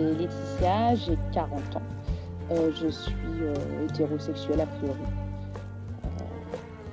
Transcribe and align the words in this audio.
C'est 0.00 0.14
Laetitia, 0.14 0.94
j'ai 0.94 1.18
40 1.32 1.76
ans. 1.76 1.82
Euh, 2.50 2.70
je 2.80 2.88
suis 2.88 3.12
euh, 3.42 3.54
hétérosexuelle 3.84 4.60
a 4.60 4.66
priori. 4.66 4.98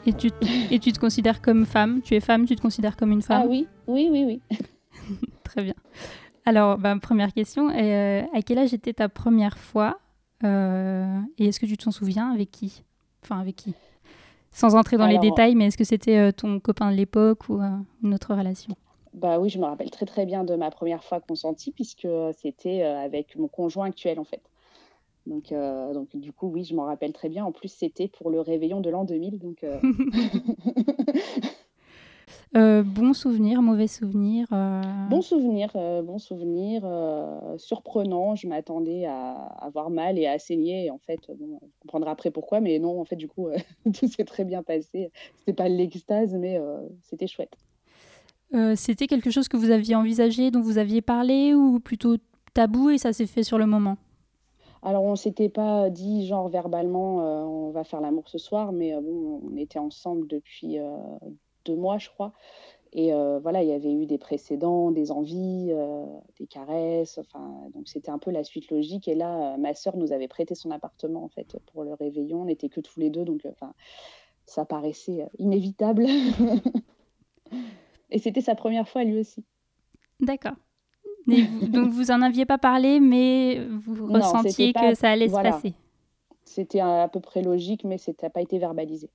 Et 0.06 0.14
tu, 0.14 0.30
et 0.72 0.80
tu 0.80 0.92
te 0.92 1.00
considères 1.00 1.42
comme 1.42 1.66
femme? 1.66 2.02
Tu 2.02 2.16
es 2.16 2.20
femme, 2.20 2.46
tu 2.46 2.56
te 2.56 2.62
considères 2.62 2.98
comme 2.98 3.12
une 3.12 3.22
femme? 3.22 3.42
Ah 3.46 3.48
oui, 3.48 3.68
oui, 3.88 4.10
oui, 4.12 4.24
oui. 4.52 4.58
Très 5.44 5.64
bien. 5.64 5.74
Alors, 6.46 6.78
bah, 6.78 6.96
première 7.02 7.34
question, 7.34 7.70
euh, 7.70 8.24
à 8.34 8.42
quel 8.42 8.58
âge 8.60 8.74
était 8.74 8.94
ta 8.94 9.10
première 9.10 9.58
fois 9.58 10.00
Et 10.44 11.46
est-ce 11.48 11.60
que 11.60 11.66
tu 11.66 11.78
t'en 11.78 11.92
souviens 11.92 12.32
avec 12.32 12.52
qui? 12.52 12.84
Enfin, 13.24 13.40
avec 13.40 13.56
qui? 13.56 13.74
Sans 14.52 14.76
entrer 14.76 14.98
dans 14.98 15.04
Alors- 15.06 15.22
les 15.22 15.30
détails, 15.30 15.56
mais 15.56 15.68
est-ce 15.68 15.78
que 15.78 15.84
c'était 15.84 16.32
ton 16.34 16.60
copain 16.60 16.92
de 16.92 16.96
l'époque 16.96 17.50
ou 17.50 17.60
une 18.04 18.14
autre 18.14 18.34
relation? 18.34 18.76
Bah 19.18 19.40
oui, 19.40 19.50
je 19.50 19.58
me 19.58 19.66
rappelle 19.66 19.90
très 19.90 20.06
très 20.06 20.26
bien 20.26 20.44
de 20.44 20.56
ma 20.56 20.70
première 20.70 21.04
fois 21.04 21.20
consentie 21.20 21.72
puisque 21.72 22.08
c'était 22.38 22.84
euh, 22.84 22.98
avec 23.00 23.36
mon 23.36 23.48
conjoint 23.48 23.88
actuel 23.88 24.20
en 24.20 24.24
fait. 24.24 24.42
Donc, 25.26 25.52
euh, 25.52 25.94
donc 25.94 26.16
du 26.16 26.32
coup, 26.32 26.48
oui, 26.48 26.64
je 26.64 26.74
m'en 26.76 26.86
rappelle 26.86 27.14
très 27.14 27.28
bien. 27.28 27.44
En 27.44 27.52
plus, 27.52 27.68
c'était 27.68 28.08
pour 28.08 28.30
le 28.30 28.40
réveillon 28.42 28.80
de 28.80 28.90
l'an 28.90 29.04
2000. 29.04 29.40
Donc, 29.40 29.64
euh, 29.64 29.80
Euh, 32.56 32.84
Bon 32.84 33.14
souvenir, 33.14 33.62
mauvais 33.62 33.88
souvenir 33.88 34.48
euh, 34.54 34.82
bon 35.10 35.22
souvenir, 35.22 35.70
euh, 35.76 36.02
bon 36.02 36.18
souvenir, 36.18 36.82
euh, 36.86 37.58
surprenant. 37.58 38.36
Je 38.36 38.48
m'attendais 38.48 39.06
à 39.06 39.32
avoir 39.60 39.90
mal 39.90 40.18
et 40.18 40.28
à 40.28 40.40
saigner. 40.40 40.86
Et 40.86 40.92
en 40.92 40.98
fait, 40.98 41.20
bon, 41.38 41.60
je 41.62 41.82
comprendrai 41.82 42.10
après 42.10 42.32
pourquoi, 42.32 42.60
mais 42.62 42.80
non, 42.80 43.00
en 43.00 43.06
fait, 43.06 43.16
du 43.16 43.28
coup, 43.28 43.48
euh, 43.48 43.58
tout 43.94 44.08
s'est 44.08 44.26
très 44.26 44.46
bien 44.46 44.64
passé. 44.64 45.12
C'était 45.36 45.54
pas 45.54 45.68
l'extase, 45.70 46.34
mais 46.36 46.58
euh, 46.58 46.80
c'était 47.02 47.28
chouette. 47.28 47.56
Euh, 48.54 48.74
C'était 48.76 49.08
quelque 49.08 49.30
chose 49.30 49.48
que 49.48 49.58
vous 49.58 49.72
aviez 49.72 49.96
envisagé, 49.96 50.52
dont 50.52 50.62
vous 50.62 50.78
aviez 50.78 51.02
parlé, 51.02 51.54
ou 51.54 51.80
plutôt 51.80 52.16
tabou 52.54 52.90
et 52.90 52.98
ça 52.98 53.14
s'est 53.14 53.26
fait 53.26 53.44
sur 53.44 53.58
le 53.58 53.66
moment? 53.66 53.98
Alors, 54.84 55.04
on 55.04 55.16
s'était 55.16 55.50
pas 55.50 55.90
dit, 55.90 56.26
genre, 56.28 56.48
verbalement, 56.48 57.22
euh, 57.22 57.44
on 57.44 57.72
va 57.72 57.84
faire 57.84 58.00
l'amour 58.00 58.30
ce 58.30 58.38
soir, 58.38 58.72
mais 58.72 58.94
euh, 58.94 59.02
bon, 59.02 59.42
on 59.44 59.58
était 59.58 59.80
ensemble 59.80 60.28
depuis 60.28 60.78
deux 61.66 61.76
mois, 61.76 61.98
je 61.98 62.10
crois. 62.10 62.34
Et 62.94 63.12
voilà, 63.42 63.62
il 63.62 63.70
y 63.70 63.74
avait 63.74 63.92
eu 63.92 64.06
des 64.06 64.18
précédents, 64.18 64.92
des 64.92 65.12
envies, 65.12 65.72
des 66.40 66.48
caresses. 66.48 67.18
Enfin, 67.20 67.70
donc, 67.76 67.88
c'était 67.90 68.10
un 68.10 68.18
peu 68.18 68.32
la 68.32 68.46
suite 68.46 68.72
logique. 68.72 69.10
Et 69.10 69.14
là, 69.14 69.58
ma 69.58 69.76
sœur 69.76 69.98
nous 69.98 70.14
avait 70.14 70.30
prêté 70.30 70.56
son 70.56 70.72
appartement, 70.72 71.24
en 71.24 71.28
fait, 71.28 71.58
pour 71.74 71.84
le 71.84 71.94
réveillon. 71.94 72.44
On 72.44 72.46
n'était 72.46 72.70
que 72.70 72.80
tous 72.80 73.00
les 73.00 73.10
deux, 73.10 73.26
donc, 73.26 73.46
enfin, 73.46 73.74
ça 74.46 74.64
paraissait 74.66 75.28
inévitable. 75.38 76.06
Et 78.10 78.20
c'était 78.20 78.42
sa 78.42 78.56
première 78.56 78.88
fois, 78.88 79.04
lui 79.04 79.20
aussi. 79.20 79.44
D'accord. 80.20 80.56
Donc 81.28 81.90
vous 81.90 82.12
en 82.12 82.22
aviez 82.22 82.46
pas 82.46 82.58
parlé, 82.58 83.00
mais 83.00 83.66
vous 83.70 84.08
Non, 84.08 84.20
ressentiez 84.20 84.72
pas- 84.72 84.90
que 84.90 84.96
ça 84.96 85.10
allait 85.10 85.28
voilà. 85.28 85.52
se 85.52 85.56
passer. 85.56 85.74
C'était 86.46 86.80
à, 86.80 87.10
peu 87.12 87.20
près 87.20 87.42
logique, 87.42 87.84
mais 87.84 87.98
ça 87.98 88.14
n'a 88.24 88.30
pas 88.30 88.42
été 88.42 88.58
verbalisé. 88.58 89.10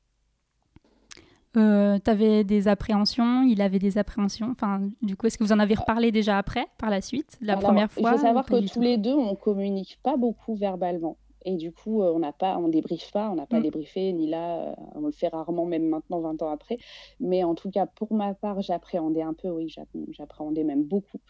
Euh, 1.57 1.99
T'avais 1.99 2.45
des 2.45 2.69
appréhensions, 2.69 3.43
il 3.43 3.61
avait 3.63 3.79
des 3.79 3.97
appréhensions. 3.99 4.49
Enfin, 4.51 4.89
du 5.01 5.17
coup, 5.17 5.27
est-ce 5.27 5.39
que 5.39 5.45
vous 5.45 5.53
en 5.53 5.59
avez 5.59 5.75
reparlé 5.75 6.13
déjà 6.13 6.37
après, 6.39 6.67
par 6.79 6.91
la 6.91 7.01
suite, 7.01 7.39
la 7.41 7.55
Alors, 7.55 7.65
première 7.65 7.91
fois 7.91 8.03
Il 8.03 8.17
faut 8.17 8.23
savoir 8.23 8.45
que 8.45 8.67
tous 8.73 8.81
les 8.81 8.99
deux, 8.99 9.15
on 9.15 9.35
communique 9.35 9.99
pas 10.03 10.17
beaucoup 10.17 10.55
verbalement. 10.55 11.17
Et 11.45 11.57
du 11.57 11.73
coup, 11.73 12.03
euh, 12.03 12.13
on 12.13 12.19
n'a 12.21 12.33
pas, 12.33 12.57
on 12.59 12.69
débriefe 12.69 13.11
pas, 13.13 13.31
on 13.31 13.35
n'a 13.37 13.47
pas 13.47 13.59
Mm. 13.59 13.63
débriefé, 13.63 14.13
ni 14.13 14.29
là, 14.29 14.71
euh, 14.71 14.75
on 14.95 15.01
le 15.01 15.13
fait 15.13 15.29
rarement, 15.29 15.65
même 15.67 15.89
maintenant, 15.89 16.21
20 16.21 16.41
ans 16.43 16.51
après. 16.51 16.79
Mais 17.21 17.45
en 17.45 17.55
tout 17.55 17.71
cas, 17.71 17.87
pour 17.87 18.13
ma 18.15 18.35
part, 18.35 18.61
j'appréhendais 18.63 19.23
un 19.23 19.35
peu, 19.35 19.49
oui, 19.51 19.69
j'app- 19.69 19.89
j'appréhendais 20.11 20.65
même 20.65 20.85
beaucoup. 20.85 21.21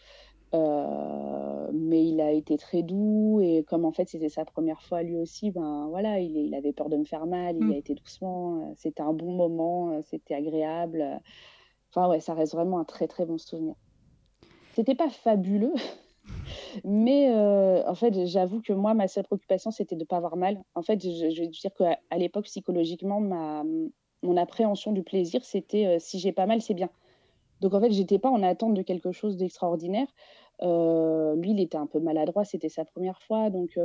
Euh, 0.55 1.69
mais 1.73 2.05
il 2.05 2.21
a 2.21 2.31
été 2.31 2.57
très 2.57 2.83
doux 2.83 3.39
et 3.41 3.63
comme 3.63 3.85
en 3.85 3.91
fait 3.91 4.07
c'était 4.07 4.29
sa 4.29 4.45
première 4.45 4.83
fois 4.83 5.01
lui 5.01 5.17
aussi, 5.17 5.49
ben 5.49 5.87
voilà, 5.89 6.19
il, 6.19 6.37
il 6.37 6.53
avait 6.53 6.73
peur 6.73 6.89
de 6.89 6.97
me 6.97 7.05
faire 7.05 7.25
mal, 7.25 7.55
il 7.57 7.63
Mm. 7.63 7.71
a 7.71 7.77
été 7.77 7.95
doucement, 7.95 8.71
c'était 8.77 9.01
un 9.01 9.13
bon 9.13 9.31
moment, 9.33 9.99
c'était 10.03 10.35
agréable. 10.35 11.19
Enfin 11.91 12.07
ouais, 12.07 12.19
ça 12.19 12.35
reste 12.35 12.53
vraiment 12.53 12.77
un 12.77 12.83
très 12.83 13.07
très 13.07 13.25
bon 13.25 13.39
souvenir. 13.39 13.73
C'était 14.75 14.93
pas 14.95 15.09
fabuleux, 15.09 15.73
mais 16.83 17.29
euh, 17.31 17.83
en 17.87 17.95
fait 17.95 18.25
j'avoue 18.25 18.61
que 18.61 18.73
moi 18.73 18.93
ma 18.93 19.07
seule 19.07 19.23
préoccupation 19.25 19.71
c'était 19.71 19.95
de 19.95 20.01
ne 20.01 20.05
pas 20.05 20.17
avoir 20.17 20.35
mal. 20.37 20.61
En 20.75 20.81
fait, 20.81 21.01
je, 21.03 21.29
je 21.29 21.41
vais 21.41 21.47
dire 21.47 21.73
qu'à 21.77 21.99
à 22.09 22.17
l'époque 22.17 22.45
psychologiquement 22.45 23.19
ma 23.19 23.63
mon 24.23 24.37
appréhension 24.37 24.91
du 24.93 25.03
plaisir 25.03 25.43
c'était 25.43 25.85
euh, 25.85 25.97
si 25.99 26.19
j'ai 26.19 26.31
pas 26.31 26.45
mal 26.45 26.61
c'est 26.61 26.73
bien. 26.73 26.89
Donc 27.61 27.73
en 27.73 27.79
fait, 27.79 27.91
j'étais 27.91 28.19
pas 28.19 28.29
en 28.29 28.43
attente 28.43 28.73
de 28.73 28.81
quelque 28.81 29.11
chose 29.11 29.37
d'extraordinaire. 29.37 30.07
Euh, 30.61 31.35
lui, 31.35 31.51
il 31.51 31.59
était 31.61 31.77
un 31.77 31.87
peu 31.87 31.99
maladroit, 31.99 32.43
c'était 32.45 32.69
sa 32.69 32.83
première 32.85 33.21
fois, 33.21 33.49
donc 33.49 33.77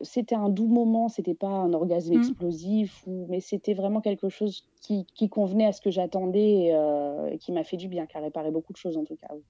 c'était 0.00 0.34
un 0.34 0.48
doux 0.48 0.66
moment, 0.68 1.08
c'était 1.08 1.34
pas 1.34 1.48
un 1.48 1.72
orgasme 1.72 2.12
Mm. 2.12 2.18
explosif, 2.18 3.02
ou, 3.06 3.26
mais 3.28 3.40
c'était 3.40 3.74
vraiment 3.74 4.00
quelque 4.00 4.28
chose 4.28 4.62
qui, 4.80 5.06
qui 5.14 5.28
convenait 5.28 5.66
à 5.66 5.72
ce 5.72 5.80
que 5.80 5.90
j'attendais 5.90 6.64
et, 6.66 6.74
euh, 6.74 7.28
et 7.30 7.38
qui 7.38 7.52
m'a 7.52 7.64
fait 7.64 7.76
du 7.76 7.88
bien, 7.88 8.06
qui 8.06 8.16
a 8.16 8.20
réparé 8.20 8.50
beaucoup 8.50 8.72
de 8.72 8.78
choses 8.78 8.96
en 8.96 9.04
tout 9.04 9.16
cas. 9.16 9.28
oui. 9.32 9.42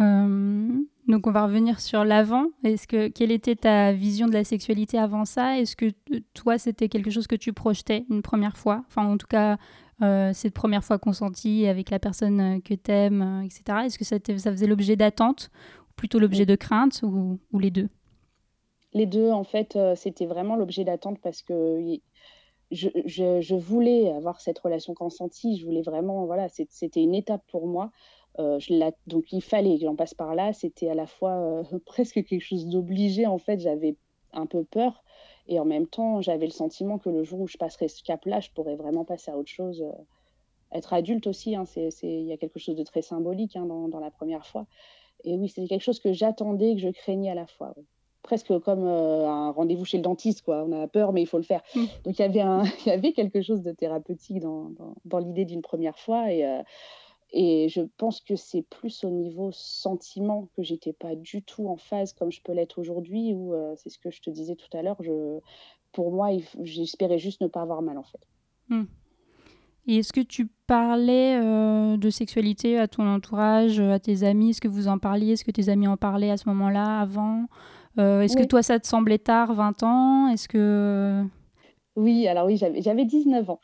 Euh, 0.00 0.68
donc 1.08 1.26
on 1.26 1.32
va 1.32 1.44
revenir 1.46 1.80
sur 1.80 2.04
l'avant. 2.04 2.46
Est-ce 2.64 2.86
que 2.86 3.08
quelle 3.08 3.32
était 3.32 3.56
ta 3.56 3.92
vision 3.92 4.26
de 4.26 4.32
la 4.32 4.44
sexualité 4.44 4.98
avant 4.98 5.24
ça? 5.24 5.58
Est-ce 5.58 5.74
que 5.76 5.86
euh, 6.14 6.20
toi 6.34 6.58
c'était 6.58 6.88
quelque 6.88 7.10
chose 7.10 7.26
que 7.26 7.36
tu 7.36 7.52
projetais 7.52 8.04
une 8.10 8.22
première 8.22 8.56
fois? 8.56 8.84
Enfin 8.88 9.06
en 9.06 9.16
tout 9.16 9.26
cas 9.26 9.58
euh, 10.02 10.32
cette 10.32 10.54
première 10.54 10.84
fois 10.84 10.98
consentie 10.98 11.66
avec 11.66 11.90
la 11.90 11.98
personne 11.98 12.62
que 12.62 12.74
t'aimes, 12.74 13.42
etc. 13.44 13.86
Est-ce 13.86 13.98
que 13.98 14.04
ça, 14.04 14.18
faisait 14.20 14.66
l'objet 14.68 14.94
d'attente 14.96 15.50
ou 15.90 15.92
plutôt 15.96 16.20
l'objet 16.20 16.46
de 16.46 16.54
crainte 16.54 17.00
ou, 17.02 17.40
ou 17.52 17.58
les 17.58 17.70
deux? 17.70 17.88
Les 18.94 19.06
deux, 19.06 19.30
en 19.30 19.44
fait, 19.44 19.76
euh, 19.76 19.94
c'était 19.96 20.26
vraiment 20.26 20.56
l'objet 20.56 20.84
d'attente 20.84 21.18
parce 21.20 21.42
que 21.42 21.80
je, 22.70 22.88
je- 23.06 23.40
je 23.40 23.54
voulais 23.54 24.10
avoir 24.12 24.40
cette 24.40 24.58
relation 24.58 24.94
consentie. 24.94 25.58
Je 25.58 25.64
voulais 25.66 25.82
vraiment, 25.82 26.26
voilà, 26.26 26.48
c'était 26.48 27.02
une 27.02 27.14
étape 27.14 27.42
pour 27.50 27.66
moi. 27.66 27.90
Euh, 28.38 28.58
je 28.60 28.72
donc 29.06 29.32
il 29.32 29.42
fallait 29.42 29.76
que 29.78 29.84
j'en 29.84 29.96
passe 29.96 30.14
par 30.14 30.34
là. 30.34 30.52
C'était 30.52 30.88
à 30.88 30.94
la 30.94 31.06
fois 31.06 31.32
euh, 31.32 31.62
presque 31.86 32.24
quelque 32.24 32.40
chose 32.40 32.66
d'obligé. 32.66 33.26
En 33.26 33.38
fait, 33.38 33.60
j'avais 33.60 33.96
un 34.32 34.46
peu 34.46 34.64
peur 34.64 35.02
et 35.46 35.58
en 35.58 35.64
même 35.64 35.86
temps, 35.86 36.20
j'avais 36.20 36.46
le 36.46 36.52
sentiment 36.52 36.98
que 36.98 37.08
le 37.08 37.24
jour 37.24 37.40
où 37.40 37.48
je 37.48 37.56
passerai 37.56 37.88
ce 37.88 38.02
cap-là, 38.02 38.40
je 38.40 38.50
pourrais 38.50 38.76
vraiment 38.76 39.04
passer 39.04 39.30
à 39.30 39.38
autre 39.38 39.50
chose. 39.50 39.82
euh, 39.82 39.92
être 40.70 40.92
adulte 40.92 41.26
aussi, 41.26 41.56
hein, 41.56 41.64
il 42.02 42.24
y 42.24 42.32
a 42.32 42.36
quelque 42.36 42.58
chose 42.58 42.76
de 42.76 42.82
très 42.82 43.00
symbolique 43.00 43.56
hein, 43.56 43.64
dans, 43.64 43.88
dans 43.88 44.00
la 44.00 44.10
première 44.10 44.46
fois. 44.46 44.66
Et 45.24 45.34
oui, 45.34 45.48
c'était 45.48 45.66
quelque 45.66 45.82
chose 45.82 45.98
que 45.98 46.12
j'attendais, 46.12 46.74
que 46.74 46.80
je 46.82 46.90
craignais 46.90 47.30
à 47.30 47.34
la 47.34 47.46
fois. 47.46 47.72
ouais 47.76 47.84
presque 48.22 48.58
comme 48.58 48.84
un 48.84 49.50
rendez-vous 49.52 49.86
chez 49.86 49.96
le 49.96 50.02
dentiste, 50.02 50.42
quoi. 50.42 50.62
On 50.68 50.72
a 50.72 50.86
peur, 50.86 51.14
mais 51.14 51.22
il 51.22 51.26
faut 51.26 51.38
le 51.38 51.44
faire. 51.44 51.62
Mm. 51.74 51.84
Donc 52.04 52.18
il 52.18 52.86
y 52.86 52.90
avait 52.90 53.12
quelque 53.14 53.40
chose 53.40 53.62
de 53.62 53.72
thérapeutique 53.72 54.40
dans, 54.40 54.68
dans, 54.70 54.96
dans 55.06 55.18
l'idée 55.18 55.46
d'une 55.46 55.62
première 55.62 55.98
fois, 55.98 56.30
et 56.30 56.44
et 57.32 57.68
je 57.68 57.82
pense 57.96 58.20
que 58.20 58.36
c'est 58.36 58.62
plus 58.62 59.04
au 59.04 59.10
niveau 59.10 59.50
sentiment 59.52 60.48
que 60.56 60.62
j'étais 60.62 60.92
pas 60.92 61.14
du 61.14 61.42
tout 61.42 61.68
en 61.68 61.76
phase 61.76 62.12
comme 62.12 62.32
je 62.32 62.40
peux 62.42 62.52
l'être 62.52 62.78
aujourd'hui, 62.78 63.32
ou 63.34 63.54
euh, 63.54 63.74
c'est 63.76 63.90
ce 63.90 63.98
que 63.98 64.10
je 64.10 64.20
te 64.20 64.30
disais 64.30 64.56
tout 64.56 64.74
à 64.76 64.82
l'heure. 64.82 64.96
Je, 65.00 65.38
pour 65.92 66.12
moi, 66.12 66.30
j'espérais 66.62 67.18
juste 67.18 67.40
ne 67.40 67.46
pas 67.46 67.62
avoir 67.62 67.82
mal 67.82 67.98
en 67.98 68.04
fait. 68.04 68.20
Et 69.86 69.96
est-ce 69.96 70.12
que 70.12 70.20
tu 70.20 70.48
parlais 70.66 71.40
euh, 71.40 71.96
de 71.96 72.10
sexualité 72.10 72.78
à 72.78 72.88
ton 72.88 73.08
entourage, 73.08 73.80
euh, 73.80 73.92
à 73.92 73.98
tes 73.98 74.22
amis? 74.22 74.50
Est-ce 74.50 74.60
que 74.60 74.68
vous 74.68 74.86
en 74.86 74.98
parliez? 74.98 75.32
Est-ce 75.32 75.44
que 75.44 75.50
tes 75.50 75.70
amis 75.70 75.88
en 75.88 75.96
parlaient 75.96 76.30
à 76.30 76.36
ce 76.36 76.46
moment-là, 76.50 77.00
avant? 77.00 77.46
Euh, 77.98 78.20
Est-ce 78.20 78.36
que 78.36 78.44
toi, 78.44 78.62
ça 78.62 78.78
te 78.78 78.86
semblait 78.86 79.18
tard, 79.18 79.54
20 79.54 79.82
ans? 79.84 80.28
Est-ce 80.28 80.46
que... 80.46 81.24
Oui, 81.96 82.28
alors 82.28 82.46
oui, 82.46 82.58
j'avais 82.58 83.04
19 83.06 83.48
ans. 83.48 83.60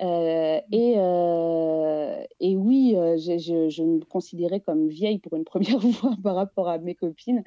Euh, 0.00 0.60
et, 0.70 0.94
euh, 0.96 2.24
et 2.40 2.56
oui, 2.56 2.94
euh, 2.96 3.16
je, 3.16 3.36
je- 3.38 3.68
je 3.68 3.82
me 3.82 4.04
considérais 4.04 4.60
comme 4.60 4.88
vieille 4.88 5.18
pour 5.18 5.34
une 5.34 5.44
première 5.80 5.82
fois 5.82 6.12
par 6.22 6.36
rapport 6.36 6.68
à 6.68 6.78
mes 6.78 6.94
copines. 6.94 7.42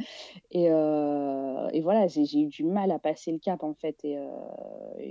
Et, 0.51 0.71
euh, 0.71 1.69
et 1.74 1.81
voilà, 1.81 2.07
j'ai 2.07 2.42
eu 2.42 2.48
du 2.48 2.63
mal 2.65 2.92
à 2.92 3.00
passer 3.00 3.31
le 3.31 3.39
cap 3.39 3.63
en 3.63 3.74
fait. 3.75 4.03
Et, 4.06 4.18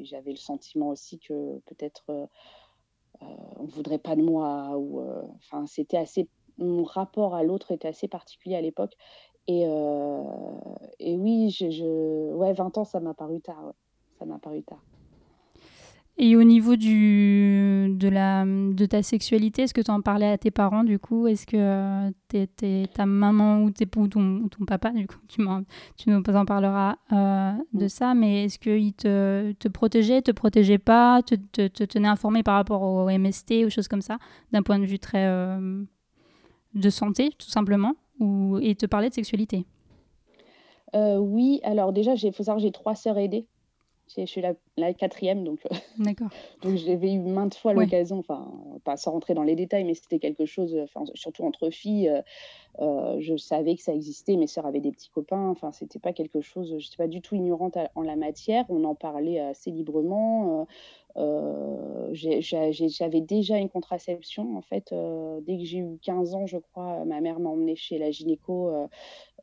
j'avais 0.05 0.31
le 0.33 0.37
sentiment 0.37 0.89
aussi 0.91 1.19
que 1.19 1.59
peut-être 1.67 2.05
on 3.21 3.65
ne 3.65 3.71
voudrait 3.71 3.99
pas 3.99 4.17
de 4.17 4.23
moi. 4.23 4.77
Ou, 4.79 5.01
enfin, 5.37 5.67
c'était 5.67 5.97
assez. 5.99 6.29
Mon 6.59 6.85
rapport 6.85 7.35
à 7.35 7.43
l'autre 7.43 7.73
était 7.73 7.89
assez 7.89 8.09
particulier 8.09 8.57
à 8.57 8.61
l'époque. 8.61 8.95
Et, 9.47 9.63
et 10.99 11.17
oui, 11.17 11.51
je, 11.51 12.33
ouais, 12.35 12.53
20 12.53 12.77
ans, 12.79 12.85
ça 12.85 13.01
m'a 13.01 13.15
paru 13.15 13.41
tard. 13.41 13.73
Ça 14.19 14.25
m'a 14.27 14.39
paru 14.39 14.63
tard. 14.63 14.85
Et 16.23 16.37
au 16.37 16.43
niveau 16.43 16.77
du, 16.77 17.97
de, 17.97 18.09
la, 18.09 18.45
de 18.45 18.85
ta 18.85 19.03
sexualité, 19.03 19.63
est-ce 19.63 19.73
que 19.73 19.81
tu 19.81 19.91
en 19.91 20.03
parlais 20.03 20.29
à 20.29 20.37
tes 20.37 20.51
parents 20.51 20.85
du 20.85 20.99
coup? 20.99 21.27
Est-ce 21.27 21.47
que 21.47 21.57
euh, 21.57 22.87
ta 22.93 23.07
maman 23.07 23.63
ou, 23.63 23.71
tes, 23.71 23.89
ou 23.97 24.07
ton, 24.07 24.47
ton, 24.49 24.67
papa, 24.67 24.91
du 24.91 25.07
coup, 25.07 25.17
tu, 25.29 25.43
tu 25.97 26.11
nous 26.11 26.23
en 26.23 26.45
parleras 26.45 26.97
euh, 27.13 27.53
de 27.73 27.89
ça, 27.89 28.13
mais 28.13 28.45
est-ce 28.45 28.59
qu'ils 28.59 28.93
te, 28.93 29.53
te 29.53 29.69
protégeaient, 29.69 30.21
te 30.21 30.31
protégeaient 30.31 30.77
pas, 30.77 31.23
te, 31.23 31.37
te, 31.37 31.69
te 31.69 31.85
tenaient 31.85 32.09
informé 32.09 32.43
par 32.43 32.57
rapport 32.57 32.83
au 32.83 33.09
MST, 33.09 33.65
ou 33.65 33.71
choses 33.71 33.89
comme 33.89 34.03
ça, 34.03 34.19
d'un 34.53 34.63
point 34.63 34.79
de 34.79 34.85
vue 34.85 34.99
très 34.99 35.25
euh, 35.25 35.83
de 36.75 36.91
santé, 36.91 37.31
tout 37.39 37.49
simplement, 37.49 37.95
ou, 38.19 38.59
et 38.61 38.75
te 38.75 38.85
parlaient 38.85 39.09
de 39.09 39.15
sexualité? 39.15 39.65
Oui, 40.93 41.61
alors 41.63 41.95
déjà, 41.95 42.13
il 42.13 42.33
faut 42.35 42.43
savoir 42.43 42.59
que 42.59 42.63
j'ai 42.63 42.73
trois 42.73 42.95
sœurs 42.95 43.17
aidées. 43.17 43.47
Je 44.17 44.27
suis 44.27 44.41
la, 44.41 44.55
quatrième, 44.99 45.45
donc, 45.45 45.61
euh, 45.67 45.77
donc 46.63 46.77
j'avais 46.77 47.13
eu 47.13 47.19
maintes 47.19 47.55
fois 47.55 47.75
l'occasion, 47.75 48.19
enfin, 48.19 48.51
pas 48.85 48.97
sans 48.97 49.13
rentrer 49.13 49.35
dans 49.35 49.43
les 49.43 49.57
détails, 49.57 49.85
mais 49.85 49.95
c'était 49.95 50.19
quelque 50.19 50.47
chose, 50.47 50.77
enfin, 50.83 51.05
surtout 51.15 51.45
entre 51.45 51.71
filles, 51.71 52.09
euh, 52.09 52.23
euh, 52.81 53.17
je 53.21 53.37
savais 53.37 53.77
que 53.77 53.83
ça 53.83 53.93
existait, 53.93 54.37
mes 54.37 54.47
sœurs 54.47 54.67
avaient 54.67 54.81
des 54.81 54.93
petits 54.93 55.11
copains, 55.11 55.49
enfin, 55.49 55.73
c'était 55.73 55.99
pas 55.99 56.13
quelque 56.13 56.41
chose, 56.41 56.69
je 56.69 56.75
n'étais 56.75 56.97
pas 56.97 57.09
du 57.09 57.21
tout 57.21 57.35
ignorante 57.35 57.77
en 57.95 58.03
la 58.03 58.17
matière, 58.17 58.65
on 58.69 58.85
en 58.85 58.95
parlait 58.95 59.41
assez 59.41 59.71
librement. 59.71 60.67
j'avais 62.13 63.21
déjà 63.21 63.59
une 63.59 63.69
contraception, 63.69 64.57
en 64.57 64.63
fait, 64.63 64.95
dès 65.43 65.59
que 65.59 65.65
j'ai 65.65 65.79
eu 65.79 65.99
15 66.03 66.35
ans, 66.35 66.47
je 66.47 66.59
crois, 66.59 67.05
ma 67.05 67.21
mère 67.21 67.41
m'a 67.41 67.51
emmenée 67.51 67.77
chez 67.77 67.99
la 67.99 68.11
gynéco 68.11 68.71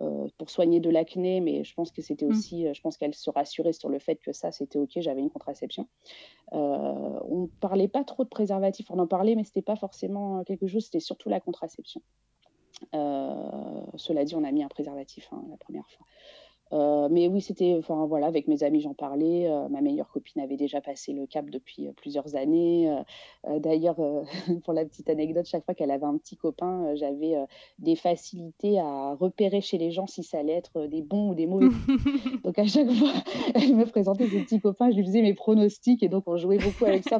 euh, 0.01 0.27
pour 0.37 0.51
soigner 0.51 0.79
de 0.79 0.91
l'acné, 0.91 1.41
mais 1.41 1.63
je 1.63 1.73
pense 1.73 1.91
que 1.91 2.03
c'était 2.03 2.25
mmh. 2.25 2.29
aussi, 2.29 2.67
euh, 2.67 2.73
je 2.75 2.81
pense 2.81 2.97
qu'elle 2.97 3.15
se 3.15 3.31
rassurait 3.31 3.73
sur 3.73 3.89
le 3.89 3.97
fait 3.97 4.17
que 4.17 4.31
ça, 4.31 4.51
c'était 4.51 4.77
OK, 4.77 4.91
j'avais 4.97 5.16
une 5.21 5.29
contraception. 5.29 5.87
Euh, 6.53 7.19
on 7.27 7.41
ne 7.43 7.47
parlait 7.59 7.87
pas 7.87 8.03
trop 8.03 8.23
de 8.23 8.29
préservatif, 8.29 8.89
on 8.89 8.99
en 8.99 9.07
parlait, 9.07 9.35
mais 9.35 9.43
ce 9.43 9.49
n'était 9.49 9.61
pas 9.61 9.75
forcément 9.75 10.43
quelque 10.43 10.67
chose, 10.67 10.85
c'était 10.85 10.99
surtout 10.99 11.29
la 11.29 11.39
contraception. 11.39 12.01
cela 12.91 14.23
dit, 14.23 14.35
on 14.35 14.43
a 14.43 14.51
mis 14.51 14.63
un 14.63 14.67
préservatif 14.67 15.27
hein, 15.31 15.43
la 15.49 15.57
première 15.57 15.87
fois. 15.89 16.05
Euh, 16.73 17.07
mais 17.09 17.27
oui, 17.27 17.41
c'était, 17.41 17.75
enfin 17.77 18.05
voilà, 18.05 18.27
avec 18.27 18.47
mes 18.47 18.63
amis, 18.63 18.81
j'en 18.81 18.93
parlais. 18.93 19.49
Euh, 19.49 19.67
ma 19.69 19.81
meilleure 19.81 20.09
copine 20.09 20.41
avait 20.41 20.57
déjà 20.57 20.81
passé 20.81 21.13
le 21.13 21.25
cap 21.25 21.49
depuis 21.49 21.87
euh, 21.87 21.91
plusieurs 21.95 22.35
années. 22.35 22.93
D'ailleurs, 23.47 23.97
pour 24.63 24.73
la 24.73 24.85
petite 24.85 25.09
anecdote, 25.09 25.45
chaque 25.45 25.65
fois 25.65 25.73
qu'elle 25.73 25.91
avait 25.91 26.05
un 26.05 26.17
petit 26.17 26.35
copain, 26.35 26.95
j'avais 26.95 27.35
des 27.79 27.95
facilités 27.95 28.79
à 28.79 29.15
repérer 29.15 29.61
chez 29.61 29.77
les 29.77 29.91
gens 29.91 30.07
si 30.07 30.23
ça 30.23 30.39
allait 30.39 30.53
être 30.53 30.87
des 30.87 31.01
bons 31.01 31.31
ou 31.31 31.35
des 31.35 31.47
mauvais. 31.47 31.67
donc 32.43 32.59
à 32.59 32.65
chaque 32.65 32.91
fois, 32.91 33.13
elle 33.55 33.75
me 33.75 33.85
présentait 33.85 34.27
ses 34.27 34.41
petits 34.41 34.59
copains, 34.59 34.91
je 34.91 34.97
lui 34.97 35.05
faisais 35.05 35.21
mes 35.21 35.33
pronostics 35.33 36.03
et 36.03 36.09
donc 36.09 36.23
on 36.27 36.37
jouait 36.37 36.57
beaucoup 36.57 36.85
avec 36.85 37.03
ça 37.07 37.19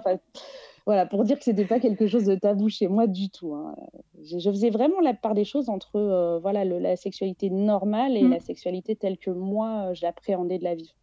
voilà, 0.88 1.06
pour 1.06 1.26
dire 1.26 1.38
que 1.38 1.44
c'était 1.44 1.66
pas 1.66 1.82
quelque 1.82 2.08
chose 2.08 2.24
de 2.24 2.36
tabou 2.36 2.70
chez 2.70 2.88
moi 2.88 3.08
du 3.08 3.30
tout. 3.30 3.54
Hein. 3.54 3.76
Je, 4.24 4.50
faisais 4.50 4.70
vraiment 4.70 5.02
la 5.02 5.14
part 5.14 5.34
des 5.34 5.44
choses 5.44 5.68
entre 5.68 5.98
euh, 5.98 6.40
voilà 6.40 6.64
la 6.64 6.96
sexualité 6.96 7.50
normale 7.50 8.16
et 8.16 8.24
mmh. 8.24 8.32
la 8.32 8.40
sexualité 8.40 8.96
telle 8.96 9.18
que 9.18 9.30
moi 9.30 9.92
j'appréhendais 9.92 10.58
de 10.58 10.64
la 10.64 10.76
vie. 10.76 10.96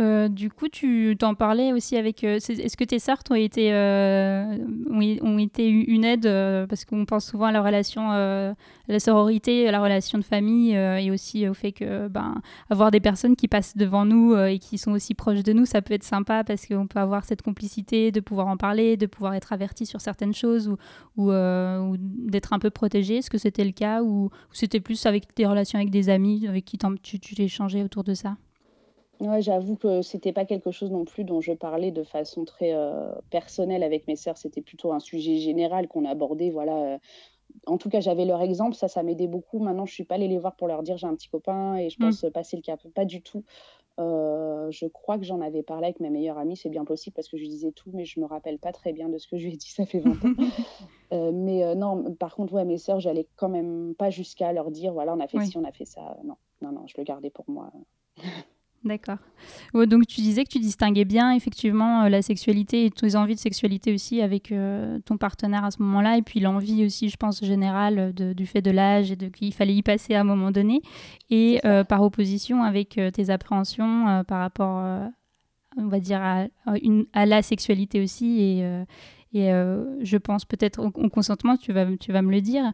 Euh, 0.00 0.28
du 0.28 0.50
coup, 0.50 0.68
tu 0.68 1.16
t'en 1.18 1.34
parlais 1.34 1.72
aussi 1.72 1.96
avec. 1.96 2.24
Euh, 2.24 2.36
est-ce 2.36 2.76
que 2.76 2.84
tes 2.84 2.98
sœurs 2.98 3.22
ont 3.30 3.34
été, 3.34 3.72
euh, 3.74 4.56
ont, 4.90 5.38
été 5.38 5.68
une 5.68 6.04
aide 6.04 6.26
Parce 6.68 6.84
qu'on 6.84 7.04
pense 7.04 7.26
souvent 7.26 7.46
à 7.46 7.52
la 7.52 7.62
relation, 7.62 8.10
à 8.10 8.54
la 8.88 9.00
sororité, 9.00 9.68
à 9.68 9.72
la 9.72 9.80
relation 9.80 10.18
de 10.18 10.24
famille 10.24 10.72
et 10.72 11.10
aussi 11.10 11.46
au 11.48 11.54
fait 11.54 11.72
que 11.72 12.08
ben, 12.08 12.40
avoir 12.70 12.90
des 12.90 13.00
personnes 13.00 13.36
qui 13.36 13.48
passent 13.48 13.76
devant 13.76 14.04
nous 14.04 14.36
et 14.36 14.58
qui 14.58 14.78
sont 14.78 14.92
aussi 14.92 15.14
proches 15.14 15.42
de 15.42 15.52
nous, 15.52 15.66
ça 15.66 15.82
peut 15.82 15.94
être 15.94 16.04
sympa 16.04 16.42
parce 16.44 16.66
qu'on 16.66 16.86
peut 16.86 16.98
avoir 16.98 17.24
cette 17.24 17.42
complicité 17.42 18.12
de 18.12 18.20
pouvoir 18.20 18.46
en 18.46 18.56
parler, 18.56 18.96
de 18.96 19.06
pouvoir 19.06 19.34
être 19.34 19.52
averti 19.52 19.84
sur 19.84 20.00
certaines 20.00 20.34
choses 20.34 20.68
ou, 21.16 21.30
ou, 21.30 21.96
d'être 21.98 22.52
un 22.52 22.58
peu 22.58 22.70
protégé. 22.70 23.18
Est-ce 23.18 23.30
que 23.30 23.38
c'était 23.38 23.64
le 23.64 23.72
cas 23.72 24.02
ou, 24.02 24.30
c'était 24.52 24.80
plus 24.80 25.04
avec 25.06 25.34
tes 25.34 25.46
relations 25.46 25.78
avec 25.78 25.90
des 25.90 26.08
amis 26.08 26.46
avec 26.48 26.64
qui 26.64 26.78
tu, 27.02 27.42
échangé 27.42 27.82
autour 27.82 28.04
de 28.04 28.14
ça? 28.14 28.36
Ouais, 29.20 29.42
j'avoue 29.42 29.76
que 29.76 30.02
c'était 30.02 30.32
pas 30.32 30.44
quelque 30.44 30.70
chose 30.70 30.90
non 30.90 31.04
plus 31.04 31.24
dont 31.24 31.40
je 31.40 31.52
parlais 31.52 31.92
de 31.92 32.02
façon 32.02 32.44
très 32.44 32.72
euh, 32.74 33.12
personnelle 33.30 33.82
avec 33.82 34.08
mes 34.08 34.16
sœurs. 34.16 34.36
C'était 34.36 34.62
plutôt 34.62 34.92
un 34.92 35.00
sujet 35.00 35.36
général 35.36 35.86
qu'on 35.86 36.04
abordait. 36.04 36.50
Voilà. 36.50 36.76
Euh. 36.76 36.98
En 37.66 37.76
tout 37.76 37.90
cas, 37.90 38.00
j'avais 38.00 38.24
leur 38.24 38.40
exemple, 38.40 38.74
ça, 38.74 38.88
ça 38.88 39.02
m'aidait 39.02 39.28
beaucoup. 39.28 39.58
Maintenant, 39.58 39.86
je 39.86 39.92
suis 39.92 40.04
pas 40.04 40.14
allée 40.14 40.28
les 40.28 40.38
voir 40.38 40.56
pour 40.56 40.66
leur 40.66 40.82
dire 40.82 40.96
j'ai 40.96 41.06
un 41.06 41.14
petit 41.14 41.28
copain 41.28 41.76
et 41.76 41.90
je 41.90 41.96
mmh. 41.98 42.04
pense 42.04 42.26
passer 42.32 42.56
le 42.56 42.62
cap. 42.62 42.80
Pas 42.94 43.04
du 43.04 43.22
tout. 43.22 43.44
Euh, 44.00 44.70
je 44.70 44.86
crois 44.86 45.18
que 45.18 45.24
j'en 45.24 45.42
avais 45.42 45.62
parlé 45.62 45.84
avec 45.84 46.00
ma 46.00 46.08
meilleure 46.08 46.38
amie, 46.38 46.56
c'est 46.56 46.70
bien 46.70 46.86
possible 46.86 47.14
parce 47.14 47.28
que 47.28 47.36
je 47.36 47.42
lui 47.42 47.50
disais 47.50 47.72
tout, 47.72 47.90
mais 47.92 48.06
je 48.06 48.20
me 48.20 48.24
rappelle 48.24 48.58
pas 48.58 48.72
très 48.72 48.94
bien 48.94 49.10
de 49.10 49.18
ce 49.18 49.28
que 49.28 49.36
je 49.36 49.44
lui 49.44 49.52
ai 49.52 49.56
dit, 49.58 49.68
ça 49.68 49.84
fait 49.84 50.00
20 50.00 50.10
ans. 50.12 50.34
mais 51.34 51.74
non, 51.74 52.14
par 52.14 52.34
contre, 52.34 52.54
ouais, 52.54 52.64
mes 52.64 52.78
sœurs, 52.78 53.00
j'allais 53.00 53.28
quand 53.36 53.50
même 53.50 53.94
pas 53.94 54.08
jusqu'à 54.08 54.50
leur 54.54 54.70
dire 54.70 54.94
voilà, 54.94 55.14
on 55.14 55.20
a 55.20 55.28
fait 55.28 55.44
ci, 55.44 55.58
on 55.58 55.64
a 55.64 55.72
fait 55.72 55.84
ça. 55.84 56.16
Non, 56.24 56.36
non, 56.62 56.72
non, 56.72 56.86
je 56.86 56.94
le 56.96 57.04
gardais 57.04 57.30
pour 57.30 57.44
moi. 57.48 57.70
D'accord. 58.84 59.18
donc 59.74 60.08
tu 60.08 60.20
disais 60.22 60.42
que 60.42 60.48
tu 60.48 60.58
distinguais 60.58 61.04
bien 61.04 61.32
effectivement 61.32 62.02
euh, 62.02 62.08
la 62.08 62.20
sexualité 62.20 62.86
et 62.86 62.90
tes 62.90 63.14
envies 63.14 63.36
de 63.36 63.40
sexualité 63.40 63.94
aussi 63.94 64.20
avec 64.20 64.50
euh, 64.50 64.98
ton 65.04 65.16
partenaire 65.16 65.64
à 65.64 65.70
ce 65.70 65.80
moment-là 65.82 66.16
et 66.16 66.22
puis 66.22 66.40
l'envie 66.40 66.84
aussi, 66.84 67.08
je 67.08 67.16
pense, 67.16 67.44
générale 67.44 68.12
du 68.12 68.44
fait 68.44 68.60
de 68.60 68.72
l'âge 68.72 69.12
et 69.12 69.16
de 69.16 69.28
qu'il 69.28 69.54
fallait 69.54 69.74
y 69.74 69.82
passer 69.82 70.14
à 70.14 70.22
un 70.22 70.24
moment 70.24 70.50
donné 70.50 70.82
et 71.30 71.60
euh, 71.64 71.84
par 71.84 72.02
opposition 72.02 72.64
avec 72.64 73.00
tes 73.12 73.30
appréhensions 73.30 74.24
par 74.26 74.40
rapport, 74.40 74.82
on 75.76 75.86
va 75.86 76.00
dire, 76.00 76.20
à, 76.20 76.46
à, 77.12 77.26
la 77.26 77.42
sexualité 77.42 78.02
aussi 78.02 78.40
et, 78.40 78.84
et 79.34 79.50
euh, 79.50 79.84
je 80.04 80.18
pense 80.18 80.44
peut-être 80.44 80.78
au, 80.84 80.90
consentement, 81.08 81.56
tu 81.56 81.72
vas, 81.72 81.86
tu 81.96 82.12
vas 82.12 82.22
me 82.22 82.30
le 82.30 82.40
dire. 82.40 82.72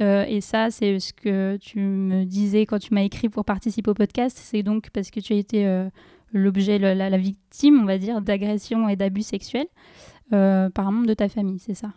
Euh, 0.00 0.24
et 0.26 0.40
ça, 0.40 0.70
c'est 0.70 0.98
ce 0.98 1.12
que 1.12 1.56
tu 1.58 1.78
me 1.78 2.24
disais 2.24 2.66
quand 2.66 2.78
tu 2.78 2.94
m'as 2.94 3.02
écrit 3.02 3.28
pour 3.28 3.44
participer 3.44 3.90
au 3.90 3.94
podcast. 3.94 4.36
C'est 4.40 4.62
donc 4.62 4.90
parce 4.90 5.10
que 5.10 5.20
tu 5.20 5.34
as 5.34 5.36
été 5.36 5.66
euh, 5.66 5.88
l'objet, 6.32 6.78
la, 6.78 7.16
victime, 7.16 7.80
on 7.80 7.86
va 7.86 7.98
dire, 7.98 8.20
d'agression 8.22 8.88
et 8.88 8.96
d'abus 8.96 9.22
sexuels 9.22 9.68
par 10.30 10.86
un 10.86 10.90
membre 10.92 11.08
de 11.08 11.14
ta 11.14 11.28
famille, 11.28 11.58
c'est 11.58 11.74
ça? 11.74 11.92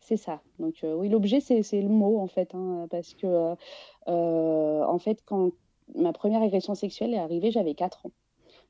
C'est 0.00 0.18
ça. 0.18 0.42
Donc 0.58 0.74
oui, 0.84 1.08
l'objet, 1.08 1.40
c'est 1.40 1.80
le 1.80 1.88
mot 1.88 2.18
en 2.20 2.26
fait, 2.26 2.54
hein, 2.54 2.86
parce 2.90 3.14
que 3.14 3.54
en 4.06 4.98
fait, 4.98 5.22
quand 5.24 5.52
ma 5.94 6.12
première 6.12 6.42
agression 6.42 6.74
sexuelle 6.74 7.14
est 7.14 7.18
arrivée, 7.18 7.50
j'avais 7.50 7.74
4 7.74 8.06
ans. 8.06 8.12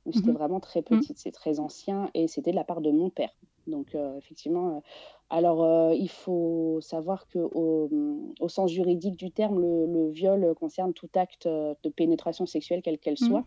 Donc 0.04 0.14
c'était 0.14 0.30
mmh 0.30 0.35
vraiment 0.35 0.61
très 0.61 0.80
mmh. 0.80 0.85
petite, 0.85 1.18
c'est 1.18 1.32
très 1.32 1.58
ancien, 1.58 2.11
et 2.14 2.28
c'était 2.28 2.52
de 2.52 2.56
la 2.56 2.64
part 2.64 2.80
de 2.80 2.92
mon 2.92 3.11
père. 3.11 3.37
Donc, 3.66 3.94
euh, 3.94 4.16
effectivement, 4.16 4.76
euh, 4.76 4.80
alors 5.30 5.64
euh, 5.64 5.94
il 5.94 6.08
faut 6.08 6.78
savoir 6.80 7.26
qu'au 7.28 7.90
au 8.40 8.49
sens 8.49 8.70
juridique 8.70 9.16
du 9.16 9.30
terme, 9.30 9.61
le, 9.61 10.11
viol 10.11 10.54
concerne 10.54 10.92
tout 10.92 11.11
acte 11.14 11.46
de 11.46 11.88
pénétration 11.88 12.46
sexuelle, 12.46 12.82
quelle 12.82 12.99
qu'elle 12.99 13.14
mmh. 13.14 13.28
soit. 13.28 13.44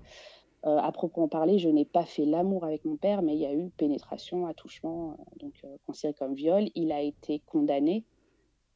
à 0.63 0.91
proprement 0.91 1.29
parler, 1.29 1.57
je 1.57 1.69
n'ai 1.69 1.85
pas 1.85 2.03
fait 2.03 2.25
l'amour 2.25 2.65
avec 2.65 2.83
mon 2.83 2.97
père, 2.97 3.21
mais 3.21 3.33
il 3.33 3.39
y 3.39 3.45
a 3.45 3.53
eu 3.53 3.69
pénétration, 3.69 4.45
attouchement, 4.45 5.17
donc 5.39 5.53
considéré 5.85 6.13
comme 6.13 6.33
viol. 6.33 6.69
Il 6.75 6.91
a 6.91 7.01
été 7.01 7.41
condamné 7.45 8.03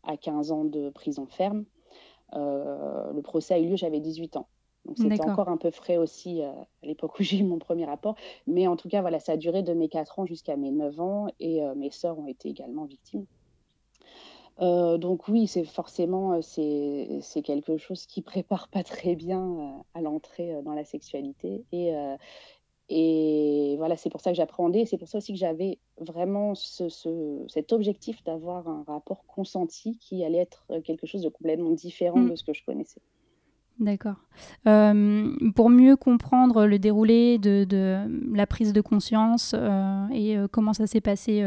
à 0.04 0.16
15 0.16 0.52
ans 0.52 0.64
de 0.64 0.90
prison 0.90 1.28
ferme. 1.28 1.66
le 2.34 3.22
procès 3.22 3.56
a 3.56 3.60
eu 3.60 3.68
lieu, 3.68 3.76
j'avais 3.76 4.00
18 4.00 4.38
ans. 4.38 4.48
Donc 4.86 4.98
c'était 4.98 5.22
encore 5.22 5.48
un 5.48 5.58
peu 5.58 5.72
frais 5.72 5.98
aussi 5.98 6.42
euh, 6.42 6.52
à 6.52 6.86
l'époque 6.86 7.18
où 7.20 7.24
j'ai 7.24 7.38
eu 7.38 7.44
mon 7.44 7.58
premier 7.58 7.86
rapport. 7.86 8.16
Mais 8.48 8.68
en 8.68 8.76
tout 8.76 8.90
cas, 8.90 9.02
voilà, 9.02 9.20
ça 9.20 9.34
a 9.34 9.38
duré 9.38 9.64
de 9.64 9.74
mes 9.74 9.88
4 9.88 10.20
ans 10.20 10.26
jusqu'à 10.26 10.58
mes 10.58 10.72
9 10.72 11.00
ans 11.00 11.28
et 11.40 11.64
euh, 11.64 11.74
mes 11.76 11.92
sœurs 11.92 12.20
ont 12.20 12.28
été 12.28 12.50
également 12.50 12.86
victimes. 12.86 13.26
Euh, 14.62 14.98
donc 14.98 15.28
oui, 15.30 15.48
c'est 15.48 15.64
forcément 15.64 16.40
c'est 16.42 17.42
quelque 17.44 17.78
chose 17.78 18.06
qui 18.06 18.22
prépare 18.22 18.68
pas 18.68 18.84
très 18.84 19.16
bien 19.16 19.84
à 19.94 20.02
l'entrée 20.02 20.62
dans 20.64 20.74
la 20.74 20.84
sexualité 20.84 21.64
et, 21.72 21.94
et 22.90 23.76
voilà, 23.78 23.96
c'est 23.96 24.10
pour 24.10 24.22
ça 24.22 24.32
que 24.32 24.36
j'appréhendais. 24.36 24.86
C'est 24.86 24.98
pour 24.98 25.08
ça 25.08 25.18
aussi 25.18 25.32
que 25.32 25.40
j'avais 25.40 25.80
vraiment 25.98 26.54
ce, 26.56 26.90
cet 27.48 27.72
objectif 27.72 28.22
d'avoir 28.26 28.68
un 28.68 28.84
rapport 28.86 29.26
consenti 29.26 29.98
qui 29.98 30.24
allait 30.26 30.40
être 30.40 30.68
quelque 30.84 31.08
chose 31.08 31.22
de 31.22 31.30
complètement 31.30 31.72
différent 31.72 32.20
mmh. 32.20 32.32
de 32.32 32.36
ce 32.36 32.44
que 32.44 32.54
je 32.54 32.64
connaissais. 32.64 33.02
D'accord. 33.80 34.16
Euh, 34.68 35.36
pour 35.56 35.70
mieux 35.70 35.96
comprendre 35.96 36.66
le 36.66 36.80
déroulé 36.80 37.38
de, 37.38 38.08
la 38.34 38.46
prise 38.46 38.72
de 38.72 38.82
conscience 38.82 39.54
euh, 39.56 40.08
et 40.12 40.38
euh, 40.38 40.48
comment 40.52 40.74
ça 40.74 40.88
s'est 40.88 41.02
passé 41.02 41.44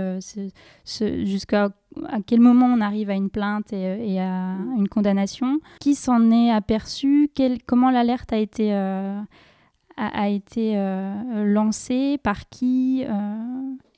jusqu'à 0.85 1.71
à 2.09 2.21
quel 2.21 2.41
moment 2.41 2.67
on 2.67 2.81
arrive 2.81 3.09
à 3.09 3.15
une 3.15 3.31
plainte 3.31 3.73
et, 3.73 4.21
à 4.21 4.57
une 4.77 4.89
condamnation, 4.89 5.61
qui 5.81 5.95
s'en 5.95 6.31
est 6.31 6.51
aperçu, 6.51 7.31
comment 7.67 7.91
l'alerte 7.91 8.33
a 8.33 8.39
été 8.39 8.73
a, 9.97 10.29
été 10.29 10.75
lancé 11.37 12.19
Par 12.23 12.51
qui 12.51 13.05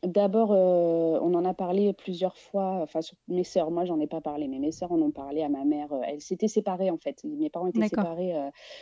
D'abord, 0.05 0.51
on 0.51 1.35
en 1.35 1.45
a 1.45 1.55
parlé 1.55 1.93
plusieurs 1.93 2.37
fois, 2.37 2.81
enfin, 2.83 3.01
mes 3.29 3.45
sœurs. 3.45 3.71
Moi, 3.71 3.85
j'en 3.85 3.99
ai 4.01 4.07
pas 4.07 4.21
parlé, 4.21 4.49
mais 4.49 4.59
mes 4.59 4.73
sœurs 4.73 4.93
en 4.93 5.01
ont 5.01 5.11
parlé 5.11 5.43
à 5.43 5.49
ma 5.49 5.65
mère. 5.65 5.89
elles 6.07 6.21
s'étaient 6.21 6.49
séparées, 6.49 6.91
en 6.91 6.99
fait. 6.99 7.23
Mes 7.25 7.51
parents 7.51 7.67
étaient 7.67 7.89
séparés. 7.89 8.35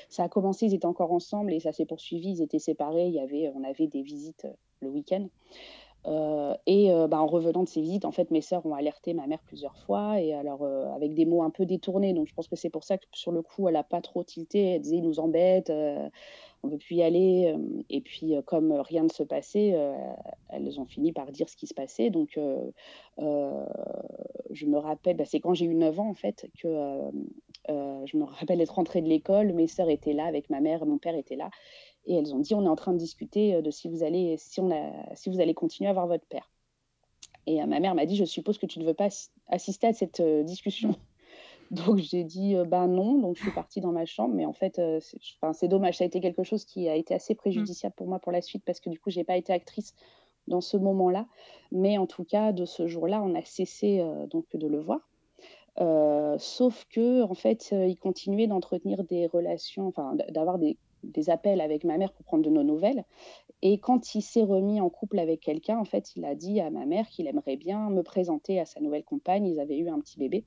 ça 0.09 0.25
a 0.25 0.29
commencé, 0.29 0.67
ils 0.67 0.75
étaient 0.75 0.87
encore 0.87 1.13
ensemble 1.13 1.53
et 1.53 1.61
ça 1.61 1.73
s'est 1.73 1.87
poursuivi. 1.87 2.31
Ils 2.31 2.43
étaient 2.43 2.59
séparés. 2.59 3.07
Il 3.07 3.15
y 3.15 3.21
avait, 3.21 3.51
on 3.55 3.65
avait 3.65 3.87
des 3.87 4.03
visites 4.03 4.47
le 4.81 4.89
week-end. 4.89 5.27
Euh, 6.07 6.55
et 6.67 6.93
euh, 6.93 7.09
bah, 7.09 7.21
en 7.21 7.27
revenant 7.27 7.65
de 7.65 7.69
ces 7.69 7.81
visites, 7.81 8.05
en 8.05 8.13
fait, 8.13 8.31
mes 8.31 8.41
sœurs 8.41 8.65
ont 8.65 8.75
alerté 8.75 9.13
ma 9.13 9.27
mère 9.27 9.41
plusieurs 9.45 9.77
fois, 9.77 10.21
et 10.21 10.33
alors 10.35 10.63
euh, 10.63 10.89
avec 10.95 11.15
des 11.15 11.25
mots 11.25 11.43
un 11.43 11.51
peu 11.51 11.67
détournés. 11.67 12.13
Donc 12.13 12.29
je 12.29 12.35
pense 12.35 12.49
que 12.49 12.57
c'est 12.57 12.71
pour 12.71 12.85
ça 12.85 12.97
que 12.99 13.05
sur 13.13 13.33
le 13.33 13.43
coup, 13.43 13.67
elle 13.69 13.75
n'a 13.75 13.83
pas 13.83 14.01
trop 14.01 14.23
tilté. 14.23 14.75
Elle 14.75 14.83
disait, 14.83 14.97
il 14.97 15.03
nous 15.03 15.19
embête, 15.19 15.71
on 15.71 16.69
ne 16.69 16.73
veut 16.73 16.79
plus 16.79 16.97
y 16.97 17.03
aller. 17.03 17.55
Et 17.91 18.01
puis, 18.01 18.35
comme 18.47 18.73
rien 18.73 19.03
ne 19.03 19.09
se 19.09 19.23
passait, 19.23 19.77
elles 20.49 20.81
ont 20.81 20.87
fini 20.87 21.13
par 21.13 21.33
dire 21.33 21.49
ce 21.49 21.57
qui 21.57 21.67
se 21.67 21.75
passait. 21.75 22.11
Donc 22.11 22.39
je 23.19 24.67
me 24.67 24.79
rappelle, 24.79 25.17
bah, 25.17 25.25
c'est 25.25 25.41
quand 25.41 25.55
j'ai 25.55 25.67
eu 25.67 25.75
9 25.75 25.99
ans, 26.01 26.09
en 26.09 26.15
fait, 26.15 26.49
que 26.61 27.01
je 27.69 28.17
me 28.17 28.25
rappelle 28.25 28.61
être 28.61 28.75
rentrée 28.75 29.03
de 29.03 29.09
l'école. 29.09 29.53
Mes 29.53 29.67
sœurs 29.67 29.91
étaient 29.91 30.13
là 30.13 30.27
avec 30.27 30.51
ma 30.51 30.61
mère, 30.61 30.87
mon 30.87 30.99
père 30.99 31.17
était 31.17 31.37
là. 31.37 31.51
Et 32.07 32.15
elles 32.15 32.35
ont 32.35 32.39
dit 32.39 32.55
on 32.55 32.65
est 32.65 32.69
en 32.69 32.77
train 32.77 32.93
de 32.93 32.99
discuter 32.99 33.55
euh, 33.55 33.63
de 33.63 33.71
si 33.71 33.89
vous 33.89 34.03
allez, 34.03 34.37
si 34.39 34.61
on 34.61 34.71
a, 34.71 35.15
si 35.15 35.29
vous 35.29 35.41
allez 35.41 35.55
continuer 35.55 35.91
à 35.91 35.93
voir 35.93 36.07
votre 36.07 36.27
père. 36.27 36.51
Et 37.47 37.63
euh, 37.63 37.67
ma 37.67 37.81
mère 37.81 37.95
m'a 37.95 38.07
dit 38.07 38.17
je 38.17 38.25
suppose 38.25 38.59
que 38.59 38.67
tu 38.67 38.79
ne 38.79 38.85
veux 38.85 38.95
pas 38.95 39.09
assister 39.49 39.87
à 39.89 39.93
cette 39.93 40.21
euh, 40.21 40.43
discussion. 40.43 40.95
Donc 41.73 41.99
j'ai 41.99 42.23
dit 42.23 42.55
ben 42.69 42.87
non, 42.87 43.19
donc 43.19 43.35
je 43.35 43.43
suis 43.43 43.51
partie 43.51 43.81
dans 43.81 43.91
ma 43.91 44.07
chambre, 44.07 44.33
mais 44.33 44.47
en 44.47 44.53
fait 44.53 44.81
c'est 45.01 45.67
dommage, 45.67 45.97
ça 45.97 46.05
a 46.05 46.07
été 46.07 46.21
quelque 46.21 46.45
chose 46.45 46.65
qui 46.65 46.89
a 46.89 46.95
été 46.95 47.13
assez 47.13 47.35
préjudiciable 47.35 47.93
pour 47.97 48.07
moi 48.07 48.21
pour 48.21 48.31
la 48.31 48.41
suite 48.41 48.63
parce 48.65 48.79
que 48.79 48.89
du 48.89 49.01
coup 49.01 49.11
j'ai 49.11 49.25
pas 49.25 49.37
été 49.37 49.53
actrice 49.53 49.93
dans 50.47 50.61
ce 50.61 50.77
moment-là, 50.77 51.27
mais 51.73 51.99
en 51.99 52.07
tout 52.07 52.23
cas 52.23 52.53
de 52.53 52.67
ce 52.67 52.87
jour-là 52.87 53.21
on 53.21 53.35
a 53.35 53.43
cessé 53.45 54.01
donc 54.31 54.45
de 54.55 54.69
le 54.69 54.79
voir. 54.79 55.01
sauf 56.39 56.85
que 56.89 57.23
en 57.23 57.35
fait, 57.35 57.73
il 57.73 57.97
continuait 57.97 58.47
d'entretenir 58.47 59.03
des 59.03 59.27
relations, 59.27 59.89
enfin 59.89 60.15
d'avoir 60.31 60.61
des 60.61 60.77
des 61.13 61.31
appels 61.31 61.61
avec 61.61 61.85
ma 61.85 61.99
mère 61.99 62.13
pour 62.13 62.25
prendre 62.25 62.45
de 62.45 62.51
nos 62.51 62.63
nouvelles. 62.63 63.05
Et 63.63 63.79
quand 63.79 64.15
il 64.15 64.23
s'est 64.23 64.43
remis 64.43 64.81
en 64.81 64.91
couple 64.91 65.19
avec 65.19 65.41
quelqu'un, 65.41 65.79
en 65.79 65.85
fait, 65.85 66.15
il 66.17 66.25
a 66.25 66.35
dit 66.35 66.61
à 66.61 66.71
ma 66.71 66.87
mère 66.87 67.09
qu'il 67.09 67.27
aimerait 67.27 67.57
bien 67.57 67.91
me 67.91 68.03
présenter 68.03 68.61
à 68.61 68.65
sa 68.65 68.81
nouvelle 68.81 69.05
compagne. 69.05 69.47
Ils 69.47 69.61
avaient 69.61 69.79
eu 69.79 69.89
un 69.89 70.01
petit 70.01 70.19
bébé. 70.19 70.45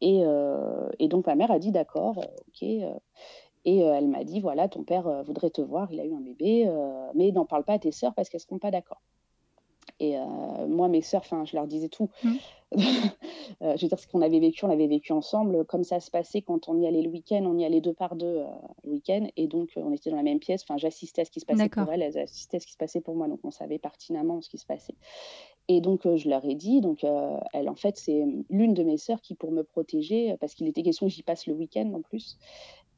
Et, 0.00 0.22
euh, 0.24 0.88
donc 1.00 1.26
ma 1.26 1.34
mère 1.34 1.50
a 1.50 1.58
dit 1.58 1.72
d'accord, 1.72 2.18
euh, 2.18 2.40
ok. 2.48 2.62
Euh. 2.62 2.98
et 3.64 3.78
elle 3.78 4.08
m'a 4.08 4.24
dit 4.24 4.40
voilà, 4.40 4.68
ton 4.68 4.84
père 4.84 5.24
voudrait 5.24 5.50
te 5.50 5.62
voir, 5.62 5.90
il 5.92 6.00
a 6.00 6.04
eu 6.04 6.14
un 6.14 6.20
bébé, 6.20 6.70
mais 7.14 7.32
n'en 7.32 7.46
parle 7.46 7.64
pas 7.64 7.74
à 7.74 7.78
tes 7.78 7.92
sœurs 7.92 8.14
parce 8.14 8.28
qu'elles 8.28 8.40
ne 8.40 8.46
seront 8.46 8.58
pas 8.58 8.70
d'accord. 8.70 9.00
Et 10.00 10.16
moi, 10.68 10.88
mes 10.88 11.02
sœurs, 11.02 11.24
je 11.44 11.56
leur 11.56 11.66
disais 11.66 11.88
tout. 11.88 12.10
Mmh. 12.22 12.34
je 13.60 13.82
veux 13.82 13.88
dire, 13.88 13.98
ce 13.98 14.08
qu'on 14.08 14.22
avait 14.22 14.40
vécu, 14.40 14.64
on 14.64 14.68
l'avait 14.68 14.88
vécu 14.88 15.12
ensemble. 15.12 15.64
Comme 15.64 15.84
ça 15.84 16.00
se 16.00 16.10
passait 16.10 16.42
quand 16.42 16.68
on 16.68 16.80
y 16.80 16.86
allait 16.86 17.02
le 17.02 17.10
week-end, 17.10 17.44
on 17.46 17.58
y 17.58 17.64
allait 17.64 17.80
deux 17.80 17.94
par 17.94 18.16
deux 18.16 18.44
le 18.84 18.90
week-end. 18.90 19.26
Et 19.36 19.46
donc, 19.46 19.70
on 19.76 19.92
était 19.92 20.10
dans 20.10 20.16
la 20.16 20.22
même 20.22 20.40
pièce. 20.40 20.62
Enfin, 20.64 20.76
j'assistais 20.76 21.22
à 21.22 21.24
ce 21.24 21.30
qui 21.30 21.40
se 21.40 21.46
passait 21.46 21.68
pour 21.68 21.90
elles, 21.92 22.02
elles 22.02 22.18
assistaient 22.18 22.56
à 22.56 22.60
ce 22.60 22.66
qui 22.66 22.72
se 22.72 22.78
passait 22.78 23.00
pour 23.00 23.14
moi. 23.14 23.28
Donc, 23.28 23.40
on 23.44 23.50
savait 23.50 23.78
pertinemment 23.78 24.40
ce 24.40 24.48
qui 24.48 24.58
se 24.58 24.66
passait. 24.66 24.96
Et 25.68 25.80
donc, 25.80 26.02
je 26.16 26.28
leur 26.28 26.44
ai 26.44 26.54
dit, 26.54 26.80
donc, 26.80 27.04
elle, 27.52 27.68
en 27.68 27.74
fait, 27.74 27.96
c'est 27.96 28.24
l'une 28.50 28.74
de 28.74 28.82
mes 28.82 28.98
sœurs 28.98 29.20
qui, 29.20 29.34
pour 29.34 29.50
me 29.50 29.62
protéger, 29.62 30.36
parce 30.40 30.54
qu'il 30.54 30.66
était 30.66 30.82
question 30.82 31.06
que 31.06 31.12
j'y 31.12 31.22
passe 31.22 31.46
le 31.46 31.54
week-end 31.54 31.90
en 31.94 32.02
plus, 32.02 32.38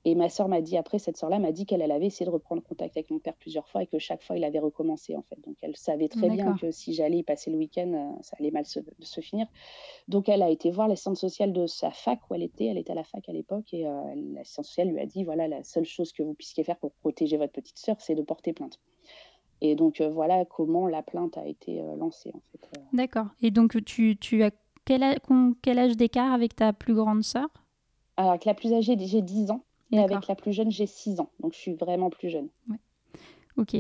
et 0.07 0.15
ma 0.15 0.29
sœur 0.29 0.47
m'a 0.47 0.61
dit 0.61 0.77
après, 0.77 1.01
cette 1.01 1.17
sœur-là 1.17 1.41
m'a 1.41 1.51
dit 1.51 1.67
qu'elle 1.67 1.83
avait 1.83 2.07
essayé 2.07 2.27
de 2.27 2.31
reprendre 2.31 2.63
contact 2.63 2.97
avec 2.97 3.11
mon 3.11 3.19
père 3.19 3.35
plusieurs 3.35 3.69
fois 3.69 3.83
et 3.83 3.89
que 3.89 3.99
chaque 3.99 4.23
fois 4.23 4.37
il 4.37 4.45
avait 4.45 4.61
recommencé 4.61 5.17
en 5.17 5.23
fait. 5.23 5.35
Donc 5.45 5.57
elle 5.63 5.75
savait 5.75 6.07
très 6.07 6.31
bien 6.31 6.57
que 6.57 6.71
si 6.71 6.95
j'allais 6.95 7.19
y 7.19 7.23
passer 7.25 7.51
le 7.51 7.57
week-end, 7.57 7.93
euh, 7.93 8.23
ça 8.23 8.37
allait 8.39 8.53
mal 8.53 8.65
se, 8.65 8.79
finir. 9.21 9.49
Donc 10.07 10.29
elle 10.29 10.43
a 10.43 10.49
été 10.49 10.71
voir 10.71 10.87
l'assistante 10.87 11.17
sociale 11.17 11.53
de 11.53 11.67
sa 11.67 11.91
fac 11.91 12.21
où 12.31 12.37
elle 12.37 12.45
était. 12.45 12.67
Elle 12.67 12.79
était 12.79 12.93
à 12.93 12.95
la 12.95 13.03
fac 13.03 13.29
à 13.29 13.33
l'époque 13.33 13.75
et 13.75 13.85
euh, 13.85 14.01
l'assistante 14.33 14.67
sociale 14.67 14.91
lui 14.91 15.01
a 15.01 15.07
dit 15.07 15.25
voilà 15.25 15.49
la 15.49 15.65
seule 15.65 15.85
chose 15.85 16.13
que 16.13 16.23
vous 16.23 16.35
puissiez 16.35 16.63
faire 16.63 16.77
pour 16.77 16.93
protéger 16.93 17.37
votre 17.37 17.53
petite 17.53 17.79
sœur, 17.79 17.97
c'est 17.99 18.15
de 18.15 18.23
porter 18.23 18.53
plainte. 18.53 18.79
Et 19.61 19.75
donc 19.75 20.01
euh, 20.01 20.09
voilà 20.09 20.45
comment 20.45 20.87
la 20.87 21.03
plainte 21.03 21.37
a 21.37 21.49
été 21.49 21.83
lancée 21.99 22.31
en 22.33 22.41
fait. 22.53 22.79
D'accord. 22.93 23.27
Et 23.43 23.51
donc 23.51 23.85
tu, 23.85 24.17
tu 24.17 24.45
as 24.45 24.53
quel, 24.85 25.03
quel 25.63 25.79
âge 25.81 25.97
d'écart 25.97 26.33
avec 26.33 26.55
ta 26.55 26.73
plus 26.73 26.95
grande 26.95 27.25
sœur? 27.25 27.49
Alors 28.17 28.31
avec 28.31 28.45
la 28.45 28.55
plus 28.55 28.73
âgée, 28.73 28.97
j'ai 29.01 29.21
10 29.21 29.51
ans. 29.51 29.65
Et 29.93 30.01
avec 30.01 30.27
la 30.27 30.35
plus 30.35 30.53
jeune, 30.53 30.71
j'ai 30.71 30.87
6 30.87 31.21
ans. 31.21 31.31
Donc 31.41 31.55
je 31.55 31.59
suis 31.59 31.75
vraiment 31.75 32.11
plus 32.11 32.29
jeune. 32.29 32.49
Ok. 33.57 33.77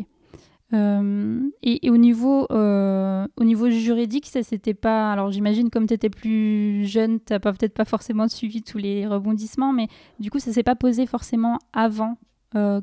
Euh, 0.72 1.48
et, 1.62 1.90
au, 1.90 1.96
niveau, 1.96 2.46
euh, 2.50 3.26
au 3.36 3.44
niveau 3.44 3.70
juridique, 3.70 4.26
ça 4.26 4.42
c'était 4.42 4.74
pas. 4.74 5.12
Alors 5.12 5.30
j'imagine, 5.30 5.70
comme 5.70 5.86
tu 5.86 5.94
étais 5.94 6.10
plus 6.10 6.84
jeune, 6.86 7.20
tu 7.20 7.32
n'as 7.32 7.38
peut-être 7.38 7.74
pas 7.74 7.84
forcément 7.84 8.28
suivi 8.28 8.62
tous 8.62 8.78
les 8.78 9.06
rebondissements, 9.06 9.72
mais 9.72 9.88
du 10.18 10.30
coup, 10.30 10.38
ça 10.38 10.52
s'est 10.52 10.64
pas 10.64 10.74
posé 10.74 11.06
forcément 11.06 11.58
avant 11.72 12.18
euh, 12.56 12.80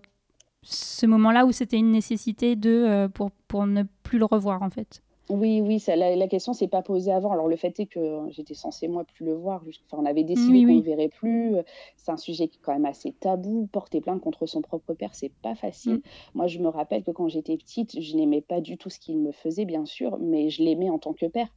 ce 0.62 1.06
moment-là 1.06 1.46
où 1.46 1.52
c'était 1.52 1.78
une 1.78 1.92
nécessité 1.92 2.56
de, 2.56 3.08
pour, 3.14 3.32
pour 3.48 3.66
ne 3.68 3.84
plus 4.04 4.18
le 4.18 4.26
revoir 4.26 4.62
en 4.62 4.70
fait. 4.70 5.02
Oui, 5.30 5.62
oui, 5.62 5.80
ça, 5.80 5.96
la, 5.96 6.16
la 6.16 6.28
question 6.28 6.54
s'est 6.54 6.68
pas 6.68 6.82
posée 6.82 7.12
avant. 7.12 7.32
Alors 7.32 7.48
le 7.48 7.56
fait 7.56 7.80
est 7.80 7.86
que 7.86 8.20
j'étais 8.30 8.54
censée 8.54 8.88
moi 8.88 9.06
plus 9.06 9.26
le 9.26 9.34
voir. 9.34 9.64
Enfin, 9.86 10.02
on 10.02 10.06
avait 10.06 10.26
décidé 10.26 10.66
qu'on 10.66 10.76
ne 10.76 10.82
verrait 10.82 11.08
plus. 11.08 11.56
C'est 11.96 12.12
un 12.12 12.18
sujet 12.18 12.50
qui 12.50 12.58
est 12.58 12.62
quand 12.62 12.74
même 12.74 12.86
assez 12.86 13.14
tabou. 13.14 13.68
Porter 13.72 14.02
plainte 14.02 14.22
contre 14.22 14.46
son 14.46 14.62
propre 14.62 14.94
père, 14.94 15.16
c'est 15.16 15.32
pas 15.42 15.56
facile. 15.56 15.96
Mm. 15.96 16.02
Moi, 16.34 16.48
je 16.48 16.60
me 16.60 16.68
rappelle 16.68 17.04
que 17.04 17.12
quand 17.12 17.30
j'étais 17.30 17.56
petite, 17.56 18.02
je 18.02 18.16
n'aimais 18.18 18.42
pas 18.42 18.60
du 18.60 18.78
tout 18.78 18.90
ce 18.90 19.00
qu'il 19.00 19.18
me 19.18 19.32
faisait, 19.32 19.66
bien 19.66 19.86
sûr, 19.86 20.18
mais 20.20 20.50
je 20.50 20.62
l'aimais 20.62 20.90
en 20.90 21.00
tant 21.00 21.14
que 21.14 21.26
père. 21.26 21.48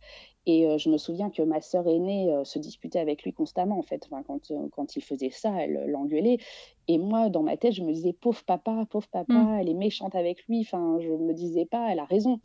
Et 0.49 0.69
euh, 0.69 0.79
je 0.79 0.89
me 0.89 0.97
souviens 0.97 1.29
que 1.29 1.43
ma 1.43 1.61
sœur 1.61 1.89
aînée 1.89 2.31
euh, 2.31 2.45
se 2.45 2.61
disputait 2.61 3.01
avec 3.01 3.25
lui 3.25 3.33
constamment, 3.33 3.79
en 3.79 3.83
fait. 3.83 4.07
Enfin, 4.07 4.23
quand, 4.23 4.53
euh, 4.53 4.69
quand 4.71 4.95
il 4.95 5.03
faisait 5.03 5.31
ça, 5.31 5.53
elle 5.61 5.87
l'engueulait. 5.89 6.39
Et 6.87 6.99
moi, 6.99 7.31
dans 7.31 7.43
ma 7.43 7.57
tête, 7.57 7.73
je 7.73 7.83
me 7.83 7.93
disais, 7.93 8.13
pauvre 8.13 8.45
papa, 8.45 8.87
pauvre 8.89 9.09
papa, 9.09 9.33
mm. 9.33 9.59
elle 9.61 9.69
est 9.69 9.75
méchante 9.75 10.15
avec 10.15 10.47
lui. 10.47 10.61
Enfin, 10.61 10.99
je 11.01 11.09
me 11.09 11.35
disais 11.35 11.65
pas, 11.67 11.91
elle 11.91 11.99
a 11.99 12.05
raison. 12.05 12.39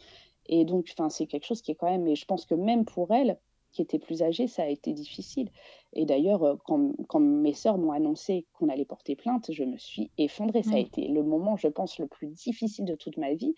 Et 0.48 0.66
donc, 0.66 0.88
enfin, 0.92 1.10
c'est 1.10 1.28
quelque 1.28 1.46
chose 1.46 1.62
qui 1.62 1.72
est 1.72 1.76
quand 1.76 1.90
même, 1.90 2.08
et 2.08 2.16
je 2.16 2.26
pense 2.26 2.46
que 2.46 2.56
même 2.56 2.86
pour 2.86 3.12
elle, 3.12 3.38
qui 3.72 3.82
était 3.82 4.00
plus 4.00 4.22
âgée, 4.22 4.48
ça 4.48 4.64
a 4.64 4.68
été 4.68 4.94
difficile. 4.94 5.50
Et 5.94 6.06
d'ailleurs, 6.06 6.44
euh, 6.44 6.56
quand, 6.66 6.94
quand, 7.08 7.20
mes 7.20 7.54
sœurs 7.54 7.78
m'ont 7.78 7.92
annoncé 7.92 8.46
qu'on 8.54 8.70
allait 8.70 8.86
porter 8.86 9.16
plainte, 9.16 9.52
je 9.52 9.64
me 9.64 9.78
suis 9.78 10.12
effondrée. 10.18 10.64
Ça 10.64 10.76
a 10.76 10.80
été 10.80 11.08
le 11.08 11.24
moment, 11.24 11.58
je 11.58 11.68
pense, 11.68 11.98
le 12.00 12.08
plus 12.08 12.28
difficile 12.28 12.86
de 12.86 12.96
toute 12.96 13.18
ma 13.18 13.34
vie. 13.34 13.56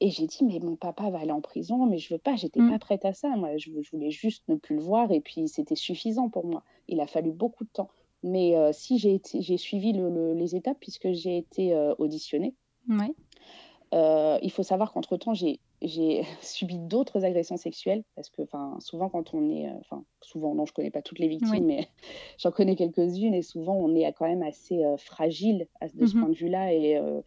Et 0.00 0.10
j'ai 0.10 0.26
dit, 0.26 0.44
mais 0.44 0.58
mon 0.60 0.76
papa 0.76 1.08
va 1.10 1.20
aller 1.20 1.32
en 1.32 1.40
prison, 1.40 1.86
mais 1.86 1.98
je 1.98 2.12
veux 2.12 2.18
pas, 2.18 2.36
j'étais 2.36 2.60
n'étais 2.60 2.72
pas 2.72 2.78
prête 2.78 3.04
à 3.04 3.14
ça. 3.14 3.30
Moi, 3.30 3.56
je, 3.56 3.70
voulais 3.90 4.10
juste 4.10 4.44
ne 4.48 4.56
plus 4.56 4.76
le 4.76 4.82
voir, 4.82 5.10
et 5.10 5.20
puis 5.20 5.48
c'était 5.48 5.74
suffisant 5.74 6.28
pour 6.28 6.46
moi. 6.46 6.62
Il 6.86 7.00
a 7.00 7.06
fallu 7.06 7.32
beaucoup 7.32 7.64
de 7.64 7.70
temps. 7.70 7.88
Mais 8.22 8.56
euh, 8.56 8.72
si 8.72 8.98
j'ai 8.98 9.56
suivi 9.56 9.92
les 9.92 10.56
étapes, 10.56 10.78
puisque 10.80 11.12
j'ai 11.12 11.38
été 11.38 11.74
euh, 11.74 11.94
auditionnée, 11.98 12.54
ouais. 12.88 14.40
il 14.42 14.50
faut 14.50 14.62
savoir 14.62 14.92
qu'entre-temps, 14.92 15.32
j'ai 15.34 15.60
j'ai 15.82 16.22
subi 16.40 16.78
d'autres 16.78 17.24
agressions 17.24 17.56
sexuelles 17.56 18.02
parce 18.14 18.30
que 18.30 18.42
souvent 18.78 19.08
quand 19.08 19.34
on 19.34 19.50
est 19.50 19.68
euh, 19.68 19.74
enfin 19.80 20.04
souvent 20.20 20.54
non 20.54 20.66
je 20.66 20.72
connais 20.72 20.90
pas 20.90 21.02
toutes 21.02 21.18
les 21.18 21.28
victimes 21.28 21.66
mais 21.66 21.88
j'en 22.38 22.50
connais 22.50 22.76
quelques-unes 22.76 23.34
et 23.34 23.42
souvent 23.42 23.74
on 23.74 23.94
est 23.94 24.10
quand 24.12 24.26
même 24.26 24.42
assez 24.42 24.84
euh, 24.84 24.96
fragile 24.96 25.66
de 25.94 26.06
ce 26.06 26.16
mmh 26.16 26.20
point 26.20 26.28
de 26.28 26.34
vue-là 26.34 26.72
et 26.72 26.96
euh, 26.96 27.20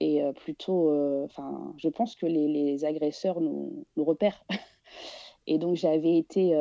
et 0.00 0.22
plutôt 0.36 0.94
enfin 1.24 1.74
je 1.76 1.88
pense 1.88 2.14
que 2.14 2.24
les, 2.24 2.46
les 2.46 2.84
agresseurs 2.84 3.40
nous, 3.40 3.84
nous 3.96 4.04
repèrent. 4.04 4.44
Et 5.50 5.56
donc 5.56 5.74
j'avais 5.76 6.18
été 6.18 6.54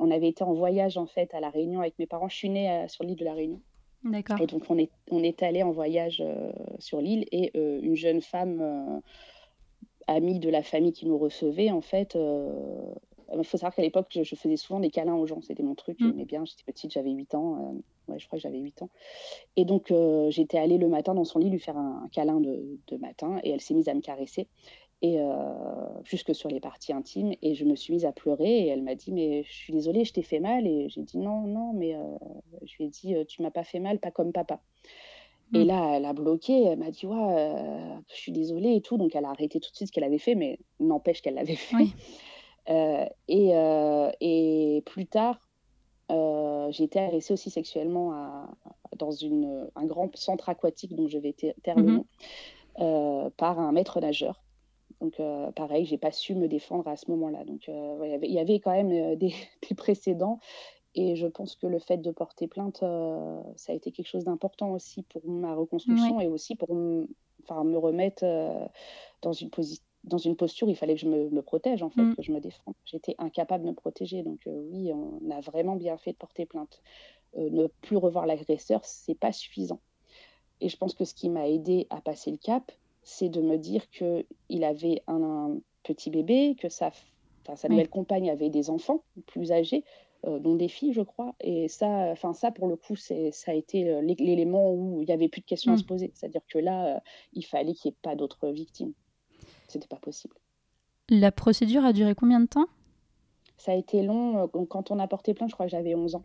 on 0.00 0.10
avait 0.10 0.26
été 0.26 0.42
en 0.42 0.54
voyage 0.54 0.96
en 0.96 1.06
fait 1.06 1.32
à 1.32 1.38
la 1.38 1.50
Réunion 1.50 1.80
avec 1.80 1.96
mes 2.00 2.06
parents. 2.06 2.28
Je 2.28 2.34
suis 2.34 2.48
née 2.48 2.84
sur 2.88 3.04
l'île 3.04 3.18
de 3.18 3.24
la 3.24 3.34
Réunion. 3.34 3.60
D'accord. 4.02 4.40
Et 4.40 4.46
donc 4.46 4.64
on 4.70 4.76
est 4.76 4.90
on 5.08 5.22
est 5.22 5.44
allé 5.44 5.62
en 5.62 5.70
voyage 5.70 6.24
sur 6.80 7.00
l'île 7.00 7.26
et 7.30 7.52
une 7.54 7.94
jeune 7.94 8.22
femme 8.22 9.02
amis 10.10 10.40
de 10.40 10.50
la 10.50 10.62
famille 10.62 10.92
qui 10.92 11.06
nous 11.06 11.16
recevait, 11.16 11.70
en 11.70 11.80
fait, 11.80 12.16
euh, 12.16 12.52
il 13.32 13.44
faut 13.44 13.56
savoir 13.56 13.74
qu'à 13.74 13.82
l'époque, 13.82 14.06
je, 14.10 14.34
faisais 14.34 14.56
souvent 14.56 14.80
des 14.80 14.90
câlins 14.90 15.14
aux 15.14 15.26
gens. 15.26 15.40
C'était 15.40 15.62
mon 15.62 15.74
truc. 15.74 16.00
Mm. 16.00 16.24
bien. 16.24 16.44
J'étais 16.44 16.64
petite, 16.66 16.92
j'avais 16.92 17.10
8 17.10 17.34
ans. 17.34 17.56
Euh, 17.56 18.12
ouais, 18.12 18.18
je 18.18 18.26
crois 18.26 18.38
que 18.38 18.42
j'avais 18.42 18.58
8 18.58 18.82
ans. 18.82 18.90
Et 19.56 19.64
donc, 19.64 19.90
euh, 19.90 20.30
j'étais 20.30 20.58
allée 20.58 20.78
le 20.78 20.88
matin 20.88 21.14
dans 21.14 21.24
son 21.24 21.38
lit 21.38 21.48
lui 21.48 21.60
faire 21.60 21.76
un, 21.76 22.08
câlin 22.12 22.40
de, 22.40 22.78
matin. 23.00 23.38
Et 23.44 23.50
elle 23.50 23.60
s'est 23.60 23.74
mise 23.74 23.88
à 23.88 23.94
me 23.94 24.00
caresser. 24.00 24.48
Et 25.02 25.18
jusque 26.04 26.34
sur 26.34 26.50
les 26.50 26.60
parties 26.60 26.92
intimes. 26.92 27.32
Et 27.40 27.54
je 27.54 27.64
me 27.64 27.74
suis 27.74 27.94
mise 27.94 28.04
à 28.04 28.12
pleurer. 28.12 28.64
Et 28.64 28.66
elle 28.66 28.82
m'a 28.82 28.96
dit 28.96 29.12
Mais 29.12 29.44
je 29.44 29.52
suis 29.52 29.72
désolée, 29.72 30.04
je 30.04 30.12
t'ai 30.12 30.22
fait 30.22 30.40
mal. 30.40 30.66
Et 30.66 30.88
j'ai 30.88 31.02
dit 31.02 31.16
Non, 31.16 31.42
non, 31.46 31.72
mais 31.72 31.96
je 32.64 32.76
lui 32.76 32.86
ai 32.86 32.88
dit 32.88 33.14
Tu 33.26 33.42
m'as 33.42 33.50
pas 33.50 33.64
fait 33.64 33.78
mal, 33.78 33.98
pas 33.98 34.10
comme 34.10 34.32
papa. 34.32 34.60
Et 35.52 35.64
mmh. 35.64 35.66
là, 35.66 35.96
elle 35.96 36.04
a 36.04 36.12
bloqué, 36.12 36.64
elle 36.64 36.78
m'a 36.78 36.90
dit 36.90 37.06
ouais, 37.06 37.16
euh, 37.16 37.94
je 38.08 38.16
suis 38.16 38.32
désolée 38.32 38.76
et 38.76 38.80
tout. 38.80 38.96
Donc, 38.96 39.14
elle 39.14 39.24
a 39.24 39.30
arrêté 39.30 39.58
tout 39.58 39.70
de 39.70 39.76
suite 39.76 39.88
ce 39.88 39.92
qu'elle 39.92 40.04
avait 40.04 40.18
fait, 40.18 40.34
mais 40.34 40.58
n'empêche 40.78 41.22
qu'elle 41.22 41.34
l'avait 41.34 41.56
fait. 41.56 41.88
Euh, 42.68 43.04
et, 43.26 43.50
euh, 43.56 44.10
et, 44.20 44.82
plus 44.86 45.06
tard, 45.06 45.40
j'ai 46.08 46.84
été 46.84 47.00
agressée 47.00 47.32
aussi 47.32 47.50
sexuellement 47.50 48.12
à, 48.12 48.48
dans 48.96 49.10
une, 49.10 49.68
un 49.74 49.86
grand 49.86 50.14
centre 50.16 50.48
aquatique 50.48 50.94
dont 50.94 51.08
je 51.08 51.18
vais 51.18 51.32
taire 51.32 51.76
le 51.76 51.82
mmh 51.82 52.04
nom. 52.78 53.30
par 53.36 53.58
un 53.58 53.72
maître 53.72 54.00
nageur. 54.00 54.42
Donc, 55.00 55.20
pareil, 55.54 55.84
j'ai 55.84 55.98
pas 55.98 56.12
su 56.12 56.34
me 56.34 56.46
défendre 56.46 56.86
à 56.86 56.96
ce 56.96 57.10
moment-là. 57.10 57.44
Donc, 57.44 57.68
il 57.68 58.32
y 58.32 58.38
avait 58.38 58.60
quand 58.60 58.72
même 58.72 58.88
des, 59.16 59.34
des, 59.68 59.74
précédents. 59.74 60.38
Et 60.94 61.14
je 61.16 61.26
pense 61.26 61.54
que 61.54 61.66
le 61.66 61.78
fait 61.78 61.98
de 61.98 62.10
porter 62.10 62.48
plainte, 62.48 62.78
ça 62.80 63.72
a 63.72 63.74
été 63.74 63.92
quelque 63.92 64.08
chose 64.08 64.24
d'important 64.24 64.72
aussi 64.72 65.02
pour 65.04 65.24
ma 65.28 65.54
reconstruction 65.54 66.20
et 66.20 66.26
aussi 66.26 66.56
pour 66.56 66.74
me 66.74 67.76
remettre 67.76 68.24
dans 69.22 69.32
une 69.32 69.50
position 69.50 69.84
dans 70.04 70.18
une 70.18 70.36
posture, 70.36 70.68
il 70.68 70.76
fallait 70.76 70.94
que 70.94 71.00
je 71.00 71.08
me, 71.08 71.42
protège, 71.42 71.82
en 71.82 71.90
fait, 71.90 72.02
mmh. 72.02 72.16
que 72.16 72.22
je 72.22 72.32
me 72.32 72.40
défende. 72.40 72.74
J'étais 72.86 73.14
incapable 73.18 73.64
de 73.64 73.70
me 73.70 73.74
protéger. 73.74 74.22
Donc, 74.22 74.46
euh, 74.46 74.62
oui, 74.70 74.92
on 74.92 75.30
a 75.30 75.40
vraiment 75.40 75.76
bien 75.76 75.96
fait 75.98 76.12
de 76.12 76.16
porter 76.16 76.46
plainte. 76.46 76.80
Euh, 77.36 77.50
ne 77.50 77.66
plus 77.66 77.96
revoir 77.96 78.26
l'agresseur, 78.26 78.84
c'est 78.84 79.14
pas 79.14 79.32
suffisant. 79.32 79.80
Et 80.60 80.68
je 80.68 80.76
pense 80.76 80.94
que 80.94 81.04
ce 81.04 81.14
qui 81.14 81.28
m'a 81.28 81.48
aidé 81.48 81.86
à 81.90 82.00
passer 82.00 82.30
le 82.30 82.38
cap, 82.38 82.72
c'est 83.02 83.28
de 83.28 83.40
me 83.40 83.56
dire 83.56 83.88
qu'il 83.90 84.64
avait 84.64 85.02
un, 85.06 85.56
petit 85.82 86.10
bébé, 86.10 86.56
que 86.58 86.68
sa, 86.68 86.92
sa 87.54 87.68
nouvelle 87.68 87.88
compagne 87.88 88.30
avait 88.30 88.50
des 88.50 88.68
enfants 88.68 89.02
plus 89.26 89.50
âgés, 89.50 89.82
euh, 89.82 90.09
dont 90.24 90.54
des 90.54 90.68
filles, 90.68 90.92
je 90.92 91.02
crois. 91.02 91.34
Et 91.40 91.68
ça, 91.68 91.86
enfin 92.12 92.32
ça 92.32 92.50
pour 92.50 92.68
le 92.68 92.76
coup, 92.76 92.96
ça 92.96 93.14
a 93.46 93.54
été 93.54 94.02
l'élément 94.02 94.72
où 94.72 95.02
il 95.02 95.06
n'y 95.06 95.12
avait 95.12 95.28
plus 95.28 95.40
de 95.40 95.46
questions 95.46 95.72
à 95.72 95.76
mmh. 95.76 95.78
se 95.78 95.84
poser. 95.84 96.10
C'est-à-dire 96.14 96.42
que 96.48 96.58
là, 96.58 97.02
il 97.32 97.44
fallait 97.44 97.74
qu'il 97.74 97.90
n'y 97.90 97.94
ait 97.94 97.98
pas 98.02 98.16
d'autres 98.16 98.48
victimes. 98.48 98.92
C'était 99.68 99.88
pas 99.88 99.96
possible. 99.96 100.34
La 101.08 101.32
procédure 101.32 101.84
a 101.84 101.92
duré 101.92 102.14
combien 102.14 102.40
de 102.40 102.46
temps? 102.46 102.66
Ça 103.56 103.72
a 103.72 103.74
été 103.74 104.02
long. 104.02 104.44
Euh, 104.44 104.64
quand 104.64 104.90
on 104.90 104.98
a 104.98 105.08
porté 105.08 105.34
plainte, 105.34 105.50
je 105.50 105.54
crois 105.54 105.66
que 105.66 105.72
j'avais 105.72 105.94
11 105.94 106.14
ans. 106.14 106.24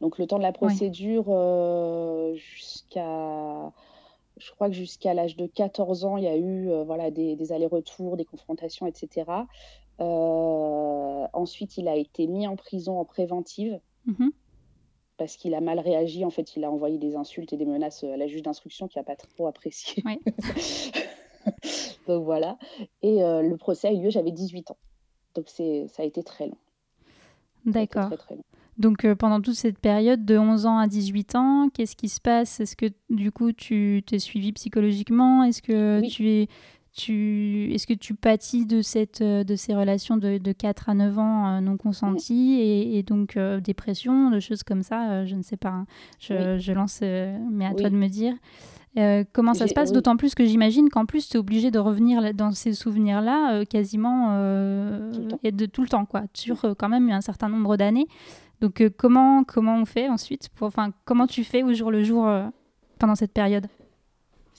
Donc 0.00 0.18
le 0.18 0.26
temps 0.26 0.36
de 0.36 0.42
la 0.42 0.52
procédure 0.52 1.26
euh, 1.28 2.34
jusqu'à 2.34 3.72
je 4.36 4.50
crois 4.50 4.68
que 4.68 4.74
jusqu'à 4.74 5.14
l'âge 5.14 5.36
de 5.36 5.46
14 5.46 6.04
ans, 6.04 6.16
il 6.16 6.24
y 6.24 6.28
a 6.28 6.36
eu 6.36 6.70
euh, 6.70 6.84
voilà, 6.84 7.10
des, 7.10 7.52
allers-retours, 7.52 8.16
des 8.16 8.24
confrontations, 8.24 8.86
etc. 8.86 9.30
ensuite, 9.98 11.76
il 11.76 11.88
a 11.88 11.96
été 11.96 12.26
mis 12.26 12.46
en 12.46 12.56
prison 12.56 12.98
en 12.98 13.04
préventive 13.04 13.80
mmh 14.06 14.28
parce 15.18 15.36
qu'il 15.36 15.54
a 15.54 15.60
mal 15.60 15.78
réagi. 15.78 16.24
En 16.24 16.30
fait, 16.30 16.56
il 16.56 16.64
a 16.64 16.70
envoyé 16.70 16.98
des 16.98 17.14
insultes 17.14 17.52
et 17.52 17.56
des 17.56 17.64
menaces 17.64 18.02
à 18.02 18.16
la 18.16 18.26
juge 18.26 18.42
d'instruction 18.42 18.88
qui 18.88 18.98
n'a 18.98 19.04
pas 19.04 19.14
trop 19.14 19.46
apprécié. 19.46 20.02
Oui. 20.04 20.18
Donc 22.08 22.24
voilà. 22.24 22.58
Et 23.02 23.22
euh, 23.22 23.42
le 23.42 23.56
procès 23.56 23.88
a 23.88 23.92
eu 23.92 24.02
lieu, 24.02 24.10
j'avais 24.10 24.32
18 24.32 24.72
ans. 24.72 24.76
Donc 25.34 25.44
c'est, 25.48 25.86
ça 25.88 26.02
a 26.02 26.06
été 26.06 26.22
très 26.22 26.48
long. 26.48 26.56
D'accord. 27.64 28.10
Donc 28.78 29.04
euh, 29.04 29.14
pendant 29.14 29.40
toute 29.40 29.54
cette 29.54 29.78
période 29.78 30.24
de 30.24 30.36
11 30.36 30.66
ans 30.66 30.78
à 30.78 30.88
18 30.88 31.36
ans, 31.36 31.68
qu'est-ce 31.72 31.94
qui 31.94 32.08
se 32.08 32.20
passe? 32.20 32.58
Est-ce 32.58 32.74
que 32.74 32.86
du 33.10 33.30
coup 33.30 33.52
tu 33.52 34.02
t'es 34.06 34.18
suivi 34.18 34.52
psychologiquement? 34.52 35.44
Est-ce 35.44 35.62
que 35.62 36.00
tu 36.08 36.28
es 36.28 36.48
tu, 36.92 37.72
est-ce 37.72 37.86
que 37.86 37.94
tu 37.94 38.14
pâtis 38.14 38.66
de, 38.66 38.82
cette, 38.82 39.20
euh, 39.20 39.44
de 39.44 39.56
ces 39.56 39.74
relations 39.74 40.16
de, 40.16 40.38
de 40.38 40.52
4 40.52 40.88
à 40.88 40.94
9 40.94 41.18
ans 41.18 41.60
non 41.60 41.76
consenties 41.76 42.58
et, 42.60 43.02
donc 43.02 43.38
dépression, 43.62 44.30
de 44.30 44.40
choses 44.40 44.62
comme 44.62 44.82
ça 44.82 45.24
Je 45.24 45.34
ne 45.34 45.42
sais 45.42 45.56
pas. 45.56 45.70
Hein. 45.70 45.86
Je, 46.20 46.58
je, 46.58 46.72
lance, 46.72 47.00
mais 47.02 47.66
à 47.66 47.74
toi 47.74 47.90
de 47.90 47.96
me 47.96 48.08
dire. 48.08 48.34
Euh, 48.98 49.24
comment 49.32 49.54
ça 49.54 49.66
se 49.66 49.74
passe? 49.74 49.92
D'autant 49.92 50.16
plus 50.16 50.34
que 50.34 50.44
j'imagine 50.44 50.90
qu'en 50.90 51.06
plus, 51.06 51.28
tu 51.28 51.36
es 51.36 51.40
obligé 51.40 51.70
de 51.70 51.78
revenir 51.78 52.34
dans 52.34 52.52
ces 52.52 52.74
souvenirs-là 52.74 53.54
euh, 53.54 53.64
quasiment 53.64 54.28
euh, 54.32 55.10
et 55.42 55.52
de 55.52 55.66
tout 55.66 55.82
le 55.82 55.88
temps, 55.88 56.04
quoi, 56.04 56.22
sur 56.34 56.74
quand 56.78 56.88
même 56.88 57.10
un 57.10 57.20
certain 57.20 57.48
nombre 57.48 57.76
d'années. 57.76 58.06
Donc, 58.60 58.86
comment, 58.96 59.44
comment 59.44 59.76
on 59.76 59.84
fait 59.84 60.08
ensuite 60.08 60.48
pour, 60.50 60.68
enfin, 60.68 60.90
Comment 61.04 61.26
tu 61.26 61.42
fais 61.42 61.62
au 61.62 61.72
jour 61.72 61.90
le 61.90 62.02
jour 62.02 62.28
pendant 62.98 63.14
cette 63.14 63.32
période? 63.32 63.66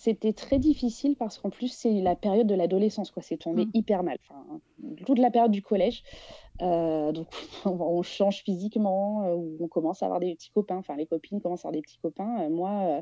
C'était 0.04 0.34
très 0.34 0.60
difficile 0.60 1.16
parce 1.16 1.40
qu'en 1.40 1.50
plus, 1.50 1.70
c'est 1.70 2.02
la 2.02 2.18
période 2.18 2.46
de 2.46 2.56
l'adolescence, 2.56 3.10
quoi. 3.10 3.24
C'est 3.24 3.38
tombé 3.38 3.68
mmh. 3.68 3.72
hyper 3.74 4.04
mal. 4.04 4.18
Enfin, 4.28 4.60
toute 5.06 5.18
la 5.18 5.32
période 5.32 5.52
du 5.52 5.62
collège. 5.62 6.04
Euh, 6.62 7.14
donc, 7.14 7.28
on 7.66 8.02
change 8.02 8.44
physiquement, 8.44 9.24
euh, 9.24 9.38
on 9.62 9.68
commence 9.70 10.04
à 10.04 10.08
avoir 10.08 10.20
des 10.20 10.36
petits 10.36 10.50
copains. 10.50 10.76
Enfin, 10.76 10.98
les 10.98 11.06
copines 11.06 11.40
commencent 11.40 11.64
à 11.64 11.70
avoir 11.70 11.80
des 11.80 11.82
petits 11.82 12.00
copains. 12.00 12.42
Euh, 12.42 12.50
moi, 12.50 13.02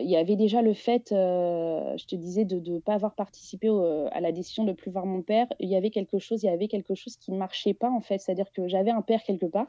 il 0.00 0.08
y 0.08 0.16
avait 0.16 0.36
déjà 0.36 0.62
le 0.62 0.72
fait, 0.72 1.08
je 1.10 2.06
te 2.06 2.16
disais, 2.16 2.46
de 2.46 2.60
ne 2.60 2.78
pas 2.78 2.94
avoir 2.94 3.14
participé 3.14 3.68
à 4.10 4.20
la 4.22 4.32
décision 4.32 4.64
de 4.64 4.72
plus 4.72 4.90
voir 4.90 5.04
mon 5.04 5.20
père. 5.20 5.46
Il 5.60 5.68
y 5.68 5.76
avait 5.76 5.90
quelque 5.90 6.18
chose, 6.18 6.42
il 6.42 6.46
y 6.46 6.48
avait 6.48 6.68
quelque 6.68 6.94
chose 6.94 7.18
qui 7.18 7.30
ne 7.30 7.36
marchait 7.36 7.74
pas, 7.74 7.90
en 7.90 8.00
fait. 8.00 8.16
C'est-à-dire 8.20 8.50
que 8.52 8.68
j'avais 8.68 8.90
un 8.90 9.02
père 9.02 9.22
quelque 9.22 9.46
part, 9.46 9.68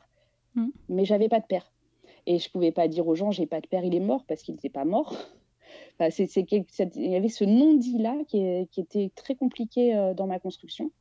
mmh. 0.56 0.68
mais 0.88 1.04
j'avais 1.04 1.28
pas 1.28 1.42
de 1.42 1.46
père. 1.46 1.74
Et 2.26 2.40
je 2.40 2.50
pouvais 2.50 2.72
pas 2.72 2.88
dire 2.88 3.06
aux 3.06 3.16
gens, 3.16 3.32
j'ai 3.32 3.48
pas 3.48 3.60
de 3.60 3.68
père, 3.68 3.84
il 3.84 3.94
est 3.94 4.00
mort, 4.00 4.24
parce 4.26 4.44
qu'il 4.44 4.56
n'était 4.56 4.70
pas 4.70 4.86
mort 4.86 5.14
il 6.00 7.12
y 7.12 7.16
avait 7.16 7.30
ce 7.30 7.44
non-dit-là 7.44 8.16
qui, 8.28 8.40
était 8.78 9.12
très 9.16 9.36
compliqué 9.36 9.96
euh, 9.96 10.14
dans 10.14 10.28
ma 10.28 10.40
construction. 10.40 10.92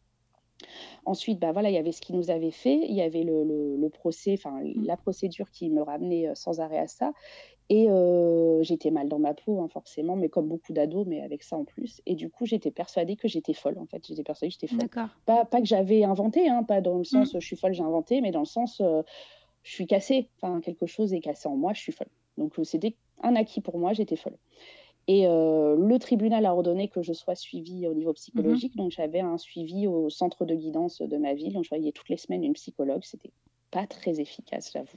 Ensuite, 1.04 1.38
bah 1.38 1.52
voilà, 1.52 1.68
il 1.68 1.74
y 1.74 1.78
avait 1.78 1.92
ce 1.92 2.00
qui 2.00 2.14
nous 2.14 2.30
avait 2.30 2.50
fait, 2.50 2.80
il 2.88 2.94
y 2.94 3.02
avait 3.02 3.22
le, 3.22 3.88
procès, 3.90 4.34
enfin 4.38 4.62
mmh. 4.62 4.84
la 4.84 4.96
procédure 4.96 5.50
qui 5.50 5.68
me 5.70 5.82
ramenait 5.82 6.28
euh, 6.28 6.34
sans 6.34 6.60
arrêt 6.60 6.78
à 6.78 6.86
ça. 6.86 7.12
Et 7.68 7.90
euh, 7.90 8.62
j'étais 8.62 8.90
mal 8.90 9.08
dans 9.08 9.18
ma 9.18 9.34
peau, 9.34 9.60
hein, 9.60 9.68
forcément, 9.68 10.16
mais 10.16 10.28
comme 10.28 10.48
beaucoup 10.48 10.72
d'ados, 10.72 11.04
mais 11.06 11.20
avec 11.20 11.42
ça 11.42 11.56
en 11.56 11.64
plus. 11.64 12.00
Et 12.06 12.14
du 12.14 12.30
coup, 12.30 12.46
j'étais 12.46 12.70
persuadée 12.70 13.16
que 13.16 13.28
j'étais 13.28 13.54
folle, 13.54 13.78
en 13.78 13.86
fait. 13.86 14.06
J'étais 14.06 14.22
persuadée 14.22 14.50
que 14.50 14.58
j'étais 14.60 14.74
folle. 14.74 14.88
Pas, 15.26 15.44
pas 15.44 15.60
que 15.60 15.66
j'avais 15.66 16.04
inventé, 16.04 16.48
hein, 16.48 16.62
pas 16.62 16.80
dans 16.80 16.94
le 16.94 17.00
mmh. 17.00 17.04
sens 17.04 17.32
je 17.34 17.46
suis 17.46 17.56
folle, 17.56 17.74
j'ai 17.74 17.82
inventé, 17.82 18.20
mais 18.20 18.30
dans 18.30 18.40
le 18.40 18.46
sens 18.46 18.80
je 19.66 19.72
suis 19.72 19.86
cassée. 19.86 20.28
Enfin, 20.40 20.60
quelque 20.60 20.86
chose 20.86 21.12
est 21.12 21.20
cassé 21.20 21.48
en 21.48 21.56
moi, 21.56 21.72
je 21.74 21.80
suis 21.80 21.92
folle. 21.92 22.08
Donc, 22.38 22.54
c'était 22.62 22.94
un 23.22 23.34
acquis 23.34 23.60
pour 23.60 23.78
moi, 23.78 23.92
j'étais 23.92 24.16
folle. 24.16 24.36
Et 25.08 25.26
euh, 25.26 25.76
le 25.76 25.98
tribunal 25.98 26.46
a 26.46 26.52
ordonné 26.52 26.88
que 26.88 27.00
je 27.00 27.12
sois 27.12 27.36
suivie 27.36 27.86
au 27.86 27.94
niveau 27.94 28.12
psychologique. 28.12 28.74
Mmh 28.74 28.78
Donc, 28.78 28.90
j'avais 28.90 29.20
un 29.20 29.38
suivi 29.38 29.86
au 29.86 30.10
centre 30.10 30.44
de 30.44 30.54
guidance 30.54 31.00
de 31.00 31.16
ma 31.16 31.34
ville. 31.34 31.52
Donc, 31.52 31.64
je 31.64 31.68
voyais 31.68 31.92
toutes 31.92 32.08
les 32.08 32.16
semaines 32.16 32.42
une 32.42 32.54
psychologue. 32.54 33.02
C'était 33.04 33.30
pas 33.76 33.86
très 33.86 34.20
efficace, 34.20 34.70
j'avoue. 34.72 34.96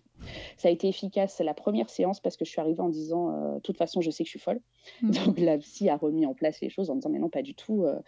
Ça 0.56 0.70
a 0.70 0.72
été 0.72 0.88
efficace 0.88 1.42
la 1.42 1.54
première 1.54 1.90
séance 1.90 2.22
parce 2.22 2.38
que 2.38 2.46
je 2.46 2.50
suis 2.50 2.62
arrivée 2.62 2.80
en 2.80 2.88
disant 2.88 3.30
euh, 3.30 3.56
de 3.56 3.60
toute 3.60 3.76
façon, 3.76 4.00
je 4.00 4.10
sais 4.10 4.24
que 4.24 4.28
je 4.28 4.32
suis 4.32 4.40
folle. 4.40 4.62
Mmh. 5.02 5.12
Donc 5.26 5.38
la 5.38 5.58
psy 5.58 5.90
a 5.90 5.98
remis 5.98 6.26
en 6.26 6.34
place 6.34 6.62
les 6.62 6.70
choses 6.70 6.90
en 6.90 6.96
disant 6.96 7.10
mais 7.10 7.20
non, 7.20 7.28
pas 7.28 7.42
du 7.42 7.56
tout. 7.56 7.84
Euh, 7.84 8.00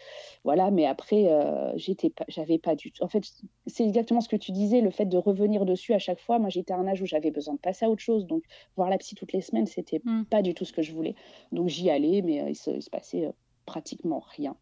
voilà, 0.45 0.71
mais 0.71 0.85
après, 0.85 1.27
euh, 1.27 1.73
j'étais 1.75 2.09
pas, 2.09 2.23
j'avais 2.29 2.57
pas 2.57 2.75
du 2.75 2.93
tout. 2.93 3.03
En 3.03 3.09
fait, 3.09 3.25
c'est 3.67 3.83
exactement 3.83 4.21
ce 4.21 4.29
que 4.29 4.37
tu 4.37 4.53
disais, 4.53 4.79
le 4.79 4.91
fait 4.91 5.07
de 5.07 5.17
revenir 5.17 5.65
dessus 5.65 5.93
à 5.93 5.99
chaque 5.99 6.21
fois. 6.21 6.39
Moi, 6.39 6.47
j'étais 6.47 6.71
à 6.71 6.77
un 6.77 6.87
âge 6.87 7.01
où 7.01 7.05
j'avais 7.05 7.31
besoin 7.31 7.55
de 7.55 7.59
passer 7.59 7.83
à 7.83 7.89
autre 7.89 8.01
chose. 8.01 8.25
Donc 8.25 8.43
voir 8.77 8.89
la 8.89 8.97
psy 8.97 9.15
toutes 9.15 9.33
les 9.33 9.41
semaines, 9.41 9.67
c'était 9.67 9.99
mmh. 10.05 10.23
pas 10.29 10.41
du 10.41 10.53
tout 10.53 10.63
ce 10.63 10.71
que 10.71 10.81
je 10.81 10.93
voulais. 10.93 11.15
Donc 11.51 11.67
j'y 11.67 11.89
allais, 11.89 12.21
mais 12.21 12.49
il 12.49 12.55
se, 12.55 12.89
passait 12.89 13.29
pratiquement 13.65 14.23
rien. 14.37 14.55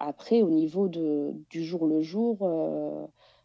après, 0.00 0.42
au 0.42 0.50
niveau 0.50 0.88
de, 0.88 1.32
du 1.48 1.62
jour 1.62 1.86
le 1.86 2.00
jour, 2.00 2.38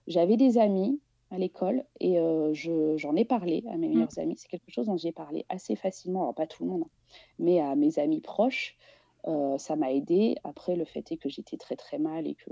j'avais 0.07 0.37
des 0.37 0.57
amis 0.57 0.99
à 1.29 1.37
l'école 1.37 1.83
et 1.99 2.19
euh, 2.19 2.53
j'en 2.53 3.15
ai 3.15 3.25
parlé 3.25 3.63
à 3.69 3.77
mes 3.77 3.87
mmh. 3.87 3.93
meilleurs 3.93 4.19
amis. 4.19 4.35
C'est 4.37 4.47
quelque 4.47 4.71
chose 4.71 4.87
dont 4.87 4.97
j'ai 4.97 5.11
parlé 5.11 5.45
assez 5.49 5.75
facilement, 5.75 6.21
alors 6.23 6.35
pas 6.35 6.47
tout 6.47 6.63
le 6.63 6.69
monde, 6.69 6.83
hein, 6.83 7.15
mais 7.39 7.59
à 7.59 7.75
mes 7.75 7.99
amis 7.99 8.21
proches. 8.21 8.77
Euh, 9.25 9.57
ça 9.57 9.75
m'a 9.75 9.91
aidé. 9.91 10.37
Après, 10.45 10.77
le 10.77 10.85
fait 10.85 11.11
est 11.11 11.17
que 11.17 11.27
j'étais 11.27 11.57
très 11.57 11.75
très 11.75 11.97
mal 11.97 12.27
et 12.27 12.35
que, 12.35 12.51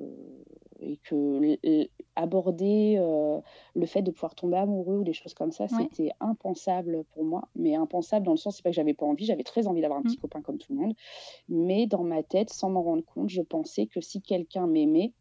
et 0.82 0.98
que 0.98 1.58
aborder 2.18 2.96
euh, 2.98 3.40
le 3.76 3.86
fait 3.86 4.02
de 4.02 4.12
pouvoir 4.12 4.36
tomber 4.36 4.58
amoureux 4.58 4.98
ou 4.98 5.04
des 5.04 5.14
choses 5.14 5.34
comme 5.34 5.52
ça, 5.52 5.70
c'était 5.70 6.12
impensable 6.20 7.06
pour 7.14 7.24
moi. 7.24 7.48
Mais 7.56 7.76
impensable 7.76 8.26
dans 8.26 8.34
le 8.34 8.38
sens, 8.38 8.58
c'est 8.58 8.64
pas 8.64 8.72
que 8.72 8.76
j'avais 8.76 8.94
pas 8.94 9.06
envie, 9.06 9.26
j'avais 9.26 9.44
très 9.44 9.68
envie 9.68 9.80
d'avoir 9.80 10.00
un 10.00 10.04
petit 10.04 10.18
mmh. 10.18 10.22
copain 10.22 10.42
comme 10.42 10.58
tout 10.58 10.74
le 10.74 10.80
monde. 10.80 10.96
Mais 11.48 11.88
dans 11.88 12.04
ma 12.04 12.24
tête, 12.24 12.52
sans 12.52 12.70
m'en 12.70 12.84
rendre 12.84 13.06
compte, 13.06 13.30
je 13.30 13.42
pensais 13.42 13.86
que 13.86 14.02
si 14.02 14.22
quelqu'un 14.22 14.68
m'aimait, 14.68 15.14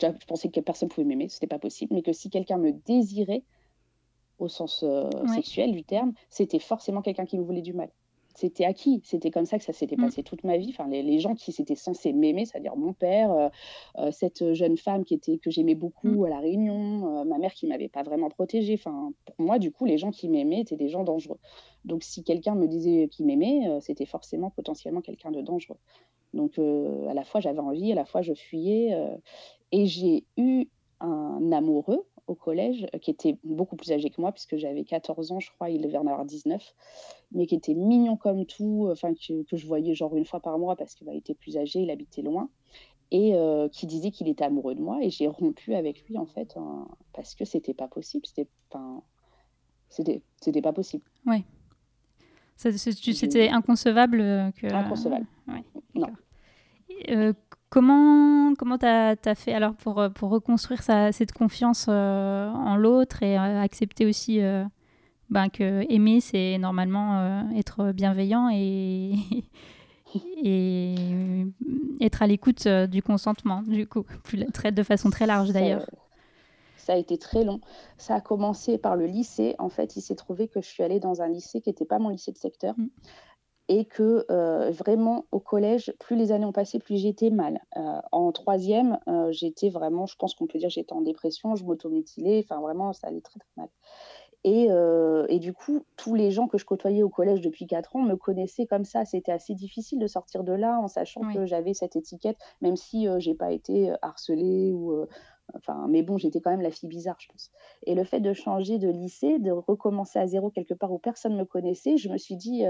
je 0.00 0.26
pensais 0.26 0.48
que 0.48 0.60
personne 0.60 0.88
pouvait 0.88 1.06
m'aimer, 1.06 1.28
ce 1.28 1.36
n'était 1.36 1.46
pas 1.46 1.58
possible, 1.58 1.94
mais 1.94 2.02
que 2.02 2.12
si 2.12 2.30
quelqu'un 2.30 2.58
me 2.58 2.72
désirait, 2.72 3.42
au 4.42 4.48
sens 4.48 4.82
euh, 4.82 5.08
sexuel 5.34 5.72
du 5.72 5.84
terme, 5.84 6.12
c'était 6.28 6.58
forcément 6.58 7.00
quelqu'un 7.00 7.24
qui 7.24 7.38
me 7.38 7.44
voulait 7.44 7.62
du 7.62 7.72
mal. 7.72 7.90
C'était 8.34 8.64
acquis, 8.64 9.02
c'était 9.04 9.30
comme 9.30 9.44
ça 9.44 9.58
que 9.58 9.64
ça 9.64 9.74
s'était 9.74 9.96
mm. 9.96 10.04
passé 10.04 10.22
toute 10.22 10.42
ma 10.42 10.56
vie. 10.56 10.70
Enfin, 10.70 10.88
les, 10.88 11.18
gens 11.18 11.34
qui 11.34 11.52
s'étaient 11.52 11.74
censés 11.74 12.14
m'aimer, 12.14 12.46
c'est-à-dire 12.46 12.76
mon 12.76 12.94
père, 12.94 13.30
euh, 13.30 13.48
euh, 13.98 14.10
cette 14.10 14.54
jeune 14.54 14.78
femme 14.78 15.04
qui 15.04 15.12
était 15.12 15.36
que 15.36 15.50
j'aimais 15.50 15.74
beaucoup 15.74 16.22
mm. 16.22 16.24
à 16.24 16.28
la 16.30 16.40
Réunion, 16.40 17.24
ma 17.26 17.36
mère 17.36 17.52
qui 17.52 17.66
m'avait 17.66 17.90
pas 17.90 18.02
vraiment 18.02 18.30
protégée. 18.30 18.74
Enfin, 18.74 19.12
pour 19.26 19.34
moi, 19.38 19.58
du 19.58 19.70
coup, 19.70 19.84
les 19.84 19.98
gens 19.98 20.10
qui 20.10 20.30
m'aimaient 20.30 20.60
étaient 20.60 20.76
des 20.76 20.88
gens 20.88 21.04
dangereux. 21.04 21.38
Donc, 21.84 22.02
si 22.02 22.24
quelqu'un 22.24 22.54
me 22.54 22.66
disait 22.66 23.08
qu'il 23.08 23.26
m'aimait, 23.26 23.68
c'était 23.80 24.06
forcément 24.06 24.50
potentiellement 24.50 25.02
quelqu'un 25.02 25.30
de 25.30 25.42
dangereux. 25.42 25.78
Donc, 26.34 26.58
à 26.58 27.14
la 27.14 27.24
fois, 27.24 27.40
j'avais 27.40 27.60
envie, 27.60 27.92
à 27.92 27.94
la 27.94 28.04
fois, 28.04 28.22
je 28.22 28.32
fuyais. 28.32 28.96
Et 29.72 29.86
j'ai 29.86 30.24
eu 30.36 30.66
un 31.00 31.52
amoureux 31.52 32.06
au 32.26 32.34
collège 32.34 32.86
qui 33.00 33.10
était 33.10 33.36
beaucoup 33.44 33.76
plus 33.76 33.92
âgé 33.92 34.10
que 34.10 34.20
moi, 34.20 34.32
puisque 34.32 34.56
j'avais 34.56 34.84
14 34.84 35.32
ans, 35.32 35.40
je 35.40 35.50
crois, 35.50 35.70
il 35.70 35.82
devait 35.82 35.98
en 35.98 36.06
avoir 36.06 36.24
19, 36.24 36.74
mais 37.32 37.46
qui 37.46 37.54
était 37.54 37.74
mignon 37.74 38.16
comme 38.16 38.46
tout, 38.46 38.88
enfin 38.90 39.12
que, 39.14 39.56
je 39.56 39.66
voyais 39.66 39.94
genre 39.94 40.14
une 40.16 40.24
fois 40.24 40.40
par 40.40 40.58
mois 40.58 40.76
parce 40.76 40.94
qu'il 40.94 41.08
était 41.14 41.34
plus 41.34 41.56
âgé, 41.56 41.80
il 41.80 41.90
habitait 41.90 42.22
loin, 42.22 42.48
et 43.10 43.34
euh, 43.34 43.68
qui 43.68 43.86
disait 43.86 44.10
qu'il 44.10 44.28
était 44.28 44.44
amoureux 44.44 44.74
de 44.74 44.80
moi. 44.80 45.02
Et 45.02 45.10
j'ai 45.10 45.26
rompu 45.26 45.74
avec 45.74 46.04
lui, 46.06 46.16
en 46.16 46.26
fait, 46.26 46.56
parce 47.12 47.34
que 47.34 47.44
c'était 47.44 47.74
pas 47.74 47.88
possible, 47.88 48.24
c'était 48.26 48.48
pas, 48.70 49.02
c'était 49.88 50.62
pas 50.62 50.72
possible. 50.72 51.04
Ouais. 51.26 51.44
C'était 52.56 53.48
inconcevable 53.50 54.18
que... 54.56 54.72
Inconcevable. 54.72 55.26
non. 55.94 56.08
comment 57.70 58.54
comment 58.54 58.78
tu 58.78 58.86
as, 58.86 59.34
fait 59.34 59.54
alors 59.54 59.74
pour, 59.74 60.02
pour 60.14 60.30
reconstruire 60.30 60.82
cette 60.82 61.32
confiance 61.32 61.88
en 61.88 62.76
l'autre 62.76 63.22
et 63.22 63.36
accepter 63.36 64.06
aussi 64.06 64.40
ben, 65.30 65.48
que 65.48 65.84
aimer, 65.90 66.20
c'est 66.20 66.58
normalement 66.58 67.48
être 67.56 67.92
bienveillant 67.92 68.50
et, 68.52 69.14
et 70.42 70.94
être 72.00 72.22
à 72.22 72.26
l'écoute 72.26 72.66
euh, 72.66 72.86
du 72.86 73.02
consentement, 73.02 73.62
du 73.62 73.86
coup, 73.86 74.04
très, 74.52 74.72
de 74.72 74.82
façon 74.82 75.10
très 75.10 75.26
large 75.26 75.50
d'ailleurs. 75.50 75.86
Ça 76.84 76.94
a 76.94 76.96
été 76.96 77.18
très 77.18 77.44
long. 77.44 77.60
Ça 77.98 78.16
a 78.16 78.20
commencé 78.20 78.78
par 78.78 78.96
le 78.96 79.06
lycée. 79.06 79.54
En 79.58 79.68
fait, 79.68 79.96
il 79.96 80.00
s'est 80.00 80.14
trouvé 80.14 80.48
que 80.48 80.60
je 80.60 80.66
suis 80.66 80.82
allée 80.82 81.00
dans 81.00 81.22
un 81.22 81.28
lycée 81.28 81.60
qui 81.60 81.70
n'était 81.70 81.84
pas 81.84 81.98
mon 81.98 82.08
lycée 82.08 82.32
de 82.32 82.38
secteur. 82.38 82.74
Mm. 82.76 82.88
Et 83.68 83.84
que 83.84 84.26
euh, 84.30 84.70
vraiment, 84.72 85.24
au 85.30 85.38
collège, 85.38 85.94
plus 86.00 86.16
les 86.16 86.32
années 86.32 86.44
ont 86.44 86.52
passé, 86.52 86.78
plus 86.78 86.96
j'étais 86.96 87.30
mal. 87.30 87.60
Euh, 87.76 88.00
en 88.10 88.32
troisième, 88.32 88.98
j'étais 89.30 89.70
vraiment, 89.70 90.04
je 90.06 90.16
pense 90.16 90.34
qu'on 90.34 90.46
peut 90.46 90.58
dire, 90.58 90.68
j'étais 90.68 90.92
en 90.92 91.00
dépression, 91.00 91.54
je 91.54 91.64
m'automutilais. 91.64 92.44
Enfin, 92.44 92.60
vraiment, 92.60 92.92
ça 92.92 93.06
allait 93.06 93.20
très, 93.20 93.38
très 93.38 93.52
mal. 93.56 93.68
Euh, 94.46 95.24
et, 95.28 95.38
du 95.38 95.52
coup, 95.52 95.84
tous 95.96 96.14
les 96.14 96.30
gens 96.30 96.48
que 96.48 96.58
je 96.58 96.64
côtoyais 96.64 97.02
au 97.02 97.08
collège 97.08 97.40
depuis 97.40 97.66
4 97.66 97.96
ans 97.96 98.02
me 98.02 98.16
connaissaient 98.16 98.66
comme 98.66 98.84
ça. 98.84 99.04
C'était 99.04 99.32
assez 99.32 99.54
difficile 99.54 99.98
de 99.98 100.06
sortir 100.06 100.42
de 100.42 100.52
là 100.52 100.78
en 100.80 100.88
sachant 100.88 101.20
que 101.32 101.46
j'avais 101.46 101.74
cette 101.74 101.96
étiquette, 101.96 102.38
même 102.60 102.76
si 102.76 103.08
euh, 103.08 103.20
j'ai 103.20 103.34
pas 103.34 103.52
été 103.52 103.90
euh, 103.90 103.96
harcelée 104.02 104.72
ou. 104.72 105.06
Enfin, 105.54 105.86
mais 105.88 106.02
bon, 106.02 106.18
j'étais 106.18 106.40
quand 106.40 106.50
même 106.50 106.62
la 106.62 106.70
fille 106.70 106.88
bizarre, 106.88 107.16
je 107.20 107.28
pense. 107.28 107.50
Et 107.84 107.94
le 107.94 108.04
fait 108.04 108.20
de 108.20 108.32
changer 108.32 108.78
de 108.78 108.88
lycée, 108.88 109.38
de 109.38 109.50
recommencer 109.50 110.18
à 110.18 110.26
zéro 110.26 110.50
quelque 110.50 110.74
part 110.74 110.92
où 110.92 110.98
personne 110.98 111.34
ne 111.34 111.38
me 111.38 111.44
connaissait, 111.44 111.96
je 111.96 112.08
me 112.08 112.18
suis 112.18 112.36
dit 112.36 112.64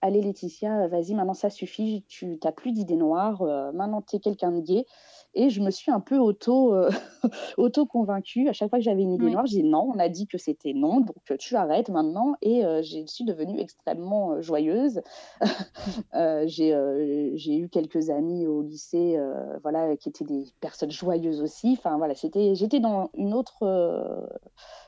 allez 0.00 0.22
Laetitia, 0.22 0.88
vas-y, 0.88 1.14
maintenant 1.14 1.34
ça 1.34 1.50
suffit, 1.50 2.04
tu 2.08 2.38
n'as 2.42 2.52
plus 2.52 2.72
d'idées 2.72 2.96
noires, 2.96 3.42
maintenant 3.74 4.02
tu 4.02 4.16
es 4.16 4.20
quelqu'un 4.20 4.52
de 4.52 4.60
gay. 4.60 4.86
Et 5.34 5.48
je 5.48 5.60
me 5.60 5.70
suis 5.70 5.92
un 5.92 6.00
peu 6.00 6.18
auto, 6.18 6.74
euh, 6.74 6.90
auto 7.56 7.86
convaincue. 7.86 8.48
À 8.48 8.52
chaque 8.52 8.68
fois 8.68 8.80
que 8.80 8.84
j'avais 8.84 9.02
une 9.02 9.12
idée 9.12 9.30
noire, 9.30 9.46
je 9.46 9.52
disais 9.52 9.62
non, 9.62 9.92
on 9.94 9.98
a 9.98 10.08
dit 10.08 10.26
que 10.26 10.38
c'était 10.38 10.72
non, 10.72 11.00
donc 11.00 11.16
euh, 11.30 11.36
tu 11.36 11.54
arrêtes 11.54 11.88
maintenant. 11.88 12.34
Et 12.42 12.64
euh, 12.64 12.82
je 12.82 13.06
suis 13.06 13.24
devenue 13.24 13.60
extrêmement 13.60 14.40
joyeuse. 14.40 15.00
j'ai 16.46 17.56
eu 17.56 17.68
quelques 17.68 18.10
amis 18.10 18.46
au 18.46 18.62
lycée 18.62 19.20
voilà, 19.62 19.96
qui 19.96 20.08
étaient 20.08 20.24
des 20.24 20.46
personnes 20.60 20.90
joyeuses 20.90 21.40
aussi. 21.42 21.76
Enfin, 21.78 21.96
voilà, 21.96 22.14
j'étais 22.14 22.80
dans 22.80 23.10
une 23.14 23.32
autre, 23.34 24.28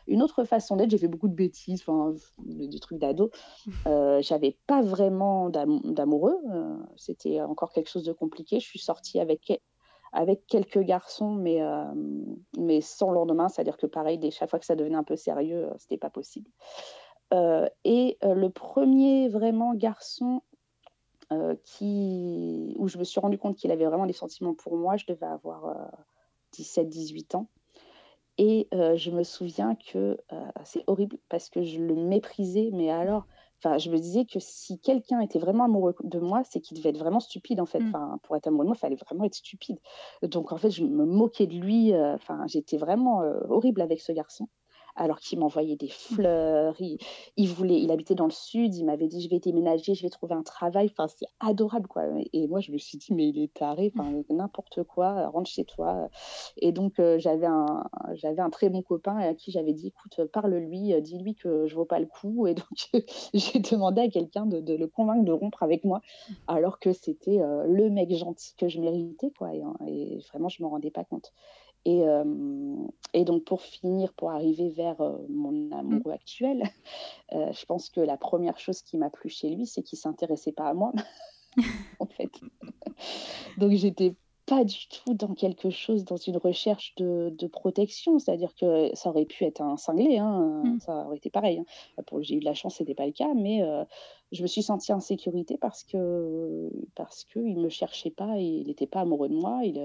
une 0.07 0.23
autre 0.23 0.45
façon 0.45 0.77
d'être. 0.77 0.91
J'ai 0.91 0.99
fait 0.99 1.09
beaucoup 1.09 1.29
de 1.29 1.35
bêtises, 1.35 1.83
enfin, 1.87 2.15
des 2.45 2.81
trucs 2.81 2.99
d'ado. 2.99 3.31
J'avais 4.21 4.57
pas 4.67 4.83
vraiment 4.83 5.51
d'amoureux. 5.51 6.39
C'était 6.97 7.41
encore 7.41 7.73
quelque 7.73 7.89
chose 7.89 8.05
de 8.05 8.13
compliqué. 8.13 8.61
Je 8.61 8.67
suis 8.67 8.79
sortie 8.79 9.21
avec 9.21 9.61
avec 10.13 10.47
quelques 10.47 10.81
garçons, 10.81 11.33
mais, 11.33 11.63
euh, 11.63 11.85
mais 12.59 12.81
sans 12.81 13.11
lendemain. 13.11 13.49
C'est-à-dire 13.49 13.79
que 13.79 13.87
pareil, 13.87 14.19
dès 14.19 14.31
chaque 14.31 14.51
fois 14.51 14.59
que 14.59 14.67
ça 14.67 14.77
devenait 14.77 14.97
un 14.97 15.05
peu 15.05 15.17
sérieux, 15.17 15.69
euh, 15.69 15.75
c'était 15.79 15.97
pas 15.97 16.11
possible. 16.11 16.51
Euh, 17.33 17.67
et 17.85 18.19
le 18.23 18.49
premier 18.51 19.29
vraiment 19.29 19.75
garçon 19.75 20.43
qui, 21.65 22.75
où 22.77 22.89
je 22.89 22.99
me 22.99 23.05
suis 23.05 23.19
rendu 23.19 23.39
compte 23.39 23.57
qu'il 23.57 23.71
avait 23.71 23.87
vraiment 23.87 24.05
des 24.05 24.13
sentiments 24.13 24.53
pour 24.53 24.77
moi, 24.77 24.99
je 24.99 25.07
devais 25.07 25.25
avoir 25.25 25.91
17-18 26.53 27.37
ans. 27.37 27.49
Et 28.39 28.69
je 28.73 29.11
me 29.11 29.23
souviens 29.23 29.75
que 29.75 30.17
c'est 30.65 30.85
horrible 30.87 31.19
parce 31.29 31.51
que 31.51 31.63
je 31.63 31.79
le 31.81 31.95
méprisais, 31.95 32.71
mais 32.73 32.91
alors 32.91 33.27
Enfin, 33.65 33.79
je 33.79 33.91
me 33.91 33.97
disais 33.97 34.25
que 34.25 34.41
si 34.41 34.81
quelqu'un 34.81 35.21
était 35.21 35.39
vraiment 35.39 35.65
amoureux 35.65 35.95
de 36.03 36.19
moi, 36.19 36.43
c'est 36.51 36.61
qu'il 36.61 36.77
devait 36.77 36.89
être 36.89 36.99
vraiment 36.99 37.21
stupide 37.21 37.61
en 37.61 37.67
fait. 37.67 37.79
Mmh. 37.79 37.89
Enfin, 37.89 38.19
pour 38.25 38.35
être 38.35 38.49
amoureux 38.49 38.65
de 38.65 38.69
moi, 38.69 38.77
il 38.77 38.81
fallait 38.81 38.97
vraiment 38.97 39.25
être 39.25 39.37
stupide. 39.37 39.79
Donc 40.23 40.51
en 40.51 40.57
fait, 40.57 40.71
je 40.71 40.83
me 40.83 41.05
moquais 41.05 41.47
de 41.47 41.55
lui. 41.55 41.93
Euh, 41.93 42.15
enfin, 42.15 42.45
j'étais 42.49 42.77
vraiment 42.77 43.23
euh, 43.23 43.39
horrible 43.49 43.81
avec 43.81 44.01
ce 44.01 44.11
garçon 44.11 44.49
alors 44.97 45.21
qu'il 45.21 45.39
m'envoyait 45.39 45.77
des 45.77 45.89
fleurs. 45.89 46.77
Il, 47.37 47.49
voulait, 47.49 47.81
il 47.81 47.91
habitait 47.91 48.15
dans 48.15 48.27
le 48.27 48.33
sud. 48.33 48.75
Il 48.75 48.85
m'avait 48.85 49.09
dit 49.09 49.23
je 49.23 49.29
vais 49.29 49.39
déménager, 49.39 49.95
je 49.95 50.03
vais 50.03 50.11
trouver 50.11 50.35
un 50.35 50.43
travail. 50.43 50.91
Enfin, 50.91 51.09
c'est 51.09 51.27
adorable 51.41 51.89
quoi. 51.89 52.05
Et 52.33 52.47
moi, 52.47 52.61
je 52.61 52.73
me 52.73 52.79
suis 52.79 52.99
dit 52.99 53.13
mais 53.15 53.29
il 53.29 53.43
est 53.43 53.53
taré. 53.53 53.93
Enfin, 53.95 54.11
mmh. 54.11 54.25
n'importe 54.31 54.83
quoi. 54.85 55.29
Rentre 55.29 55.51
chez 55.51 55.65
toi. 55.65 56.09
Et 56.57 56.73
donc 56.73 56.99
euh, 56.99 57.19
j'avais 57.19 57.47
un, 57.47 57.85
j'avais 58.15 58.41
un 58.41 58.51
très 58.51 58.69
bon 58.69 58.83
copain 58.83 59.17
à 59.17 59.35
qui 59.35 59.51
j'avais 59.51 59.73
dit 59.73 59.89
écoute, 59.89 60.27
parle-lui, 60.33 61.01
dis-lui 61.03 61.35
que 61.35 61.67
je 61.67 61.75
vaux 61.75 61.85
pas 61.85 61.99
le 61.99 62.07
coup. 62.07 62.47
Et 62.47 62.55
donc 62.55 62.91
j'ai 63.35 63.61
demandé 63.61 64.03
à 64.03 64.09
quelqu'un 64.09 64.47
de, 64.47 64.75
le 64.75 64.87
convaincre 64.87 65.25
de 65.25 65.33
rompre 65.33 65.63
avec 65.63 65.85
moi, 65.85 66.01
alors 66.47 66.79
que 66.79 66.93
c'était 66.93 67.41
euh, 67.41 67.65
le 67.67 67.91
mec 67.91 68.15
gentil 68.15 68.55
que 68.57 68.69
je 68.69 68.81
méritais 68.81 69.31
quoi. 69.31 69.55
Et, 69.55 69.63
et 69.87 70.19
vraiment, 70.31 70.49
je 70.49 70.63
me 70.63 70.69
rendais 70.69 70.91
pas 70.91 71.05
compte. 71.05 71.33
Et, 71.85 72.03
euh, 72.07 72.25
et, 73.13 73.25
donc, 73.25 73.45
pour 73.45 73.63
finir, 73.63 74.13
pour 74.13 74.31
arriver 74.31 74.71
vers 74.71 75.01
euh, 75.01 75.19
mon 75.29 75.71
amoureux 75.73 76.13
actuel, 76.13 76.63
euh, 77.33 77.53
je 77.53 77.65
pense 77.67 77.91
que 77.91 78.01
la 78.01 78.17
première 78.17 78.59
chose 78.59 78.83
qui 78.83 78.97
m'a 78.97 79.11
plu 79.11 79.29
chez 79.29 79.51
lui, 79.51 79.67
c'est 79.67 79.83
qu'il 79.83 79.99
s'intéressait 79.99 80.53
pas 80.53 80.69
à 80.69 80.75
moi, 80.75 80.93
en 81.99 82.07
fait. 82.07 82.31
donc, 83.59 83.73
j'étais 83.73 84.15
pas 84.47 84.65
du 84.65 84.89
tout 84.89 85.15
dans 85.15 85.35
quelque 85.35 85.71
chose, 85.71 86.05
dans 86.05 86.17
une 86.17 86.37
recherche 86.37 86.95
de, 86.97 87.35
de 87.37 87.47
protection. 87.47 88.19
C'est-à-dire 88.19 88.55
que 88.55 88.91
ça 88.95 89.11
aurait 89.11 89.25
pu 89.25 89.45
être 89.45 89.61
un 89.61 89.77
cinglé, 89.77 90.19
hein, 90.19 90.63
mmh. 90.65 90.81
ça 90.81 91.07
aurait 91.07 91.17
été 91.17 91.31
pareil. 91.31 91.61
Hein. 91.61 92.03
J'ai 92.21 92.37
eu 92.37 92.41
de 92.41 92.45
la 92.45 92.55
chance, 92.55 92.77
ce 92.77 92.83
n'était 92.83 92.95
pas 92.95 93.07
le 93.07 93.13
cas, 93.13 93.33
mais 93.35 93.63
je 94.33 94.43
me 94.43 94.49
suis 94.49 94.63
sentie 94.63 94.93
en 94.93 94.99
sécurité 94.99 95.59
parce 95.59 95.85
que 95.85 96.71
parce 96.97 97.25
qu'il 97.25 97.55
ne 97.57 97.63
me 97.63 97.69
cherchait 97.69 98.11
pas 98.11 98.37
et 98.37 98.43
il 98.43 98.67
n'était 98.67 98.89
pas 98.89 99.03
amoureux 99.03 99.29
de 99.29 99.37
moi. 99.37 99.61
Il, 99.63 99.79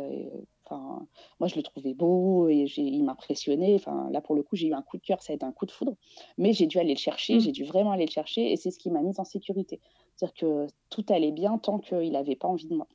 Enfin, 0.69 1.05
moi, 1.39 1.47
je 1.47 1.55
le 1.55 1.63
trouvais 1.63 1.93
beau 1.93 2.49
et 2.49 2.65
il 2.77 3.03
m'impressionnait. 3.03 3.75
Enfin, 3.75 4.09
là, 4.11 4.19
pour 4.21 4.35
le 4.35 4.43
coup, 4.43 4.55
j'ai 4.55 4.67
eu 4.67 4.73
un 4.73 4.81
coup 4.81 4.97
de 4.97 5.01
cœur, 5.01 5.21
ça 5.21 5.31
a 5.31 5.35
été 5.35 5.45
un 5.45 5.51
coup 5.51 5.65
de 5.65 5.71
foudre. 5.71 5.95
Mais 6.37 6.53
j'ai 6.53 6.67
dû 6.67 6.77
aller 6.77 6.93
le 6.93 6.99
chercher, 6.99 7.37
mmh. 7.37 7.39
j'ai 7.39 7.51
dû 7.51 7.63
vraiment 7.63 7.91
aller 7.91 8.05
le 8.05 8.11
chercher 8.11 8.51
et 8.51 8.57
c'est 8.57 8.71
ce 8.71 8.79
qui 8.79 8.89
m'a 8.89 9.01
mise 9.01 9.19
en 9.19 9.23
sécurité. 9.23 9.79
C'est-à-dire 10.15 10.35
que 10.35 10.67
tout 10.89 11.05
allait 11.09 11.31
bien 11.31 11.57
tant 11.57 11.79
qu'il 11.79 12.11
n'avait 12.11 12.35
pas 12.35 12.47
envie 12.47 12.67
de 12.67 12.75
moi. 12.75 12.87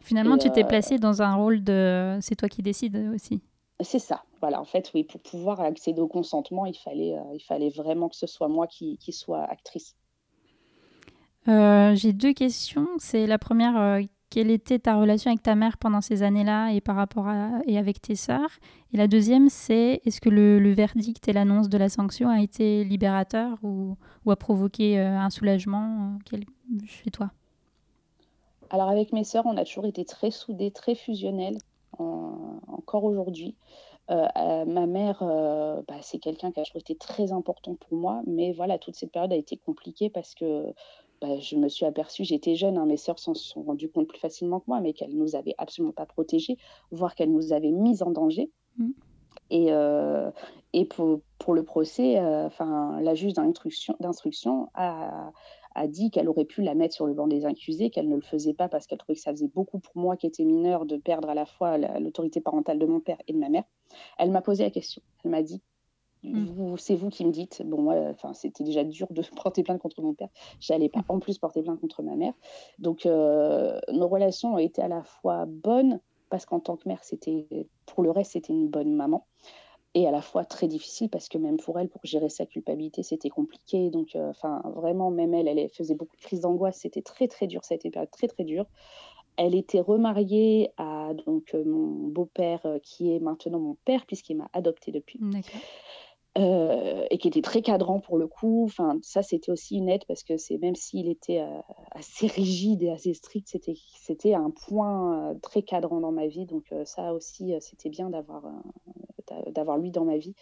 Finalement, 0.00 0.36
tu 0.36 0.50
t'es 0.50 0.64
euh, 0.64 0.66
placée 0.66 0.98
dans 0.98 1.22
un 1.22 1.36
rôle 1.36 1.62
de 1.62 2.18
c'est 2.20 2.34
toi 2.34 2.48
qui 2.48 2.62
décides 2.62 2.96
aussi. 3.14 3.40
C'est 3.80 4.00
ça, 4.00 4.24
voilà. 4.40 4.60
En 4.60 4.64
fait, 4.64 4.90
oui, 4.94 5.04
pour 5.04 5.20
pouvoir 5.20 5.60
accéder 5.60 6.00
au 6.00 6.08
consentement, 6.08 6.66
il 6.66 6.76
fallait, 6.76 7.16
euh, 7.16 7.34
il 7.34 7.42
fallait 7.42 7.70
vraiment 7.70 8.08
que 8.08 8.16
ce 8.16 8.26
soit 8.26 8.48
moi 8.48 8.66
qui, 8.66 8.98
qui 8.98 9.12
soit 9.12 9.42
actrice. 9.44 9.96
Euh, 11.48 11.94
j'ai 11.94 12.12
deux 12.12 12.32
questions. 12.32 12.88
C'est 12.98 13.26
la 13.26 13.38
première, 13.38 14.00
quelle 14.32 14.50
était 14.50 14.78
ta 14.78 14.96
relation 14.96 15.30
avec 15.30 15.42
ta 15.42 15.54
mère 15.54 15.76
pendant 15.76 16.00
ces 16.00 16.22
années-là 16.22 16.72
et 16.72 16.80
par 16.80 16.96
rapport 16.96 17.28
à 17.28 17.50
et 17.66 17.76
avec 17.76 18.00
tes 18.00 18.14
sœurs? 18.14 18.48
Et 18.94 18.96
la 18.96 19.06
deuxième, 19.06 19.50
c'est 19.50 20.00
est-ce 20.06 20.22
que 20.22 20.30
le, 20.30 20.72
verdict 20.72 21.28
et 21.28 21.34
l'annonce 21.34 21.68
de 21.68 21.76
la 21.76 21.90
sanction 21.90 22.30
a 22.30 22.40
été 22.40 22.82
libérateur 22.82 23.58
ou, 23.62 23.98
a 24.26 24.36
provoqué 24.36 24.98
euh, 24.98 25.18
un 25.18 25.28
soulagement 25.28 26.16
euh, 26.32 26.38
chez 26.86 27.10
toi? 27.10 27.30
Alors 28.70 28.88
avec 28.88 29.12
mes 29.12 29.24
sœurs, 29.24 29.44
on 29.44 29.58
a 29.58 29.66
toujours 29.66 29.84
été 29.84 30.06
très 30.06 30.30
soudés, 30.30 30.70
très 30.70 30.94
fusionnels, 30.94 31.58
encore 31.98 33.04
aujourd'hui. 33.04 33.54
Euh, 34.10 34.64
ma 34.64 34.86
mère, 34.86 35.18
bah, 35.86 35.96
c'est 36.00 36.18
quelqu'un 36.18 36.52
qui 36.52 36.60
a 36.60 36.64
toujours 36.64 36.80
été 36.80 36.96
très 36.96 37.32
important 37.32 37.74
pour 37.74 37.98
moi, 37.98 38.22
mais 38.26 38.52
voilà, 38.52 38.78
toute 38.78 38.94
cette 38.94 39.12
période 39.12 39.34
a 39.34 39.36
été 39.36 39.58
compliquée 39.58 40.08
parce 40.08 40.34
que 40.34 40.72
bah, 41.22 41.38
je 41.38 41.54
me 41.54 41.68
suis 41.68 41.86
aperçue, 41.86 42.24
j'étais 42.24 42.56
jeune, 42.56 42.76
hein, 42.76 42.84
mes 42.84 42.96
sœurs 42.96 43.20
s'en 43.20 43.34
sont 43.34 43.62
rendues 43.62 43.88
compte 43.88 44.08
plus 44.08 44.18
facilement 44.18 44.58
que 44.58 44.64
moi, 44.66 44.80
mais 44.80 44.92
qu'elles 44.92 45.16
nous 45.16 45.36
avaient 45.36 45.54
absolument 45.56 45.92
pas 45.92 46.04
protégées, 46.04 46.56
voire 46.90 47.14
qu'elles 47.14 47.30
nous 47.30 47.52
avaient 47.52 47.70
mises 47.70 48.02
en 48.02 48.10
danger. 48.10 48.50
Mmh. 48.76 48.90
Et, 49.50 49.66
euh, 49.70 50.30
et 50.72 50.84
pour, 50.84 51.20
pour, 51.38 51.54
le 51.54 51.62
procès, 51.62 52.18
euh, 52.18 52.48
la 53.00 53.14
juge 53.14 53.34
d'instruction 53.34 54.68
a, 54.74 55.30
a 55.74 55.86
dit 55.86 56.10
qu'elle 56.10 56.28
aurait 56.28 56.44
pu 56.44 56.62
la 56.62 56.74
mettre 56.74 56.94
sur 56.94 57.06
le 57.06 57.14
banc 57.14 57.28
des 57.28 57.44
accusés, 57.44 57.90
qu'elle 57.90 58.08
ne 58.08 58.16
le 58.16 58.22
faisait 58.22 58.54
pas 58.54 58.68
parce 58.68 58.86
qu'elle 58.86 58.98
trouvait 58.98 59.14
que 59.14 59.20
ça 59.20 59.30
faisait 59.30 59.50
beaucoup 59.54 59.78
pour 59.78 59.96
moi 59.96 60.16
qui 60.16 60.26
étais 60.26 60.44
mineure 60.44 60.86
de 60.86 60.96
perdre 60.96 61.28
à 61.28 61.34
la 61.34 61.46
fois 61.46 61.78
l'autorité 61.78 62.40
parentale 62.40 62.78
de 62.78 62.86
mon 62.86 63.00
père 63.00 63.18
et 63.28 63.32
de 63.32 63.38
ma 63.38 63.48
mère. 63.48 63.64
Elle 64.18 64.30
m'a 64.30 64.42
posé 64.42 64.64
la 64.64 64.70
question. 64.70 65.02
Elle 65.24 65.30
m'a 65.30 65.42
dit 65.42 65.62
Mmh. 66.22 66.76
C'est 66.76 66.94
vous 66.94 67.08
qui 67.08 67.24
me 67.24 67.32
dites. 67.32 67.62
Bon, 67.64 67.82
moi, 67.82 67.96
enfin, 68.10 68.32
c'était 68.32 68.64
déjà 68.64 68.84
dur 68.84 69.08
de 69.10 69.22
porter 69.42 69.62
plainte 69.62 69.80
contre 69.80 70.02
mon 70.02 70.14
père. 70.14 70.28
J'allais 70.60 70.88
pas 70.88 71.04
en 71.08 71.18
plus 71.18 71.38
porter 71.38 71.62
plainte 71.62 71.80
contre 71.80 72.02
ma 72.02 72.16
mère. 72.16 72.34
Donc, 72.78 73.06
euh, 73.06 73.78
nos 73.92 74.08
relations 74.08 74.54
ont 74.54 74.58
été 74.58 74.82
à 74.82 74.88
la 74.88 75.02
fois 75.02 75.46
bonnes 75.46 76.00
parce 76.30 76.46
qu'en 76.46 76.60
tant 76.60 76.76
que 76.76 76.88
mère, 76.88 77.04
c'était 77.04 77.46
pour 77.84 78.02
le 78.02 78.10
reste, 78.10 78.32
c'était 78.32 78.54
une 78.54 78.68
bonne 78.68 78.94
maman, 78.94 79.26
et 79.94 80.08
à 80.08 80.10
la 80.10 80.22
fois 80.22 80.46
très 80.46 80.66
difficile 80.66 81.10
parce 81.10 81.28
que 81.28 81.36
même 81.36 81.58
pour 81.58 81.78
elle, 81.78 81.90
pour 81.90 82.00
gérer 82.04 82.30
sa 82.30 82.46
culpabilité, 82.46 83.02
c'était 83.02 83.28
compliqué. 83.28 83.90
Donc, 83.90 84.16
euh, 84.16 84.30
enfin, 84.30 84.62
vraiment, 84.76 85.10
même 85.10 85.34
elle, 85.34 85.46
elle 85.46 85.68
faisait 85.68 85.94
beaucoup 85.94 86.16
de 86.16 86.22
crises 86.22 86.40
d'angoisse. 86.40 86.78
C'était 86.78 87.02
très 87.02 87.28
très 87.28 87.46
dur. 87.46 87.62
Ça 87.64 87.74
a 87.74 87.76
été 87.76 87.88
une 87.88 87.92
période 87.92 88.10
très 88.10 88.28
très 88.28 88.44
dure. 88.44 88.64
Elle 89.36 89.54
était 89.54 89.80
remariée 89.80 90.70
à 90.78 91.12
donc 91.26 91.54
euh, 91.54 91.64
mon 91.64 92.08
beau-père 92.08 92.66
qui 92.82 93.14
est 93.14 93.18
maintenant 93.18 93.58
mon 93.58 93.76
père 93.84 94.06
puisqu'il 94.06 94.36
m'a 94.36 94.48
adoptée 94.54 94.92
depuis. 94.92 95.20
Euh, 96.38 97.04
et 97.10 97.18
qui 97.18 97.28
était 97.28 97.42
très 97.42 97.60
cadrant 97.60 98.00
pour 98.00 98.16
le 98.16 98.26
coup. 98.26 98.64
Enfin, 98.64 98.98
ça, 99.02 99.22
c'était 99.22 99.52
aussi 99.52 99.76
une 99.76 99.90
aide 99.90 100.04
parce 100.08 100.22
que 100.22 100.38
c'est 100.38 100.56
même 100.56 100.74
s'il 100.74 101.10
était 101.10 101.40
euh, 101.40 101.60
assez 101.90 102.26
rigide 102.26 102.82
et 102.82 102.90
assez 102.90 103.12
strict, 103.12 103.48
c'était 103.48 103.74
c'était 104.00 104.32
un 104.32 104.50
point 104.50 105.30
euh, 105.30 105.34
très 105.42 105.62
cadrant 105.62 106.00
dans 106.00 106.12
ma 106.12 106.26
vie. 106.28 106.46
Donc 106.46 106.72
ça 106.84 107.12
aussi, 107.12 107.54
c'était 107.60 107.90
bien 107.90 108.08
d'avoir 108.08 108.44
d'avoir 109.48 109.76
lui 109.76 109.90
dans 109.90 110.06
ma 110.06 110.16
vie. 110.16 110.34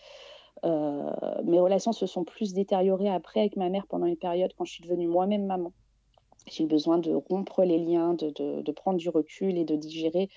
mes 0.63 1.59
relations 1.59 1.93
se 1.93 2.07
sont 2.07 2.25
plus 2.25 2.53
détériorées 2.55 3.11
après 3.11 3.41
avec 3.41 3.57
ma 3.57 3.69
mère 3.69 3.87
pendant 3.89 4.07
une 4.07 4.17
période 4.17 4.53
quand 4.57 4.65
je 4.65 4.73
suis 4.75 4.85
devenue 4.85 5.09
moi-même 5.09 5.45
maman. 5.45 5.73
J'ai 6.47 6.65
eu 6.65 6.67
besoin 6.67 6.99
de 6.99 7.13
rompre 7.13 7.65
les 7.65 7.79
liens, 7.79 8.15
de, 8.15 8.31
de, 8.63 8.73
prendre 8.73 8.99
du 8.99 9.09
recul 9.09 9.59
et 9.59 9.65
de 9.65 9.77
digérer 9.77 10.31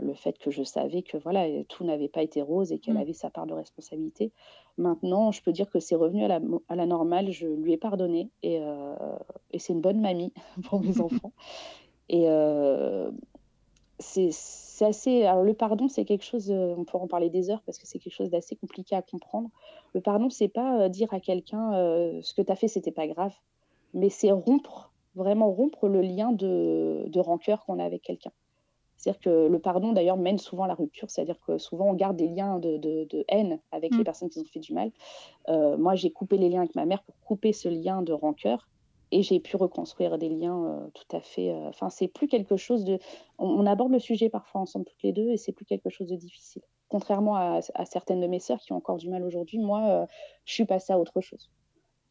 le 0.00 0.14
fait 0.14 0.38
que 0.38 0.50
je 0.50 0.62
savais 0.62 1.02
que 1.02 1.16
voilà, 1.16 1.46
tout 1.68 1.84
n'avait 1.84 2.08
pas 2.08 2.22
été 2.22 2.42
rose 2.42 2.72
et 2.72 2.78
qu'elle 2.78 2.94
mmh. 2.94 2.98
avait 2.98 3.12
sa 3.12 3.30
part 3.30 3.46
de 3.46 3.54
responsabilité. 3.54 4.32
Maintenant, 4.78 5.32
je 5.32 5.42
peux 5.42 5.52
dire 5.52 5.70
que 5.70 5.80
c'est 5.80 5.94
revenu 5.94 6.24
à 6.24 6.28
la, 6.28 6.40
à 6.68 6.76
la, 6.76 6.86
normale, 6.86 7.30
je 7.30 7.46
lui 7.46 7.72
ai 7.72 7.76
pardonné 7.76 8.30
et, 8.42 8.58
euh, 8.60 8.94
et 9.50 9.58
c'est 9.58 9.72
une 9.72 9.80
bonne 9.80 10.00
mamie 10.00 10.32
pour 10.64 10.80
mes 10.80 11.00
enfants. 11.00 11.32
Et 12.08 12.24
euh, 12.26 13.10
c'est 13.98 14.30
assez. 14.80 15.24
Alors, 15.24 15.44
le 15.44 15.54
pardon, 15.54 15.88
c'est 15.88 16.04
quelque 16.04 16.24
chose, 16.24 16.50
on 16.50 16.84
peut 16.84 16.98
en 16.98 17.06
parler 17.06 17.30
des 17.30 17.50
heures 17.50 17.62
parce 17.62 17.78
que 17.78 17.86
c'est 17.86 17.98
quelque 17.98 18.14
chose 18.14 18.30
d'assez 18.30 18.56
compliqué 18.56 18.96
à 18.96 19.02
comprendre. 19.02 19.50
Le 19.94 20.00
pardon, 20.00 20.28
c'est 20.30 20.48
pas 20.48 20.88
dire 20.88 21.12
à 21.12 21.20
quelqu'un 21.20 21.72
ce 22.20 22.34
que 22.34 22.42
tu 22.42 22.50
as 22.50 22.56
fait, 22.56 22.68
c'était 22.68 22.90
pas 22.90 23.06
grave, 23.06 23.34
mais 23.94 24.08
c'est 24.08 24.32
rompre, 24.32 24.92
vraiment 25.14 25.52
rompre 25.52 25.86
le 25.86 26.00
lien 26.00 26.32
de, 26.32 27.04
de 27.06 27.20
rancœur 27.20 27.64
qu'on 27.64 27.78
a 27.78 27.84
avec 27.84 28.02
quelqu'un. 28.02 28.32
C'est-à-dire 29.02 29.20
que 29.20 29.48
le 29.48 29.58
pardon, 29.58 29.92
d'ailleurs, 29.92 30.16
mène 30.16 30.38
souvent 30.38 30.62
à 30.62 30.68
la 30.68 30.74
rupture. 30.74 31.10
C'est-à-dire 31.10 31.40
que 31.44 31.58
souvent, 31.58 31.90
on 31.90 31.94
garde 31.94 32.16
des 32.16 32.28
liens 32.28 32.60
de, 32.60 33.24
haine 33.26 33.58
avec 33.72 33.92
les 33.92 34.02
mm. 34.02 34.04
personnes 34.04 34.28
qui 34.28 34.38
ont 34.38 34.44
fait 34.44 34.60
du 34.60 34.72
mal. 34.72 34.92
Euh, 35.48 35.76
moi, 35.76 35.96
j'ai 35.96 36.12
coupé 36.12 36.38
les 36.38 36.48
liens 36.48 36.60
avec 36.60 36.76
ma 36.76 36.86
mère 36.86 37.02
pour 37.02 37.16
couper 37.18 37.52
ce 37.52 37.68
lien 37.68 38.02
de 38.02 38.12
rancœur. 38.12 38.68
Et 39.10 39.22
j'ai 39.22 39.40
pu 39.40 39.56
reconstruire 39.56 40.18
des 40.18 40.28
liens 40.28 40.64
euh, 40.64 40.86
tout 40.94 41.16
à 41.16 41.20
fait. 41.20 41.50
Euh, 41.50 41.68
enfin, 41.68 41.90
c'est 41.90 42.06
plus 42.06 42.28
quelque 42.28 42.56
chose 42.56 42.84
de. 42.84 43.00
On, 43.38 43.66
aborde 43.66 43.90
le 43.90 43.98
sujet 43.98 44.28
parfois 44.28 44.60
ensemble 44.60 44.84
toutes 44.84 45.02
les 45.02 45.12
deux, 45.12 45.30
et 45.30 45.36
c'est 45.36 45.52
plus 45.52 45.66
quelque 45.66 45.90
chose 45.90 46.08
de 46.08 46.16
difficile. 46.16 46.62
Contrairement 46.88 47.34
à, 47.34 47.58
à, 47.74 47.84
certaines 47.84 48.20
de 48.20 48.26
mes 48.28 48.38
sœurs 48.38 48.60
qui 48.60 48.72
ont 48.72 48.76
encore 48.76 48.98
du 48.98 49.10
mal 49.10 49.24
aujourd'hui, 49.24 49.58
moi, 49.58 50.06
je 50.44 50.54
suis 50.54 50.64
passée 50.64 50.92
à 50.92 50.98
autre 50.98 51.20
chose. 51.20 51.50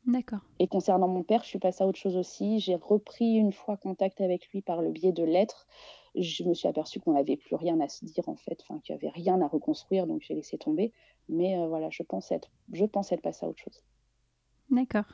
D'accord. 0.06 0.42
Et 0.60 0.68
concernant 0.68 1.08
mon 1.08 1.24
père, 1.24 1.44
je 1.44 1.48
suis 1.48 1.60
passée 1.60 1.84
à 1.84 1.88
autre 1.88 2.00
chose 2.00 2.18
aussi. 2.18 2.60
J'ai 2.60 2.76
repris 2.76 3.36
une 3.36 3.54
fois 3.54 3.78
contact 3.78 4.20
avec 4.20 4.48
lui 4.50 4.62
par 4.62 4.82
le 4.82 4.92
biais 4.92 5.14
de 5.14 5.24
lettres 5.24 5.68
je 6.16 6.44
me 6.44 6.54
suis 6.54 6.68
aperçue 6.68 7.00
qu'on 7.00 7.14
n'avait 7.14 7.38
plus 7.38 7.56
rien 7.56 7.80
à 7.80 7.88
se 7.88 8.06
dire 8.06 8.28
en 8.28 8.36
fait, 8.36 8.64
qu'il 8.84 8.96
n'y 8.96 8.96
avait 8.96 9.10
rien 9.10 9.42
à 9.42 9.48
reconstruire, 9.48 10.08
donc 10.08 10.22
j'ai 10.22 10.34
laissé 10.34 10.58
tomber. 10.58 10.92
Mais 11.30 11.58
euh, 11.58 11.68
voilà, 11.68 11.90
je 11.90 12.04
pense 12.04 12.32
être, 12.32 12.50
je 12.72 12.86
pense 12.86 13.12
être 13.12 13.26
à 13.26 13.48
autre 13.48 13.60
chose. 13.60 13.84
D'accord. 14.70 15.06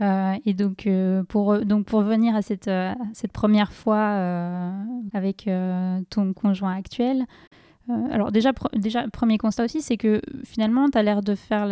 Euh, 0.00 0.34
et 0.44 0.54
donc, 0.54 0.86
euh, 0.86 1.22
pour, 1.24 1.58
donc, 1.60 1.86
pour 1.86 2.02
venir 2.02 2.34
à 2.34 2.42
cette, 2.42 2.70
cette 3.14 3.32
première 3.32 3.72
fois 3.72 4.74
avec 5.12 5.48
ton 6.10 6.32
conjoint 6.34 6.74
actuel, 6.76 7.26
alors 7.88 8.30
déjà, 8.32 8.52
déjà, 8.74 9.08
premier 9.08 9.38
constat 9.38 9.64
aussi, 9.64 9.82
c'est 9.82 9.96
que 9.96 10.20
finalement, 10.44 10.88
tu 10.88 10.98
as 10.98 11.02
l'air 11.02 11.22
de 11.22 11.34
faire 11.34 11.66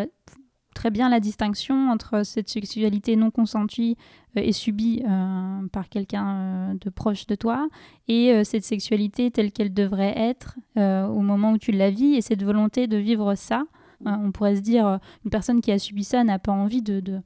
très 0.80 0.90
bien 0.90 1.10
la 1.10 1.20
distinction 1.20 1.90
entre 1.90 2.24
cette 2.24 2.48
sexualité 2.48 3.14
non 3.14 3.30
consentie 3.30 3.98
euh, 4.38 4.40
et 4.40 4.52
subie 4.52 5.02
euh, 5.06 5.68
par 5.70 5.90
quelqu'un 5.90 6.26
euh, 6.26 6.74
de 6.80 6.88
proche 6.88 7.26
de 7.26 7.34
toi 7.34 7.68
et 8.08 8.42
cette 8.44 8.64
sexualité 8.64 9.30
telle 9.30 9.52
qu'elle 9.52 9.74
devrait 9.74 10.14
être 10.16 10.56
au 10.76 11.20
moment 11.20 11.52
où 11.52 11.58
tu 11.58 11.70
la 11.70 11.90
vis 11.90 12.14
et 12.14 12.22
cette 12.22 12.42
volonté 12.42 12.86
de 12.86 12.96
vivre 12.96 13.34
ça. 13.34 13.64
on 14.06 14.32
pourrait 14.32 14.56
se 14.56 14.62
dire, 14.62 14.98
une 15.24 15.30
personne 15.30 15.60
qui 15.60 15.70
a 15.70 15.78
subi 15.78 16.02
ça 16.02 16.24
n'a 16.24 16.38
pas 16.38 16.50
envie 16.50 16.80
de, 16.80 17.00
de 17.00 17.20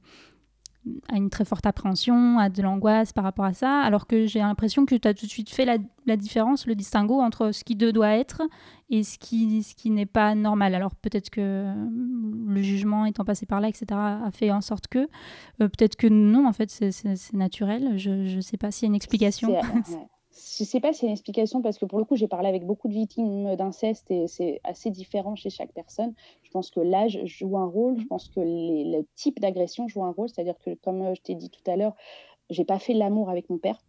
a 1.09 1.17
une 1.17 1.29
très 1.29 1.45
forte 1.45 1.65
appréhension, 1.65 2.37
a 2.39 2.49
de 2.49 2.61
l'angoisse 2.61 3.13
par 3.13 3.23
rapport 3.23 3.45
à 3.45 3.53
ça, 3.53 3.79
alors 3.81 4.07
que 4.07 4.25
j'ai 4.25 4.39
l'impression 4.39 4.85
que 4.85 4.95
tu 4.95 5.07
as 5.07 5.13
tout 5.13 5.25
de 5.25 5.31
suite 5.31 5.49
fait 5.49 5.65
la, 5.65 6.17
différence, 6.17 6.67
le 6.67 6.75
distinguo 6.75 7.19
entre 7.19 7.51
ce 7.51 7.63
qui 7.63 7.75
doit 7.75 8.15
être 8.15 8.43
et 8.89 9.03
ce 9.03 9.17
qui, 9.17 9.63
ce 9.63 9.75
qui 9.75 9.89
n'est 9.89 10.05
pas 10.05 10.35
normal. 10.35 10.75
Alors 10.75 10.95
peut-être 10.95 11.29
que 11.29 11.73
le 12.47 12.61
jugement 12.61 13.05
étant 13.05 13.25
passé 13.25 13.45
par 13.45 13.61
là, 13.61 13.69
etc., 13.69 13.85
a 13.93 14.29
fait 14.31 14.51
en 14.51 14.61
sorte 14.61 14.87
que, 14.87 14.99
euh, 14.99 15.67
peut-être 15.67 15.95
que 15.95 16.07
non, 16.07 16.47
en 16.47 16.53
fait, 16.53 16.69
c'est 16.69 17.33
naturel. 17.33 17.97
Je 17.97 18.35
ne 18.35 18.41
sais 18.41 18.57
pas 18.57 18.71
s'il 18.71 18.85
y 18.85 18.87
a 18.87 18.89
une 18.89 18.95
explication. 18.95 19.55
Je 20.57 20.63
ne 20.63 20.67
sais 20.67 20.79
pas 20.79 20.93
s'il 20.93 21.03
y 21.03 21.07
a 21.07 21.09
une 21.09 21.13
explication 21.13 21.61
parce 21.61 21.77
que 21.77 21.85
pour 21.85 21.99
le 21.99 22.05
coup, 22.05 22.15
j'ai 22.15 22.27
parlé 22.27 22.47
avec 22.47 22.65
beaucoup 22.65 22.87
de 22.87 22.93
victimes 22.93 23.55
d'inceste 23.55 24.09
et 24.09 24.27
c'est 24.27 24.61
assez 24.63 24.89
différent 24.89 25.35
chez 25.35 25.49
chaque 25.49 25.73
personne. 25.73 26.13
Je 26.43 26.51
pense 26.51 26.71
que 26.71 26.79
l'âge 26.79 27.19
joue 27.25 27.57
un 27.57 27.65
rôle, 27.65 27.99
je 27.99 28.05
pense 28.05 28.29
que 28.29 28.39
le 28.39 29.05
type 29.15 29.39
d'agression 29.39 29.87
joue 29.87 30.03
un 30.03 30.11
rôle, 30.11 30.29
c'est-à-dire 30.29 30.57
que 30.59 30.75
comme 30.75 31.01
euh, 31.01 31.13
je 31.13 31.21
t'ai 31.21 31.35
dit 31.35 31.49
tout 31.49 31.69
à 31.69 31.75
l'heure, 31.75 31.93
j'ai 32.49 32.63
pas 32.63 32.79
fait 32.79 32.93
l'amour 32.93 33.29
avec 33.29 33.49
mon 33.49 33.57
père. 33.57 33.81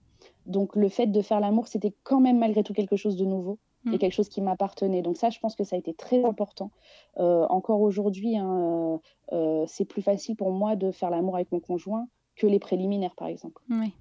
Donc 0.47 0.75
le 0.75 0.89
fait 0.89 1.07
de 1.07 1.23
faire 1.23 1.41
l'amour, 1.41 1.69
c'était 1.69 1.93
quand 2.03 2.21
même 2.21 2.39
malgré 2.39 2.65
tout 2.65 2.73
quelque 2.73 2.97
chose 2.97 3.17
de 3.17 3.25
nouveau 3.25 3.59
et 3.87 3.91
mm. 3.91 3.99
quelque 3.99 4.15
chose 4.15 4.29
qui 4.29 4.41
m'appartenait. 4.41 5.03
Donc 5.03 5.17
ça, 5.17 5.31
je 5.31 5.39
pense 5.39 5.55
que 5.55 5.63
ça 5.63 5.77
a 5.77 5.79
été 5.79 5.95
très 5.95 6.25
important. 6.25 6.71
Euh, 7.19 7.47
encore 7.49 7.81
aujourd'hui, 7.81 8.37
hein, 8.37 9.01
euh, 9.33 9.65
c'est 9.69 9.85
plus 9.85 10.03
facile 10.03 10.35
pour 10.35 10.51
moi 10.51 10.75
de 10.75 10.91
faire 10.91 11.11
l'amour 11.11 11.37
avec 11.37 11.53
mon 11.53 11.61
conjoint 11.61 12.09
que 12.35 12.47
les 12.47 12.59
préliminaires, 12.59 13.15
par 13.15 13.29
exemple. 13.29 13.63
Oui. 13.71 13.93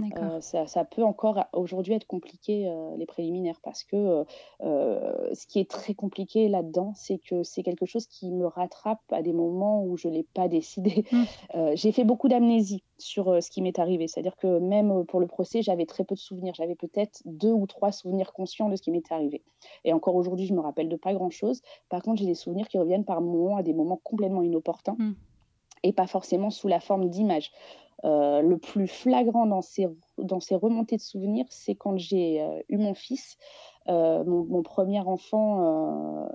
Euh, 0.00 0.40
ça, 0.40 0.66
ça, 0.66 0.84
peut 0.84 1.04
encore 1.04 1.44
aujourd'hui 1.52 1.94
être 1.94 2.06
compliqué, 2.06 2.66
euh, 2.66 2.96
les 2.96 3.06
préliminaires, 3.06 3.60
parce 3.62 3.84
que 3.84 4.24
euh, 4.62 5.34
ce 5.34 5.46
qui 5.46 5.60
est 5.60 5.70
très 5.70 5.94
compliqué 5.94 6.48
là-dedans, 6.48 6.92
c'est 6.96 7.18
que 7.18 7.42
c'est 7.42 7.62
quelque 7.62 7.86
chose 7.86 8.06
qui 8.06 8.32
me 8.32 8.46
rattrape 8.46 9.00
à 9.10 9.22
des 9.22 9.32
moments 9.32 9.84
où 9.84 9.96
je 9.96 10.08
ne 10.08 10.14
l'ai 10.14 10.24
pas 10.24 10.48
décidé. 10.48 11.04
Mmh. 11.12 11.24
j'ai 11.74 11.92
fait 11.92 12.04
beaucoup 12.04 12.28
d'amnésie 12.28 12.82
sur 12.98 13.42
ce 13.42 13.50
qui 13.50 13.62
m'est 13.62 13.78
arrivé, 13.78 14.08
c'est-à-dire 14.08 14.36
que 14.36 14.58
même 14.58 15.04
pour 15.04 15.20
le 15.20 15.26
procès, 15.26 15.62
j'avais 15.62 15.86
très 15.86 16.04
peu 16.04 16.14
de 16.14 16.20
souvenirs. 16.20 16.54
J'avais 16.54 16.74
peut-être 16.74 17.22
deux 17.24 17.52
ou 17.52 17.66
trois 17.66 17.92
souvenirs 17.92 18.32
conscients 18.32 18.68
de 18.68 18.76
ce 18.76 18.82
qui 18.82 18.90
m'était 18.90 19.14
arrivé. 19.14 19.42
Et 19.84 19.92
encore 19.92 20.16
aujourd'hui, 20.16 20.46
je 20.46 20.54
me 20.54 20.60
rappelle 20.60 20.88
de 20.88 20.96
pas 20.96 21.14
grand-chose. 21.14 21.62
Par 21.88 22.02
contre, 22.02 22.20
j'ai 22.20 22.26
des 22.26 22.34
souvenirs 22.34 22.68
qui 22.68 22.78
reviennent 22.78 23.04
par 23.04 23.20
moments 23.20 23.56
à 23.56 23.62
des 23.62 23.72
moments 23.72 24.00
complètement 24.02 24.42
inopportuns. 24.42 24.96
Mmh. 24.98 25.12
et 25.82 25.92
pas 25.92 26.06
forcément 26.06 26.50
sous 26.50 26.66
la 26.68 26.80
forme 26.80 27.08
d'images. 27.10 27.52
Euh, 28.04 28.42
le 28.42 28.58
plus 28.58 28.86
flagrant 28.86 29.46
dans 29.46 29.62
ces, 29.62 29.88
dans 30.18 30.40
ces 30.40 30.54
remontées 30.54 30.96
de 30.96 31.02
souvenirs, 31.02 31.46
c'est 31.48 31.74
quand 31.74 31.96
j'ai 31.96 32.42
euh, 32.42 32.60
eu 32.68 32.76
mon 32.76 32.94
fils. 32.94 33.36
Euh, 33.88 34.24
mon, 34.24 34.62
premier 34.62 35.00
enfant, 35.00 36.26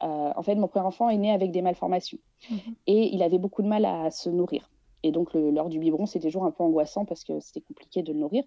en 0.00 0.42
fait, 0.42 0.54
mon 0.56 0.68
premier 0.68 0.84
enfant 0.84 1.08
est 1.08 1.16
né 1.16 1.30
avec 1.30 1.50
des 1.52 1.62
malformations 1.62 2.18
mhm. 2.50 2.58
et 2.86 3.14
il 3.14 3.22
avait 3.22 3.38
beaucoup 3.38 3.62
de 3.62 3.68
mal 3.68 3.86
à 3.86 4.10
se 4.10 4.28
nourrir. 4.28 4.70
Et 5.02 5.10
donc, 5.10 5.32
l'heure 5.32 5.68
du 5.68 5.78
biberon, 5.78 6.06
c'était 6.06 6.26
toujours 6.26 6.44
un 6.44 6.50
peu 6.50 6.64
angoissant 6.64 7.04
parce 7.04 7.24
que 7.24 7.40
c'était 7.40 7.60
compliqué 7.60 8.02
de 8.02 8.12
le 8.12 8.18
nourrir. 8.18 8.44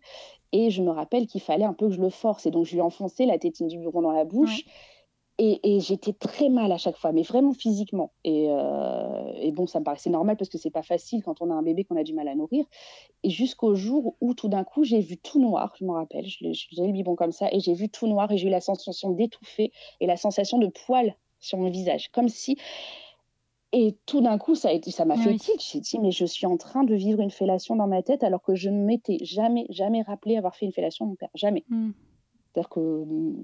Et 0.51 0.69
je 0.69 0.83
me 0.83 0.91
rappelle 0.91 1.25
qu'il 1.25 1.41
fallait 1.41 1.65
un 1.65 1.73
peu 1.73 1.87
que 1.87 1.93
je 1.93 2.01
le 2.01 2.09
force. 2.09 2.45
Et 2.45 2.51
donc, 2.51 2.65
je 2.65 2.71
lui 2.73 2.79
ai 2.79 2.81
enfoncé 2.81 3.25
la 3.25 3.39
tétine 3.39 3.67
du 3.67 3.77
biberon 3.77 4.01
dans 4.01 4.11
la 4.11 4.25
bouche. 4.25 4.65
Et, 5.37 5.79
j'étais 5.79 6.13
très 6.13 6.49
mal 6.49 6.71
à 6.71 6.77
chaque 6.77 6.97
fois, 6.97 7.11
mais 7.11 7.23
vraiment 7.23 7.53
physiquement. 7.53 8.11
Euh, 8.27 9.33
et, 9.37 9.51
bon, 9.51 9.65
ça 9.65 9.79
me 9.79 9.83
paraissait 9.83 10.11
normal 10.11 10.37
parce 10.37 10.49
que 10.49 10.59
c'est 10.59 10.69
pas 10.69 10.83
facile 10.83 11.23
quand 11.23 11.41
on 11.41 11.49
a 11.49 11.53
un 11.53 11.63
bébé 11.63 11.83
qu'on 11.83 11.95
a 11.95 12.03
du 12.03 12.13
mal 12.13 12.27
à 12.27 12.35
nourrir. 12.35 12.63
Et 13.23 13.31
jusqu'au 13.31 13.73
jour 13.73 14.15
où 14.21 14.35
tout 14.35 14.49
d'un 14.49 14.63
coup, 14.63 14.83
j'ai 14.83 14.99
vu 14.99 15.17
tout 15.17 15.39
noir, 15.39 15.73
je 15.79 15.85
me 15.85 15.91
rappelle, 15.91 16.25
j'ai 16.25 16.51
le 16.77 16.91
biberon 16.91 17.15
comme 17.15 17.31
ça, 17.31 17.51
et 17.51 17.59
j'ai 17.59 17.73
vu 17.73 17.89
tout 17.89 18.07
noir 18.07 18.31
et 18.31 18.37
j'ai 18.37 18.49
eu 18.49 18.51
la 18.51 18.61
sensation 18.61 19.09
d'étouffer 19.09 19.71
et 19.99 20.05
la 20.05 20.15
sensation 20.15 20.59
de 20.59 20.67
poils 20.67 21.15
sur 21.39 21.57
mon 21.57 21.71
visage, 21.71 22.09
comme 22.09 22.29
si. 22.29 22.57
Et 23.73 23.95
tout 24.05 24.21
d'un 24.21 24.37
coup, 24.37 24.53
ça 24.55 24.69
m'a 25.05 25.17
fait 25.17 25.35
tilt. 25.37 25.61
J'ai 25.71 25.79
dit, 25.79 25.97
mais 25.99 26.11
je 26.11 26.25
suis 26.25 26.45
en 26.45 26.57
train 26.57 26.83
de 26.83 26.93
vivre 26.93 27.21
une 27.21 27.31
fellation 27.31 27.75
dans 27.75 27.87
ma 27.87 28.03
tête 28.03 28.23
alors 28.23 28.41
que 28.43 28.53
je 28.53 28.69
ne 28.69 28.83
m'étais 28.83 29.17
jamais, 29.21 29.65
jamais 29.69 30.01
rappelé 30.01 30.37
avoir 30.37 30.55
fait 30.55 30.65
une 30.65 30.73
fellation 30.73 31.05
à 31.05 31.07
mon 31.07 31.15
père. 31.15 31.29
Jamais. 31.35 31.63
Hmm. 31.69 31.91
C'est-à-dire 32.53 32.69
que 32.69 32.79
mmh, 32.79 33.43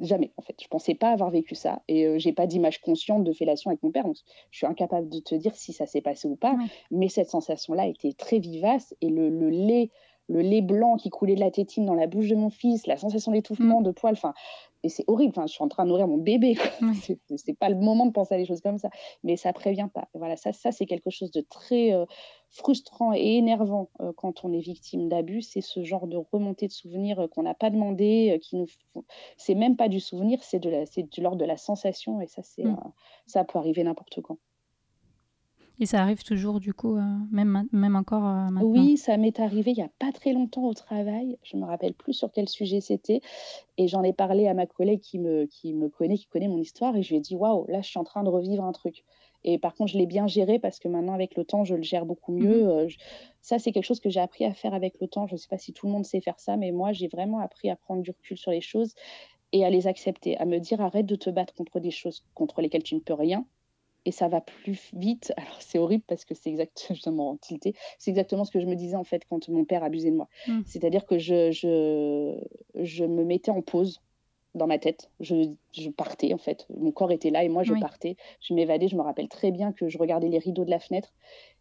jamais, 0.00 0.32
en 0.36 0.42
fait. 0.42 0.56
Je 0.60 0.68
pensais 0.68 0.94
pas 0.94 1.10
avoir 1.10 1.30
vécu 1.30 1.54
ça 1.54 1.82
et 1.88 2.18
je 2.18 2.28
j'ai 2.28 2.32
pas 2.34 2.46
d'image 2.46 2.80
consciente 2.82 3.24
de 3.24 3.32
fellation 3.32 3.70
avec 3.70 3.82
mon 3.82 3.90
père. 3.90 4.04
Donc 4.04 4.16
je 4.50 4.58
suis 4.58 4.66
incapable 4.66 5.08
de 5.08 5.20
te 5.20 5.34
dire 5.34 5.54
si 5.54 5.72
ça 5.72 5.86
s'est 5.86 6.02
passé 6.02 6.28
ou 6.28 6.36
pas. 6.36 6.56
Mais 6.90 7.08
cette 7.08 7.30
sensation-là 7.30 7.86
était 7.86 8.12
très 8.12 8.38
vivace 8.38 8.94
et 9.00 9.08
le, 9.08 9.30
lait, 9.48 9.90
le 10.28 10.40
lait 10.40 10.60
blanc 10.60 10.96
qui 10.96 11.10
coulait 11.10 11.34
de 11.34 11.40
la 11.40 11.50
tétine 11.50 11.86
dans 11.86 11.94
la 11.94 12.06
bouche 12.06 12.28
de 12.28 12.36
mon 12.36 12.50
fils, 12.50 12.86
la 12.86 12.96
sensation 12.96 13.32
d'étouffement, 13.32 13.80
mmh. 13.80 13.84
de 13.84 13.90
poils, 13.92 14.12
enfin, 14.12 14.34
et 14.84 14.88
c'est 14.88 15.04
horrible. 15.08 15.32
Enfin, 15.36 15.46
je 15.46 15.52
suis 15.52 15.64
en 15.64 15.68
train 15.68 15.84
de 15.84 15.88
nourrir 15.88 16.06
mon 16.06 16.18
bébé. 16.18 16.54
Ce 17.02 17.12
C'est 17.36 17.58
pas 17.58 17.68
le 17.68 17.76
moment 17.76 18.06
de 18.06 18.12
penser 18.12 18.34
à 18.34 18.38
des 18.38 18.44
choses 18.44 18.60
comme 18.60 18.78
ça. 18.78 18.90
Mais 19.24 19.36
ça 19.36 19.52
prévient 19.52 19.88
pas. 19.92 20.08
voilà, 20.14 20.36
ça, 20.36 20.52
ça 20.52 20.70
c'est 20.70 20.86
quelque 20.86 21.10
chose 21.10 21.30
de 21.30 21.40
très 21.40 21.92
euh, 21.92 22.04
frustrant 22.50 23.12
et 23.12 23.36
énervant 23.36 23.90
euh, 24.00 24.12
quand 24.16 24.44
on 24.44 24.52
est 24.52 24.60
victime 24.60 25.08
d'abus. 25.08 25.42
C'est 25.42 25.60
ce 25.60 25.82
genre 25.82 26.06
de 26.06 26.16
remontée 26.16 26.68
de 26.68 26.72
souvenirs 26.72 27.20
euh, 27.20 27.28
qu'on 27.28 27.42
n'a 27.42 27.54
pas 27.54 27.70
demandé, 27.70 28.38
qui 28.42 28.56
nous. 28.56 28.66
C'est 29.36 29.54
même 29.54 29.76
pas 29.76 29.88
du 29.88 30.00
souvenir, 30.00 30.42
c'est 30.42 30.60
de 30.60 30.70
la, 30.70 30.86
c'est 30.86 31.02
de 31.02 31.22
l'ordre 31.22 31.38
de 31.38 31.44
la 31.44 31.56
sensation. 31.56 32.20
Et 32.20 32.26
ça, 32.26 32.42
c'est, 32.42 32.64
mm. 32.64 32.78
ça 33.26 33.44
peut 33.44 33.58
arriver 33.58 33.82
n'importe 33.82 34.20
quand. 34.22 34.38
Et 35.80 35.86
ça 35.86 36.02
arrive 36.02 36.22
toujours, 36.24 36.60
du 36.60 36.74
coup, 36.74 36.96
euh, 36.96 37.02
même, 37.30 37.66
même 37.72 37.96
encore 37.96 38.24
euh, 38.26 38.50
maintenant 38.50 38.60
Oui, 38.66 38.96
ça 38.96 39.16
m'est 39.16 39.38
arrivé 39.38 39.70
il 39.70 39.76
n'y 39.76 39.82
a 39.84 39.90
pas 40.00 40.10
très 40.10 40.32
longtemps 40.32 40.64
au 40.66 40.74
travail. 40.74 41.38
Je 41.44 41.56
ne 41.56 41.62
me 41.62 41.66
rappelle 41.66 41.94
plus 41.94 42.12
sur 42.12 42.32
quel 42.32 42.48
sujet 42.48 42.80
c'était. 42.80 43.20
Et 43.78 43.88
j'en 43.88 44.02
ai 44.04 44.12
parlé 44.12 44.48
à 44.48 44.54
ma 44.54 44.66
collègue 44.66 45.00
qui 45.00 45.18
me, 45.20 45.46
qui 45.46 45.74
me 45.74 45.88
connaît, 45.88 46.16
qui 46.18 46.26
connaît 46.26 46.48
mon 46.48 46.58
histoire. 46.58 46.96
Et 46.96 47.02
je 47.02 47.10
lui 47.10 47.16
ai 47.18 47.20
dit 47.20 47.36
Waouh, 47.36 47.66
là, 47.68 47.82
je 47.82 47.88
suis 47.88 47.98
en 48.00 48.04
train 48.04 48.24
de 48.24 48.30
revivre 48.30 48.64
un 48.64 48.72
truc. 48.72 49.04
Et 49.44 49.58
par 49.58 49.74
contre, 49.74 49.92
je 49.92 49.98
l'ai 49.98 50.06
bien 50.06 50.26
géré 50.28 50.58
parce 50.58 50.78
que 50.80 50.88
maintenant, 50.88 51.14
avec 51.14 51.36
le 51.36 51.44
temps, 51.44 51.64
je 51.64 51.74
le 51.76 51.82
gère 51.82 52.06
beaucoup 52.06 52.32
mieux. 52.32 52.64
Mmh 52.64 52.68
Euh, 52.68 52.88
je- 52.88 52.98
Ça, 53.42 53.58
c'est 53.60 53.72
quelque 53.72 53.84
chose 53.86 54.00
que 54.00 54.10
j'ai 54.10 54.20
appris 54.20 54.44
à 54.44 54.54
faire 54.54 54.74
avec 54.74 55.00
le 55.00 55.08
temps. 55.08 55.26
Je 55.28 55.34
ne 55.34 55.38
sais 55.38 55.48
pas 55.48 55.58
si 55.58 55.72
tout 55.72 55.86
le 55.86 55.92
monde 55.92 56.04
sait 56.06 56.20
faire 56.20 56.40
ça, 56.40 56.56
mais 56.56 56.72
moi, 56.72 56.92
j'ai 56.92 57.08
vraiment 57.08 57.40
appris 57.40 57.70
à 57.70 57.76
prendre 57.76 58.02
du 58.02 58.10
recul 58.12 58.38
sur 58.38 58.50
les 58.52 58.60
choses 58.60 58.94
et 59.52 59.64
à 59.64 59.70
les 59.70 59.86
accepter, 59.86 60.36
à 60.38 60.44
me 60.46 60.58
dire 60.60 60.80
arrête 60.80 61.06
de 61.06 61.16
te 61.16 61.30
battre 61.30 61.54
contre 61.54 61.80
des 61.80 61.90
choses 61.92 62.24
contre 62.34 62.60
lesquelles 62.62 62.82
tu 62.84 62.94
ne 62.96 63.00
peux 63.00 63.14
rien. 63.14 63.46
Et 64.08 64.10
ça 64.10 64.26
va 64.28 64.40
plus 64.40 64.88
vite. 64.94 65.34
Alors, 65.36 65.60
c'est 65.60 65.78
horrible 65.78 66.04
parce 66.06 66.24
que 66.24 66.34
c'est 66.34 66.48
exactement 66.48 67.36
tilté. 67.42 67.74
C'est 67.98 68.10
exactement 68.10 68.46
ce 68.46 68.50
que 68.50 68.58
je 68.58 68.64
me 68.66 68.74
disais 68.74 68.96
en 68.96 69.04
fait 69.04 69.22
quand 69.28 69.46
mon 69.50 69.66
père 69.66 69.84
abusait 69.84 70.10
de 70.10 70.16
moi. 70.16 70.28
Mm. 70.46 70.62
C'est-à-dire 70.64 71.04
que 71.04 71.18
je, 71.18 71.50
je, 71.52 72.40
je 72.74 73.04
me 73.04 73.22
mettais 73.24 73.50
en 73.50 73.60
pause 73.60 74.00
dans 74.54 74.66
ma 74.66 74.78
tête. 74.78 75.10
Je, 75.20 75.52
je 75.72 75.90
partais 75.90 76.32
en 76.32 76.38
fait. 76.38 76.66
Mon 76.74 76.90
corps 76.90 77.12
était 77.12 77.28
là 77.28 77.44
et 77.44 77.50
moi 77.50 77.64
je 77.64 77.74
Oui. 77.74 77.80
partais. 77.80 78.16
Je 78.40 78.54
m'évadais. 78.54 78.88
Je 78.88 78.96
me 78.96 79.02
rappelle 79.02 79.28
très 79.28 79.50
bien 79.50 79.72
que 79.72 79.90
je 79.90 79.98
regardais 79.98 80.28
les 80.28 80.38
rideaux 80.38 80.64
de 80.64 80.70
la 80.70 80.80
fenêtre 80.80 81.12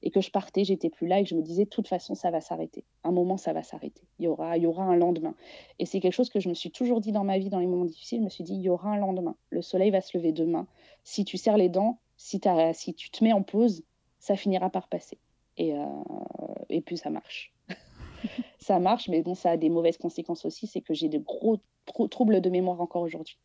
et 0.02 0.10
que 0.10 0.22
je 0.22 0.32
partais. 0.32 0.64
J'étais 0.64 0.90
plus 0.90 1.06
là 1.06 1.20
et 1.20 1.24
que 1.24 1.30
je 1.30 1.36
me 1.36 1.42
disais 1.42 1.66
de 1.66 1.70
toute 1.70 1.90
façon 1.90 2.16
ça 2.16 2.32
va 2.32 2.40
s'arrêter. 2.40 2.86
Un 3.04 3.12
moment 3.12 3.36
ça 3.36 3.52
va 3.52 3.62
s'arrêter. 3.62 4.04
Il 4.20 4.26
y 4.26 4.28
aura, 4.30 4.56
il 4.56 4.64
y 4.64 4.68
aura 4.68 4.84
un 4.84 4.96
lendemain. 4.96 5.36
Et 5.80 5.86
c'est 5.86 6.00
quelque 6.00 6.14
chose 6.14 6.30
que 6.30 6.40
je 6.40 6.48
me 6.48 6.54
suis 6.54 6.72
toujours 6.72 7.02
dit 7.02 7.12
dans 7.12 7.26
ma 7.26 7.38
vie 7.38 7.50
dans 7.50 7.60
les 7.60 7.68
moments 7.68 7.86
difficiles. 7.86 8.20
Je 8.20 8.24
me 8.24 8.30
suis 8.30 8.46
dit 8.46 8.54
il 8.56 8.62
y 8.62 8.70
aura 8.70 8.90
un 8.90 8.98
lendemain. 8.98 9.36
Le 9.50 9.62
soleil 9.62 9.92
va 9.92 10.00
se 10.00 10.18
lever 10.18 10.32
demain. 10.32 10.66
Si 11.04 11.26
tu 11.26 11.36
serres 11.38 11.58
les 11.58 11.70
dents, 11.70 12.00
si, 12.18 12.40
tu 12.96 13.10
te 13.12 13.24
mets 13.24 13.34
en 13.34 13.44
pause, 13.44 13.84
ça 14.20 14.36
finira 14.36 14.70
par 14.70 14.88
passer. 14.90 15.20
Et, 15.58 15.74
euh, 15.76 15.86
et 16.70 16.82
puis 16.82 16.98
ça 16.98 17.10
marche. 17.10 17.54
ça 18.60 18.80
marche, 18.80 19.08
mais 19.10 19.22
bon, 19.22 19.36
ça 19.36 19.52
a 19.52 19.58
des 19.58 19.70
mauvaises 19.70 19.98
conséquences 19.98 20.46
aussi. 20.46 20.68
C'est 20.68 20.82
que 20.82 20.94
j'ai 20.94 21.10
de 21.10 21.18
gros 21.20 21.58
trou- 21.86 22.08
troubles 22.08 22.42
de 22.42 22.50
mémoire 22.50 22.82
encore 22.82 23.02
aujourd'hui. 23.04 23.40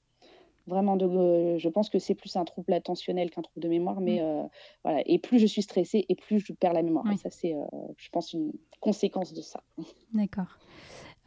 Vraiment, 0.66 0.96
de, 0.96 1.06
euh, 1.06 1.58
je 1.58 1.68
pense 1.68 1.90
que 1.90 1.98
c'est 1.98 2.14
plus 2.14 2.36
un 2.36 2.44
trouble 2.44 2.72
attentionnel 2.72 3.30
qu'un 3.30 3.42
trouble 3.42 3.62
de 3.62 3.68
mémoire, 3.68 4.00
mais 4.00 4.20
euh, 4.20 4.44
voilà. 4.84 5.02
Et 5.06 5.18
plus 5.18 5.40
je 5.40 5.46
suis 5.46 5.62
stressée, 5.62 6.06
et 6.08 6.14
plus 6.14 6.38
je 6.38 6.52
perds 6.52 6.72
la 6.72 6.82
mémoire. 6.82 7.04
Et 7.12 7.16
ça, 7.16 7.30
c'est, 7.30 7.54
euh, 7.54 7.64
je 7.96 8.08
pense, 8.10 8.32
une 8.32 8.52
conséquence 8.80 9.32
de 9.32 9.40
ça. 9.42 9.62
D'accord. 10.12 10.58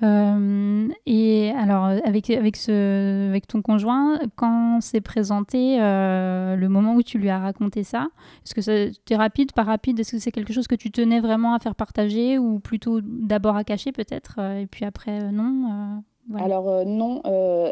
Euh, 0.03 0.89
et 1.05 1.51
alors, 1.51 1.85
avec, 1.85 2.29
avec, 2.29 2.57
ce, 2.57 3.29
avec 3.29 3.47
ton 3.47 3.61
conjoint, 3.61 4.19
quand 4.35 4.81
s'est 4.81 5.01
présenté 5.01 5.81
euh, 5.81 6.55
le 6.55 6.67
moment 6.69 6.95
où 6.95 7.03
tu 7.03 7.17
lui 7.17 7.29
as 7.29 7.39
raconté 7.39 7.83
ça, 7.83 8.07
est-ce 8.43 8.53
que 8.53 8.61
c'était 8.61 9.15
rapide, 9.15 9.53
pas 9.53 9.63
rapide? 9.63 9.99
Est-ce 9.99 10.11
que 10.11 10.19
c'est 10.19 10.31
quelque 10.31 10.51
chose 10.51 10.67
que 10.67 10.75
tu 10.75 10.91
tenais 10.91 11.21
vraiment 11.21 11.53
à 11.53 11.59
faire 11.59 11.75
partager 11.75 12.37
ou 12.37 12.59
plutôt 12.59 12.99
d'abord 13.01 13.55
à 13.55 13.63
cacher 13.63 13.93
peut-être 13.93 14.35
euh, 14.39 14.59
et 14.59 14.67
puis 14.67 14.83
après 14.85 15.31
non 15.31 15.69
euh, 15.69 15.99
voilà. 16.27 16.45
Alors 16.45 16.85
non, 16.87 17.21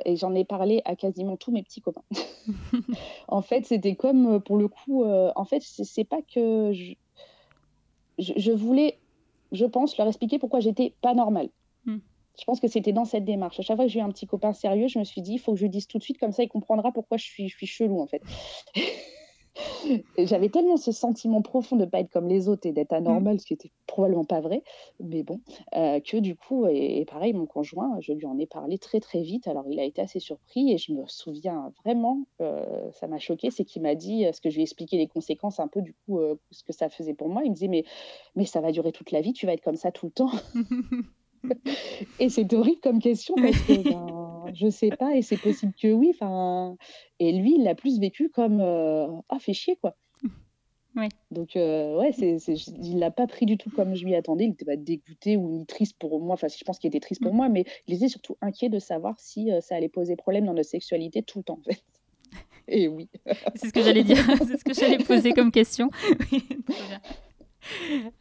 et 0.06 0.16
j'en 0.16 0.36
ai 0.36 0.46
parlé 0.46 0.84
à 0.86 0.96
quasiment 0.96 1.38
tous 1.38 1.52
mes 1.52 1.64
petits 1.64 1.82
copains. 1.82 2.04
en 3.28 3.42
fait, 3.42 3.66
c'était 3.66 3.96
comme 3.96 4.40
pour 4.42 4.58
le 4.58 4.68
coup, 4.68 5.04
en 5.04 5.44
fait, 5.44 5.64
c'est 5.64 5.84
c'est 5.84 6.04
pas 6.04 6.22
que 6.22 6.72
je, 6.72 6.94
je, 8.20 8.34
je 8.38 8.52
voulais, 8.52 9.00
je 9.54 9.66
pense, 9.66 9.98
leur 9.98 10.08
expliquer 10.08 10.38
pourquoi 10.38 10.60
j'étais 10.60 10.94
pas 11.02 11.16
normale. 11.16 11.50
Je 12.39 12.46
pense 12.46 12.60
que 12.60 12.67
c'était 12.67 12.93
dans 12.93 13.06
cette 13.06 13.26
démarche. 13.26 13.60
À 13.60 13.63
chaque 13.63 13.76
fois 13.76 13.86
que 13.86 13.91
j'ai 13.91 14.00
eu 14.00 14.04
un 14.04 14.10
petit 14.10 14.26
copain 14.26 14.54
sérieux, 14.54 14.88
je 14.88 15.00
me 15.00 15.04
suis 15.04 15.22
dit, 15.22 15.34
il 15.34 15.38
faut 15.39 15.54
que 15.54 15.58
je 15.58 15.63
lui 15.63 15.69
dise 15.69 15.88
tout 15.88 15.98
de 15.98 16.04
suite, 16.04 16.17
comme 16.17 16.32
ça 16.32 16.43
il 16.43 16.50
comprendra 16.50 16.91
pourquoi 16.91 17.17
je 17.17 17.26
suis, 17.26 17.48
je 17.48 17.56
suis 17.56 17.67
chelou 17.67 18.02
en 18.02 18.08
fait. 18.08 18.22
J'avais 20.17 20.50
tellement 20.50 20.78
ce 20.78 20.91
sentiment 20.91 21.41
profond 21.41 21.76
de 21.76 21.86
ne 21.86 21.89
pas 21.89 22.00
être 22.00 22.10
comme 22.10 22.28
les 22.28 22.48
autres 22.48 22.67
et 22.67 22.72
d'être 22.72 22.93
anormal, 22.93 23.39
ce 23.39 23.46
qui 23.46 23.54
était 23.54 23.72
probablement 23.86 24.26
pas 24.26 24.41
vrai, 24.41 24.63
mais 25.00 25.22
bon, 25.22 25.41
euh, 25.76 26.00
que 26.00 26.17
du 26.17 26.36
coup, 26.36 26.65
et, 26.65 27.00
et 27.00 27.06
pareil, 27.06 27.34
mon 27.34 27.46
conjoint, 27.46 27.98
je 28.00 28.13
lui 28.13 28.26
en 28.26 28.38
ai 28.39 28.48
parlé 28.48 28.80
très 28.80 29.00
très 29.00 29.22
vite. 29.22 29.48
Alors 29.48 29.65
il 29.69 29.80
a 29.80 29.84
été 29.84 30.02
assez 30.02 30.19
surpris 30.19 30.72
et 30.72 30.78
je 30.78 30.91
me 30.91 31.06
souviens 31.08 31.72
vraiment, 31.84 32.26
euh, 32.41 32.91
ça 32.93 33.08
m'a 33.08 33.19
choqué, 33.19 33.52
c'est 33.52 33.65
qu'il 33.65 33.84
m'a 33.84 33.96
dit, 33.96 34.24
parce 34.24 34.39
que 34.39 34.50
je 34.50 34.56
lui 34.56 34.62
ai 34.62 34.63
expliqué 34.63 34.98
les 34.98 35.08
conséquences 35.08 35.60
un 35.60 35.67
peu 35.67 35.82
du 35.82 35.93
coup, 36.06 36.19
euh, 36.19 36.36
ce 36.50 36.63
que 36.63 36.74
ça 36.74 36.89
faisait 36.89 37.13
pour 37.13 37.30
moi. 37.30 37.43
Il 37.43 37.52
me 37.52 37.56
disait, 37.56 37.67
mais, 37.67 37.84
mais 38.36 38.46
ça 38.46 38.62
va 38.62 38.72
durer 38.72 38.91
toute 38.91 39.12
la 39.12 39.22
vie, 39.22 39.34
tu 39.34 39.46
vas 39.46 39.54
être 39.54 39.63
comme 39.63 39.76
ça 39.76 39.91
tout 39.91 40.08
le 40.08 40.12
temps. 40.12 40.32
Et 42.19 42.29
c'est 42.29 42.53
horrible 42.53 42.79
comme 42.82 42.99
question 42.99 43.36
parce 43.36 43.60
que 43.62 43.84
ben, 43.84 44.53
je 44.53 44.69
sais 44.69 44.89
pas 44.89 45.15
et 45.15 45.21
c'est 45.21 45.38
possible 45.38 45.73
que 45.79 45.91
oui. 45.91 46.12
Enfin, 46.13 46.77
et 47.19 47.32
lui, 47.32 47.56
il 47.58 47.63
l'a 47.63 47.75
plus 47.75 47.99
vécu 47.99 48.29
comme 48.29 48.60
euh, 48.62 49.08
ah 49.29 49.39
fait 49.39 49.53
chier 49.53 49.77
quoi. 49.82 49.95
Donc 51.32 51.56
euh, 51.56 51.97
ouais, 51.97 52.12
c'est, 52.12 52.38
c'est, 52.38 52.53
il 52.53 52.99
l'a 52.99 53.10
pas 53.10 53.25
pris 53.25 53.45
du 53.45 53.58
tout 53.58 53.71
comme 53.71 53.95
je 53.95 54.06
m'y 54.06 54.15
attendais. 54.15 54.45
Il 54.45 54.51
était 54.51 54.65
pas 54.65 54.75
dégoûté 54.75 55.38
ou 55.38 55.49
ni 55.49 55.65
triste 55.65 55.95
pour 55.97 56.19
moi. 56.21 56.36
Enfin, 56.36 56.47
je 56.47 56.63
pense 56.63 56.77
qu'il 56.77 56.88
était 56.88 56.99
triste 56.99 57.21
pour 57.21 57.34
Mm. 57.34 57.38
moi, 57.38 57.49
mais 57.49 57.65
il 57.88 57.95
était 57.95 58.10
surtout 58.10 58.38
inquiet 58.41 58.69
de 58.69 58.79
savoir 58.79 59.19
si 59.19 59.51
euh, 59.51 59.60
ça 59.60 59.75
allait 59.75 59.89
poser 59.89 60.15
problème 60.15 60.45
dans 60.45 60.53
notre 60.53 60.69
sexualité 60.69 61.23
tout 61.23 61.39
le 61.39 61.43
temps 61.43 61.60
en 61.60 61.63
fait. 61.63 61.82
Et 62.67 62.88
oui. 62.88 63.10
C'est 63.56 63.67
ce 63.67 63.73
que 63.73 63.82
j'allais 63.82 64.03
dire, 64.03 64.17
c'est 64.47 64.58
ce 64.58 64.63
que 64.63 64.73
j'allais 64.73 65.03
poser 65.03 65.34
comme 65.34 65.51
question. 65.51 65.89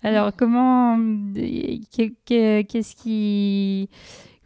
Alors, 0.02 0.33
comment. 0.37 0.96
qu'est- 1.35 2.14
qu'est- 2.24 2.64
Qu'est-ce 2.68 2.96
qui. 2.96 3.88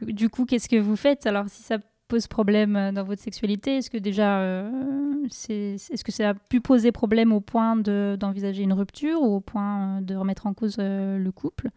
Du 0.02 0.28
coup, 0.28 0.44
qu'est-ce 0.44 0.68
que 0.68 0.76
vous 0.76 0.96
faites? 0.96 1.26
Alors, 1.26 1.48
si 1.48 1.62
ça 1.62 1.78
pose 2.09 2.26
problème 2.28 2.76
euh, 2.76 2.92
dans 2.92 3.02
votre 3.04 3.22
sexualité, 3.22 3.78
est-ce 3.78 3.90
que 3.90 3.98
déjà. 3.98 4.40
euh, 4.40 5.24
c'est, 5.30 5.74
est-ce 5.74 6.04
que 6.04 6.12
ça 6.12 6.30
a 6.30 6.35
pu 6.35 6.61
poser 6.61 6.92
problème 6.92 7.32
au 7.32 7.40
point 7.40 7.76
de, 7.76 8.16
d'envisager 8.18 8.62
une 8.62 8.72
rupture 8.72 9.20
ou 9.22 9.37
au 9.37 9.40
point 9.40 9.98
euh, 9.98 10.00
de 10.02 10.14
remettre 10.14 10.46
en 10.46 10.54
cause 10.54 10.76
le 10.78 11.30
couple? 11.30 11.70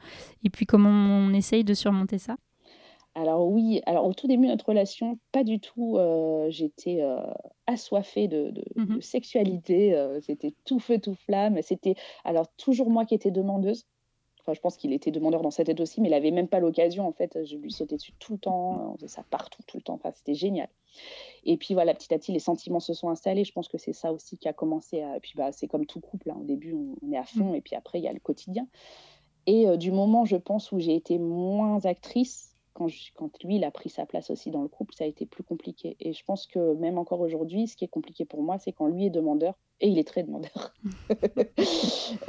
Et 0.44 0.50
puis, 0.50 0.66
comment 0.66 0.90
on 0.90 1.34
essaye 1.34 1.64
de 1.64 1.74
surmonter 1.74 2.18
ça? 2.20 2.36
Alors 3.22 3.48
oui, 3.48 3.82
alors 3.86 4.06
au 4.06 4.14
tout 4.14 4.28
début 4.28 4.46
de 4.46 4.52
notre 4.52 4.68
relation, 4.68 5.20
pas 5.34 5.44
du 5.44 5.60
tout. 5.60 5.98
euh, 5.98 6.50
j'étais 6.50 7.02
euh, 7.02 7.20
assoiffée 7.68 8.28
de, 8.28 8.52
de- 8.52 8.64
Mhm. 8.76 8.96
de 8.96 9.02
sexualité. 9.02 9.94
euh, 9.96 10.22
c'était 10.22 10.54
tout 10.64 10.80
feu, 10.80 11.00
tout 11.00 11.16
flamme. 11.16 11.62
C'était 11.62 11.96
alors 12.24 12.48
toujours 12.56 12.90
moi 12.90 13.06
qui 13.06 13.16
étais 13.16 13.32
demandeuse. 13.32 13.86
Enfin, 14.42 14.54
je 14.54 14.62
pense 14.62 14.78
qu'il 14.78 14.94
était 14.94 15.12
demandeur 15.12 15.42
dans 15.42 15.52
sa 15.52 15.66
tête 15.66 15.82
aussi, 15.82 16.00
mais 16.02 16.08
il 16.08 16.14
avait 16.14 16.32
même 16.32 16.48
pas 16.48 16.60
l'occasion. 16.62 17.06
En 17.08 17.12
fait, 17.12 17.38
je 17.46 17.58
lui 17.58 17.72
sautais 17.72 17.98
dessus 17.98 18.14
tout 18.20 18.34
le 18.34 18.40
temps. 18.40 18.92
On 18.92 18.96
faisait 18.96 19.08
ça 19.10 19.24
partout, 19.30 19.62
tout 19.68 19.76
le 19.78 19.84
temps. 19.84 19.96
Enfin, 19.96 20.12
c'était 20.16 20.34
génial. 20.34 20.70
Et 21.44 21.58
puis 21.58 21.74
voilà, 21.74 21.94
petit 21.94 22.14
à 22.14 22.18
petit, 22.18 22.32
les 22.32 22.40
sentiments 22.40 22.80
se 22.80 22.94
sont 22.94 23.10
installés. 23.10 23.44
Je 23.44 23.52
pense 23.52 23.68
que 23.68 23.78
c'est 23.78 23.94
ça 23.94 24.14
aussi 24.14 24.38
qui 24.38 24.48
a 24.48 24.54
commencé 24.54 25.02
à. 25.02 25.18
Et 25.18 25.20
puis 25.20 25.34
bah, 25.36 25.52
c'est 25.52 25.68
comme 25.68 25.86
tout 25.86 26.00
couple. 26.00 26.32
hein. 26.32 26.38
Au 26.40 26.46
début, 26.46 26.74
on, 26.74 26.96
on 27.06 27.12
est 27.12 27.18
à 27.18 27.26
fond, 27.26 27.54
et 27.54 27.62
puis 27.62 27.76
après, 27.76 28.00
il 28.00 28.04
y 28.04 28.08
a 28.08 28.14
le 28.14 28.20
quotidien. 28.20 28.66
Et 29.46 29.68
euh, 29.68 29.78
du 29.78 29.92
moment, 29.92 30.26
je 30.26 30.36
pense, 30.38 30.72
où 30.72 30.80
j'ai 30.80 30.96
été 30.96 31.18
moins 31.20 31.84
actrice, 31.86 32.56
quand, 32.80 32.88
je- 32.88 33.12
quand 33.14 33.44
lui, 33.44 33.58
il 33.58 33.64
a 33.64 33.72
pris 33.72 33.90
sa 33.90 34.06
place 34.08 34.30
aussi 34.32 34.50
dans 34.50 34.62
le 34.64 34.68
couple, 34.70 34.96
ça 34.96 35.04
a 35.04 35.08
été 35.08 35.26
plus 35.28 35.44
compliqué. 35.44 35.96
Et 36.00 36.14
je 36.14 36.24
pense 36.24 36.48
que 36.48 36.74
même 36.76 36.98
encore 36.98 37.20
aujourd'hui, 37.20 37.68
ce 37.68 37.76
qui 37.76 37.86
est 37.86 37.90
compliqué 37.90 38.26
pour 38.26 38.42
moi, 38.42 38.58
c'est 38.58 38.72
quand 38.72 38.88
lui 38.88 39.06
est 39.06 39.10
demandeur, 39.12 39.54
et 39.82 39.88
il 39.90 39.98
est 40.00 40.08
très 40.08 40.24
demandeur. 40.24 40.74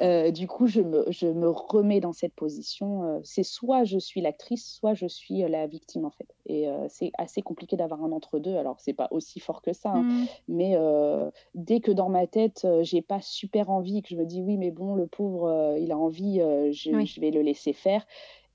Euh, 0.03 0.31
du 0.31 0.47
coup, 0.47 0.67
je 0.67 0.81
me, 0.81 1.05
je 1.11 1.27
me 1.27 1.49
remets 1.49 2.01
dans 2.01 2.13
cette 2.13 2.35
position. 2.35 3.05
euh, 3.05 3.21
c'est 3.23 3.43
soit 3.43 3.85
je 3.85 3.99
suis 3.99 4.21
l'actrice, 4.21 4.67
soit 4.79 4.95
je 4.95 5.07
suis 5.07 5.43
euh, 5.45 5.49
la 5.49 5.67
victime, 5.67 6.05
en 6.05 6.11
fait. 6.11 6.29
Et 6.47 6.69
euh, 6.69 6.87
c'est 6.89 7.13
assez 7.19 7.43
compliqué 7.43 7.77
d'avoir 7.77 8.03
un 8.05 8.13
entre-deux. 8.13 8.57
Alors, 8.57 8.81
c'est 8.81 8.93
pas 8.93 9.09
aussi 9.11 9.41
fort 9.41 9.63
que 9.63 9.73
ça, 9.73 9.91
hein, 9.91 10.03
Mm. 10.03 10.25
mais 10.49 10.73
euh, 10.77 11.31
dès 11.55 11.81
que 11.81 11.91
dans 11.93 12.09
ma 12.09 12.27
tête, 12.27 12.67
j'ai 12.83 13.03
pas 13.03 13.21
super 13.21 13.71
envie, 13.71 14.03
que 14.03 14.09
je 14.11 14.17
me 14.17 14.25
dis 14.27 14.43
oui, 14.43 14.57
mais 14.57 14.71
bon, 14.71 14.95
le 14.95 15.07
pauvre, 15.07 15.77
il 15.79 15.93
a 15.93 15.99
envie, 15.99 16.39
je, 16.73 16.91
Oui. 16.95 17.07
je 17.07 17.21
vais 17.21 17.31
le 17.31 17.43
laisser 17.43 17.73
faire. 17.73 18.07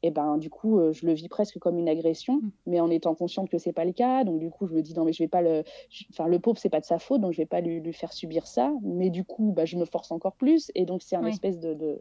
Et 0.06 0.12
ben 0.12 0.38
du 0.38 0.52
coup, 0.52 0.78
euh, 0.78 0.92
je 0.94 1.04
le 1.08 1.14
vis 1.14 1.30
presque 1.30 1.58
comme 1.58 1.80
une 1.80 1.90
agression, 1.90 2.36
Mm. 2.36 2.50
mais 2.68 2.80
en 2.80 2.92
étant 2.92 3.16
consciente 3.16 3.50
que 3.50 3.58
c'est 3.58 3.74
pas 3.74 3.86
le 3.86 3.92
cas. 3.92 4.24
Donc 4.24 4.38
du 4.38 4.52
coup, 4.52 4.68
je 4.68 4.74
me 4.76 4.84
dis 4.84 4.94
non, 4.94 5.04
mais 5.04 5.14
je 5.14 5.24
vais 5.24 5.28
pas 5.28 5.42
le, 5.42 5.64
enfin 6.12 6.28
le 6.28 6.38
pauvre, 6.38 6.60
c'est 6.60 6.70
pas 6.70 6.80
de 6.80 6.86
sa 6.86 7.00
faute, 7.00 7.22
donc 7.22 7.32
je 7.32 7.38
vais 7.38 7.48
pas 7.48 7.60
lui, 7.60 7.80
lui 7.82 7.92
faire 7.94 8.14
subir 8.14 8.46
ça. 8.46 8.72
Mais 8.84 9.10
du 9.10 9.24
coup, 9.24 9.52
bah, 9.52 9.66
je 9.66 9.78
me 9.78 9.86
force 9.86 10.12
encore 10.12 10.36
plus, 10.36 10.72
et 10.76 10.86
donc 10.86 11.02
c'est 11.02 11.16
un 11.16 11.24
Oui. 11.24 11.30
espèce 11.30 11.60
de, 11.60 11.74
de, 11.74 12.00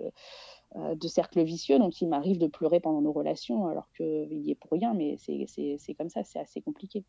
euh, 0.77 0.95
de 0.95 1.09
cercle 1.09 1.43
vicieux. 1.43 1.79
Donc 1.79 2.03
il 2.03 2.09
m'arrive 2.09 2.37
de 2.37 2.47
pleurer 2.47 2.79
pendant 2.81 3.01
nos 3.01 3.13
relations, 3.13 3.67
alors 3.69 3.91
qu'il 3.97 4.29
y 4.43 4.51
est 4.51 4.55
pour 4.55 4.73
rien, 4.73 4.93
mais 4.93 5.17
c'est 5.17 5.95
comme 5.95 6.11
ça, 6.11 6.25
c'est 6.25 6.39
assez 6.41 6.61
compliqué. 6.61 7.05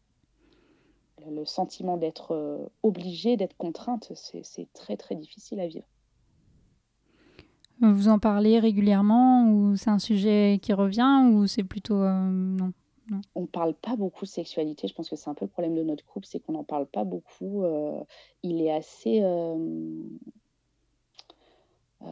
Le 1.29 1.43
sentiment 1.45 1.97
d'être 1.97 2.31
euh, 2.31 2.65
obligée, 2.83 3.35
d'être 3.35 3.57
contrainte, 3.57 4.11
c'est 4.13 4.71
très 4.73 4.95
très 4.95 5.15
difficile 5.15 5.59
à 5.59 5.67
vivre. 5.67 5.87
Vous 7.81 8.07
en 8.07 8.19
parlez 8.19 8.59
régulièrement 8.59 9.49
ou 9.49 9.75
c'est 9.75 9.89
un 9.89 9.99
sujet 9.99 10.59
qui 10.61 10.73
revient 10.73 11.29
ou 11.31 11.45
c'est 11.45 11.63
plutôt 11.63 12.01
euh, 12.01 12.29
non 12.29 12.71
on 13.35 13.41
ne 13.41 13.45
parle 13.45 13.73
pas 13.73 13.95
beaucoup 13.95 14.25
de 14.25 14.29
sexualité. 14.29 14.87
Je 14.87 14.93
pense 14.93 15.09
que 15.09 15.15
c'est 15.15 15.29
un 15.29 15.33
peu 15.33 15.45
le 15.45 15.51
problème 15.51 15.75
de 15.75 15.83
notre 15.83 16.05
couple, 16.05 16.25
c'est 16.25 16.39
qu'on 16.39 16.53
n'en 16.53 16.63
parle 16.63 16.87
pas 16.87 17.03
beaucoup. 17.03 17.63
Euh, 17.63 18.03
il 18.43 18.61
est 18.61 18.71
assez. 18.71 19.21
euh, 19.21 19.55
euh, 22.01 22.07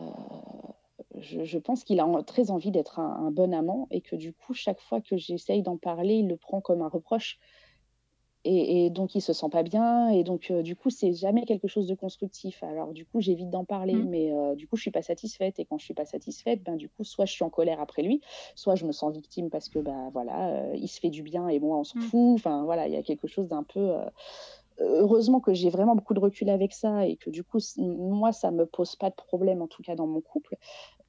je, 1.19 1.57
pense 1.57 1.83
qu'il 1.83 1.99
a 1.99 2.23
très 2.23 2.51
envie 2.51 2.71
d'être 2.71 2.99
un, 2.99 3.27
un 3.27 3.31
bon 3.31 3.53
amant 3.53 3.87
et 3.91 4.01
que 4.01 4.15
du 4.15 4.33
coup, 4.33 4.53
chaque 4.53 4.79
fois 4.79 5.01
que 5.01 5.17
j'essaye 5.17 5.61
d'en 5.61 5.77
parler, 5.77 6.15
il 6.15 6.27
le 6.27 6.37
prend 6.37 6.61
comme 6.61 6.81
un 6.81 6.89
reproche. 6.89 7.39
Et, 8.45 8.85
et 8.85 8.89
donc, 8.89 9.15
il 9.15 9.21
se 9.21 9.31
sent 9.33 9.47
pas 9.51 9.63
bien. 9.63 10.09
Et 10.09 10.23
donc, 10.23 10.51
euh, 10.51 10.61
du 10.63 10.75
coup, 10.75 10.89
c'est 10.89 11.13
jamais 11.13 11.45
quelque 11.45 11.67
chose 11.67 11.87
de 11.87 11.95
constructif. 11.95 12.61
Alors, 12.63 12.91
du 12.93 13.05
coup, 13.05 13.21
j'évite 13.21 13.49
d'en 13.49 13.65
parler. 13.65 14.01
Mhm. 14.01 14.09
Mais 14.09 14.33
euh, 14.33 14.55
du 14.55 14.67
coup, 14.67 14.75
je 14.75 14.81
suis 14.81 14.91
pas 14.91 15.01
satisfaite. 15.01 15.59
Et 15.59 15.65
quand 15.65 15.77
je 15.77 15.85
suis 15.85 15.93
pas 15.93 16.05
satisfaite, 16.05 16.61
ben, 16.63 16.75
du 16.75 16.89
coup, 16.89 17.03
soit 17.03 17.25
je 17.25 17.31
suis 17.33 17.43
en 17.43 17.49
colère 17.49 17.79
après 17.79 18.01
lui, 18.03 18.21
soit 18.55 18.75
je 18.75 18.85
me 18.85 18.91
sens 18.91 19.13
victime 19.13 19.49
parce 19.49 19.69
que, 19.69 19.79
bah, 19.79 20.09
voilà, 20.13 20.49
euh, 20.71 20.75
il 20.75 20.87
se 20.89 20.99
fait 20.99 21.09
du 21.09 21.23
bien 21.23 21.47
et 21.47 21.59
moi, 21.59 21.77
on 21.79 21.83
s'en 21.85 21.99
Mhm. 21.99 22.09
fout. 22.09 22.35
Enfin, 22.35 22.63
voilà, 22.65 22.87
il 22.87 22.93
y 22.93 22.97
a 22.97 23.03
quelque 23.03 23.27
chose 23.27 23.47
d'un 23.47 23.63
peu. 23.63 23.93
heureusement 24.79 25.39
que 25.39 25.53
j'ai 25.53 25.69
vraiment 25.69 25.95
beaucoup 25.95 26.13
de 26.15 26.19
recul 26.19 26.49
avec 26.49 26.73
ça 26.73 27.05
et 27.05 27.15
que 27.15 27.29
du 27.29 27.43
coup, 27.43 27.59
moi, 27.77 28.31
ça 28.31 28.51
me 28.51 28.65
pose 28.65 28.95
pas 28.95 29.09
de 29.09 29.15
problème, 29.15 29.61
en 29.61 29.67
tout 29.67 29.83
cas 29.83 29.95
dans 29.95 30.07
mon 30.07 30.21
couple. 30.21 30.55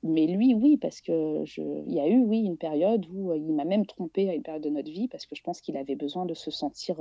Mais 0.05 0.27
lui, 0.27 0.55
oui, 0.55 0.77
parce 0.77 1.01
que 1.01 1.41
je... 1.45 1.63
il 1.87 1.95
y 1.95 1.99
a 1.99 2.07
eu, 2.07 2.19
oui, 2.19 2.41
une 2.41 2.59
période 2.59 3.07
où 3.11 3.33
il 3.33 3.55
m'a 3.55 3.65
même 3.65 3.87
trompé 3.87 4.29
à 4.29 4.35
une 4.35 4.43
période 4.43 4.63
de 4.63 4.69
notre 4.69 4.91
vie 4.91 5.09
parce 5.09 5.25
que 5.25 5.35
je 5.35 5.43
pense 5.43 5.63
qu'il 5.63 5.79
avait 5.79 5.97
besoin 5.97 6.27
de 6.27 6.35
se 6.35 6.51
sentir 6.51 7.01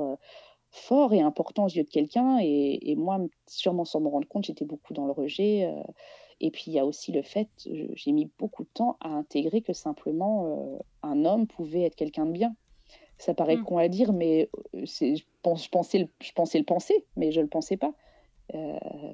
fort 0.71 1.13
et 1.13 1.19
important 1.19 1.65
aux 1.65 1.69
yeux 1.69 1.83
de 1.83 1.89
quelqu'un. 1.89 2.39
Et, 2.41 2.95
moi, 2.95 3.19
sûrement 3.45 3.83
sans 3.83 3.99
me 3.99 4.07
rendre 4.07 4.27
compte, 4.27 4.45
j'étais 4.45 4.63
beaucoup 4.63 4.93
dans 4.93 5.05
le 5.05 5.11
rejet. 5.11 5.69
et 6.39 6.49
puis, 6.49 6.63
il 6.67 6.73
y 6.73 6.79
a 6.79 6.85
aussi 6.85 7.11
le 7.11 7.23
fait, 7.23 7.49
j'ai 7.65 8.13
mis 8.13 8.31
beaucoup 8.39 8.63
de 8.63 8.69
temps 8.73 8.95
à 9.01 9.09
intégrer 9.09 9.61
que 9.61 9.73
simplement 9.73 10.79
un 11.01 11.25
homme 11.25 11.45
pouvait 11.45 11.81
être 11.81 11.95
quelqu'un 11.95 12.25
de 12.25 12.31
bien. 12.31 12.55
Ça 13.17 13.33
paraît 13.33 13.57
mmh. 13.57 13.63
con 13.63 13.77
à 13.77 13.87
dire, 13.89 14.13
mais 14.13 14.49
je, 14.73 15.23
pense, 15.41 15.65
je, 15.65 15.69
pensais 15.69 15.99
le, 15.99 16.07
je 16.21 16.31
pensais 16.31 16.57
le 16.57 16.65
penser, 16.65 17.05
mais 17.15 17.31
je 17.31 17.39
ne 17.39 17.43
le 17.43 17.49
pensais 17.49 17.77
pas. 17.77 17.93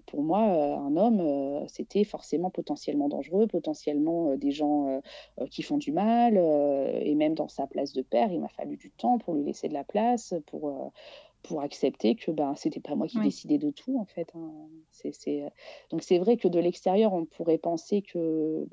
Pour 0.07 0.23
moi, 0.23 0.41
un 0.41 0.95
homme, 0.97 1.67
c'était 1.67 2.03
forcément 2.03 2.49
potentiellement 2.49 3.09
dangereux, 3.09 3.47
potentiellement 3.47 4.35
des 4.35 4.51
gens 4.51 5.01
qui 5.51 5.61
font 5.61 5.77
du 5.77 5.91
mal, 5.91 6.37
et 7.01 7.15
même 7.15 7.35
dans 7.35 7.47
sa 7.47 7.67
place 7.67 7.93
de 7.93 8.01
père, 8.01 8.31
il 8.31 8.39
m'a 8.39 8.49
fallu 8.49 8.77
du 8.77 8.91
temps 8.91 9.17
pour 9.17 9.33
lui 9.33 9.43
laisser 9.43 9.69
de 9.69 9.73
la 9.73 9.83
place, 9.83 10.33
pour, 10.47 10.91
pour 11.43 11.61
accepter 11.61 12.15
que 12.15 12.31
ben 12.31 12.55
c'était 12.55 12.79
pas 12.79 12.95
moi 12.95 13.07
qui 13.07 13.19
décidais 13.21 13.57
de 13.57 13.69
tout 13.71 13.97
en 13.99 14.05
fait. 14.05 14.31
Hein. 14.35 14.51
Donc 15.89 16.03
c'est 16.03 16.17
vrai 16.17 16.37
que 16.37 16.47
de 16.47 16.59
l'extérieur 16.59 17.13
on 17.13 17.25
pourrait 17.25 17.57
penser 17.57 18.01
que 18.01 18.67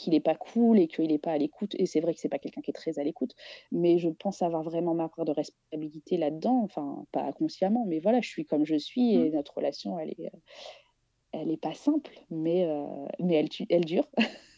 qu'il 0.00 0.12
n'est 0.12 0.20
pas 0.20 0.34
cool 0.34 0.78
et 0.80 0.88
qu'il 0.88 1.08
n'est 1.08 1.18
pas 1.18 1.32
à 1.32 1.38
l'écoute. 1.38 1.74
Et 1.78 1.86
c'est 1.86 2.00
vrai 2.00 2.14
que 2.14 2.20
c'est 2.20 2.28
pas 2.28 2.38
quelqu'un 2.38 2.62
qui 2.62 2.70
est 2.70 2.74
très 2.74 2.98
à 2.98 3.04
l'écoute, 3.04 3.34
mais 3.70 3.98
je 3.98 4.08
pense 4.08 4.42
avoir 4.42 4.62
vraiment 4.62 4.94
ma 4.94 5.08
part 5.08 5.24
de 5.24 5.32
responsabilité 5.32 6.16
là-dedans. 6.16 6.62
Enfin, 6.64 7.04
pas 7.12 7.32
consciemment, 7.32 7.84
mais 7.86 8.00
voilà, 8.00 8.20
je 8.20 8.28
suis 8.28 8.44
comme 8.44 8.64
je 8.64 8.76
suis 8.76 9.14
et 9.14 9.30
mmh. 9.30 9.34
notre 9.34 9.54
relation, 9.54 9.98
elle 9.98 10.10
est, 10.10 10.30
elle 11.32 11.50
est 11.50 11.60
pas 11.60 11.74
simple, 11.74 12.18
mais, 12.30 12.64
euh, 12.64 12.84
mais 13.18 13.34
elle, 13.34 13.48
elle 13.68 13.84
dure. 13.84 14.08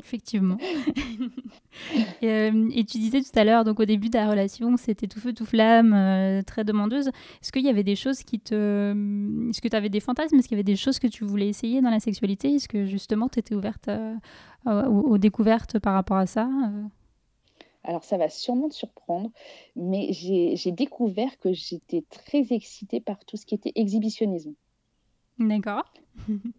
Effectivement. 0.00 0.56
Euh, 2.22 2.68
et, 2.74 2.84
tu 2.84 2.98
disais 2.98 3.22
tout 3.22 3.38
à 3.38 3.44
l'heure, 3.44 3.64
donc 3.64 3.80
au 3.80 3.84
début 3.86 4.08
de 4.08 4.12
ta 4.12 4.28
relation, 4.28 4.76
c'était 4.76 5.06
tout 5.06 5.20
feu, 5.20 5.32
tout 5.32 5.46
flamme, 5.46 5.94
euh, 5.94 6.42
très 6.42 6.64
demandeuse. 6.64 7.08
Est-ce 7.08 7.52
qu'il 7.52 7.64
y 7.64 7.68
avait 7.68 7.84
des 7.84 7.96
choses 7.96 8.22
qui 8.22 8.38
te. 8.38 8.90
Est-ce 9.48 9.62
que 9.62 9.68
tu 9.68 9.76
avais 9.76 9.88
des 9.88 10.00
fantasmes? 10.00 10.36
Est-ce 10.36 10.48
qu'il 10.48 10.56
y 10.56 10.60
avait 10.60 10.64
des 10.64 10.76
choses 10.76 10.98
que 10.98 11.06
tu 11.06 11.24
voulais 11.24 11.48
essayer 11.48 11.80
dans 11.80 11.88
la 11.88 12.00
sexualité? 12.00 12.54
Est-ce 12.54 12.68
que 12.68 12.84
justement 12.84 13.28
tu 13.28 13.38
étais 13.38 13.54
ouverte 13.54 13.88
euh, 13.88 14.16
aux, 14.66 15.16
découvertes 15.16 15.78
par 15.78 15.94
rapport 15.94 16.18
à 16.18 16.26
ça 16.26 16.48
alors 17.82 18.04
ça 18.04 18.18
va 18.18 18.28
sûrement 18.28 18.68
te 18.68 18.74
surprendre, 18.74 19.30
mais 19.74 20.12
j'ai 20.12 20.72
découvert 20.72 21.38
que 21.38 21.54
j'étais 21.54 22.04
très 22.10 22.52
excitée 22.52 23.00
par 23.00 23.24
tout 23.24 23.38
ce 23.38 23.46
qui 23.46 23.54
était 23.54 23.72
exhibitionnisme. 23.74 24.52
D'accord. 25.38 25.90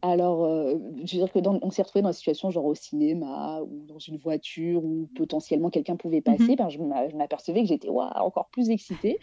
Alors, 0.01 0.45
euh, 0.45 0.75
je 1.03 1.17
veux 1.17 1.23
dire 1.23 1.31
que 1.31 1.39
dans, 1.39 1.59
on 1.61 1.71
s'est 1.71 1.81
retrouvé 1.81 2.01
dans 2.01 2.09
une 2.09 2.13
situation 2.13 2.51
genre 2.51 2.65
au 2.65 2.75
cinéma 2.75 3.61
ou 3.61 3.85
dans 3.85 3.99
une 3.99 4.17
voiture 4.17 4.83
où 4.83 5.09
potentiellement 5.15 5.69
quelqu'un 5.69 5.95
pouvait 5.95 6.21
passer. 6.21 6.43
Mhm. 6.43 6.55
ben, 6.55 6.69
je 6.69 7.15
m'apercevais 7.15 7.61
que 7.61 7.67
j'étais 7.67 7.89
encore 7.89 8.49
plus 8.51 8.69
excitée. 8.69 9.19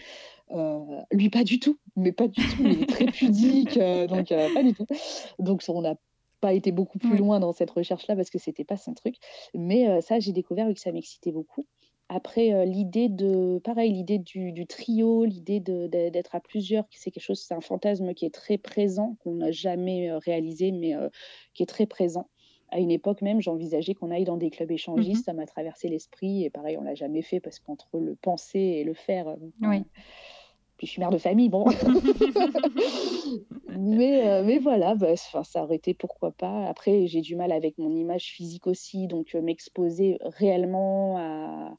Euh, 0.51 0.81
lui, 1.13 1.31
pas 1.31 1.45
du 1.45 1.59
tout, 1.59 1.79
mais 1.97 2.13
pas 2.13 2.29
du 2.29 2.41
tout. 2.41 2.63
Il 2.65 2.83
est 2.83 2.87
très 2.87 3.07
pudique, 3.07 3.77
euh, 3.77 4.07
donc 4.07 4.29
pas 4.29 4.63
du 4.63 4.75
tout. 4.75 4.87
Donc, 5.39 5.63
on 5.69 5.83
n'a 5.83 5.95
pas 6.41 6.53
été 6.53 6.71
beaucoup 6.71 6.99
plus 6.99 7.17
loin 7.17 7.41
dans 7.41 7.53
cette 7.53 7.71
recherche-là 7.71 8.15
parce 8.15 8.31
que 8.31 8.39
c'était 8.39 8.65
pas 8.65 8.77
son 8.77 8.95
truc. 8.95 9.17
Mais 9.55 10.01
ça, 10.03 10.21
j'ai 10.21 10.33
découvert 10.33 10.73
que 10.73 10.81
ça 10.81 10.93
m'excitait 10.93 11.33
beaucoup. 11.33 11.67
Après, 12.11 12.55
euh, 12.55 12.65
l'idée 12.65 13.11
de, 13.11 13.61
pareil, 13.63 13.93
l'idée 13.93 14.19
du, 14.19 14.67
trio, 14.67 15.27
l'idée 15.27 15.61
d'être 15.61 16.35
à 16.35 16.41
plusieurs, 16.41 16.85
c'est 16.91 17.11
quelque 17.11 17.23
chose, 17.23 17.41
c'est 17.41 17.55
un 17.55 17.61
fantasme 17.61 18.15
qui 18.15 18.25
est 18.25 18.33
très 18.33 18.57
présent, 18.57 19.17
qu'on 19.23 19.35
n'a 19.35 19.51
jamais 19.51 20.11
euh, 20.11 20.19
réalisé, 20.19 20.73
mais 20.73 20.95
euh, 20.95 21.11
qui 21.53 21.63
est 21.63 21.67
très 21.67 21.87
présent. 21.87 22.31
À 22.71 22.79
une 22.79 22.91
époque 22.91 23.21
même, 23.21 23.43
j'envisageais 23.43 23.93
qu'on 23.93 24.11
aille 24.11 24.25
dans 24.25 24.39
des 24.39 24.49
clubs 24.49 24.71
échangistes, 24.71 25.23
mmh 25.23 25.25
ça 25.25 25.33
m'a 25.35 25.45
traversé 25.45 25.89
l'esprit, 25.89 26.45
et 26.45 26.51
pareil, 26.51 26.79
on 26.79 26.83
l'a 26.83 26.95
jamais 26.95 27.23
fait 27.23 27.41
parce 27.41 27.59
qu'entre 27.59 27.99
le 27.99 28.15
penser 28.15 28.59
et 28.59 28.85
le 28.85 28.95
faire, 28.95 29.37
oui. 29.63 29.85
puis 30.79 30.87
je 30.87 30.93
suis 30.93 31.01
mère 31.01 31.11
de 31.11 31.19
famille, 31.19 31.51
bon. 31.51 31.67
mais, 33.69 34.43
mais 34.45 34.59
voilà, 34.59 34.95
bah, 34.95 35.17
ça 35.17 35.63
aurait 35.63 35.77
été 35.77 35.95
pourquoi 35.95 36.31
pas. 36.31 36.67
Après, 36.67 37.07
j'ai 37.07 37.23
du 37.23 37.37
mal 37.37 37.53
avec 37.53 37.79
mon 37.79 37.95
image 37.95 38.25
physique 38.25 38.67
aussi, 38.67 39.07
donc 39.07 39.35
m'exposer 39.35 40.19
réellement 40.21 41.17
à 41.19 41.75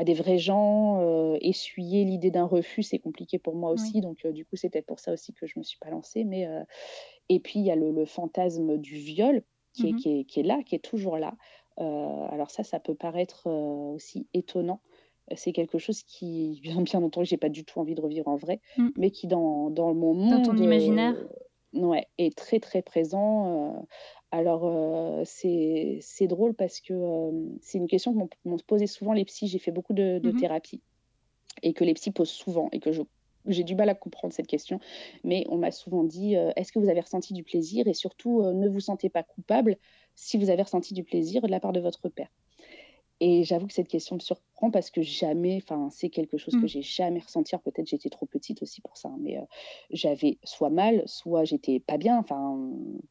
à 0.00 0.04
des 0.04 0.14
vrais 0.14 0.38
gens. 0.38 0.98
Euh, 1.02 1.36
essuyer 1.42 2.04
l'idée 2.04 2.30
d'un 2.30 2.46
refus, 2.46 2.82
c'est 2.82 2.98
compliqué 2.98 3.38
pour 3.38 3.54
moi 3.54 3.70
aussi. 3.70 4.00
Donc, 4.00 4.24
euh, 4.24 4.32
du 4.32 4.46
coup, 4.46 4.56
c'est 4.56 4.70
peut-être 4.70 4.86
pour 4.86 4.98
ça 4.98 5.12
aussi 5.12 5.34
que 5.34 5.46
je 5.46 5.52
ne 5.56 5.60
me 5.60 5.64
suis 5.64 5.78
pas 5.78 5.90
lancée. 5.90 6.24
Mais, 6.24 6.46
euh, 6.46 6.62
et 7.28 7.38
puis, 7.38 7.60
il 7.60 7.66
y 7.66 7.70
a 7.70 7.76
le, 7.76 8.04
fantasme 8.06 8.78
du 8.78 8.94
viol 8.94 9.42
qui, 9.74 9.88
est, 9.88 9.92
mmh 9.92 9.96
qui, 9.96 10.20
est, 10.20 10.24
qui, 10.24 10.40
est, 10.40 10.42
là, 10.42 10.60
qui 10.64 10.74
est 10.74 10.80
toujours 10.80 11.18
là. 11.18 11.36
alors 11.76 12.50
ça, 12.50 12.64
ça 12.64 12.80
peut 12.80 12.94
paraître 12.94 13.46
aussi 13.46 14.26
étonnant. 14.32 14.80
C'est 15.36 15.52
quelque 15.52 15.78
chose 15.78 16.02
qui, 16.02 16.60
bien, 16.62 16.80
bien 16.80 17.02
entendu, 17.02 17.26
j'ai 17.26 17.36
pas 17.36 17.50
du 17.50 17.64
tout 17.64 17.78
envie 17.78 17.94
de 17.94 18.00
revivre 18.00 18.28
en 18.28 18.36
vrai, 18.36 18.60
mmh. 18.78 18.88
mais 18.96 19.10
qui 19.10 19.26
dans, 19.26 19.68
dans 19.68 19.94
mon 19.94 20.14
monde... 20.14 20.42
Dans 20.42 20.42
ton 20.42 20.56
imaginaire 20.56 21.14
ouais, 21.74 22.06
est 22.18 22.36
très 22.36 22.58
très 22.58 22.82
présent. 22.82 23.86
Alors, 24.30 25.24
c'est 25.24 26.26
drôle 26.28 26.54
parce 26.54 26.80
que 26.80 26.94
c'est 27.60 27.78
une 27.78 27.88
question 27.88 28.12
que 28.12 28.36
m'ont 28.44 28.58
posé 28.66 28.86
souvent 28.86 29.12
les 29.12 29.24
psys. 29.24 29.48
J'ai 29.48 29.58
fait 29.58 29.72
beaucoup 29.72 29.92
de, 29.92 30.20
mmh 30.22 30.36
thérapie 30.36 30.80
et 31.62 31.72
que 31.72 31.84
les 31.84 31.94
psys 31.94 32.12
posent 32.12 32.30
souvent 32.30 32.68
et 32.72 32.78
que 32.78 32.90
j'ai 33.46 33.64
du 33.64 33.74
mal 33.74 33.88
à 33.88 33.94
comprendre 33.94 34.32
cette 34.32 34.46
question. 34.46 34.78
Mais 35.24 35.44
on 35.48 35.58
m'a 35.58 35.72
souvent 35.72 36.04
dit 36.04 36.34
est-ce 36.56 36.70
que 36.72 36.78
vous 36.78 36.88
avez 36.88 37.00
ressenti 37.00 37.34
du 37.34 37.42
plaisir? 37.42 37.88
Et 37.88 37.94
surtout, 37.94 38.42
ne 38.42 38.68
vous 38.68 38.80
sentez 38.80 39.08
pas 39.08 39.22
coupable 39.22 39.76
si 40.14 40.38
vous 40.38 40.50
avez 40.50 40.62
ressenti 40.62 40.94
du 40.94 41.02
plaisir 41.02 41.42
de 41.42 41.48
la 41.48 41.58
part 41.58 41.72
de 41.72 41.80
votre 41.80 42.08
père. 42.08 42.30
Et 43.20 43.44
j'avoue 43.44 43.66
que 43.66 43.74
cette 43.74 43.88
question 43.88 44.16
me 44.16 44.20
surprend 44.20 44.70
parce 44.70 44.90
que 44.90 45.02
jamais, 45.02 45.60
enfin, 45.62 45.88
c'est 45.90 46.08
quelque 46.08 46.38
chose 46.38 46.54
que 46.54 46.64
mmh. 46.64 46.68
j'ai 46.68 46.82
jamais 46.82 47.20
ressenti. 47.20 47.54
Peut-être 47.62 47.86
j'étais 47.86 48.08
trop 48.08 48.24
petite 48.26 48.62
aussi 48.62 48.80
pour 48.80 48.96
ça, 48.96 49.08
hein, 49.08 49.18
mais 49.20 49.38
j'avais 49.90 50.38
soit 50.42 50.70
mal, 50.70 51.02
soit 51.06 51.44
j'étais 51.44 51.80
pas 51.80 51.98
bien. 51.98 52.18
Enfin, 52.18 52.58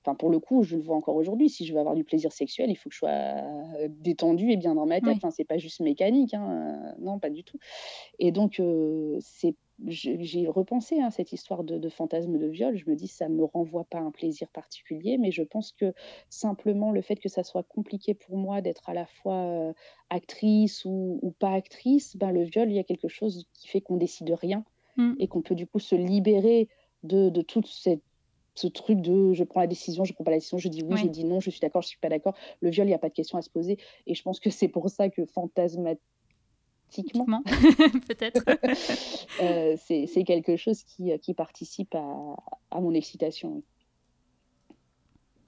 enfin, 0.04 0.16
pour 0.16 0.30
le 0.30 0.40
coup, 0.40 0.64
je 0.64 0.76
le 0.78 0.82
vois 0.82 0.96
encore 0.96 1.16
aujourd'hui. 1.16 1.50
Si 1.50 1.66
je 1.66 1.74
veux 1.74 1.80
avoir 1.80 1.96
du 1.96 2.04
plaisir 2.04 2.32
sexuel, 2.32 2.72
il 2.72 2.76
faut 2.76 2.90
que 2.90 2.96
je 2.96 3.00
sois 3.00 3.88
détendue 3.90 4.52
et 4.52 4.58
bien 4.58 4.76
dans 4.76 4.88
ma 4.88 5.00
tête. 5.00 5.18
Enfin, 5.18 5.32
c'est 5.32 5.46
pas 5.46 5.58
juste 5.58 5.80
mécanique, 5.80 6.34
hein, 6.34 6.94
non, 7.00 7.20
pas 7.20 7.30
du 7.30 7.44
tout. 7.44 7.60
Et 8.18 8.32
donc, 8.32 8.62
c'est 9.20 9.56
j'ai 9.88 10.48
repensé 10.48 11.00
à 11.00 11.06
hein, 11.06 11.10
cette 11.10 11.32
histoire 11.32 11.64
de, 11.64 11.90
fantasme 11.90 12.38
de 12.38 12.48
viol. 12.48 12.76
Je 12.76 12.90
me 12.90 12.96
dis, 12.96 13.08
ça 13.08 13.30
ne 13.30 13.36
me 13.36 13.44
renvoie 13.44 13.86
pas 13.86 14.00
à 14.00 14.02
un 14.02 14.12
plaisir 14.12 14.48
particulier, 14.50 15.18
mais 15.18 15.32
je 15.32 15.44
pense 15.44 15.72
que 15.72 15.94
simplement 16.30 16.92
le 16.92 17.02
fait 17.02 17.16
que 17.16 17.30
ça 17.30 17.44
soit 17.44 17.64
compliqué 17.64 18.14
pour 18.14 18.38
moi 18.38 18.62
d'être 18.62 18.90
à 18.90 18.94
la 18.94 19.06
fois 19.06 19.36
euh, 19.46 19.74
actrice 20.10 20.84
ou, 20.86 21.34
pas 21.40 21.54
actrice, 21.54 22.18
ben, 22.18 22.32
le 22.32 22.44
viol, 22.44 22.70
il 22.70 22.76
y 22.76 22.80
a 22.80 22.84
quelque 22.84 23.08
chose 23.08 23.48
qui 23.54 23.68
fait 23.68 23.82
qu'on 23.82 23.98
décide 23.98 24.32
rien 24.32 24.66
mmh. 24.98 25.14
et 25.20 25.28
qu'on 25.28 25.42
peut 25.42 25.56
du 25.56 25.68
coup 25.68 25.80
se 25.80 25.96
libérer 25.96 26.68
de, 27.04 27.30
de 27.30 27.42
tout 27.42 27.64
ce 27.66 28.68
truc 28.68 29.02
de 29.02 29.34
je 29.34 29.44
prends 29.44 29.62
la 29.62 29.68
décision, 29.68 30.04
je 30.04 30.14
prends 30.14 30.24
pas 30.24 30.32
la 30.32 30.38
décision, 30.38 30.58
je 30.58 30.68
dis 30.68 30.84
oui, 30.84 30.98
je 30.98 31.08
dis 31.08 31.24
non, 31.24 31.40
je 31.40 31.50
suis 31.50 31.62
d'accord, 31.62 31.82
je 31.82 31.88
suis 31.88 32.00
pas 32.00 32.10
d'accord. 32.10 32.36
Le 32.62 32.70
viol, 32.70 32.86
il 32.86 32.90
n'y 32.90 32.96
a 32.96 33.00
pas 33.00 33.10
de 33.10 33.14
question 33.14 33.38
à 33.38 33.42
se 33.42 33.50
poser. 33.50 33.78
Et 34.08 34.14
je 34.14 34.22
pense 34.24 34.40
que 34.40 34.50
c'est 34.50 34.68
pour 34.68 34.90
ça 34.90 35.10
que 35.10 35.26
peut-être. 38.08 38.44
Euh, 39.42 39.78
c'est 39.78 40.24
quelque 40.26 40.58
chose 40.58 40.84
qui, 40.84 41.18
qui 41.20 41.34
participe 41.34 41.96
à, 41.96 42.36
à, 42.72 42.82
mon 42.82 42.94
excitation. 42.94 43.64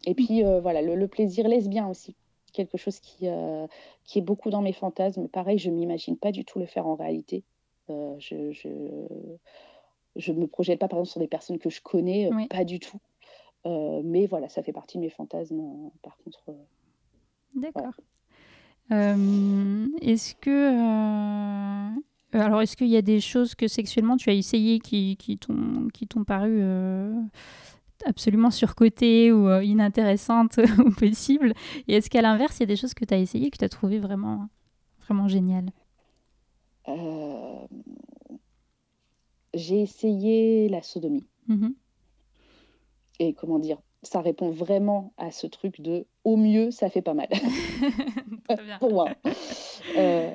Et 0.06 0.14
puis 0.14 0.46
euh, 0.46 0.62
voilà, 0.62 0.82
le, 0.82 1.08
plaisir 1.10 1.46
lesbien 1.50 1.89
aussi, 1.89 2.16
quelque 2.54 2.78
chose 2.78 3.02
qui, 3.02 3.28
euh, 3.28 3.68
qui 4.06 4.20
est 4.20 4.22
beaucoup 4.22 4.50
dans 4.50 4.62
mes 4.62 4.72
fantasmes. 4.72 5.28
Pareil, 5.28 5.58
je 5.58 5.70
m'imagine 5.70 6.16
pas 6.16 6.32
du 6.32 6.46
tout 6.46 6.58
le 6.58 6.66
faire 6.66 6.88
en 6.88 6.96
réalité. 6.96 7.44
je, 7.89 8.52
je 8.52 8.70
je 10.16 10.32
me 10.32 10.48
projette 10.48 10.80
pas 10.80 10.88
par 10.88 11.00
exemple 11.00 11.12
sur 11.12 11.20
des 11.20 11.28
personnes 11.28 11.60
que 11.60 11.70
je 11.70 11.82
connais, 11.82 12.30
pas 12.50 12.64
du 12.64 12.80
tout. 12.80 13.00
mais 13.66 14.26
voilà, 14.28 14.48
ça 14.48 14.64
fait 14.64 14.74
partie 14.74 14.98
de 14.98 15.04
mes 15.04 15.10
fantasmes. 15.10 15.92
par 16.02 16.16
contre. 16.24 16.56
D'accord. 17.56 17.94
Euh, 18.00 18.04
est-ce 18.92 20.36
que. 20.36 21.92
Euh, 21.94 22.00
alors, 22.34 22.62
est-ce 22.62 22.78
qu'il 22.78 22.88
y 22.88 22.98
a 22.98 23.02
des 23.02 23.20
choses 23.20 23.56
que 23.56 23.68
sexuellement 23.68 24.18
tu 24.18 24.30
as 24.30 24.34
essayé 24.34 24.80
qui, 24.80 25.18
qui 25.18 25.38
t'ont 25.38 26.24
paru 26.26 26.60
euh, 26.62 27.14
absolument 28.06 28.52
surcotées 28.52 29.32
ou 29.32 29.50
inintéressantes 29.62 30.60
ou 30.86 30.92
possibles? 30.92 31.54
Et 31.88 31.96
est-ce 31.96 32.10
qu'à 32.10 32.22
l'inverse, 32.22 32.58
il 32.58 32.62
y 32.62 32.64
a 32.64 32.68
des 32.68 32.76
choses 32.76 32.94
que 32.94 33.06
tu 33.06 33.14
as 33.14 33.18
essayées 33.18 33.50
que 33.52 33.58
tu 33.58 33.66
as 33.66 33.70
trouvées 33.70 34.00
vraiment, 34.00 34.48
vraiment 35.02 35.28
géniales? 35.28 35.72
J'ai 39.54 39.82
essayé 39.82 40.70
la 40.70 40.82
sodomie. 40.82 41.28
Mmh 41.48 41.70
Et 43.20 43.34
comment 43.34 43.60
dire 43.60 43.80
ça 44.04 44.22
répond 44.22 44.49
vraiment 44.49 45.14
à 45.18 45.32
ce 45.32 45.47
truc 45.47 45.80
de 45.82 46.08
au 46.24 46.36
mieux, 46.38 46.72
ça 46.72 46.89
fait 46.89 47.02
pas 47.02 47.14
mal. 47.14 47.28
Pour 48.80 48.91
moi. 48.91 49.10
Euh, 49.97 50.32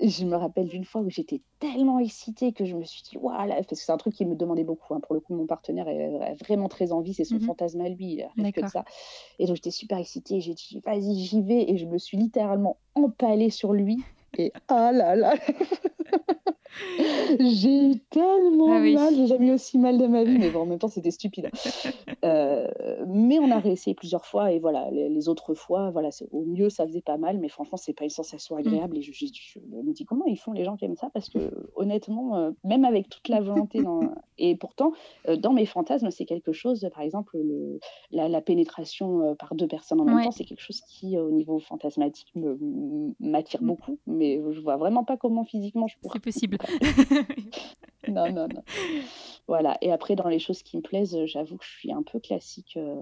je 0.00 0.24
me 0.24 0.36
rappelle 0.36 0.66
d'une 0.68 0.84
fois 0.84 1.00
où 1.00 1.10
j'étais 1.10 1.42
tellement 1.60 1.98
excitée 1.98 2.52
que 2.52 2.64
je 2.64 2.74
me 2.74 2.82
suis 2.84 3.02
dit, 3.02 3.16
waouh, 3.18 3.48
parce 3.48 3.66
que 3.66 3.74
c'est 3.76 3.92
un 3.92 3.96
truc 3.96 4.14
qui 4.14 4.24
me 4.26 4.34
demandait 4.34 4.64
beaucoup. 4.64 4.94
hein. 4.94 5.00
Pour 5.00 5.14
le 5.14 5.20
coup, 5.20 5.34
mon 5.34 5.46
partenaire 5.46 5.86
a 5.88 6.34
vraiment 6.34 6.68
très 6.68 6.90
envie, 6.92 7.14
c'est 7.14 7.24
son 7.24 7.36
Mhm. 7.36 7.42
fantasme 7.42 7.80
à 7.82 7.88
lui, 7.88 8.14
il 8.14 8.22
a 8.22 8.28
rien 8.36 8.50
que 8.52 8.60
de 8.60 8.66
D'accord. 8.66 8.70
ça. 8.70 8.84
Et 9.38 9.46
donc, 9.46 9.56
j'étais 9.56 9.70
super 9.70 9.98
excitée, 9.98 10.40
j'ai 10.40 10.54
dit, 10.54 10.80
vas-y, 10.84 11.14
j'y 11.20 11.40
vais. 11.42 11.70
Et 11.70 11.76
je 11.76 11.86
me 11.86 11.98
suis 11.98 12.16
littéralement 12.16 12.78
empalée 12.94 13.50
sur 13.50 13.72
lui. 13.72 13.98
Et 14.38 14.52
ah 14.68 14.92
là 14.92 15.16
là, 15.16 15.34
j'ai 17.40 17.90
eu 17.90 17.98
tellement 18.10 18.72
Ah 18.74 18.80
oui. 18.82 18.94
mal, 18.94 19.14
j'ai 19.14 19.26
jamais 19.26 19.48
eu 19.48 19.52
aussi 19.52 19.78
mal 19.78 19.98
de 19.98 20.06
ma 20.06 20.24
vie, 20.24 20.38
mais 20.38 20.50
bon, 20.50 20.60
en 20.60 20.66
même 20.66 20.78
temps, 20.78 20.88
c'était 20.88 21.10
stupide. 21.10 21.50
Euh, 22.22 22.68
mais 23.06 23.38
on 23.38 23.50
a 23.50 23.58
réessayé 23.58 23.94
plusieurs 23.94 24.26
fois, 24.26 24.52
et 24.52 24.58
voilà, 24.58 24.90
les, 24.90 25.08
les 25.08 25.28
autres 25.30 25.54
fois, 25.54 25.90
voilà, 25.90 26.10
au 26.32 26.44
mieux, 26.44 26.68
ça 26.68 26.86
faisait 26.86 27.00
pas 27.00 27.16
mal, 27.16 27.38
mais 27.38 27.48
franchement, 27.48 27.78
c'est 27.78 27.94
pas 27.94 28.04
une 28.04 28.10
sensation 28.10 28.56
agréable. 28.56 28.98
Et 28.98 29.00
je, 29.00 29.10
je- 29.10 29.24
je 29.32 29.58
me 29.58 29.94
dis, 29.94 30.04
comment 30.04 30.26
ils 30.26 30.36
font 30.36 30.52
les 30.52 30.62
gens 30.62 30.76
qui 30.76 30.84
aiment 30.84 30.96
ça? 30.96 31.08
Parce 31.14 31.30
que 31.30 31.50
honnêtement, 31.76 32.36
euh, 32.36 32.50
même 32.62 32.84
avec 32.84 33.08
toute 33.08 33.26
la 33.30 33.40
volonté, 33.40 33.80
dans... 33.80 34.10
et 34.36 34.54
pourtant, 34.54 34.92
euh, 35.30 35.36
dans 35.36 35.54
mes 35.54 35.64
fantasmes, 35.64 36.10
c'est 36.10 36.26
quelque 36.26 36.52
chose, 36.52 36.86
par 36.92 37.02
exemple, 37.02 37.38
le, 37.38 37.80
la, 38.10 38.28
la 38.28 38.42
pénétration 38.42 39.34
par 39.36 39.54
deux 39.54 39.66
personnes 39.68 40.02
en 40.02 40.04
même 40.04 40.16
Ouais. 40.16 40.24
temps, 40.24 40.30
c'est 40.30 40.44
quelque 40.44 40.60
chose 40.60 40.82
qui, 40.82 41.16
au 41.16 41.30
niveau 41.30 41.58
fantasmatique, 41.58 42.28
m'attire 43.18 43.62
Mm. 43.62 43.66
beaucoup, 43.66 43.98
mais 44.06 44.38
je 44.50 44.60
vois 44.60 44.76
vraiment 44.76 45.04
pas 45.04 45.16
comment 45.16 45.44
physiquement 45.44 45.86
je 45.86 45.96
pourrais. 46.02 46.18
C'est 46.18 46.22
possible. 46.22 46.58
Non, 48.08 48.32
non, 48.32 48.48
non. 48.48 48.62
Voilà. 49.46 49.76
Et 49.82 49.92
après, 49.92 50.16
dans 50.16 50.28
les 50.28 50.38
choses 50.38 50.62
qui 50.62 50.76
me 50.78 50.82
plaisent, 50.82 51.14
euh, 51.14 51.26
j'avoue 51.26 51.58
que 51.58 51.64
je 51.64 51.70
suis 51.70 51.92
un 51.92 52.02
peu 52.02 52.18
classique. 52.18 52.76
euh, 52.76 52.96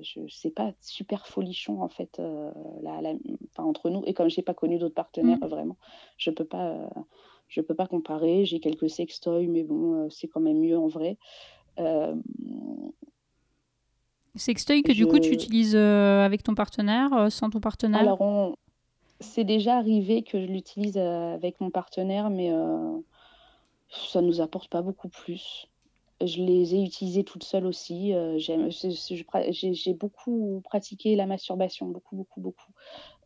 je 0.00 0.20
sais 0.28 0.50
pas 0.50 0.72
super 0.80 1.26
folichon 1.26 1.82
en 1.82 1.88
fait, 1.88 2.18
euh, 2.20 2.50
la- 2.82 3.00
la- 3.00 3.14
enfin, 3.50 3.64
entre 3.64 3.88
nous. 3.90 4.02
Et 4.06 4.12
comme 4.14 4.28
j'ai 4.28 4.42
pas 4.42 4.54
connu 4.54 4.78
d'autres 4.78 4.94
partenaires, 4.94 5.38
Mm. 5.40 5.46
vraiment, 5.46 5.76
je 6.18 6.30
peux 6.30 6.44
pas, 6.44 6.68
euh, 6.72 6.86
je 7.48 7.60
peux 7.62 7.74
pas 7.74 7.86
comparer. 7.86 8.44
J'ai 8.44 8.60
quelques 8.60 8.90
sextoys, 8.90 9.48
mais 9.48 9.64
bon, 9.64 10.08
c'est 10.10 10.28
quand 10.28 10.40
même 10.40 10.60
mieux 10.60 10.78
en 10.78 10.88
vrai. 10.88 11.16
Sextoy 14.36 14.82
que 14.82 14.92
du 14.92 15.06
coup 15.06 15.18
tu 15.18 15.30
Je- 15.30 15.34
utilises 15.34 15.74
avec 15.76 16.42
ton 16.42 16.54
partenaire, 16.54 17.32
sans 17.32 17.50
ton 17.50 17.60
partenaire? 17.60 18.00
Alors, 18.00 18.20
on... 18.20 18.54
c'est 19.20 19.44
déjà 19.44 19.76
arrivé 19.76 20.22
que 20.22 20.40
je 20.40 20.46
l'utilise 20.46 20.96
euh, 20.96 21.34
avec 21.34 21.60
mon 21.60 21.70
partenaire, 21.70 22.30
mais 22.30 22.52
euh, 22.52 22.98
ça 23.88 24.20
nous 24.20 24.40
apporte 24.40 24.68
pas 24.70 24.82
beaucoup 24.82 25.08
plus. 25.08 25.66
Je 26.20 26.42
les 26.42 26.74
ai 26.74 26.82
utilisés 26.82 27.22
toute 27.22 27.44
seule 27.44 27.64
aussi. 27.64 28.12
euh, 28.12 28.38
j'ai, 28.38 29.94
beaucoup 29.94 30.60
pratiqué 30.64 31.14
la 31.14 31.26
masturbation, 31.26 31.86
beaucoup, 31.86 32.16
beaucoup, 32.16 32.40
beaucoup. 32.40 32.72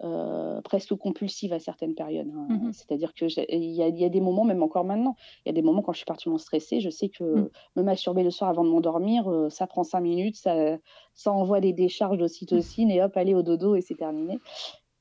Euh, 0.02 0.60
presque 0.60 0.94
compulsive 0.96 1.54
à 1.54 1.58
certaines 1.58 1.94
périodes. 1.94 2.28
hein. 2.28 2.46
Mhm. 2.50 2.72
C'est-à-dire 2.72 3.14
que 3.14 3.24
il 3.50 3.70
y 3.70 3.82
a, 3.82 3.88
il 3.88 3.98
y 3.98 4.04
a 4.04 4.08
des 4.10 4.20
moments, 4.20 4.44
même 4.44 4.62
encore 4.62 4.84
maintenant, 4.84 5.16
il 5.44 5.48
y 5.48 5.50
a 5.50 5.54
des 5.54 5.62
moments 5.62 5.80
quand 5.80 5.92
je 5.92 5.98
suis 5.98 6.04
particulièrement 6.04 6.38
stressée, 6.38 6.80
je 6.80 6.90
sais 6.90 7.08
que 7.08 7.24
Mhm. 7.24 7.50
me 7.76 7.82
masturber 7.82 8.24
le 8.24 8.30
soir 8.30 8.50
avant 8.50 8.64
de 8.64 8.68
m'endormir, 8.68 9.26
euh, 9.28 9.48
ça 9.48 9.66
prend 9.66 9.84
cinq 9.84 10.00
minutes, 10.00 10.36
ça, 10.36 10.76
ça 11.14 11.32
envoie 11.32 11.60
des 11.60 11.72
décharges 11.72 12.18
d'ocytocine 12.18 12.90
et 12.90 13.02
hop, 13.02 13.16
allez 13.16 13.34
au 13.34 13.42
dodo 13.42 13.74
et 13.74 13.80
c'est 13.80 13.94
terminé. 13.94 14.38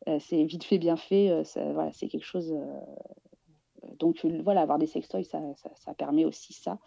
Euh, 0.07 0.19
c'est 0.19 0.43
vite 0.45 0.63
fait, 0.63 0.79
bien 0.79 0.97
fait. 0.97 1.29
euh, 1.29 1.43
ça- 1.43 1.71
voilà, 1.73 1.91
c'est 1.93 2.07
quelque 2.07 2.25
chose. 2.25 2.51
euh, 2.51 2.75
donc 3.99 4.25
voilà, 4.43 4.61
avoir 4.61 4.77
des 4.77 4.87
sextoys, 4.87 5.23
ça, 5.23 5.39
ça, 5.55 5.71
ça 5.75 5.93
permet 5.93 6.25
aussi 6.25 6.53
ça. 6.53 6.79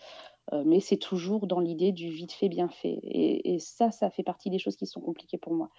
Mais 0.66 0.80
c'est 0.80 0.98
toujours 0.98 1.46
dans 1.46 1.60
l'idée 1.60 1.92
du 1.92 2.10
vite 2.10 2.32
fait, 2.32 2.48
bien 2.50 2.68
fait. 2.68 2.98
Et, 3.02 3.54
et 3.54 3.58
ça, 3.58 3.90
ça 3.90 4.10
fait 4.10 4.22
partie 4.22 4.50
des 4.50 4.58
choses 4.58 4.76
qui 4.76 4.86
sont 4.86 5.00
compliquées 5.00 5.38
pour 5.38 5.54
moi. 5.54 5.70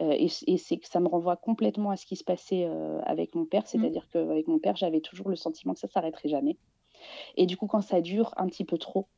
Et 0.00 0.28
et 0.46 0.58
c'est 0.58 0.78
que 0.78 0.88
ça 0.88 1.00
me 1.00 1.08
renvoie 1.08 1.36
complètement 1.36 1.90
à 1.90 1.96
ce 1.96 2.06
qui 2.06 2.16
se 2.16 2.24
passait 2.24 2.66
avec 3.04 3.34
mon 3.34 3.46
père. 3.46 3.66
C'est-à-dire 3.66 4.08
qu'avec 4.12 4.48
mon 4.48 4.58
père, 4.58 4.76
j'avais 4.76 5.00
toujours 5.00 5.28
le 5.30 5.36
sentiment 5.36 5.74
que 5.74 5.80
ça 5.80 5.88
s'arrêterait 5.88 6.28
jamais. 6.28 6.58
Et 7.36 7.46
du 7.46 7.56
coup, 7.56 7.66
quand 7.66 7.80
ça 7.82 8.00
dure 8.00 8.34
un 8.36 8.46
petit 8.46 8.64
peu 8.64 8.78
trop 8.78 9.08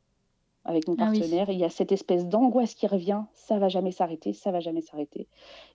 avec 0.64 0.86
mon 0.88 0.94
Ah 0.98 1.08
oui. 1.10 1.18
partenaire, 1.18 1.50
il 1.50 1.58
y 1.58 1.64
a 1.64 1.68
cette 1.70 1.92
espèce 1.92 2.26
d'angoisse 2.28 2.74
qui 2.74 2.86
revient. 2.86 3.22
Ça 3.34 3.58
va 3.58 3.68
jamais 3.68 3.90
s'arrêter, 3.90 4.32
ça 4.32 4.50
va 4.52 4.60
jamais 4.60 4.80
s'arrêter. 4.80 5.28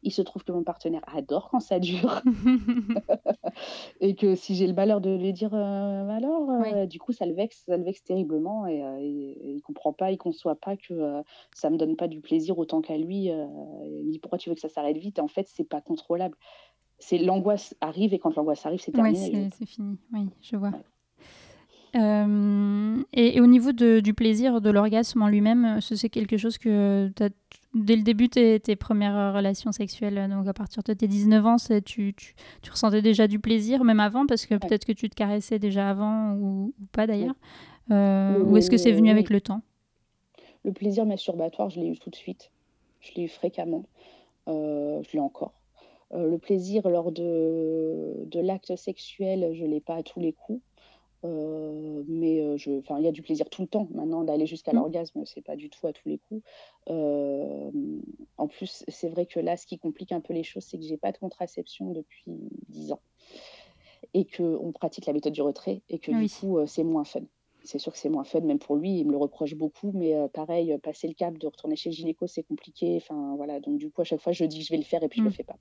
Il 0.03 0.11
se 0.11 0.21
trouve 0.21 0.43
que 0.43 0.51
mon 0.51 0.63
partenaire 0.63 1.03
adore 1.13 1.49
quand 1.49 1.59
ça 1.59 1.79
dure. 1.79 2.21
et 4.01 4.15
que 4.15 4.35
si 4.35 4.55
j'ai 4.55 4.67
le 4.67 4.73
malheur 4.73 5.01
de 5.01 5.09
lui 5.15 5.33
dire 5.33 5.53
euh, 5.53 6.07
alors, 6.09 6.49
euh, 6.49 6.61
Oui. 6.83 6.87
du 6.87 6.99
coup, 6.99 7.11
ça 7.11 7.25
le 7.25 7.33
vexe, 7.33 7.63
ça 7.65 7.77
le 7.77 7.83
vexe 7.83 8.03
terriblement 8.03 8.65
et, 8.67 8.83
euh, 8.83 8.97
et- 8.99 9.05
et 9.31 9.51
il 9.51 9.61
comprend 9.61 9.93
pas, 9.93 10.11
il 10.11 10.17
conçoit 10.17 10.55
pas 10.55 10.77
que 10.77 10.93
euh, 10.93 11.21
ça 11.53 11.69
me 11.69 11.77
donne 11.77 11.95
pas 11.95 12.07
du 12.07 12.21
plaisir 12.21 12.57
autant 12.57 12.81
qu'à 12.81 12.97
lui. 12.97 13.25
il 13.25 14.05
me 14.05 14.11
dit 14.11 14.19
pourquoi 14.19 14.37
tu 14.37 14.49
veux 14.49 14.55
que 14.55 14.61
ça 14.61 14.69
s'arrête 14.69 14.97
vite? 14.97 15.17
Et 15.19 15.21
en 15.21 15.27
fait, 15.27 15.47
c'est 15.47 15.67
pas 15.67 15.81
contrôlable. 15.81 16.37
C'est 16.99 17.17
l'angoisse 17.19 17.75
arrive 17.81 18.13
et 18.13 18.19
quand 18.19 18.35
l'angoisse 18.35 18.65
arrive, 18.65 18.79
c'est 18.81 18.91
terminé. 18.91 19.17
c'est 19.31 19.49
c'est 19.59 19.65
fini. 19.67 19.97
Oui, 20.13 20.29
je 20.41 20.55
vois. 20.55 20.69
Ouais. 20.69 20.83
Euh, 21.97 23.01
et, 23.13 23.37
et 23.37 23.41
au 23.41 23.47
niveau 23.47 23.71
de- 23.71 23.99
du 23.99 24.13
plaisir, 24.13 24.61
de 24.61 24.69
l'orgasme 24.69 25.21
en 25.21 25.27
lui-même, 25.27 25.65
euh, 25.65 25.81
ce- 25.81 25.95
c'est 25.95 26.09
quelque 26.09 26.37
chose 26.37 26.57
que 26.57 27.11
dès 27.73 27.95
le 27.95 28.03
début, 28.03 28.29
tes, 28.29 28.59
tes 28.59 28.75
premières 28.75 29.33
relations 29.33 29.71
sexuelles, 29.71 30.17
euh, 30.17 30.27
donc 30.27 30.47
à 30.47 30.53
partir 30.53 30.83
de 30.83 30.93
tes 30.93 31.07
19 31.07 31.45
ans, 31.45 31.55
tu, 31.85 32.13
tu, 32.13 32.35
tu 32.61 32.71
ressentais 32.71 33.01
déjà 33.01 33.27
du 33.27 33.39
plaisir, 33.39 33.83
même 33.83 33.99
avant, 33.99 34.25
parce 34.25 34.45
que 34.45 34.55
peut-être 34.55 34.85
que 34.85 34.91
tu 34.93 35.09
te 35.09 35.15
caressais 35.15 35.59
déjà 35.59 35.89
avant 35.89 36.33
ou, 36.33 36.73
ou 36.79 36.85
pas 36.91 37.07
d'ailleurs. 37.07 37.35
Euh, 37.91 38.37
Le- 38.39 38.43
ou 38.43 38.57
est-ce 38.57 38.69
que 38.69 38.77
c'est 38.77 38.91
venu 38.91 39.09
avec 39.09 39.29
le 39.29 39.41
temps? 39.41 39.61
Le 40.65 40.71
plaisir 40.73 41.05
masturbatoire, 41.05 41.69
je 41.69 41.79
l'ai 41.79 41.87
eu 41.87 41.97
tout 41.97 42.09
de 42.09 42.15
suite. 42.15 42.51
Je 42.99 43.11
l'ai 43.15 43.23
eu 43.23 43.27
fréquemment. 43.29 43.85
Euh, 44.49 45.01
je 45.03 45.13
l'ai 45.13 45.19
encore. 45.19 45.53
Euh, 46.13 46.29
le 46.29 46.37
plaisir 46.37 46.87
lors 46.89 47.11
de, 47.11 48.13
de 48.25 48.39
l'acte 48.39 48.75
sexuel, 48.75 49.51
je 49.53 49.63
ne 49.63 49.69
l'ai 49.69 49.79
pas 49.81 49.95
à 49.95 50.03
tous 50.03 50.19
les 50.19 50.33
coups. 50.33 50.61
Euh, 51.25 52.03
mais 52.07 52.41
euh, 52.41 52.57
je, 52.57 52.69
il 52.71 53.03
y 53.03 53.07
a 53.07 53.11
du 53.11 53.21
plaisir 53.21 53.49
tout 53.49 53.61
le 53.63 53.67
temps. 53.67 53.87
Maintenant, 53.91 54.23
d'aller 54.23 54.45
jusqu'à 54.45 54.71
Mm. 54.71 54.75
l'orgasme, 54.75 55.25
c'est 55.25 55.41
pas 55.41 55.55
du 55.55 55.69
tout 55.69 55.85
à 55.87 55.93
tous 55.93 56.07
les 56.09 56.19
coups. 56.19 56.43
Euh, 56.89 57.71
en 58.37 58.47
plus, 58.47 58.83
c'est 58.87 59.09
vrai 59.09 59.25
que 59.25 59.39
là, 59.39 59.57
ce 59.57 59.65
qui 59.65 59.79
complique 59.79 60.11
un 60.11 60.21
peu 60.21 60.33
les 60.33 60.43
choses, 60.43 60.63
c'est 60.63 60.77
que 60.77 60.83
j'ai 60.83 60.97
pas 60.97 61.11
de 61.11 61.17
contraception 61.17 61.91
depuis 61.91 62.37
10 62.69 62.91
ans 62.91 63.01
et 64.13 64.25
qu'on 64.25 64.71
pratique 64.71 65.05
la 65.05 65.13
méthode 65.13 65.33
du 65.33 65.41
retrait 65.41 65.81
et 65.89 65.99
que 65.99 66.11
Oui. 66.11 66.27
du 66.27 66.33
coup, 66.33 66.57
euh, 66.59 66.65
c'est 66.67 66.83
moins 66.83 67.03
fun. 67.03 67.21
C'est 67.67 67.79
sûr 67.79 67.91
que 67.91 67.97
c'est 67.99 68.09
moins 68.09 68.23
fun, 68.23 68.39
même 68.41 68.59
pour 68.59 68.75
lui, 68.77 68.99
il 68.99 69.05
me 69.05 69.11
le 69.11 69.17
reproche 69.17 69.53
beaucoup, 69.55 69.91
mais 69.93 70.15
euh, 70.15 70.27
pareil, 70.27 70.71
euh, 70.71 70.77
passer 70.77 71.07
le 71.07 71.13
cap 71.13 71.37
de 71.37 71.45
retourner 71.47 71.75
chez 71.75 71.89
le 71.89 71.95
gynéco, 71.95 72.25
c'est 72.25 72.43
compliqué. 72.43 72.95
Enfin, 72.95 73.35
voilà, 73.35 73.59
donc 73.59 73.77
du 73.77 73.91
coup, 73.91 74.01
à 74.01 74.03
chaque 74.05 74.21
fois, 74.21 74.31
je 74.31 74.45
dis 74.45 74.59
que 74.59 74.65
je 74.65 74.71
vais 74.71 74.77
le 74.77 74.83
faire 74.83 75.03
et 75.03 75.09
puis 75.09 75.19
je 75.19 75.23
Mm. 75.23 75.27
le 75.27 75.31
fais 75.33 75.43
pas. 75.43 75.57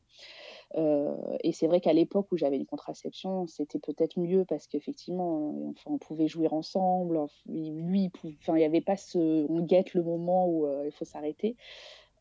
Euh, 0.77 1.15
et 1.43 1.53
c'est 1.53 1.67
vrai 1.67 1.81
qu'à 1.81 1.93
l'époque 1.93 2.29
où 2.33 2.37
j'avais 2.37 2.57
une 2.57 2.67
contraception, 2.67 3.47
c'était 3.49 3.79
peut-être 3.81 4.19
mieux 4.19 4.45
parce 4.45 4.67
qu'effectivement, 4.69 5.53
euh, 5.53 5.71
enfin, 5.71 5.91
on 5.93 5.99
pouvait 5.99 6.29
jouer 6.29 6.49
ensemble. 6.49 7.27
Lui, 7.47 8.05
il 8.05 8.11
pouvait- 8.11 8.37
enfin, 8.41 8.55
il 8.55 8.61
n'y 8.61 8.65
avait 8.65 8.81
pas 8.81 8.97
ce. 8.97 9.47
On 9.51 9.61
guette 9.61 9.95
le 9.95 10.03
moment 10.03 10.49
où 10.49 10.67
il 10.85 10.93
faut 10.93 11.05
s'arrêter. 11.05 11.57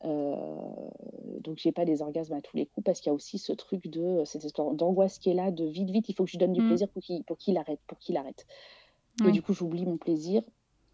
Donc, 0.04 1.58
j'ai 1.58 1.72
pas 1.72 1.86
des 1.86 2.02
orgasmes 2.02 2.34
à 2.34 2.42
tous 2.42 2.58
les 2.58 2.66
coups 2.66 2.84
parce 2.86 3.00
qu'il 3.02 3.10
y 3.10 3.12
a 3.12 3.14
aussi 3.16 3.38
ce 3.38 3.54
truc 3.54 3.88
de 3.88 4.24
cette 4.26 4.44
histoire 4.44 4.74
d'angoisse 4.74 5.20
qui 5.20 5.30
est 5.30 5.34
là, 5.34 5.52
de 5.52 5.66
vite, 5.66 5.90
vite, 5.90 6.10
il 6.10 6.14
faut 6.14 6.24
que 6.26 6.30
je 6.30 6.34
lui 6.38 6.40
donne 6.40 6.54
du 6.54 6.62
Mm. 6.62 6.68
plaisir 6.68 6.90
pour 6.90 7.02
qu'il 7.02 7.24
pour 7.24 7.38
qu'il 7.38 7.58
arrête, 7.58 7.80
pour 7.88 7.98
qu'il 8.00 8.18
arrête. 8.18 8.46
Du 9.32 9.42
coup, 9.42 9.54
j'oublie 9.54 9.86
mon 9.86 9.98
plaisir. 9.98 10.44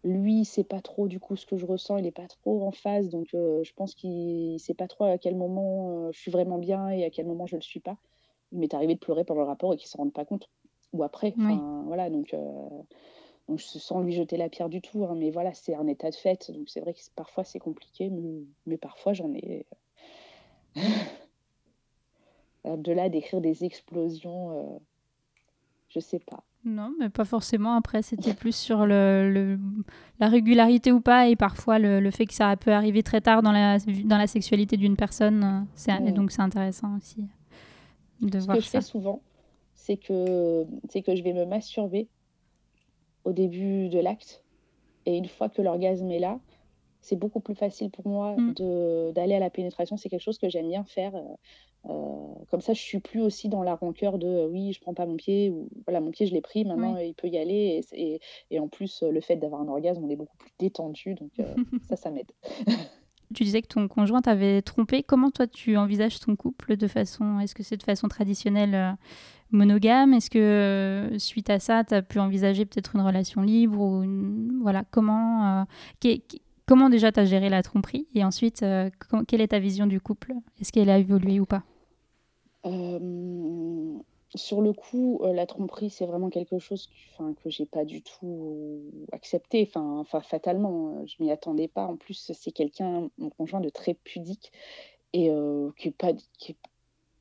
Lui, 0.04 0.44
c'est 0.44 0.64
pas 0.64 0.80
trop 0.80 1.06
du 1.06 1.20
coup 1.20 1.36
ce 1.36 1.46
que 1.46 1.56
je 1.56 1.64
ressens, 1.64 1.96
il 1.98 2.06
est 2.06 2.10
pas 2.10 2.26
trop 2.26 2.64
en 2.64 2.72
phase, 2.72 3.08
donc 3.08 3.34
euh, 3.34 3.62
je 3.62 3.72
pense 3.72 3.94
qu'il 3.94 4.58
sait 4.58 4.74
pas 4.74 4.88
trop 4.88 5.04
à 5.04 5.16
quel 5.16 5.36
moment 5.36 5.90
euh, 6.06 6.10
je 6.12 6.18
suis 6.18 6.30
vraiment 6.32 6.58
bien 6.58 6.88
et 6.88 7.04
à 7.04 7.10
quel 7.10 7.24
moment 7.26 7.46
je 7.46 7.54
le 7.54 7.62
suis 7.62 7.78
pas. 7.78 7.96
Il 8.50 8.58
m'est 8.58 8.74
arrivé 8.74 8.94
de 8.94 8.98
pleurer 8.98 9.22
pendant 9.24 9.42
le 9.42 9.46
rapport 9.46 9.72
et 9.74 9.76
qu'il 9.76 9.86
s'en 9.88 9.98
rende 9.98 10.12
pas 10.12 10.24
compte. 10.24 10.48
Ou 10.92 11.04
après, 11.04 11.34
Oui. 11.38 11.54
voilà, 11.86 12.10
donc, 12.10 12.34
euh, 12.34 12.68
donc 13.48 13.60
je- 13.60 13.78
sans 13.78 14.00
lui 14.00 14.12
jeter 14.12 14.36
la 14.36 14.48
pierre 14.48 14.68
du 14.68 14.80
tout, 14.80 15.04
hein, 15.04 15.14
mais 15.16 15.30
voilà, 15.30 15.54
c'est 15.54 15.74
un 15.74 15.86
état 15.86 16.10
de 16.10 16.16
fait, 16.16 16.50
donc 16.50 16.68
c'est 16.68 16.80
vrai 16.80 16.94
que 16.94 17.00
parfois 17.14 17.44
c'est 17.44 17.60
compliqué, 17.60 18.10
mais, 18.10 18.42
mais 18.66 18.76
parfois 18.78 19.12
j'en 19.12 19.32
ai. 19.34 19.66
De 22.64 22.92
là 22.92 23.08
d'écrire 23.08 23.40
des 23.40 23.64
explosions, 23.64 24.52
euh, 24.52 24.78
je 25.88 25.98
sais 26.00 26.20
pas. 26.20 26.44
Non, 26.64 26.94
mais 27.00 27.08
pas 27.10 27.24
forcément. 27.24 27.74
Après, 27.74 28.02
c'était 28.02 28.34
plus 28.34 28.54
sur 28.54 28.86
le, 28.86 29.30
le- 29.32 29.58
la 30.20 30.28
régularité 30.28 30.92
ou 30.92 31.00
pas, 31.00 31.28
et 31.28 31.34
parfois 31.34 31.78
le, 31.80 31.98
le 31.98 32.10
fait 32.12 32.24
que 32.26 32.34
ça 32.34 32.56
peut 32.56 32.72
arriver 32.72 33.02
très 33.02 33.20
tard 33.20 33.42
dans 33.42 33.50
la, 33.50 33.78
dans 34.04 34.16
la 34.18 34.26
sexualité 34.28 34.76
d'une 34.76 34.96
personne. 34.96 35.42
euh, 35.42 35.60
C'est, 35.74 35.90
et 35.92 35.98
Mm. 36.12 36.14
donc, 36.14 36.30
c'est 36.30 36.42
intéressant 36.42 36.96
aussi 36.96 37.24
de 38.20 38.38
Ce 38.38 38.44
voir 38.44 38.56
que 38.58 38.62
je 38.62 38.68
fais 38.68 38.80
souvent, 38.80 39.20
c'est 39.74 39.96
que, 39.96 40.64
c'est 40.88 41.02
que 41.02 41.16
je 41.16 41.22
vais 41.24 41.32
me 41.32 41.44
masturber 41.46 42.06
au 43.24 43.32
début 43.32 43.88
de 43.88 43.98
l'acte. 43.98 44.44
Et 45.04 45.16
une 45.16 45.26
fois 45.26 45.48
que 45.48 45.60
l'orgasme 45.62 46.08
est 46.12 46.20
là, 46.20 46.38
c'est 47.00 47.16
beaucoup 47.16 47.40
plus 47.40 47.56
facile 47.56 47.90
pour 47.90 48.06
moi 48.06 48.36
Mm. 48.36 48.52
de, 48.54 49.10
d'aller 49.12 49.34
à 49.34 49.40
la 49.40 49.50
pénétration. 49.50 49.96
C'est 49.96 50.08
quelque 50.08 50.22
chose 50.22 50.38
que 50.38 50.48
j'aime 50.48 50.68
bien 50.68 50.84
faire. 50.84 51.12
Euh, 51.88 52.34
comme 52.50 52.60
ça, 52.60 52.72
je 52.74 52.80
suis 52.80 53.00
plus 53.00 53.20
aussi 53.20 53.48
dans 53.48 53.62
la 53.62 53.74
rancœur 53.74 54.18
de 54.18 54.26
euh, 54.26 54.46
oui, 54.48 54.72
je 54.72 54.80
prends 54.80 54.94
pas 54.94 55.06
mon 55.06 55.16
pied 55.16 55.50
ou 55.50 55.68
voilà, 55.86 56.00
mon 56.00 56.10
pied, 56.10 56.26
je 56.26 56.32
l'ai 56.32 56.40
pris, 56.40 56.64
maintenant 56.64 56.94
il 57.08 57.14
peut 57.14 57.28
y 57.28 57.38
aller. 57.38 57.78
Et, 57.78 57.82
c'est- 57.82 57.98
et, 57.98 58.20
et 58.50 58.60
en 58.60 58.68
plus, 58.68 59.02
euh, 59.02 59.10
le 59.10 59.20
fait 59.20 59.36
d'avoir 59.36 59.60
un 59.62 59.68
orgasme, 59.68 60.04
on 60.04 60.08
est 60.10 60.16
beaucoup 60.16 60.36
plus 60.36 60.50
détendu. 60.58 61.14
Donc 61.14 61.30
ça, 61.88 61.96
ça 61.96 62.10
m'aide. 62.10 62.30
Tu 63.34 63.44
disais 63.44 63.62
que 63.62 63.68
ton 63.68 63.88
conjoint 63.88 64.20
t'avait 64.20 64.60
trompé. 64.60 65.02
Comment 65.02 65.30
toi 65.30 65.46
tu 65.46 65.76
envisages 65.78 66.20
ton 66.20 66.36
couple 66.36 66.76
de 66.76 66.86
façon 66.86 67.38
Est-ce 67.40 67.54
que 67.54 67.62
c'est 67.62 67.78
de 67.78 67.82
façon 67.82 68.06
traditionnelle 68.06 68.74
euh, 68.74 68.92
monogame? 69.50 70.12
Est-ce 70.12 70.28
que 70.30 71.16
suite 71.18 71.48
à 71.48 71.58
ça, 71.58 71.82
tu 71.82 71.94
as 71.94 72.02
pu 72.02 72.18
envisager 72.20 72.66
peut-être 72.66 72.94
une 72.94 73.00
relation 73.02 73.40
libre 73.40 73.80
ou 73.80 74.04
voilà 74.60 74.84
comment 74.90 75.66
comment 76.66 76.90
déjà 76.90 77.10
tu 77.10 77.20
as 77.20 77.24
géré 77.24 77.48
la 77.48 77.62
tromperie? 77.62 78.06
Et 78.14 78.22
ensuite 78.22 78.64
quelle 79.26 79.40
est 79.40 79.48
ta 79.48 79.58
vision 79.58 79.86
du 79.86 79.98
couple? 80.00 80.34
Est-ce 80.60 80.70
qu'elle 80.70 80.90
a 80.90 80.98
évolué 80.98 81.40
ou 81.40 81.46
pas? 81.46 81.62
Sur 84.34 84.62
le 84.62 84.72
coup, 84.72 85.20
la 85.24 85.46
tromperie, 85.46 85.90
c'est 85.90 86.06
vraiment 86.06 86.30
quelque 86.30 86.58
chose 86.58 86.88
que, 87.18 87.32
que 87.34 87.50
j'ai 87.50 87.66
pas 87.66 87.84
du 87.84 88.02
tout 88.02 88.80
accepté, 89.12 89.68
enfin, 89.74 90.04
fatalement, 90.22 91.04
je 91.06 91.16
m'y 91.20 91.30
attendais 91.30 91.68
pas. 91.68 91.86
En 91.86 91.96
plus, 91.96 92.32
c'est 92.32 92.52
quelqu'un, 92.52 93.10
mon 93.18 93.30
conjoint, 93.30 93.60
de 93.60 93.68
très 93.68 93.94
pudique 93.94 94.52
et 95.12 95.30
qui 95.76 95.88
est 95.88 95.96
pas 95.96 96.12
qui 96.38 96.52
est 96.52 96.56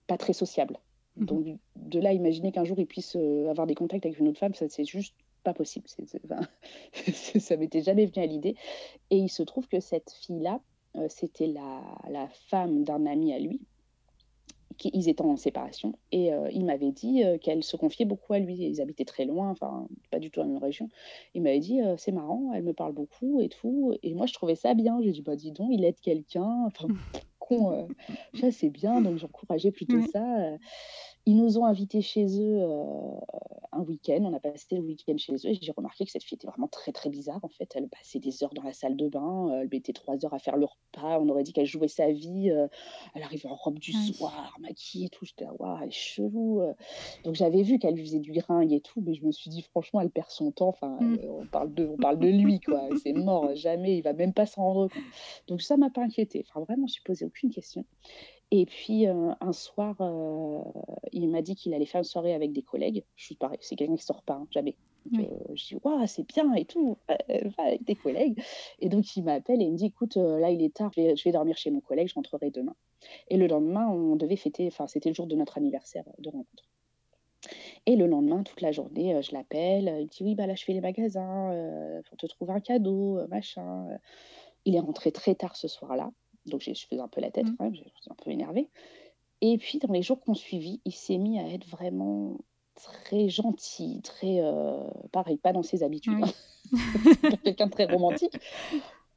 pas 0.08 0.18
très 0.18 0.34
sociable. 0.34 0.78
Mmh 1.18 1.26
Donc 1.26 1.46
de 1.76 2.00
là, 2.00 2.14
imaginer 2.14 2.52
qu'un 2.52 2.64
jour 2.64 2.80
il 2.80 2.88
puisse 2.88 3.16
avoir 3.16 3.68
des 3.68 3.76
contacts 3.76 4.06
avec 4.06 4.20
une 4.20 4.30
autre 4.30 4.40
femme, 4.40 4.54
ça 4.54 4.70
c'est 4.70 4.86
juste 4.86 5.16
pas 5.44 5.54
possible. 5.54 5.88
ça 7.40 7.58
m'était 7.58 7.82
jamais 7.82 8.06
venu 8.06 8.24
à 8.24 8.28
l'idée. 8.28 8.56
Et 9.10 9.18
il 9.18 9.30
se 9.30 9.44
trouve 9.44 9.68
que 9.68 9.80
cette 9.80 10.12
fille-là, 10.22 10.62
c'était 11.10 11.48
la, 11.48 11.82
la 12.10 12.28
femme 12.50 12.84
d'un 12.84 13.06
ami 13.06 13.34
à 13.34 13.40
lui, 13.40 13.60
ils 14.86 15.10
étaient 15.10 15.22
en 15.22 15.38
séparation 15.38 15.94
et 16.12 16.34
euh, 16.34 16.50
il 16.52 16.66
m'avait 16.66 16.92
dit 16.92 17.24
euh, 17.24 17.38
qu'elle 17.38 17.64
se 17.64 17.76
confiait 17.76 18.06
beaucoup 18.06 18.34
à 18.34 18.40
lui. 18.40 18.56
Ils 18.56 18.82
habitaient 18.82 19.06
très 19.06 19.26
loin, 19.26 19.50
enfin 19.50 19.88
pas 20.10 20.20
du 20.20 20.30
tout 20.30 20.40
dans 20.40 20.46
la 20.46 20.54
même 20.54 20.64
région. 20.64 20.90
Il 21.34 21.42
m'avait 21.44 21.60
dit 21.60 21.82
euh, 21.82 21.96
c'est 21.98 22.12
marrant, 22.12 22.52
elle 22.54 22.64
me 22.64 22.74
parle 22.74 22.94
beaucoup 22.94 23.42
et 23.42 23.50
tout. 23.50 23.94
Et 24.04 24.14
moi 24.14 24.26
je 24.26 24.34
trouvais 24.34 24.56
ça 24.56 24.74
bien. 24.74 25.02
J'ai 25.02 25.12
dit 25.12 25.22
bah 25.22 25.36
dis 25.36 25.52
donc, 25.52 25.70
il 25.72 25.84
aide 25.86 26.00
quelqu'un. 26.02 26.66
Enfin 26.66 26.88
con, 27.40 27.88
ça 28.34 28.52
c'est 28.52 28.70
bien. 28.70 29.02
Donc 29.02 29.18
j'encourageais 29.18 29.72
plutôt 29.72 30.02
ça. 30.12 30.58
Ils 31.26 31.38
nous 31.38 31.60
ont 31.60 31.66
invités 31.66 32.02
chez 32.02 32.26
eux 32.40 32.62
euh, 32.62 33.16
un 33.72 33.82
week-end. 33.82 34.20
On 34.22 34.34
a 34.34 34.40
passé 34.40 34.76
le 34.76 34.82
week-end 34.82 35.16
chez 35.18 35.34
eux 35.34 35.50
et 35.50 35.60
j'ai 35.62 35.72
remarqué 35.72 36.04
que 36.04 36.12
cette 36.12 36.24
fille 36.24 36.36
était 36.36 36.48
vraiment 36.48 36.68
très 36.68 36.92
très 36.92 37.10
bizarre. 37.10 37.40
En 37.44 37.50
fait, 37.50 37.72
elle 37.76 37.88
passait 37.90 38.20
des 38.20 38.44
heures 38.44 38.54
dans 38.56 38.64
la 38.64 38.74
salle 38.74 38.98
de 38.98 39.08
bain. 39.08 39.50
Euh, 39.50 39.62
elle 39.62 39.70
mettait 39.72 39.94
trois 39.94 40.24
heures 40.26 40.34
à 40.34 40.40
faire 40.40 40.58
le 40.58 40.66
repas. 40.66 41.20
On 41.20 41.30
aurait 41.30 41.44
dit 41.44 41.54
qu'elle 41.54 41.68
jouait 41.68 41.88
sa 41.88 42.12
vie. 42.12 42.50
Euh, 42.50 42.68
elle 43.14 43.22
arrivait 43.22 43.50
en 43.50 43.56
robe 43.56 43.78
du 43.78 43.92
soir, 43.92 44.56
maquillée 44.60 45.06
et 45.06 45.10
tout. 45.10 45.26
J'étais 45.26 45.46
là, 45.46 45.54
waouh, 45.60 45.78
elle 45.82 45.90
est 45.90 45.92
chelou. 45.92 46.62
Donc 47.24 47.36
j'avais 47.36 47.62
vu 47.62 47.78
qu'elle 47.78 47.96
lui 47.96 48.04
faisait 48.04 48.20
du 48.20 48.32
gringue 48.32 48.74
et 48.74 48.82
tout, 48.82 49.02
mais 49.02 49.14
je 49.14 49.24
me 49.24 49.32
suis 49.32 49.52
dit 49.52 49.62
franchement, 49.62 50.02
elle 50.02 50.10
perd 50.10 50.30
son 50.30 50.52
temps. 50.52 50.70
Enfin, 50.70 50.98
mm. 51.00 51.20
on 51.30 51.46
parle 51.46 51.74
de, 51.74 51.86
on 51.86 51.98
parle 51.98 52.18
de 52.18 52.28
lui 52.28 52.60
quoi. 52.60 52.90
C'est 53.04 53.14
mort, 53.14 53.50
jamais. 53.56 53.98
Il 53.98 54.02
va 54.02 54.14
même 54.14 54.34
pas 54.34 54.48
s'en 54.48 54.64
rendre 54.64 54.88
compte. 54.88 55.04
Donc 55.48 55.62
ça 55.62 55.78
m'a 55.78 55.92
pas 55.92 56.02
inquiété. 56.02 56.44
Enfin 56.50 56.62
vraiment, 56.62 56.88
je 56.88 56.92
ne 56.92 56.94
suis 56.94 57.04
posé 57.04 57.26
aucune 57.26 57.52
question. 57.52 57.86
Et 58.52 58.66
puis 58.66 59.06
un 59.08 59.54
soir, 59.54 59.96
il 61.14 61.30
m'a 61.30 61.42
dit 61.42 61.56
qu'il 61.56 61.74
allait 61.74 61.86
faire 61.86 62.00
une 62.00 62.06
soirée 62.06 62.34
avec 62.34 62.52
des 62.52 62.62
collègues. 62.62 63.06
Je 63.16 63.24
suis 63.24 63.36
pareil, 63.36 63.58
c'est 63.62 63.78
quelqu'un 63.78 63.96
qui 63.96 64.04
sort 64.04 64.24
pas, 64.24 64.34
hein, 64.34 64.48
jamais. 64.52 64.76
je 65.06 65.68
dis, 65.68 65.78
waouh, 65.82 66.06
c'est 66.06 66.28
bien 66.28 66.54
et 66.56 66.66
tout, 66.66 66.98
va 67.08 67.64
avec 67.64 67.86
tes 67.86 67.96
collègues. 67.96 68.42
Et 68.80 68.90
donc, 68.90 69.16
il 69.16 69.24
m'appelle 69.24 69.62
et 69.62 69.66
il 69.66 69.72
me 69.72 69.78
dit, 69.78 69.86
écoute, 69.86 70.18
là, 70.18 70.52
il 70.52 70.62
est 70.62 70.74
tard, 70.74 70.92
je 70.96 71.24
vais, 71.24 71.32
dormir 71.32 71.56
chez 71.56 71.72
mon 71.72 71.80
collègue, 71.80 72.10
je 72.10 72.14
rentrerai 72.14 72.52
demain. 72.52 72.76
Et 73.30 73.38
le 73.38 73.48
lendemain, 73.48 73.88
on 73.88 74.18
devait 74.18 74.36
fêter, 74.36 74.68
enfin, 74.68 74.86
c'était 74.86 75.10
le 75.10 75.16
jour 75.16 75.28
de 75.28 75.36
notre 75.36 75.58
anniversaire 75.58 76.04
de 76.20 76.30
rencontre. 76.30 76.68
Et 77.86 77.96
le 77.96 78.06
lendemain, 78.06 78.44
toute 78.44 78.60
la 78.60 78.74
journée, 78.74 79.20
je 79.24 79.32
l'appelle, 79.32 79.96
il 79.98 80.06
me 80.06 80.10
dit, 80.10 80.24
oui, 80.24 80.36
bah 80.36 80.46
là, 80.46 80.56
je 80.56 80.66
fais 80.66 80.74
les 80.74 80.82
magasins 80.82 82.02
pour 82.10 82.18
te 82.18 82.26
trouver 82.26 82.52
un 82.52 82.60
cadeau, 82.60 83.26
machin. 83.30 83.88
Il 84.66 84.76
est 84.76 84.82
rentré 84.82 85.14
très 85.14 85.36
tard 85.36 85.56
ce 85.56 85.70
soir-là. 85.70 86.12
Donc 86.46 86.62
je 86.62 86.74
faisais 86.74 87.02
un 87.02 87.08
peu 87.08 87.22
la 87.22 87.32
tête 87.32 87.46
mmh. 87.46 87.56
quand 87.58 87.66
même, 87.66 87.76
j'étais 87.76 87.90
un 88.10 88.16
peu 88.16 88.32
énervée. 88.32 88.70
Et 89.42 89.58
puis 89.58 89.80
dans 89.80 89.92
les 89.92 90.02
jours 90.02 90.20
qu'on 90.20 90.34
suivit, 90.34 90.82
il 90.86 90.94
s'est 90.94 91.18
mis 91.18 91.40
à 91.40 91.48
être 91.48 91.68
vraiment 91.68 92.38
très 92.76 93.30
gentil, 93.30 94.02
très 94.02 94.40
euh, 94.40 94.88
pareil, 95.12 95.38
pas 95.38 95.54
dans 95.54 95.64
ses 95.64 95.84
habitudes, 95.84 96.22
hein. 96.22 96.32
quelqu'un 97.44 97.68
de 97.68 97.72
très 97.72 97.86
romantique. 97.86 98.38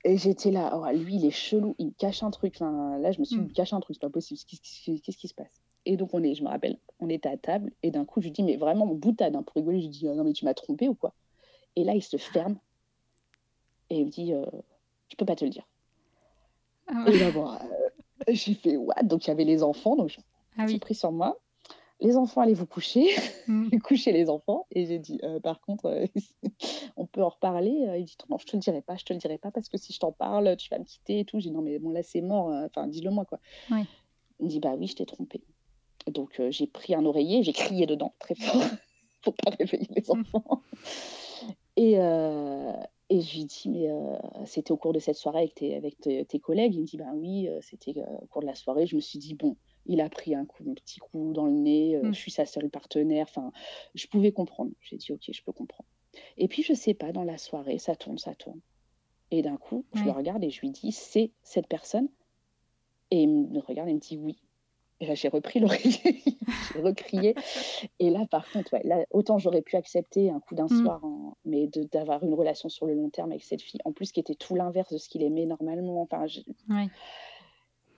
Et 0.06 0.18
j'étais 0.18 0.50
là, 0.50 0.76
oh, 0.76 0.86
lui 0.96 1.16
il 1.16 1.24
est 1.24 1.30
chelou, 1.30 1.74
il 1.78 1.94
cache 1.94 2.22
un 2.22 2.30
truc. 2.30 2.54
Enfin, 2.56 2.98
là 2.98 3.12
je 3.12 3.20
me 3.20 3.24
suis 3.24 3.36
dit, 3.36 3.42
mmh. 3.42 3.48
il 3.48 3.52
cache 3.52 3.72
un 3.72 3.80
truc, 3.80 3.96
c'est 3.96 4.06
pas 4.06 4.10
possible, 4.10 4.40
qu'est-ce 4.46 5.16
qui 5.16 5.28
se 5.28 5.34
passe? 5.34 5.62
Et 5.86 5.96
donc 5.96 6.14
on 6.14 6.22
est, 6.22 6.34
je 6.34 6.42
me 6.42 6.48
rappelle, 6.48 6.78
on 7.00 7.08
était 7.08 7.28
à 7.28 7.36
table 7.36 7.72
et 7.82 7.90
d'un 7.90 8.04
coup 8.04 8.20
je 8.20 8.26
lui 8.26 8.32
dis, 8.32 8.42
mais 8.42 8.56
vraiment 8.56 8.86
boutade, 8.86 9.36
hein, 9.36 9.42
pour 9.42 9.56
rigoler, 9.56 9.80
je 9.80 9.86
lui 9.86 9.90
dis, 9.90 10.08
ah, 10.08 10.14
non 10.14 10.24
mais 10.24 10.32
tu 10.32 10.44
m'as 10.44 10.54
trompé 10.54 10.88
ou 10.88 10.94
quoi? 10.94 11.14
Et 11.76 11.84
là 11.84 11.94
il 11.94 12.02
se 12.02 12.16
ferme 12.16 12.58
et 13.90 13.98
il 13.98 14.06
me 14.06 14.10
dit, 14.10 14.32
euh, 14.32 14.44
je 15.08 15.16
peux 15.16 15.26
pas 15.26 15.36
te 15.36 15.44
le 15.44 15.50
dire. 15.50 15.66
Ah 16.86 17.04
et 17.08 17.18
là, 17.18 17.28
euh, 17.28 17.58
j'ai 18.28 18.54
fait 18.54 18.76
what 18.76 19.02
Donc, 19.02 19.26
il 19.26 19.28
y 19.28 19.30
avait 19.30 19.44
les 19.44 19.62
enfants, 19.62 19.96
donc 19.96 20.08
j'ai 20.08 20.20
ah 20.56 20.66
pris 20.80 20.94
sur 20.94 21.12
moi. 21.12 21.38
Les 22.00 22.16
enfants, 22.16 22.40
allez 22.40 22.54
vous 22.54 22.66
coucher. 22.66 23.08
Mmh. 23.46 23.68
J'ai 23.70 23.78
couché 23.78 24.12
les 24.12 24.30
enfants 24.30 24.66
et 24.70 24.86
j'ai 24.86 24.98
dit, 24.98 25.20
euh, 25.22 25.38
par 25.38 25.60
contre, 25.60 25.84
euh, 25.84 26.06
on 26.96 27.04
peut 27.04 27.22
en 27.22 27.28
reparler. 27.28 27.94
Il 27.98 28.06
dit, 28.06 28.16
non, 28.30 28.38
je 28.38 28.46
te 28.46 28.56
le 28.56 28.60
dirai 28.60 28.80
pas, 28.80 28.96
je 28.96 29.04
te 29.04 29.12
le 29.12 29.18
dirai 29.18 29.36
pas 29.36 29.50
parce 29.50 29.68
que 29.68 29.76
si 29.76 29.92
je 29.92 29.98
t'en 29.98 30.12
parle, 30.12 30.56
tu 30.56 30.70
vas 30.70 30.78
me 30.78 30.84
quitter 30.84 31.18
et 31.18 31.24
tout. 31.26 31.40
J'ai 31.40 31.50
dit, 31.50 31.54
non, 31.54 31.60
mais 31.60 31.78
bon, 31.78 31.90
là, 31.90 32.02
c'est 32.02 32.22
mort. 32.22 32.46
Enfin, 32.46 32.86
dis-le 32.86 33.10
moi, 33.10 33.26
quoi. 33.26 33.38
Il 33.68 33.84
me 34.40 34.48
dit, 34.48 34.60
bah 34.60 34.74
oui, 34.78 34.86
je 34.86 34.96
t'ai 34.96 35.04
trompé. 35.04 35.42
Donc, 36.06 36.40
j'ai 36.48 36.66
pris 36.66 36.94
un 36.94 37.04
oreiller, 37.04 37.42
j'ai 37.42 37.52
crié 37.52 37.84
dedans 37.84 38.14
très 38.18 38.34
fort 38.34 38.62
pour 39.22 39.34
pas 39.34 39.50
réveiller 39.50 39.88
les 39.90 40.04
mmh. 40.08 40.20
enfants. 40.20 40.62
Et, 41.76 41.98
et 43.10 43.20
je 43.20 43.36
lui 43.36 43.44
dis, 43.44 43.68
mais 43.68 43.90
euh, 43.90 44.16
c'était 44.46 44.72
au 44.72 44.76
cours 44.76 44.94
de 44.94 44.98
cette 44.98 45.16
soirée 45.16 45.40
avec 45.40 45.54
tes, 45.54 45.74
avec 45.76 46.00
tes, 46.00 46.40
collègues 46.40 46.74
Il 46.74 46.80
me 46.80 46.86
dit, 46.86 46.96
ben 46.96 47.12
oui, 47.14 47.48
euh, 47.48 47.58
c'était 47.60 47.98
euh, 47.98 48.18
au 48.22 48.26
cours 48.26 48.40
de 48.40 48.46
la 48.46 48.54
soirée. 48.54 48.86
Je 48.86 48.96
me 48.96 49.00
suis 49.00 49.18
dit, 49.18 49.34
bon, 49.34 49.56
il 49.84 50.00
a 50.00 50.08
pris 50.08 50.34
un, 50.34 50.46
coup, 50.46 50.64
un 50.68 50.74
petit 50.74 51.00
coup 51.00 51.32
dans 51.34 51.44
le 51.44 51.52
nez, 51.52 51.98
mmh. 52.02 52.14
je 52.14 52.18
suis 52.18 52.30
sa 52.30 52.46
seule 52.46 52.70
partenaire. 52.70 53.26
Enfin, 53.28 53.52
je 53.94 54.06
pouvais 54.06 54.32
comprendre. 54.32 54.72
J'ai 54.80 54.96
dit, 54.96 55.12
ok, 55.12 55.22
je 55.30 55.42
peux 55.42 55.52
comprendre. 55.52 55.88
Et 56.38 56.48
puis, 56.48 56.62
je 56.62 56.72
sais 56.72 56.94
pas, 56.94 57.12
dans 57.12 57.24
la 57.24 57.36
soirée, 57.36 57.78
ça 57.78 57.94
tourne, 57.94 58.18
ça 58.18 58.34
tourne. 58.34 58.60
Et 59.30 59.42
d'un 59.42 59.56
coup, 59.56 59.84
je 59.94 60.04
le 60.04 60.10
regarde 60.10 60.42
et 60.44 60.50
je 60.50 60.60
lui 60.60 60.70
dis, 60.70 60.92
c'est 60.92 61.32
cette 61.42 61.66
personne? 61.66 62.08
Et 63.10 63.22
il 63.22 63.28
me 63.28 63.58
regarde 63.60 63.88
et 63.88 63.94
me 63.94 63.98
dit, 63.98 64.16
oui. 64.16 64.38
Et 65.00 65.06
là, 65.06 65.14
j'ai 65.14 65.28
repris 65.28 65.58
l'oreiller, 65.60 66.22
j'ai 66.72 66.80
recrié. 66.80 67.34
Et 67.98 68.10
là, 68.10 68.26
par 68.30 68.50
contre, 68.50 68.76
là, 68.84 69.04
autant 69.10 69.38
j'aurais 69.38 69.62
pu 69.62 69.76
accepter 69.76 70.30
un 70.30 70.40
coup 70.40 70.54
d'un 70.54 70.66
mmh. 70.66 70.82
soir, 70.82 71.00
mais 71.44 71.68
d'avoir 71.92 72.22
une 72.22 72.34
relation 72.34 72.68
sur 72.68 72.86
le 72.86 72.94
long 72.94 73.10
terme 73.10 73.32
avec 73.32 73.42
cette 73.42 73.60
fille, 73.60 73.80
en 73.84 73.92
plus 73.92 74.12
qui 74.12 74.20
était 74.20 74.36
tout 74.36 74.54
l'inverse 74.54 74.92
de 74.92 74.98
ce 74.98 75.08
qu'il 75.08 75.22
aimait 75.22 75.46
normalement. 75.46 76.00
Enfin, 76.00 76.26
je... 76.26 76.40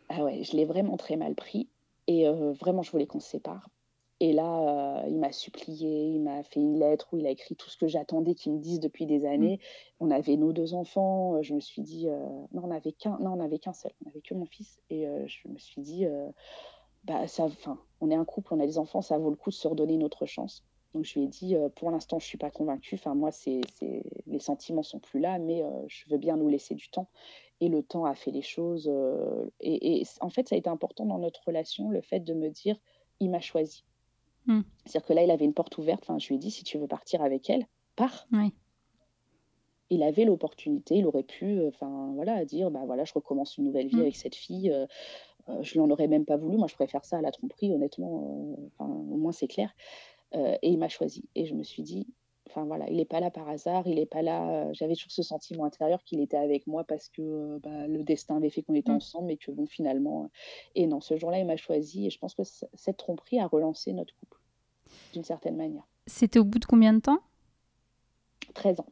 Ah 0.09 0.25
ouais, 0.25 0.43
je 0.43 0.57
l'ai 0.57 0.65
vraiment 0.65 0.97
très 0.97 1.17
mal 1.17 1.35
pris. 1.35 1.69
Et 2.07 2.29
euh, 2.29 2.53
vraiment, 2.53 2.83
je 2.83 2.91
voulais 2.91 3.07
qu'on 3.07 3.21
se 3.21 3.29
sépare. 3.29 3.69
Et 4.19 4.33
là, 4.33 5.03
euh, 5.03 5.09
il 5.09 5.19
m'a 5.19 5.31
supplié, 5.31 6.07
il 6.07 6.23
m'a 6.23 6.43
fait 6.43 6.61
une 6.61 6.79
lettre 6.79 7.09
où 7.13 7.19
il 7.19 7.27
a 7.27 7.31
écrit 7.31 7.55
tout 7.55 7.69
ce 7.69 7.77
que 7.77 7.87
j'attendais 7.87 8.35
qu'il 8.35 8.53
me 8.53 8.59
dise 8.59 8.81
depuis 8.81 9.05
des 9.05 9.21
mmh. 9.21 9.27
années. 9.27 9.61
On 10.01 10.11
avait 10.11 10.37
nos 10.37 10.53
deux 10.53 10.73
enfants. 10.75 11.43
Je 11.43 11.55
me 11.55 11.61
suis 11.61 11.83
dit, 11.83 12.09
euh, 12.09 12.27
non, 12.53 12.65
on 12.65 12.69
n'avait 12.69 12.93
qu'un, 12.93 13.19
non, 13.19 13.33
on 13.33 13.37
n'avait 13.37 13.59
qu'un 13.59 13.75
seul. 13.75 13.93
On 14.01 14.09
n'avait 14.09 14.23
que 14.23 14.35
mon 14.35 14.47
fils. 14.47 14.81
Et 14.89 15.07
je 15.27 15.49
me 15.49 15.59
suis 15.59 15.83
dit, 15.83 16.07
bah, 17.07 17.29
ça, 17.29 17.47
on 18.01 18.11
est 18.11 18.15
un 18.15 18.25
couple, 18.25 18.55
on 18.55 18.61
a 18.61 18.67
des 18.67 18.79
enfants, 18.79 19.01
ça 19.01 19.17
vaut 19.17 19.31
le 19.31 19.37
coup 19.37 19.51
de 19.51 19.55
se 19.55 19.69
redonner 19.69 19.95
une 19.95 20.03
autre 20.03 20.27
chance. 20.27 20.65
Donc 20.93 21.05
je 21.05 21.19
lui 21.19 21.27
ai 21.27 21.29
dit, 21.29 21.55
euh, 21.55 21.69
pour 21.69 21.91
l'instant, 21.91 22.19
je 22.19 22.27
suis 22.27 22.39
pas 22.39 22.51
convaincue. 22.51 22.97
Enfin, 22.97 23.15
moi, 23.15 23.31
c'est, 23.31 23.61
les 24.27 24.41
sentiments 24.41 24.83
sont 24.83 24.99
plus 24.99 25.21
là, 25.21 25.39
mais 25.39 25.63
euh, 25.63 25.69
je 25.89 26.09
veux 26.09 26.19
bien 26.19 26.37
nous 26.37 26.49
laisser 26.49 26.75
du 26.75 26.89
temps. 26.89 27.09
Et 27.61 27.69
le 27.69 27.83
temps 27.83 28.05
a 28.05 28.15
fait 28.15 28.31
les 28.31 28.43
choses. 28.43 28.89
Euh, 28.91 29.47
et, 29.61 30.03
en 30.21 30.31
fait, 30.31 30.49
ça 30.49 30.55
a 30.55 30.59
été 30.59 30.69
important 30.69 31.07
dans 31.07 31.19
notre 31.19 31.45
relation, 31.47 31.91
le 31.91 32.01
fait 32.01 32.21
de 32.21 32.35
me 32.35 32.49
dire, 32.49 32.77
il 33.21 33.31
m'a 33.31 33.41
choisi. 33.41 33.85
Hmm. 34.47 34.63
C'est-à-dire 34.85 35.07
que 35.07 35.13
là, 35.13 35.23
il 35.23 35.31
avait 35.31 35.45
une 35.45 35.55
porte 35.55 35.77
ouverte. 35.79 36.03
Enfin, 36.03 36.19
je 36.19 36.29
lui 36.29 36.37
ai 36.37 36.39
dit, 36.39 36.51
si 36.51 36.65
tu 36.65 36.79
veux 36.79 36.89
partir 36.89 37.23
avec 37.23 37.49
elle, 37.51 37.67
pars. 37.95 38.27
Il 39.91 40.03
avait 40.03 40.25
l'opportunité, 40.25 40.97
il 40.97 41.07
aurait 41.07 41.23
pu, 41.23 41.65
enfin 41.69 42.11
voilà, 42.15 42.45
dire, 42.45 42.73
bah 42.73 42.83
voilà, 42.87 43.05
je 43.05 43.13
recommence 43.13 43.57
une 43.57 43.65
nouvelle 43.65 43.87
vie 43.87 43.97
hmm. 43.97 44.01
avec 44.01 44.17
cette 44.17 44.35
fille. 44.35 44.75
Euh, 45.49 45.63
je 45.63 45.79
l'en 45.79 45.89
aurais 45.91 46.09
même 46.09 46.25
pas 46.25 46.37
voulu. 46.37 46.57
Moi, 46.57 46.67
je 46.69 46.75
préfère 46.75 47.05
ça 47.05 47.19
à 47.19 47.21
la 47.21 47.31
tromperie, 47.31 47.73
honnêtement. 47.73 48.57
Euh, 48.81 48.85
au 48.85 49.17
moins, 49.17 49.33
c'est 49.33 49.49
clair. 49.49 49.73
Euh, 50.35 50.57
et 50.63 50.71
il 50.71 50.79
m'a 50.79 50.89
choisi. 50.89 51.29
Et 51.35 51.47
je 51.47 51.55
me 51.55 51.63
suis 51.63 51.83
dit, 51.83 52.07
enfin 52.49 52.65
voilà, 52.65 52.89
il 52.91 52.97
n'est 52.97 53.05
pas 53.05 53.21
là 53.21 53.31
par 53.31 53.49
hasard, 53.49 53.87
il 53.87 53.97
n'est 53.97 54.07
pas 54.07 54.23
là. 54.23 54.73
J'avais 54.73 54.95
toujours 54.95 55.13
ce 55.13 55.23
sentiment 55.23 55.65
intérieur 55.65 56.03
qu'il 56.03 56.21
était 56.21 56.37
avec 56.37 56.67
moi 56.67 56.85
parce 56.85 57.09
que 57.09 57.59
bah, 57.59 57.87
le 57.87 58.03
destin 58.03 58.37
avait 58.37 58.51
fait 58.51 58.63
qu'on 58.63 58.75
était 58.75 58.93
mmh. 58.93 58.97
ensemble, 58.97 59.27
mais 59.27 59.37
que 59.37 59.51
bon, 59.53 59.67
finalement. 59.67 60.31
Et 60.75 60.87
non, 60.87 61.01
ce 61.01 61.17
jour-là, 61.17 61.39
il 61.39 61.47
m'a 61.47 61.57
choisi 61.57 62.07
et 62.07 62.11
je 62.11 62.19
pense 62.19 62.35
que 62.35 62.43
cette 62.75 62.97
tromperie 62.97 63.39
a 63.39 63.47
relancé 63.47 63.93
notre 63.93 64.15
couple 64.17 64.41
d'une 65.13 65.25
certaine 65.25 65.57
manière. 65.57 65.87
C'était 66.07 66.39
au 66.39 66.45
bout 66.45 66.59
de 66.59 66.67
combien 66.67 66.93
de 66.93 67.01
temps? 67.01 67.19
13 68.55 68.81
ans. 68.81 68.87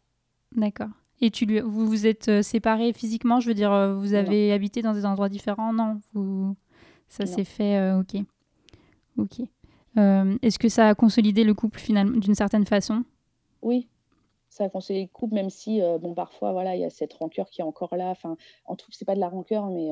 D'accord. 0.53 0.91
Et 1.21 1.31
tu 1.31 1.47
lui, 1.47 1.61
vous 1.61 1.87
vous 1.87 2.07
êtes 2.07 2.29
euh, 2.29 2.43
séparés 2.43 2.93
physiquement 2.93 3.41
Je 3.41 3.49
veux 3.49 3.55
dire, 3.55 3.73
euh, 3.73 3.95
vous 3.95 4.15
avez 4.15 4.53
habité 4.53 4.83
dans 4.83 4.93
des 4.93 5.07
endroits 5.07 5.29
différents 5.29 5.73
Non, 5.73 6.01
vous... 6.13 6.57
ça 7.09 7.27
s'est 7.27 7.45
fait. 7.45 7.77
Euh, 7.79 8.01
ok. 8.01 8.17
Ok. 9.19 9.41
Est-ce 9.97 10.59
que 10.59 10.69
ça 10.69 10.89
a 10.89 10.95
consolidé 10.97 11.45
le 11.45 11.55
couple 11.55 11.79
finalement 11.79 12.19
d'une 12.19 12.35
certaine 12.35 12.67
façon? 12.67 13.05
Oui, 13.63 13.89
ça 14.49 14.65
a 14.65 14.69
consolidé 14.69 15.05
le 15.05 15.13
couple, 15.13 15.35
même 15.35 15.51
si 15.51 15.81
bon 16.01 16.15
parfois 16.15 16.51
voilà 16.51 16.75
il 16.75 16.81
y 16.81 16.85
a 16.85 16.91
cette 16.91 17.13
rancœur 17.13 17.49
qui 17.49 17.61
est 17.61 17.65
encore 17.65 17.95
là. 17.95 18.09
Enfin, 18.09 18.37
en 18.67 18.75
tout 18.75 18.91
c'est 18.91 19.05
pas 19.05 19.15
de 19.15 19.21
la 19.21 19.29
rancœur, 19.29 19.71
mais 19.71 19.89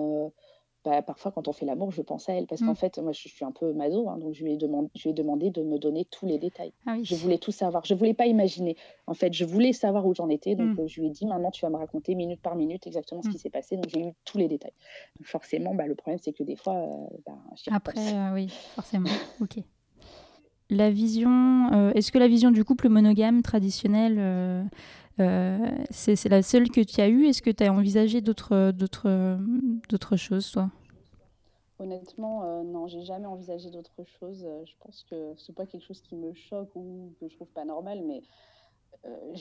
bah, 0.84 1.00
parfois, 1.02 1.30
quand 1.32 1.46
on 1.48 1.52
fait 1.52 1.64
l'amour, 1.64 1.92
je 1.92 2.02
pense 2.02 2.28
à 2.28 2.32
elle 2.34 2.46
parce 2.46 2.60
qu'en 2.60 2.72
Mmh. 2.72 2.76
fait, 2.76 2.98
moi, 2.98 3.12
je 3.12 3.28
suis 3.28 3.44
un 3.44 3.52
peu 3.52 3.72
maso, 3.72 4.08
hein, 4.08 4.18
donc 4.18 4.34
je 4.34 4.42
lui 4.44 4.52
ai 4.54 4.56
demandé, 4.56 4.88
je 4.96 5.02
lui 5.04 5.10
ai 5.10 5.12
demandé 5.12 5.50
de 5.50 5.62
me 5.62 5.78
donner 5.78 6.04
tous 6.06 6.26
les 6.26 6.38
détails. 6.38 6.72
Ah 6.86 6.96
Je 7.02 7.14
voulais 7.14 7.38
tout 7.38 7.52
savoir. 7.52 7.84
Je 7.84 7.94
voulais 7.94 8.14
pas 8.14 8.26
imaginer. 8.26 8.76
En 9.06 9.14
fait, 9.14 9.32
je 9.32 9.44
voulais 9.44 9.72
savoir 9.72 10.06
où 10.06 10.14
j'en 10.14 10.28
étais. 10.28 10.54
Donc, 10.56 10.76
Mmh. 10.76 10.80
euh, 10.80 10.86
je 10.88 11.00
lui 11.00 11.06
ai 11.06 11.10
dit, 11.10 11.26
maintenant, 11.26 11.50
tu 11.50 11.64
vas 11.64 11.70
me 11.70 11.76
raconter 11.76 12.14
minute 12.14 12.40
par 12.40 12.56
minute 12.56 12.86
exactement 12.86 13.22
ce 13.22 13.28
Mmh. 13.28 13.32
qui 13.32 13.38
s'est 13.38 13.50
passé. 13.50 13.76
Donc, 13.76 13.88
j'ai 13.88 14.00
eu 14.00 14.12
tous 14.24 14.38
les 14.38 14.48
détails. 14.48 14.72
Donc, 15.18 15.26
forcément, 15.28 15.74
bah, 15.74 15.86
le 15.86 15.94
problème, 15.94 16.18
c'est 16.22 16.32
que 16.32 16.42
des 16.42 16.56
fois, 16.56 16.74
euh, 16.74 17.16
bah, 17.26 17.38
Après, 17.70 18.14
euh, 18.14 18.34
oui, 18.34 18.48
forcément. 18.74 19.08
Ok. 19.40 19.58
La 20.70 20.90
vision, 20.90 21.90
est-ce 21.94 22.10
que 22.10 22.18
la 22.18 22.28
vision 22.28 22.50
du 22.50 22.64
couple 22.64 22.88
monogame 22.88 23.42
traditionnel, 23.42 24.68
c'est 25.18 26.16
c'est 26.16 26.28
la 26.28 26.42
seule 26.42 26.70
que 26.70 26.80
tu 26.80 27.00
as 27.00 27.08
eue 27.08 27.26
Est-ce 27.26 27.42
que 27.42 27.50
tu 27.50 27.64
as 27.64 27.72
envisagé 27.72 28.20
d'autres 28.20 28.72
d'autres 28.72 29.38
d'autres 29.88 30.16
choses, 30.16 30.50
toi? 30.50 30.70
Honnêtement, 31.78 32.44
euh, 32.44 32.62
non, 32.62 32.86
j'ai 32.86 33.02
jamais 33.02 33.26
envisagé 33.26 33.70
d'autre 33.70 34.04
chose. 34.04 34.44
Euh, 34.44 34.64
je 34.64 34.74
pense 34.80 35.04
que 35.10 35.34
c'est 35.36 35.54
pas 35.54 35.66
quelque 35.66 35.84
chose 35.84 36.00
qui 36.00 36.14
me 36.16 36.32
choque 36.32 36.70
ou 36.76 37.14
que 37.20 37.28
je 37.28 37.34
trouve 37.34 37.48
pas 37.50 37.64
normal, 37.64 38.02
mais 38.06 38.22
euh, 39.06 39.34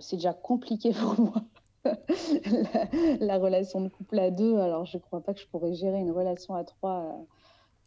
c'est 0.00 0.16
déjà 0.16 0.34
compliqué 0.34 0.92
pour 0.94 1.20
moi. 1.20 1.44
la, 1.84 3.16
la 3.26 3.38
relation 3.38 3.80
de 3.80 3.88
couple 3.88 4.18
à 4.18 4.30
deux, 4.30 4.56
alors 4.58 4.84
je 4.86 4.98
crois 4.98 5.22
pas 5.22 5.34
que 5.34 5.40
je 5.40 5.46
pourrais 5.48 5.74
gérer 5.74 5.98
une 6.00 6.10
relation 6.12 6.54
à 6.54 6.64
trois. 6.64 7.26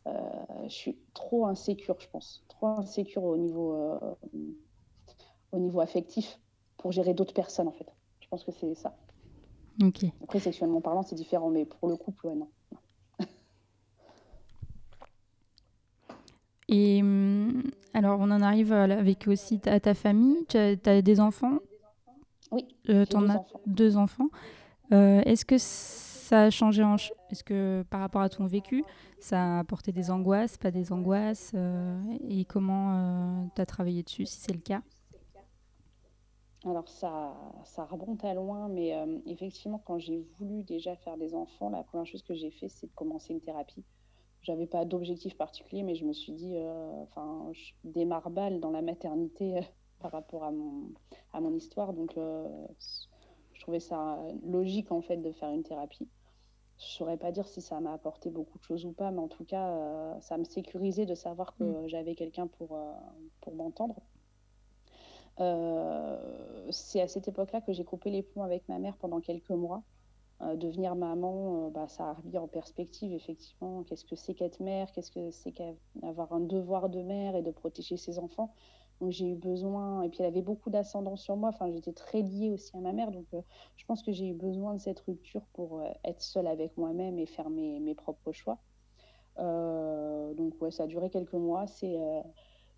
euh, 0.08 0.12
euh, 0.12 0.64
je 0.70 0.74
suis 0.74 1.00
trop 1.14 1.46
insécure, 1.48 1.98
je 2.00 2.10
pense, 2.10 2.44
trop 2.50 2.68
insécure 2.68 3.24
au 3.24 3.38
niveau, 3.38 3.74
euh, 3.76 4.00
au 5.52 5.60
niveau 5.60 5.80
affectif 5.82 6.40
pour 6.82 6.92
gérer 6.92 7.14
d'autres 7.14 7.34
personnes 7.34 7.68
en 7.68 7.72
fait. 7.72 7.88
Je 8.20 8.28
pense 8.28 8.44
que 8.44 8.52
c'est 8.52 8.76
ça. 8.76 8.96
Ok. 9.82 10.06
Après, 10.24 10.40
sexuellement 10.40 10.82
parlant, 10.82 11.02
c'est 11.04 11.16
différent, 11.16 11.50
mais 11.50 11.66
pour 11.66 11.88
le 11.88 11.96
couple, 11.96 12.28
ouais, 12.28 12.36
non. 12.36 12.50
Et 16.70 17.02
hum, 17.02 17.64
alors, 17.94 18.20
on 18.20 18.32
en 18.32 18.42
arrive 18.42 18.74
à 18.74 18.84
avec 18.84 19.28
aussi 19.28 19.60
ta, 19.60 19.80
ta 19.80 19.94
famille. 19.94 20.46
Tu 20.48 20.58
as, 20.58 21.02
des 21.02 21.20
enfants? 21.20 21.60
Oui, 22.52 22.68
Euh, 22.90 23.06
T'en 23.06 23.22
deux 23.22 23.30
as 23.30 23.36
enfants. 23.38 23.62
deux 23.66 23.98
enfants. 23.98 24.28
Euh, 24.92 25.22
Est-ce 25.26 25.46
que 25.46 25.58
ça 25.58 26.44
a 26.44 26.50
changé 26.50 26.84
en... 26.84 26.96
Est-ce 27.30 27.44
que 27.44 27.84
par 27.90 28.02
rapport 28.02 28.22
à 28.22 28.30
ton 28.30 28.46
vécu, 28.46 28.84
ça 29.20 29.58
a 29.58 29.60
apporté 29.60 29.92
des 29.92 30.12
angoisses, 30.12 30.58
pas 30.58 30.72
des 30.72 30.92
angoisses 30.92 31.52
euh, 31.56 32.02
Et 32.30 32.44
comment 32.46 33.50
tu 33.56 33.62
as 33.62 33.66
travaillé 33.66 34.04
dessus, 34.04 34.26
si 34.26 34.40
c'est 34.40 34.54
le 34.54 34.60
cas? 34.60 34.82
Alors 36.64 36.88
ça, 36.90 37.36
ça 37.66 37.86
remonte 37.86 38.24
à 38.24 38.34
loin, 38.36 38.70
mais 38.70 38.96
euh, 38.96 39.20
effectivement, 39.26 39.80
quand 39.80 39.98
j'ai 39.98 40.20
voulu 40.20 40.64
déjà 40.64 40.96
faire 40.96 41.18
des 41.18 41.34
enfants, 41.34 41.70
la 41.70 41.84
première 41.84 42.06
chose 42.06 42.22
que 42.24 42.36
j'ai 42.36 42.52
fait, 42.52 42.70
c'est 42.70 42.88
de 42.88 42.94
commencer 42.94 43.34
une 43.34 43.42
thérapie. 43.42 43.84
J'avais 44.42 44.68
pas 44.68 44.86
d'objectif 44.86 45.38
particulier, 45.38 45.84
mais 45.84 45.96
je 45.96 46.06
me 46.06 46.14
suis 46.14 46.34
dit, 46.34 46.58
euh, 46.58 47.04
enfin, 47.04 47.50
je 47.54 47.74
démarre 47.84 48.30
balle 48.32 48.60
dans 48.60 48.72
la 48.72 48.82
maternité 48.84 49.58
euh, 49.60 49.62
par 50.00 50.12
rapport 50.12 50.44
à 50.46 50.52
mon, 50.52 50.94
à 51.34 51.42
mon 51.42 51.54
histoire, 51.56 51.94
donc 51.94 52.14
je 52.18 53.62
trouvais 53.62 53.80
ça 53.80 54.20
logique 54.44 54.92
en 54.92 55.02
fait 55.02 55.18
de 55.18 55.32
faire 55.32 55.50
une 55.52 55.64
thérapie. 55.64 56.10
Je 56.80 56.86
saurais 56.86 57.18
pas 57.18 57.32
dire 57.32 57.48
si 57.48 57.62
ça 57.62 57.80
m'a 57.82 57.94
apporté 57.94 58.30
beaucoup 58.32 58.58
de 58.60 58.64
choses 58.64 58.86
ou 58.86 58.94
pas, 58.94 59.12
mais 59.12 59.20
en 59.20 59.28
tout 59.30 59.46
cas, 59.46 60.20
ça 60.22 60.38
me 60.38 60.44
sécurisait 60.44 61.06
de 61.06 61.16
savoir 61.16 61.56
que 61.56 61.64
Mm. 61.64 61.88
j'avais 61.88 62.16
quelqu'un 62.16 62.48
pour, 62.48 62.80
pour 63.42 63.56
m'entendre. 63.56 64.02
Euh, 65.40 66.68
c'est 66.72 67.02
à 67.02 67.08
cette 67.08 67.28
époque-là 67.28 67.62
que 67.62 67.74
j'ai 67.74 67.84
coupé 67.84 68.10
les 68.10 68.22
plombs 68.22 68.44
avec 68.44 68.68
ma 68.68 68.80
mère 68.80 68.98
pendant 68.98 69.20
quelques 69.20 69.52
mois. 69.52 69.84
Euh, 70.42 70.56
devenir 70.56 70.96
maman, 70.96 71.68
euh, 71.68 71.70
bah, 71.70 71.88
ça 71.88 72.10
a 72.10 72.14
remis 72.14 72.38
en 72.38 72.48
perspective 72.48 73.14
effectivement 73.14 73.84
qu'est-ce 73.84 74.06
que 74.06 74.16
c'est 74.16 74.34
qu'être 74.34 74.60
mère, 74.60 74.92
qu'est-ce 74.92 75.12
que 75.12 75.32
c'est 75.32 75.52
qu'avoir 75.52 76.34
un 76.34 76.40
devoir 76.40 76.90
de 76.90 77.02
mère 77.02 77.36
et 77.36 77.44
de 77.44 77.52
protéger 77.52 77.96
ses 77.98 78.18
enfants. 78.20 78.54
Donc 79.00 79.12
j'ai 79.12 79.30
eu 79.30 79.36
besoin, 79.36 80.04
et 80.04 80.10
puis 80.10 80.20
elle 80.22 80.28
avait 80.28 80.42
beaucoup 80.42 80.70
d'ascendant 80.70 81.16
sur 81.16 81.36
moi, 81.36 81.50
enfin 81.50 81.72
j'étais 81.72 81.94
très 81.94 82.22
liée 82.22 82.52
aussi 82.52 82.76
à 82.78 82.80
ma 82.82 82.94
mère, 82.94 83.12
donc 83.12 83.26
je 83.76 83.86
pense 83.86 84.04
que 84.04 84.12
j'ai 84.12 84.28
eu 84.28 84.34
besoin 84.36 84.76
de 84.76 84.80
cette 84.80 85.00
rupture 85.00 85.42
pour 85.54 85.82
être 86.04 86.22
seule 86.22 86.46
avec 86.46 86.78
moi-même 86.78 87.18
et 87.18 87.26
faire 87.26 87.50
mes, 87.50 87.80
mes 87.80 87.96
propres 87.96 88.32
choix. 88.32 88.60
Donc 89.38 90.62
ouais, 90.62 90.70
ça 90.70 90.84
a 90.84 90.88
duré 90.88 91.10
quelques 91.10 91.34
mois. 91.34 91.66
C'est 91.66 91.98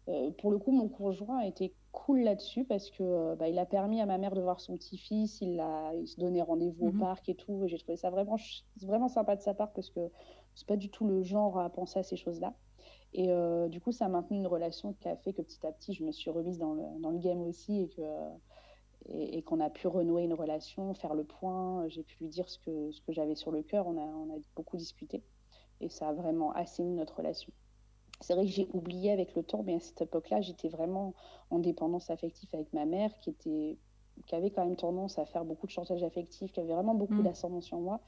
euh, 0.10 0.32
pour 0.32 0.52
le 0.52 0.60
coup, 0.60 0.72
mon 0.72 0.90
conjoint 0.90 1.40
a 1.40 1.48
été 1.48 1.78
cool 1.92 2.22
là-dessus 2.22 2.66
parce 2.66 2.90
que 2.92 3.04
euh, 3.04 3.36
bah, 3.36 3.48
il 3.50 3.58
a 3.60 3.66
permis 3.66 4.02
à 4.02 4.06
ma 4.06 4.18
mère 4.18 4.34
de 4.36 4.42
voir 4.42 4.60
son 4.60 4.76
petit-fils, 4.78 5.40
il, 5.42 5.60
a, 5.60 5.94
il 5.96 6.08
se 6.08 6.20
donnait 6.20 6.42
rendez-vous 6.42 6.88
Mhm. 6.88 6.90
au 6.90 6.92
parc 6.92 7.30
et 7.30 7.36
tout. 7.36 7.64
Et 7.66 7.70
j'ai 7.70 7.78
trouvé 7.78 7.96
ça 7.98 8.10
vraiment, 8.10 8.36
vraiment 8.82 9.08
sympa 9.08 9.36
de 9.36 9.42
sa 9.42 9.54
part 9.54 9.72
parce 9.74 9.90
que 9.90 10.12
c'est 10.56 10.68
pas 10.68 10.78
du 10.78 10.90
tout 10.92 11.08
le 11.08 11.22
genre 11.24 11.60
à 11.60 11.70
penser 11.70 12.00
à 12.00 12.04
ces 12.04 12.18
choses-là. 12.18 12.56
Et 13.14 13.32
euh, 13.32 13.70
du 13.70 13.82
coup, 13.82 13.92
ça 13.92 14.06
a 14.06 14.10
maintenu 14.10 14.38
une 14.38 14.48
relation 14.48 14.94
qui 14.94 15.08
a 15.10 15.18
fait 15.18 15.34
que 15.34 15.42
petit 15.42 15.66
à 15.68 15.72
petit, 15.74 15.94
je 15.94 16.04
me 16.06 16.12
suis 16.12 16.32
remise 16.32 16.60
dans 16.60 16.74
le, 16.74 16.84
dans 17.02 17.12
le 17.12 17.20
game 17.20 17.42
aussi 17.42 17.82
et 17.84 17.90
que 17.90 18.02
et, 19.06 19.38
et 19.38 19.44
qu'on 19.44 19.60
a 19.60 19.70
pu 19.70 19.88
renouer 19.88 20.24
une 20.24 20.34
relation, 20.34 20.94
faire 20.94 21.16
le 21.16 21.26
point. 21.26 21.88
J'ai 21.90 22.04
pu 22.04 22.18
lui 22.24 22.30
dire 22.30 22.50
ce 22.50 22.60
que, 22.60 22.92
ce 22.92 23.02
que 23.02 23.12
j'avais 23.14 23.36
sur 23.36 23.52
le 23.52 23.64
cœur. 23.64 23.88
On 23.88 23.98
a, 23.98 24.02
on 24.06 24.36
a 24.36 24.40
beaucoup 24.56 24.78
discuté 24.78 25.26
et 25.82 25.90
ça 25.90 26.10
a 26.10 26.14
vraiment 26.14 26.52
assaini 26.54 26.94
notre 26.96 27.18
relation. 27.18 27.54
C'est 28.24 28.34
vrai 28.36 28.46
que 28.46 28.52
j'ai 28.52 28.68
oublié 28.74 29.12
avec 29.12 29.36
le 29.36 29.44
temps, 29.44 29.64
mais 29.64 29.76
à 29.76 29.80
cette 29.80 30.02
époque-là, 30.02 30.42
j'étais 30.42 30.70
vraiment 30.70 31.14
en 31.50 31.60
dépendance 31.60 32.10
affective 32.10 32.50
avec 32.54 32.72
ma 32.74 32.86
mère, 32.86 33.12
qui 33.20 33.30
était, 33.32 33.78
qui 34.26 34.36
avait 34.36 34.50
quand 34.50 34.66
même 34.66 34.76
tendance 34.78 35.20
à 35.20 35.26
faire 35.26 35.44
beaucoup 35.44 35.68
de 35.68 35.72
chantage 35.72 36.04
affectif, 36.04 36.52
qui 36.54 36.60
avait 36.62 36.74
vraiment 36.74 36.96
beaucoup 36.96 37.22
Mm. 37.22 37.24
d'ascendant 37.24 37.62
sur 37.62 37.80
moi. 37.80 38.00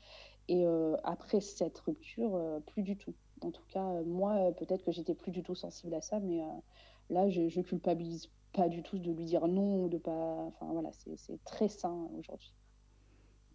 Et 0.48 0.66
euh, 0.66 0.96
après 1.04 1.42
cette 1.42 1.78
rupture, 1.80 2.36
euh, 2.36 2.60
plus 2.62 2.82
du 2.84 2.96
tout. 2.98 3.14
En 3.42 3.52
tout 3.52 3.64
cas, 3.68 3.84
euh, 3.86 4.04
moi, 4.06 4.34
euh, 4.36 4.52
peut-être 4.52 4.84
que 4.86 4.92
j'étais 4.92 5.16
plus 5.16 5.32
du 5.32 5.44
tout 5.44 5.56
sensible 5.56 5.94
à 5.94 6.02
ça, 6.02 6.20
mais 6.22 6.42
euh, 6.42 6.46
là, 7.10 7.30
je, 7.30 7.50
je 7.50 7.62
culpabilise 7.62 8.30
pas 8.54 8.70
du 8.70 8.84
tout 8.84 8.98
de 8.98 9.12
lui 9.12 9.26
dire 9.26 9.48
non 9.48 9.84
ou 9.84 9.90
de 9.90 9.98
pas. 9.98 10.12
Enfin 10.48 10.68
voilà, 10.72 10.92
c'est 10.94 11.44
très 11.44 11.68
sain 11.68 12.08
aujourd'hui. 12.18 12.54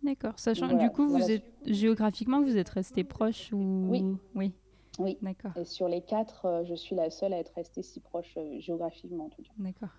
D'accord. 0.03 0.39
Sachant 0.39 0.67
Voilà, 0.69 0.85
du 0.89 0.91
coup, 0.91 1.07
vous 1.09 1.31
êtes 1.31 1.45
géographiquement, 1.65 2.43
vous 2.43 2.57
êtes 2.57 2.69
restés 2.71 3.05
proches 3.05 3.53
ou 3.53 3.87
Oui. 3.89 4.05
Oui. 4.35 4.53
Oui. 4.99 5.18
D'accord. 5.22 5.53
Et 5.57 5.64
sur 5.64 5.88
les 5.88 6.03
quatre, 6.03 6.45
euh, 6.47 6.64
je 6.64 6.74
suis 6.74 6.97
la 6.97 7.11
seule 7.11 7.32
à 7.32 7.38
être 7.38 7.53
restée 7.55 7.82
si 7.82 8.01
proche 8.01 8.36
euh, 8.36 8.61
géographiquement 8.61 9.26
en 9.26 9.30
tout 9.30 9.43
cas. 9.43 9.53
D'accord. 9.57 9.91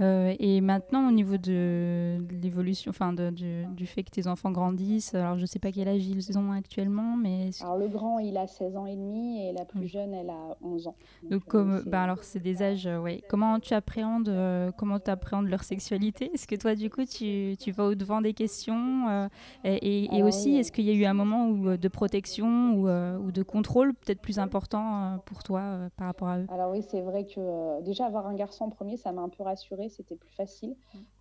Euh, 0.00 0.34
et 0.38 0.60
maintenant, 0.60 1.08
au 1.08 1.12
niveau 1.12 1.36
de, 1.36 2.18
de 2.20 2.36
l'évolution, 2.42 2.90
enfin 2.90 3.12
de- 3.12 3.30
du, 3.30 3.66
du 3.76 3.86
fait 3.86 4.02
que 4.02 4.10
tes 4.10 4.26
enfants 4.28 4.50
grandissent, 4.50 5.14
alors 5.14 5.36
je 5.36 5.44
sais 5.44 5.58
pas 5.58 5.72
quel 5.72 5.88
âge 5.88 6.06
ils 6.06 6.38
ont 6.38 6.52
actuellement, 6.52 7.16
mais 7.16 7.50
Alors 7.60 7.76
le 7.76 7.88
grand, 7.88 8.18
il 8.18 8.36
a 8.38 8.46
16 8.46 8.76
ans 8.76 8.86
et 8.86 8.96
demi 8.96 9.46
et 9.46 9.52
la 9.52 9.66
plus 9.66 9.80
Oui. 9.80 9.88
jeune, 9.88 10.14
elle 10.14 10.30
a 10.30 10.56
11 10.62 10.86
ans. 10.86 10.96
donc 11.30 11.42
euh, 11.42 11.48
comme, 11.48 11.82
bah 11.86 12.02
alors 12.02 12.22
c'est 12.24 12.40
des 12.40 12.62
âges, 12.62 12.86
euh, 12.86 12.98
ouais. 12.98 13.20
Comment 13.28 13.60
tu 13.60 13.74
appréhendes, 13.74 14.30
euh, 14.30 14.70
comment 14.76 14.96
appréhendes 15.06 15.48
leur 15.48 15.64
sexualité? 15.64 16.30
Est-ce 16.32 16.46
que 16.46 16.56
toi, 16.56 16.74
du 16.74 16.88
coup, 16.88 17.04
tu, 17.04 17.56
tu 17.58 17.70
vas 17.70 17.84
au 17.84 17.94
devant 17.94 18.22
des 18.22 18.32
questions 18.32 19.06
euh, 19.10 19.28
et, 19.64 19.74
et- 19.74 20.04
et 20.04 20.08
Alors, 20.16 20.28
aussi, 20.28 20.56
est-ce 20.56 20.72
qu'il 20.72 20.86
y 20.86 20.90
a 20.90 20.94
eu 20.94 21.04
un 21.04 21.14
moment 21.14 21.46
où, 21.48 21.76
de 21.76 21.88
protection 21.88 22.72
ou, 22.74 22.88
ou 22.88 23.32
de 23.32 23.42
contrôle 23.42 23.92
peut-être 23.94 24.20
plus 24.22 24.38
important 24.38 25.18
pour 25.26 25.42
toi 25.42 25.88
par 25.98 26.06
rapport 26.06 26.28
à 26.28 26.38
eux? 26.38 26.46
Alors 26.48 26.70
oui, 26.72 26.80
c'est 26.88 27.02
vrai 27.02 27.26
que 27.26 27.82
déjà 27.82 28.06
avoir 28.06 28.26
un 28.26 28.34
garçon 28.34 28.64
en 28.64 28.70
premier, 28.70 28.96
ça 28.96 29.12
m'a 29.12 29.20
un 29.20 29.28
peu 29.28 29.42
rassurée, 29.42 29.88
c'était 29.90 30.16
plus 30.16 30.32
facile. 30.32 30.76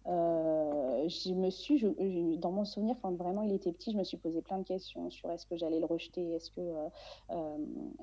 Euh, 0.07 1.07
je 1.07 1.33
me 1.33 1.49
suis, 1.49 1.77
je- 1.77 1.87
je- 1.99 2.35
dans 2.37 2.51
mon 2.51 2.63
souvenir, 2.65 2.95
quand 3.01 3.13
vraiment 3.15 3.43
il 3.43 3.51
était 3.53 3.71
petit, 3.71 3.91
je 3.91 3.97
me 3.97 4.03
suis 4.03 4.17
posé 4.17 4.41
plein 4.41 4.57
de 4.57 4.63
questions 4.63 5.09
sur 5.11 5.29
est-ce 5.29 5.45
que 5.45 5.55
j'allais 5.55 5.79
le 5.79 5.85
rejeter, 5.85 6.31
est-ce 6.33 6.49
que, 6.49 6.61
euh, 6.61 6.87
euh, 7.31 7.57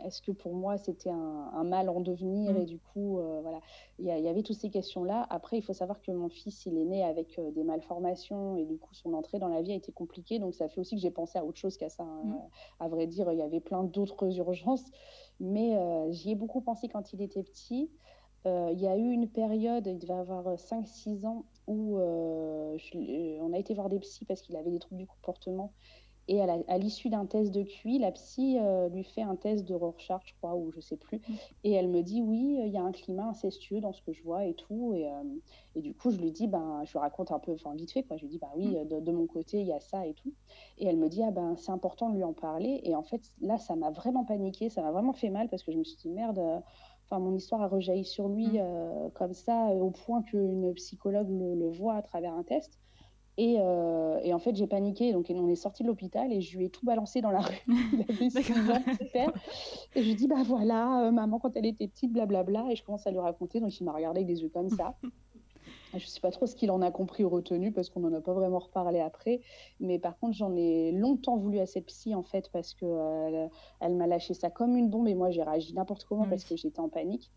est-ce 0.04 0.20
que 0.22 0.30
pour 0.30 0.54
moi 0.54 0.76
c'était 0.76 1.10
un, 1.10 1.50
un 1.52 1.64
mal 1.64 1.88
en 1.88 2.00
devenir 2.00 2.52
Mm. 2.52 2.58
et 2.58 2.64
du 2.66 2.78
coup, 2.78 3.18
voilà, 3.42 3.60
il 3.98 4.04
y, 4.06 4.28
avait 4.28 4.42
toutes 4.42 4.56
ces 4.56 4.70
questions-là. 4.70 5.26
Après, 5.30 5.56
il 5.58 5.62
faut 5.62 5.72
savoir 5.72 6.00
que 6.02 6.12
mon 6.12 6.28
fils, 6.28 6.66
il 6.66 6.76
est 6.78 6.84
né 6.84 7.02
avec 7.02 7.40
des 7.54 7.64
malformations 7.64 8.56
et 8.56 8.64
du 8.66 8.78
coup, 8.78 8.94
son 8.94 9.14
entrée 9.14 9.38
dans 9.38 9.48
la 9.48 9.62
vie 9.62 9.72
a 9.72 9.76
été 9.76 9.90
compliquée, 9.90 10.38
donc 10.38 10.54
ça 10.54 10.68
fait 10.68 10.80
aussi 10.80 10.94
que 10.96 11.00
j'ai 11.00 11.10
pensé 11.10 11.38
à 11.38 11.44
autre 11.44 11.58
chose 11.58 11.76
qu'à 11.76 11.88
ça. 11.88 12.04
hein. 12.04 12.22
Mm. 12.24 12.34
À 12.80 12.88
vrai 12.88 13.06
dire, 13.06 13.32
il 13.32 13.38
y 13.38 13.42
avait 13.42 13.60
plein 13.60 13.82
d'autres 13.84 14.28
urgences, 14.38 14.84
mais 15.40 15.76
j'y 16.12 16.32
ai 16.32 16.34
beaucoup 16.34 16.60
pensé 16.60 16.88
quand 16.88 17.12
il 17.12 17.22
était 17.22 17.42
petit. 17.42 17.90
Euh, 18.46 18.70
il 18.72 18.80
y 18.80 18.86
a 18.86 18.96
eu 18.96 19.10
une 19.10 19.30
période, 19.30 19.86
il 19.86 19.98
devait 19.98 20.12
avoir 20.14 20.58
5-6 20.58 21.24
ans, 21.26 21.46
où 21.66 21.98
euh, 21.98 22.76
je- 22.78 22.96
euh, 22.98 23.38
on 23.42 23.52
a 23.52 23.58
été 23.58 23.74
voir 23.74 23.88
des 23.88 23.98
psys 23.98 24.24
parce 24.24 24.40
qu'il 24.42 24.56
avait 24.56 24.70
des 24.70 24.78
troubles 24.78 25.00
du 25.00 25.06
comportement. 25.06 25.74
Et 26.28 26.40
à 26.42 26.78
l'issue 26.78 27.08
d'un 27.08 27.26
test 27.26 27.52
de 27.54 27.62
QI, 27.62 27.98
la 28.00 28.10
psy 28.12 28.58
euh, 28.58 28.88
lui 28.88 29.04
fait 29.04 29.22
un 29.22 29.36
test 29.36 29.64
de 29.64 29.74
Rorschach, 29.74 30.22
je 30.26 30.34
crois, 30.34 30.56
ou 30.56 30.72
je 30.72 30.80
sais 30.80 30.96
plus. 30.96 31.20
Et 31.62 31.72
elle 31.72 31.88
me 31.88 32.02
dit, 32.02 32.20
oui, 32.20 32.58
il 32.64 32.68
y 32.72 32.76
a 32.78 32.82
un 32.82 32.90
climat 32.92 33.28
incestueux 33.28 33.80
dans 33.80 33.92
ce 33.92 34.02
que 34.02 34.12
je 34.12 34.22
vois 34.24 34.44
et 34.44 34.54
tout. 34.54 34.92
Et, 34.94 35.08
euh, 35.08 35.22
et 35.76 35.82
du 35.82 35.94
coup, 35.94 36.10
je 36.10 36.18
lui 36.18 36.32
dis, 36.32 36.48
ben, 36.48 36.82
je 36.84 36.92
lui 36.92 36.98
raconte 36.98 37.30
un 37.30 37.38
peu, 37.38 37.52
enfin 37.54 37.74
vite 37.76 37.92
fait, 37.92 38.02
quoi. 38.02 38.16
Je 38.16 38.22
lui 38.22 38.28
dis, 38.30 38.38
bah 38.38 38.52
oui, 38.56 38.76
de, 38.86 38.98
de 39.00 39.12
mon 39.12 39.26
côté, 39.28 39.60
il 39.60 39.68
y 39.68 39.72
a 39.72 39.78
ça 39.80 40.04
et 40.06 40.14
tout. 40.14 40.34
Et 40.78 40.86
elle 40.86 40.96
me 40.98 41.08
dit, 41.08 41.22
ah 41.22 41.30
ben, 41.30 41.54
c'est 41.56 41.70
important 41.72 42.10
de 42.10 42.16
lui 42.16 42.24
en 42.24 42.34
parler. 42.34 42.80
Et 42.84 42.96
en 42.96 43.04
fait, 43.04 43.22
là, 43.40 43.58
ça 43.58 43.76
m'a 43.76 43.90
vraiment 43.90 44.24
paniqué, 44.24 44.68
ça 44.68 44.82
m'a 44.82 44.90
vraiment 44.92 45.12
fait 45.12 45.30
mal 45.30 45.48
parce 45.48 45.62
que 45.62 45.70
je 45.72 45.78
me 45.78 45.84
suis 45.84 45.96
dit, 45.98 46.10
merde, 46.10 46.38
euh, 46.40 46.60
enfin, 47.08 47.20
mon 47.20 47.34
histoire 47.34 47.62
a 47.62 47.68
rejailli 47.68 48.04
sur 48.04 48.28
lui 48.28 48.46
Mm. 48.48 48.56
euh, 48.58 49.08
comme 49.14 49.32
ça, 49.34 49.70
euh, 49.70 49.74
au 49.80 49.90
point 49.90 50.22
qu'une 50.22 50.72
psychologue 50.74 51.28
le, 51.30 51.54
le 51.54 51.68
voit 51.68 51.94
à 51.94 52.02
travers 52.02 52.32
un 52.34 52.42
test. 52.42 52.78
Et, 53.38 53.56
euh, 53.60 54.18
et, 54.22 54.32
en 54.32 54.38
fait, 54.38 54.56
j'ai 54.56 54.66
paniqué. 54.66 55.12
Donc, 55.12 55.26
on 55.28 55.48
est 55.48 55.56
sorti 55.56 55.82
de 55.82 55.88
l'hôpital 55.88 56.32
et 56.32 56.40
je 56.40 56.56
lui 56.56 56.64
ai 56.64 56.70
tout 56.70 56.86
balancé 56.86 57.20
dans 57.20 57.30
la 57.30 57.40
rue. 57.40 57.62
Il 57.68 58.32
avait. 58.38 59.26
Et 59.94 60.00
je 60.00 60.04
lui 60.04 60.12
ai 60.12 60.14
dit, 60.14 60.26
bah 60.26 60.42
voilà, 60.46 61.02
euh, 61.02 61.10
maman, 61.10 61.38
quand 61.38 61.54
elle 61.54 61.66
était 61.66 61.86
petite, 61.86 62.12
blablabla. 62.14 62.68
Et 62.70 62.76
je 62.76 62.82
commence 62.82 63.06
à 63.06 63.10
lui 63.10 63.18
raconter. 63.18 63.60
Donc, 63.60 63.78
il 63.78 63.84
m'a 63.84 63.92
regardé 63.92 64.20
avec 64.20 64.26
des 64.26 64.40
yeux 64.40 64.48
comme 64.48 64.70
ça. 64.70 64.94
je 65.92 65.96
ne 65.96 66.00
sais 66.00 66.20
pas 66.20 66.30
trop 66.30 66.46
ce 66.46 66.54
qu'il 66.56 66.70
en 66.70 66.82
a 66.82 66.90
compris 66.90 67.24
ou 67.24 67.28
retenu 67.28 67.72
parce 67.72 67.90
qu'on 67.90 68.00
n'en 68.00 68.12
a 68.12 68.20
pas 68.20 68.32
vraiment 68.32 68.58
reparlé 68.58 69.00
après. 69.00 69.40
Mais 69.80 69.98
par 69.98 70.18
contre, 70.18 70.36
j'en 70.36 70.54
ai 70.54 70.92
longtemps 70.92 71.36
voulu 71.36 71.58
à 71.58 71.66
cette 71.66 71.86
psy, 71.86 72.14
en 72.14 72.22
fait, 72.22 72.50
parce 72.52 72.74
qu'elle 72.74 72.88
euh, 72.90 73.48
elle 73.80 73.94
m'a 73.94 74.06
lâché 74.06 74.34
ça 74.34 74.50
comme 74.50 74.76
une 74.76 74.90
bombe. 74.90 75.08
Et 75.08 75.14
moi, 75.14 75.30
j'ai 75.30 75.42
réagi 75.42 75.74
n'importe 75.74 76.04
comment 76.04 76.26
parce 76.28 76.44
que 76.44 76.56
j'étais 76.56 76.80
en 76.80 76.88
panique. 76.88 77.30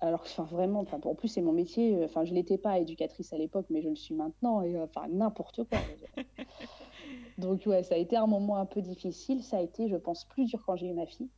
Alors, 0.00 0.20
enfin, 0.20 0.44
vraiment, 0.44 0.80
enfin, 0.80 1.00
en 1.02 1.14
plus, 1.14 1.28
c'est 1.28 1.42
mon 1.42 1.52
métier. 1.52 1.96
Euh, 1.96 2.04
enfin, 2.04 2.24
je 2.24 2.32
l'étais 2.32 2.58
pas 2.58 2.78
éducatrice 2.78 3.32
à 3.32 3.38
l'époque, 3.38 3.66
mais 3.70 3.82
je 3.82 3.88
le 3.88 3.96
suis 3.96 4.14
maintenant. 4.14 4.62
Et 4.62 4.76
euh, 4.76 4.84
enfin, 4.84 5.08
n'importe 5.08 5.64
quoi. 5.64 5.78
Donc, 7.38 7.64
ouais, 7.66 7.82
ça 7.82 7.94
a 7.94 7.98
été 7.98 8.16
un 8.16 8.26
moment 8.26 8.56
un 8.56 8.66
peu 8.66 8.80
difficile. 8.80 9.42
Ça 9.42 9.58
a 9.58 9.62
été, 9.62 9.88
je 9.88 9.96
pense, 9.96 10.24
plus 10.24 10.44
dur 10.44 10.62
quand 10.64 10.76
j'ai 10.76 10.86
eu 10.88 10.92
ma 10.94 11.06
fille. 11.06 11.30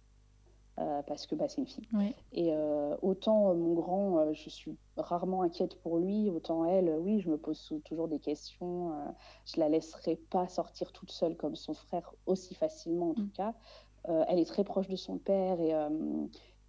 Euh, 0.81 1.03
parce 1.03 1.27
que 1.27 1.35
bah, 1.35 1.47
c'est 1.47 1.61
une 1.61 1.67
fille. 1.67 1.85
Et 2.33 2.53
autant 3.03 3.55
mon 3.55 3.75
grand, 3.75 4.33
je 4.33 4.49
suis 4.49 4.77
rarement 4.97 5.43
inquiète 5.43 5.75
pour 5.83 5.99
lui, 5.99 6.31
autant 6.31 6.65
elle, 6.65 6.97
oui, 7.01 7.21
je 7.21 7.29
me 7.29 7.37
pose 7.37 7.75
toujours 7.85 8.09
des 8.09 8.19
questions. 8.19 8.93
je 9.45 9.61
la 9.61 9.69
laisserai 9.69 10.17
pas 10.17 10.49
sortir 10.49 10.93
toute 10.93 11.11
seule 11.11 11.37
comme 11.37 11.57
son 11.57 11.75
frère 11.75 12.15
aussi 12.27 12.55
facilement, 12.55 13.11
en 13.11 13.15
tout 13.15 13.23
mm. 13.23 13.33
cas. 13.33 13.55
elle 14.29 14.39
est 14.39 14.49
très 14.49 14.65
proche 14.65 14.89
de 14.89 14.97
son 14.97 15.19
père 15.19 15.61
et 15.61 15.75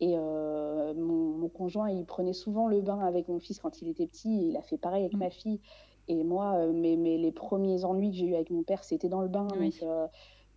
et 0.01 0.15
euh, 0.17 0.95
mon, 0.95 1.47
conjoint, 1.49 1.89
il 1.89 2.05
prenait 2.05 2.33
souvent 2.33 2.67
le 2.67 2.81
bain 2.81 2.99
avec 2.99 3.27
mon 3.27 3.39
fils 3.39 3.59
quand 3.59 3.83
il 3.83 3.87
était 3.87 4.07
petit. 4.07 4.49
il 4.49 4.57
a 4.57 4.63
fait 4.63 4.77
pareil 4.77 5.03
avec 5.03 5.13
mm. 5.13 5.19
ma 5.19 5.29
fille. 5.29 5.59
Et 6.07 6.23
moi, 6.23 6.55
euh, 6.55 6.73
mes, 6.73 6.97
les 6.97 7.31
premiers 7.31 7.85
ennuis 7.85 8.09
que 8.09 8.17
j'ai 8.17 8.25
eu 8.25 8.33
avec 8.33 8.49
mon 8.49 8.63
père, 8.63 8.83
c'était 8.83 9.09
dans 9.09 9.21
le 9.21 9.27
bain. 9.27 9.45
Donc, 9.47 9.73
euh, 9.83 10.07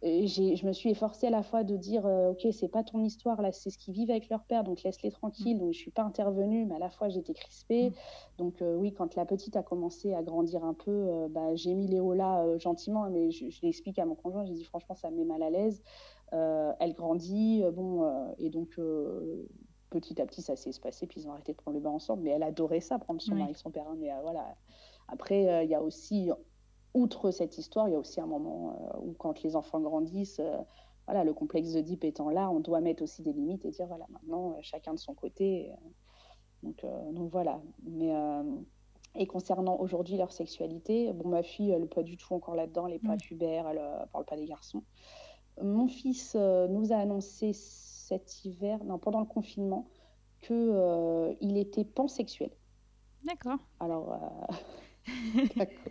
je 0.05 0.66
me 0.66 0.72
suis 0.72 0.90
efforcée 0.90 1.28
à 1.28 1.30
la 1.30 1.42
fois 1.42 1.64
de 1.64 1.76
dire 1.76 2.05
Ok, 2.05 2.46
c'est 2.52 2.68
pas 2.68 2.84
ton 2.84 3.02
histoire, 3.02 3.40
là, 3.42 3.52
c'est 3.52 3.70
ce 3.70 3.78
qu'ils 3.78 3.94
vivent 3.94 4.11
avec 4.11 4.28
leur 4.28 4.44
père, 4.44 4.64
donc 4.64 4.82
laisse-les 4.82 5.11
tranquilles. 5.11 5.57
Mm. 5.57 5.61
Donc, 5.61 5.72
je 5.72 5.78
suis 5.78 5.90
pas 5.90 6.02
intervenue, 6.02 6.66
mais 6.66 6.76
à 6.76 6.78
la 6.78 6.90
fois, 6.90 7.09
j'étais 7.09 7.34
crispée. 7.34 7.90
Mm. 7.90 7.92
Donc, 8.38 8.55
oui, 8.61 8.92
quand 8.92 9.14
la 9.14 9.24
petite 9.24 9.57
a 9.57 9.62
commencé 9.62 10.14
à 10.14 10.22
grandir 10.22 10.64
un 10.64 10.74
peu, 10.74 11.26
bah, 11.30 11.55
j'ai 11.55 11.74
mis 11.74 11.86
Léo 11.86 12.12
là 12.12 12.59
gentiment, 12.59 13.09
mais 13.11 13.30
je, 13.30 13.48
je 13.48 13.61
l'explique 13.62 13.98
à 13.98 14.07
mon 14.07 14.14
conjoint 14.14 14.44
j'ai 14.44 14.55
dit 14.55 14.64
Franchement, 14.64 14.94
ça 14.94 15.11
me 15.11 15.16
met 15.16 15.24
mal 15.24 15.42
à 15.42 15.50
l'aise. 15.50 15.82
Euh, 16.32 16.72
elle 16.80 16.94
grandit, 16.94 17.62
euh, 17.62 17.70
bon, 17.70 18.05
euh, 18.05 18.26
et 18.38 18.50
donc 18.50 18.80
petit 19.90 20.20
à 20.20 20.26
petit, 20.26 20.42
ça 20.42 20.57
s'est 20.57 20.70
passé, 20.82 21.07
puis 21.07 21.20
ils 21.20 21.28
ont 21.28 21.32
arrêté 21.32 21.52
de 21.52 21.57
prendre 21.57 21.76
le 21.76 21.82
bain 21.82 21.90
ensemble. 21.90 22.22
Mais 22.22 22.30
elle 22.30 22.42
adorait 22.42 22.80
ça, 22.80 22.98
prendre 22.98 23.20
son 23.20 23.36
bain 23.36 23.44
avec 23.44 23.57
son 23.57 23.70
père. 23.70 23.86
Hein, 23.88 23.96
mais 23.98 24.11
voilà. 24.22 24.57
Après, 25.09 25.64
il 25.64 25.70
y 25.70 25.74
a 25.74 25.82
aussi, 25.82 26.30
outre 26.95 27.30
cette 27.30 27.59
histoire, 27.59 27.88
il 27.88 27.92
y 27.92 27.95
a 27.95 27.99
aussi 27.99 28.20
un 28.20 28.26
moment 28.26 28.99
où, 29.03 29.12
quand 29.12 29.42
les 29.42 29.57
enfants 29.57 29.80
grandissent, 29.80 30.40
voilà, 31.07 31.24
le 31.24 31.34
complexe 31.34 31.72
de 31.72 31.80
Deep 31.80 32.05
étant 32.05 32.30
là, 32.30 32.51
on 32.51 32.61
doit 32.61 32.80
mettre 32.80 33.03
aussi 33.03 33.22
des 33.22 33.32
limites 33.32 33.64
et 33.64 33.70
dire 33.70 33.86
voilà, 33.86 34.07
maintenant, 34.11 34.57
chacun 34.62 34.95
de 34.95 34.99
son 34.99 35.14
côté. 35.14 35.70
donc, 36.62 36.84
donc 37.12 37.30
voilà. 37.30 37.61
Mais. 37.82 38.12
Et 39.16 39.26
concernant 39.26 39.78
aujourd'hui 39.78 40.16
leur 40.16 40.32
sexualité, 40.32 41.12
bon, 41.12 41.28
ma 41.28 41.45
fille, 41.45 41.70
elle 41.70 41.82
n'est 41.82 41.86
pas 41.86 42.03
du 42.03 42.16
tout 42.16 42.34
encore 42.34 42.57
là-dedans, 42.57 42.86
elle 42.86 42.95
n'est 42.95 42.99
pas 42.99 43.16
pubère, 43.16 43.68
elle 43.68 43.76
ne 43.76 44.07
parle 44.07 44.24
pas 44.24 44.36
des 44.36 44.47
garçons. 44.47 44.82
Mon 45.62 45.86
fils 45.86 46.34
euh, 46.34 46.66
nous 46.66 46.92
a 46.92 46.97
annoncé 46.97 47.53
cet 47.53 48.45
hiver, 48.45 48.82
non, 48.84 48.99
pendant 48.99 49.20
le 49.20 49.26
confinement, 49.26 49.88
qu'il 50.40 50.57
euh, 50.57 51.32
il 51.40 51.57
était 51.57 51.84
pansexuel. 51.84 52.51
D'accord. 53.24 53.59
Alors, 53.78 54.12
euh, 54.12 54.55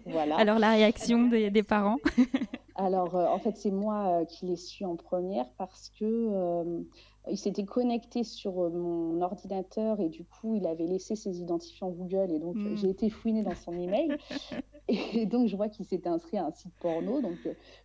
voilà. 0.06 0.36
Alors, 0.38 0.60
la 0.60 0.72
réaction 0.72 1.28
des, 1.28 1.50
des 1.50 1.64
parents. 1.64 1.98
Alors, 2.76 3.16
en 3.16 3.38
fait, 3.40 3.56
c'est 3.56 3.72
moi 3.72 4.26
qui 4.26 4.46
l'ai 4.48 4.56
su 4.56 4.84
en 4.84 4.96
première 4.96 5.50
parce 5.58 5.90
que 5.90 6.84
il 7.30 7.38
s'était 7.38 7.66
connecté 7.66 8.24
sur 8.24 8.54
mon 8.72 9.22
ordinateur 9.22 10.00
et 10.02 10.10
du 10.10 10.26
coup, 10.26 10.56
il 10.56 10.66
avait 10.68 10.88
laissé 10.88 11.16
ses 11.16 11.40
identifiants 11.40 11.90
Google 11.90 12.32
et 12.32 12.40
donc 12.40 12.56
hmm. 12.56 12.76
j'ai 12.76 12.90
été 12.90 13.10
fouinée 13.10 13.44
dans 13.44 13.56
son 13.56 13.74
email. 13.74 14.18
Et 14.90 15.26
donc 15.26 15.48
je 15.48 15.56
vois 15.56 15.70
qu'il 15.70 15.86
s'était 15.86 16.10
inscrit 16.10 16.38
à 16.38 16.46
un 16.46 16.52
site 16.52 16.74
porno 16.82 17.22
donc 17.22 17.38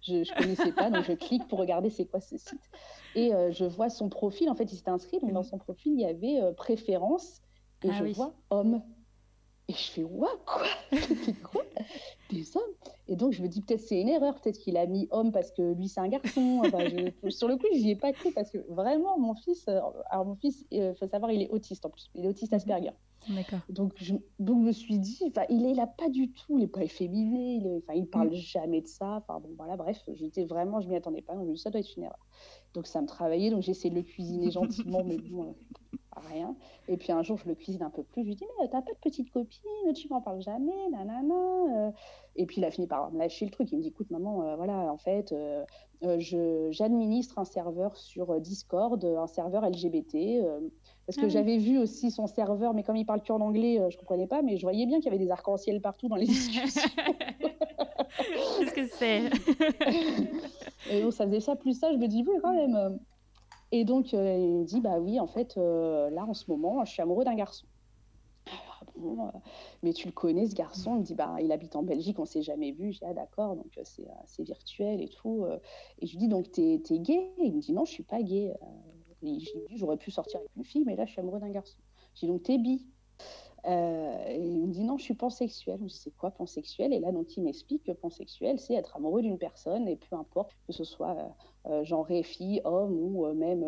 je 0.03 0.15
ne 0.15 0.37
connaissais 0.37 0.73
pas 0.73 0.91
donc 0.91 1.05
je 1.05 1.13
clique 1.13 1.47
pour 1.47 1.61
regarder 1.61 1.91
c'est 1.91 2.07
quoi 2.07 2.21
ce 2.21 2.37
site. 2.37 2.71
Et 3.15 3.31
je 3.51 3.65
vois 3.65 3.89
son 3.89 4.09
profil. 4.09 4.51
En 4.51 4.57
fait 4.57 4.65
il 4.65 4.77
s'était 4.77 4.91
inscrit 4.91 5.21
donc 5.21 5.33
dans 5.33 5.45
son 5.45 5.59
profil 5.59 5.93
il 5.93 6.01
y 6.01 6.05
avait 6.05 6.53
préférence 6.55 7.41
et 7.85 7.91
ah 7.91 7.93
je 7.93 8.05
vois 8.15 8.35
homme 8.51 8.83
et 9.69 9.75
je 9.75 9.91
fais, 9.91 10.03
quoi? 10.03 10.31
Quoi? 11.43 11.63
Des 12.31 12.57
hommes? 12.57 12.63
Et 13.07 13.17
donc, 13.17 13.33
je 13.33 13.43
me 13.43 13.49
dis, 13.49 13.61
peut-être 13.61 13.81
c'est 13.81 14.01
une 14.01 14.09
erreur, 14.09 14.35
peut-être 14.41 14.59
qu'il 14.59 14.79
a 14.79 14.87
mis 14.87 15.09
homme 15.11 15.31
parce 15.31 15.51
que 15.51 15.75
lui, 15.75 15.89
c'est 15.89 16.01
un 16.01 16.09
garçon. 16.09 16.63
sur 17.29 17.49
le 17.49 17.57
coup, 17.57 17.67
j'y 17.75 17.91
ai 17.91 17.97
pas 17.97 18.13
cru 18.13 18.33
parce 18.33 18.51
que 18.51 18.59
vraiment, 18.71 19.19
mon 19.19 19.35
fils, 19.35 19.69
euh, 19.69 19.81
alors 20.11 20.25
mon 20.25 20.37
fils, 20.37 20.65
il 20.71 20.81
euh, 20.81 20.95
faut 20.95 21.07
savoir, 21.07 21.33
il 21.33 21.43
est 21.43 21.51
autiste 21.51 21.85
en 21.85 21.91
plus. 21.91 22.11
Il 22.15 22.25
est 22.25 22.29
autiste 22.29 22.55
Asperger. 22.55 22.93
D'accord. 23.29 23.59
Donc, 23.69 23.93
je, 23.97 24.15
donc, 24.39 24.63
me 24.63 24.73
suis 24.73 24.99
dit, 24.99 25.21
il 25.51 25.67
est 25.67 25.75
là 25.75 25.87
pas 25.87 26.09
du 26.09 26.31
tout, 26.31 26.57
il 26.57 26.61
n'est 26.61 26.67
pas 26.67 26.83
efféminé, 26.83 27.57
il, 27.57 27.67
est, 27.67 27.83
il 27.95 28.07
parle 28.07 28.29
mm. 28.29 28.35
jamais 28.35 28.81
de 28.81 28.87
ça. 28.89 29.17
Enfin, 29.17 29.39
bon, 29.41 29.51
voilà, 29.57 29.77
bref, 29.77 30.03
j'étais 30.15 30.45
vraiment, 30.45 30.81
je 30.81 30.89
m'y 30.89 30.97
attendais 30.97 31.21
pas. 31.21 31.35
Donc, 31.35 31.45
je 31.45 31.51
me 31.51 31.57
suis 31.57 31.61
dit, 31.61 31.63
ça 31.65 31.71
doit 31.71 31.81
être 31.81 31.97
une 31.97 32.05
erreur. 32.05 32.27
Donc, 32.73 32.87
ça 32.87 33.03
me 33.03 33.07
travaillait, 33.07 33.51
donc 33.51 33.69
essayé 33.69 33.91
de 33.91 33.97
le 33.97 34.03
cuisiner 34.03 34.51
gentiment, 34.51 35.05
mais 35.05 35.19
bon, 35.19 35.55
rien. 36.17 36.55
Et 36.89 36.97
puis 36.97 37.13
un 37.13 37.23
jour, 37.23 37.39
je 37.39 37.49
le 37.49 37.55
cuisine 37.55 37.83
un 37.83 37.91
peu 37.91 38.03
plus. 38.03 38.23
Je 38.23 38.29
lui 38.29 38.35
dis, 38.35 38.45
mais 38.61 38.69
t'as 38.69 38.83
pas 38.83 38.93
de 38.93 38.99
petite 38.99 39.31
copine, 39.31 39.93
tu 39.95 40.09
m'en 40.09 40.21
parles 40.21 40.41
jamais, 40.41 40.89
nanana. 40.91 41.35
Euh. 41.35 41.91
Et 42.37 42.47
puis 42.47 42.59
il 42.59 42.65
a 42.65 42.71
fini 42.71 42.87
par 42.87 43.11
me 43.11 43.19
lâcher 43.19 43.45
le 43.45 43.51
truc. 43.51 43.71
Il 43.73 43.79
me 43.79 43.83
dit, 43.83 43.89
écoute, 43.89 44.11
maman, 44.11 44.43
euh, 44.43 44.57
voilà, 44.57 44.93
en 44.93 44.97
fait, 44.97 45.33
euh, 45.33 45.65
j'administre 46.71 47.39
un 47.39 47.45
serveur 47.45 47.97
sur 47.97 48.41
Discord, 48.41 49.05
un 49.05 49.27
serveur 49.27 49.69
LGBT. 49.69 50.43
parce 51.07 51.17
que 51.17 51.27
ah 51.27 51.29
j'avais 51.29 51.59
vu 51.59 51.79
aussi 51.79 52.11
son 52.11 52.27
serveur, 52.27 52.75
mais 52.75 52.83
comme 52.83 52.97
il 52.97 53.07
parle 53.07 53.23
qu'en 53.23 53.41
anglais, 53.41 53.81
je 53.91 53.97
comprenais 53.97 54.27
pas, 54.27 54.43
mais 54.43 54.57
je 54.57 54.63
voyais 54.63 54.87
bien 54.87 54.99
qu'il 54.99 55.07
y 55.07 55.15
avait 55.15 55.25
des 55.25 55.31
arcs-en-ciel 55.31 55.81
partout 55.81 56.09
dans 56.09 56.17
les 56.17 56.27
discussions. 56.27 56.89
Qu'est-ce 58.59 58.75
que 58.75 58.87
c'est? 58.87 59.31
Et 60.91 61.03
donc 61.03 61.13
ça 61.13 61.27
faisait 61.27 61.41
ça, 61.41 61.57
plus 61.57 61.79
ça, 61.79 61.93
je 61.93 61.99
me 61.99 62.07
dis, 62.07 62.25
oui, 62.27 62.35
quand 62.43 62.55
même 62.55 62.99
et 63.73 63.85
donc, 63.85 64.15
euh, 64.15 64.37
il 64.37 64.55
me 64.59 64.65
dit, 64.65 64.81
bah 64.81 64.99
oui, 64.99 65.21
en 65.21 65.27
fait, 65.27 65.57
euh, 65.57 66.11
là, 66.11 66.25
en 66.25 66.35
ce 66.35 66.51
moment, 66.51 66.85
je 66.85 66.93
suis 66.93 67.03
amoureux 67.03 67.25
d'un 67.25 67.35
garçon. 67.35 67.67
Ah 68.47 68.85
bon, 68.97 69.27
euh, 69.27 69.31
mais 69.83 69.93
tu 69.93 70.07
le 70.07 70.13
connais, 70.13 70.47
ce 70.47 70.55
garçon? 70.55 70.97
Il 70.97 71.01
me 71.01 71.05
dit, 71.05 71.15
bah, 71.15 71.37
il 71.41 71.53
habite 71.53 71.77
en 71.77 71.83
Belgique, 71.83 72.19
on 72.19 72.25
s'est 72.25 72.43
jamais 72.43 72.73
vu. 72.73 72.91
Dis, 72.91 73.01
ah 73.03 73.13
d'accord, 73.13 73.57
donc 73.57 73.79
c'est 73.85 74.43
virtuel 74.43 75.03
et 75.03 75.09
tout. 75.09 75.45
Et 75.99 76.07
je 76.07 76.13
lui 76.13 76.19
dis, 76.19 76.29
donc, 76.29 76.51
t'es 76.51 76.75
es 76.75 76.99
gay? 76.99 77.33
Il 77.39 77.57
me 77.57 77.61
dit, 77.61 77.73
non, 77.73 77.85
je 77.85 77.93
suis 77.93 78.05
pas 78.05 78.23
gay. 78.23 78.55
j'aurais 79.75 79.97
pu 79.99 80.11
sortir 80.11 80.41
avec 80.41 80.51
une 80.57 80.65
fille, 80.65 80.85
mais 80.87 80.97
là, 80.97 81.05
je 81.05 81.13
suis 81.13 81.21
amoureux 81.21 81.41
d'un 81.41 81.51
garçon. 81.51 81.79
Dis, 82.15 82.27
donc, 82.27 82.43
t'es 82.45 82.59
bi 82.59 82.87
euh, 83.67 84.25
et 84.29 84.39
il 84.39 84.67
me 84.67 84.73
dit 84.73 84.85
non, 84.85 84.99
je 84.99 85.05
suis 85.05 85.15
pansexuel. 85.15 85.77
Je 85.79 85.85
me 85.85 85.89
dis 85.89 85.97
c'est 85.97 86.17
quoi 86.17 86.31
pansexuel 86.31 86.93
Et 86.93 87.01
là, 87.01 87.13
donc, 87.13 87.37
il 87.37 87.43
m'explique 87.43 87.85
que 87.85 87.93
pansexuel, 87.93 88.59
c'est 88.59 88.75
être 88.75 88.97
amoureux 88.97 89.23
d'une 89.23 89.39
personne 89.39 89.89
et 89.89 89.97
peu 89.97 90.17
importe 90.17 90.57
que 90.67 90.73
ce 90.73 90.85
soit 90.85 91.17
euh, 91.67 91.81
euh 91.81 91.85
genre 91.85 92.09
fille, 92.23 92.61
homme 92.65 92.93
ou 92.93 93.27
euh, 93.27 93.35
même 93.35 93.67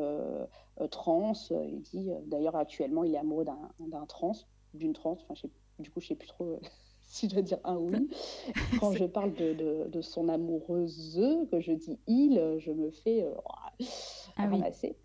trans. 0.90 1.32
Il 1.50 1.80
dit 1.82 2.10
d'ailleurs 2.26 2.56
actuellement, 2.56 3.04
il 3.04 3.14
est 3.14 3.18
amoureux 3.18 3.44
d'un 3.44 4.06
trans, 4.06 4.32
d'une 4.74 4.92
trans. 4.92 5.18
Enfin, 5.28 5.48
du 5.78 5.90
coup, 5.90 6.00
je 6.00 6.08
sais 6.08 6.14
plus 6.14 6.28
trop. 6.28 6.58
si 7.02 7.28
je 7.28 7.34
dois 7.34 7.42
dire 7.42 7.58
un 7.64 7.76
oui. 7.76 8.08
Quand 8.80 8.92
je 8.92 9.04
parle 9.04 9.34
de, 9.34 9.52
de, 9.52 9.88
de, 9.88 10.00
son 10.00 10.28
amoureuse, 10.28 11.20
que 11.50 11.60
je 11.60 11.72
dis 11.72 11.98
il, 12.06 12.56
je 12.58 12.70
me 12.70 12.90
fais 12.90 13.26
ah 14.36 14.46
ramasser. 14.46 14.96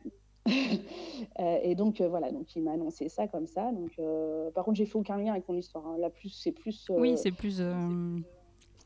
Et 1.40 1.76
donc 1.76 2.02
euh, 2.02 2.08
voilà, 2.08 2.32
donc 2.32 2.56
il 2.56 2.64
m'a 2.64 2.74
annoncé 2.74 3.10
ça 3.10 3.28
comme 3.28 3.48
ça. 3.48 3.72
Donc 3.72 3.92
euh, 4.00 4.52
par 4.52 4.66
contre, 4.66 4.78
j'ai 4.78 4.86
fait 4.86 4.98
aucun 4.98 5.18
lien 5.18 5.32
avec 5.32 5.48
mon 5.48 5.56
histoire. 5.56 5.86
Hein. 5.88 5.98
Là 5.98 6.10
plus, 6.10 6.30
c'est 6.30 6.52
plus. 6.52 6.88
oui, 6.90 7.18
c'est 7.18 7.32
plus. 7.32 7.62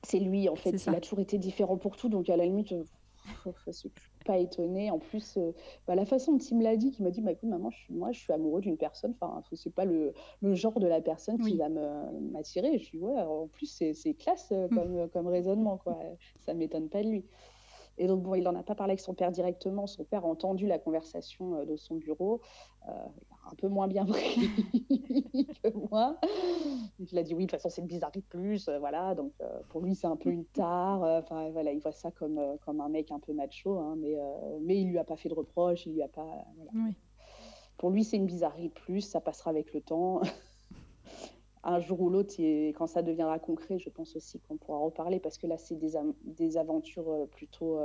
C'est 0.03 0.19
lui 0.19 0.47
en 0.47 0.55
fait. 0.55 0.71
Il 0.71 0.95
a 0.95 1.01
toujours 1.01 1.19
été 1.19 1.37
différent 1.37 1.77
pour 1.77 1.97
tout, 1.97 2.09
donc 2.09 2.29
à 2.29 2.37
la 2.37 2.45
limite. 2.45 2.73
je 3.67 3.71
suis 3.71 3.91
pas 4.25 4.37
étonnée. 4.37 4.89
En 4.89 4.97
plus, 4.97 5.37
bah, 5.85 5.93
la 5.93 6.05
façon 6.05 6.33
dont 6.33 6.39
il 6.39 6.57
me 6.57 6.63
l'a 6.63 6.77
dit, 6.77 6.91
qui 6.91 7.03
m'a 7.03 7.11
dit, 7.11 7.21
bah, 7.21 7.31
écoute, 7.31 7.49
maman, 7.49 7.69
je 7.69 7.77
suis, 7.77 7.93
moi, 7.93 8.11
je 8.11 8.19
suis 8.19 8.33
amoureux 8.33 8.61
d'une 8.61 8.77
personne. 8.77 9.13
Enfin, 9.19 9.43
c'est 9.53 9.73
pas 9.73 9.85
le, 9.85 10.13
le, 10.41 10.55
genre 10.55 10.79
de 10.79 10.87
la 10.87 11.01
personne 11.01 11.37
qui 11.39 11.57
va 11.57 11.69
m'attirer. 11.69 12.79
Je 12.79 12.85
suis, 12.85 12.97
ouais, 12.97 13.21
en 13.21 13.47
plus, 13.47 13.67
c'est 13.67 14.13
classe 14.15 14.51
mmh. 14.51 14.73
comme, 14.73 15.09
comme 15.09 15.27
raisonnement, 15.27 15.77
quoi. 15.77 15.99
Ça 16.39 16.53
m'étonne 16.53 16.89
pas 16.89 17.03
de 17.03 17.09
lui. 17.09 17.25
Et 17.99 18.07
donc, 18.07 18.23
bon, 18.23 18.33
il 18.33 18.43
n'en 18.43 18.55
a 18.55 18.63
pas 18.63 18.75
parlé 18.75 18.91
avec 18.91 19.01
son 19.01 19.13
père 19.13 19.29
directement. 19.29 19.85
Son 19.85 20.05
père 20.05 20.23
a 20.23 20.27
entendu 20.27 20.65
la 20.65 20.79
conversation 20.79 21.55
euh, 21.55 21.65
de 21.65 21.75
son 21.75 21.95
bureau. 21.95 22.41
Euh, 22.87 22.91
un 23.51 23.55
peu 23.55 23.67
moins 23.67 23.87
bien 23.87 24.05
pris 24.07 24.49
que 25.61 25.69
moi. 25.89 26.17
Il 26.99 27.17
a 27.17 27.23
dit 27.23 27.33
oui, 27.33 27.45
de 27.45 27.51
toute 27.51 27.59
façon, 27.59 27.69
c'est 27.69 27.81
une 27.81 27.87
bizarrerie 27.87 28.21
de 28.21 28.25
plus. 28.25 28.69
Euh, 28.69 28.79
voilà, 28.79 29.15
donc 29.15 29.33
pour 29.67 29.81
lui, 29.81 29.95
c'est 29.95 30.07
un 30.07 30.15
peu 30.15 30.29
une 30.29 30.45
tare. 30.45 31.01
Enfin, 31.01 31.49
voilà, 31.49 31.73
il 31.73 31.79
voit 31.79 31.91
ça 31.91 32.09
comme, 32.09 32.39
comme 32.65 32.79
un 32.79 32.89
mec 32.89 33.11
un 33.11 33.19
peu 33.19 33.33
macho. 33.33 33.77
Hein, 33.77 33.95
mais, 33.97 34.15
mais 34.61 34.81
il 34.81 34.87
lui 34.89 34.97
a 34.97 35.03
pas 35.03 35.17
fait 35.17 35.29
de 35.29 35.33
reproche. 35.33 35.85
Il 35.85 35.93
lui 35.93 36.01
a 36.01 36.07
pas. 36.07 36.45
Pour 37.77 37.89
lui, 37.89 38.05
c'est 38.05 38.17
une 38.17 38.27
bizarrerie 38.27 38.69
de 38.69 38.73
plus. 38.73 39.01
Ça 39.01 39.19
passera 39.19 39.51
avec 39.51 39.73
le 39.73 39.81
temps. 39.81 40.21
un 41.63 41.79
jour 41.79 41.99
ou 42.01 42.09
l'autre, 42.09 42.35
quand 42.71 42.87
ça 42.87 43.01
deviendra 43.01 43.39
concret, 43.39 43.79
je 43.79 43.89
pense 43.89 44.15
aussi 44.15 44.39
qu'on 44.39 44.57
pourra 44.57 44.79
reparler 44.79 45.19
parce 45.19 45.37
que 45.37 45.47
là, 45.47 45.57
c'est 45.57 45.75
des, 45.75 45.93
des, 46.23 46.57
aventures 46.57 47.27
plutôt 47.31 47.79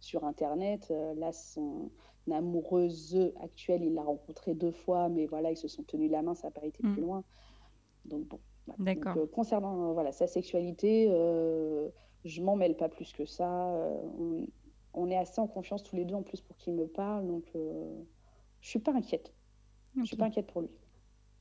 sur 0.00 0.24
Internet. 0.24 0.92
là, 1.16 1.32
son 1.32 1.90
amoureuse 2.30 3.32
actuelle, 3.40 3.84
il 3.84 3.94
l'a 3.94 4.02
rencontré 4.02 4.54
deux 4.54 4.72
fois, 4.72 5.08
mais 5.08 5.26
voilà, 5.26 5.50
ils 5.50 5.56
se 5.56 5.68
sont 5.68 5.82
tenus 5.82 6.10
la 6.10 6.22
main, 6.22 6.34
ça 6.34 6.48
n'a 6.48 6.50
pas 6.52 6.66
été 6.66 6.82
plus 6.82 7.00
mm. 7.00 7.04
loin. 7.04 7.24
Donc 8.04 8.26
bon. 8.26 8.40
D'accord. 8.78 9.16
concernant 9.32 9.92
voilà, 9.94 10.12
sa 10.12 10.26
sexualité, 10.26 11.06
je 12.24 12.42
m'en 12.42 12.56
mêle 12.56 12.76
pas 12.76 12.88
plus 12.88 13.12
que 13.12 13.24
ça. 13.24 13.46
On, 14.18 14.46
on, 14.94 15.10
est 15.10 15.16
assez 15.16 15.40
en 15.40 15.46
confiance 15.46 15.82
tous 15.82 15.96
les 15.96 16.04
deux 16.04 16.14
en 16.14 16.22
plus 16.22 16.40
pour 16.40 16.56
qu'il 16.56 16.74
me 16.74 16.86
parle, 16.86 17.26
donc 17.26 17.44
je 18.60 18.68
suis 18.68 18.78
pas 18.78 18.92
inquiète. 18.92 19.32
Je 19.96 20.04
suis 20.04 20.16
pas 20.16 20.26
inquiète 20.26 20.46
pour 20.46 20.62
lui. 20.62 20.70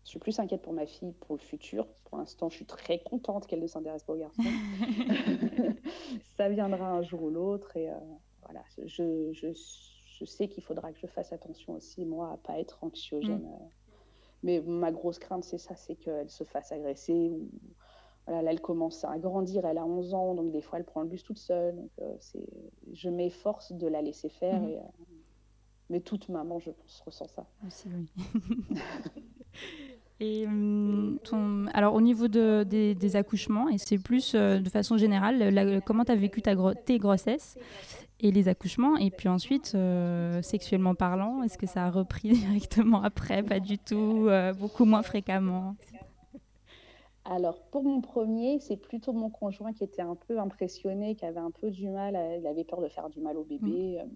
Je 0.10 0.14
suis 0.14 0.20
plus 0.20 0.39
inquiète 0.39 0.64
pour 0.64 0.74
ma 0.74 0.88
fille, 0.88 1.12
pour 1.12 1.36
le 1.36 1.39
futur. 1.39 1.86
Pour 2.05 2.18
l'instant, 2.18 2.49
je 2.49 2.55
suis 2.55 2.66
très 2.66 2.97
contente 2.97 3.45
qu'elle 3.45 3.60
ne 3.60 3.68
s'intéresse 3.68 4.01
pas 4.01 4.14
aux 4.14 4.18
garçons. 4.18 4.41
ça 6.36 6.49
viendra 6.49 6.89
un 6.89 7.03
jour 7.03 7.22
ou 7.22 7.30
l'autre. 7.30 7.78
Et 7.78 7.91
euh, 7.91 7.93
voilà, 8.41 8.64
je, 8.88 9.32
je, 9.32 9.53
je 9.53 10.26
sais 10.26 10.47
qu'il 10.47 10.64
faudra 10.64 10.91
que 10.93 10.97
je 10.97 11.05
fasse 11.05 11.32
attention 11.32 11.74
aussi, 11.74 12.05
moi, 12.05 12.32
à 12.32 12.38
pas 12.38 12.60
être 12.60 12.84
anxiogène. 12.84 13.43
Mm. 13.43 13.53
Euh. 13.53 13.68
Mais 14.41 14.62
ma 14.62 14.91
grosse 14.91 15.20
crainte, 15.20 15.43
c'est 15.43 15.60
ça, 15.60 15.76
c'est 15.76 15.93
qu'elle 15.93 16.32
se 16.32 16.43
fasse 16.43 16.72
agresser. 16.72 17.30
Ou, 17.30 17.47
voilà, 18.26 18.41
là, 18.41 18.49
elle 18.49 18.62
commence 18.62 19.05
à 19.05 19.16
grandir, 19.20 19.64
elle 19.68 19.78
a 19.78 19.86
11 19.86 20.16
ans, 20.16 20.34
donc 20.34 20.51
des 20.51 20.62
fois, 20.62 20.80
elle 20.80 20.86
prend 20.86 21.03
le 21.03 21.07
bus 21.07 21.22
toute 21.22 21.38
seule. 21.38 21.76
Donc, 21.76 21.91
euh, 22.01 22.18
je 22.93 23.10
m'efforce 23.10 23.74
de 23.74 23.86
la 23.86 24.01
laisser 24.01 24.30
faire. 24.30 24.60
Mm. 24.60 24.70
Et, 24.70 24.80
mais 25.91 25.99
toute 25.99 26.30
maman, 26.30 26.57
je 26.57 26.72
pense, 26.72 26.99
ressent 27.01 27.28
ça. 27.28 27.45
Aussi, 27.68 27.89
oui. 27.93 28.10
Et 30.22 30.45
hum, 30.45 31.17
ton... 31.24 31.67
alors 31.74 31.93
au 31.93 32.01
niveau 32.01 32.28
de, 32.28 32.63
des, 32.63 33.15
accouchements, 33.15 33.70
et 33.70 33.78
c'est 33.78 33.97
plus 33.97 34.34
euh, 34.36 34.59
de 34.59 34.70
façon 34.70 34.97
générale, 34.97 35.82
comment 35.86 36.03
tu 36.03 36.11
as 36.11 36.15
vécu 36.15 36.41
ta 36.41 36.55
tes 36.74 36.97
grossesses 36.97 37.57
et 38.20 38.32
les 38.32 38.49
accouchements 38.49 38.97
Et 38.97 39.11
puis 39.11 39.30
ensuite, 39.30 39.72
euh, 39.76 40.41
sexuellement 40.41 40.93
parlant, 40.93 41.41
est-ce 41.43 41.57
que 41.57 41.67
ça 41.67 41.86
a 41.86 41.89
repris 41.89 42.30
directement 42.34 43.01
après? 43.01 43.43
Pas 43.43 43.61
du 43.61 43.78
tout, 43.78 44.26
euh, 44.28 44.53
beaucoup 44.53 44.86
moins 44.86 45.03
fréquemment 45.03 45.76
alors, 47.26 47.61
pour 47.70 47.84
mon 47.84 48.01
premier, 48.01 48.59
c'est 48.59 48.78
plutôt 48.78 49.13
mon 49.13 49.30
conjoint 49.30 49.72
qui 49.72 49.84
était 49.84 50.01
un 50.01 50.15
peu 50.15 50.39
impressionné, 50.39 51.13
qui 51.13 51.26
avait 51.26 51.39
un 51.39 51.51
peu 51.51 51.70
du 51.70 51.88
mal, 51.88 52.17
il 52.39 52.47
avait 52.47 52.63
peur 52.63 52.82
de 52.82 52.88
faire 52.88 53.07
du 53.07 53.20
mal 53.20 53.38
au 53.38 53.43
bébé. 53.43 54.01
Mmh. 54.03 54.09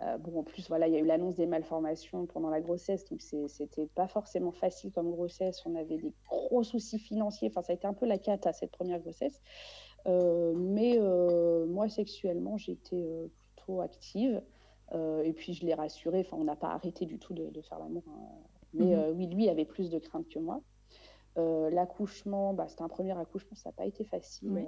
Euh, 0.00 0.18
bon, 0.18 0.40
en 0.40 0.42
plus, 0.42 0.68
voilà, 0.68 0.88
il 0.88 0.94
y 0.94 0.96
a 0.96 1.00
eu 1.00 1.04
l'annonce 1.04 1.36
des 1.36 1.46
malformations 1.46 2.26
pendant 2.26 2.50
la 2.50 2.60
grossesse, 2.60 3.04
donc 3.04 3.20
c'était 3.20 3.86
pas 3.94 4.08
forcément 4.08 4.52
facile 4.52 4.90
comme 4.90 5.10
grossesse. 5.10 5.62
On 5.66 5.74
avait 5.76 5.98
des 5.98 6.12
gros 6.28 6.62
soucis 6.62 6.98
financiers. 6.98 7.48
Enfin, 7.48 7.62
ça 7.62 7.72
a 7.72 7.74
été 7.74 7.86
un 7.86 7.92
peu 7.92 8.06
la 8.06 8.18
cata 8.18 8.52
cette 8.52 8.70
première 8.70 9.00
grossesse. 9.00 9.40
Euh, 10.06 10.54
mais 10.56 10.96
euh, 10.98 11.66
moi, 11.66 11.88
sexuellement, 11.88 12.56
j'étais 12.56 13.06
plutôt 13.56 13.80
active. 13.80 14.42
et 14.94 15.32
puis, 15.34 15.54
je 15.54 15.64
l'ai 15.66 15.74
rassuré. 15.74 16.20
Enfin, 16.20 16.36
on 16.40 16.44
n'a 16.44 16.56
pas 16.56 16.70
arrêté 16.70 17.06
du 17.06 17.18
tout 17.18 17.34
de, 17.34 17.60
faire 17.60 17.78
l'amour. 17.78 18.02
Hein. 18.08 18.18
Mais 18.74 18.96
mhm. 18.96 19.16
oui, 19.16 19.26
lui 19.26 19.48
avait 19.48 19.66
plus 19.66 19.90
de 19.90 19.98
crainte 19.98 20.28
que 20.28 20.38
moi. 20.38 20.62
L'accouchement, 21.36 22.54
bah, 22.54 22.66
c'était 22.68 22.82
un 22.82 22.88
premier 22.88 23.16
accouchement, 23.18 23.56
ça 23.56 23.68
n'a 23.68 23.74
pas 23.74 23.86
été 23.86 24.04
facile. 24.04 24.66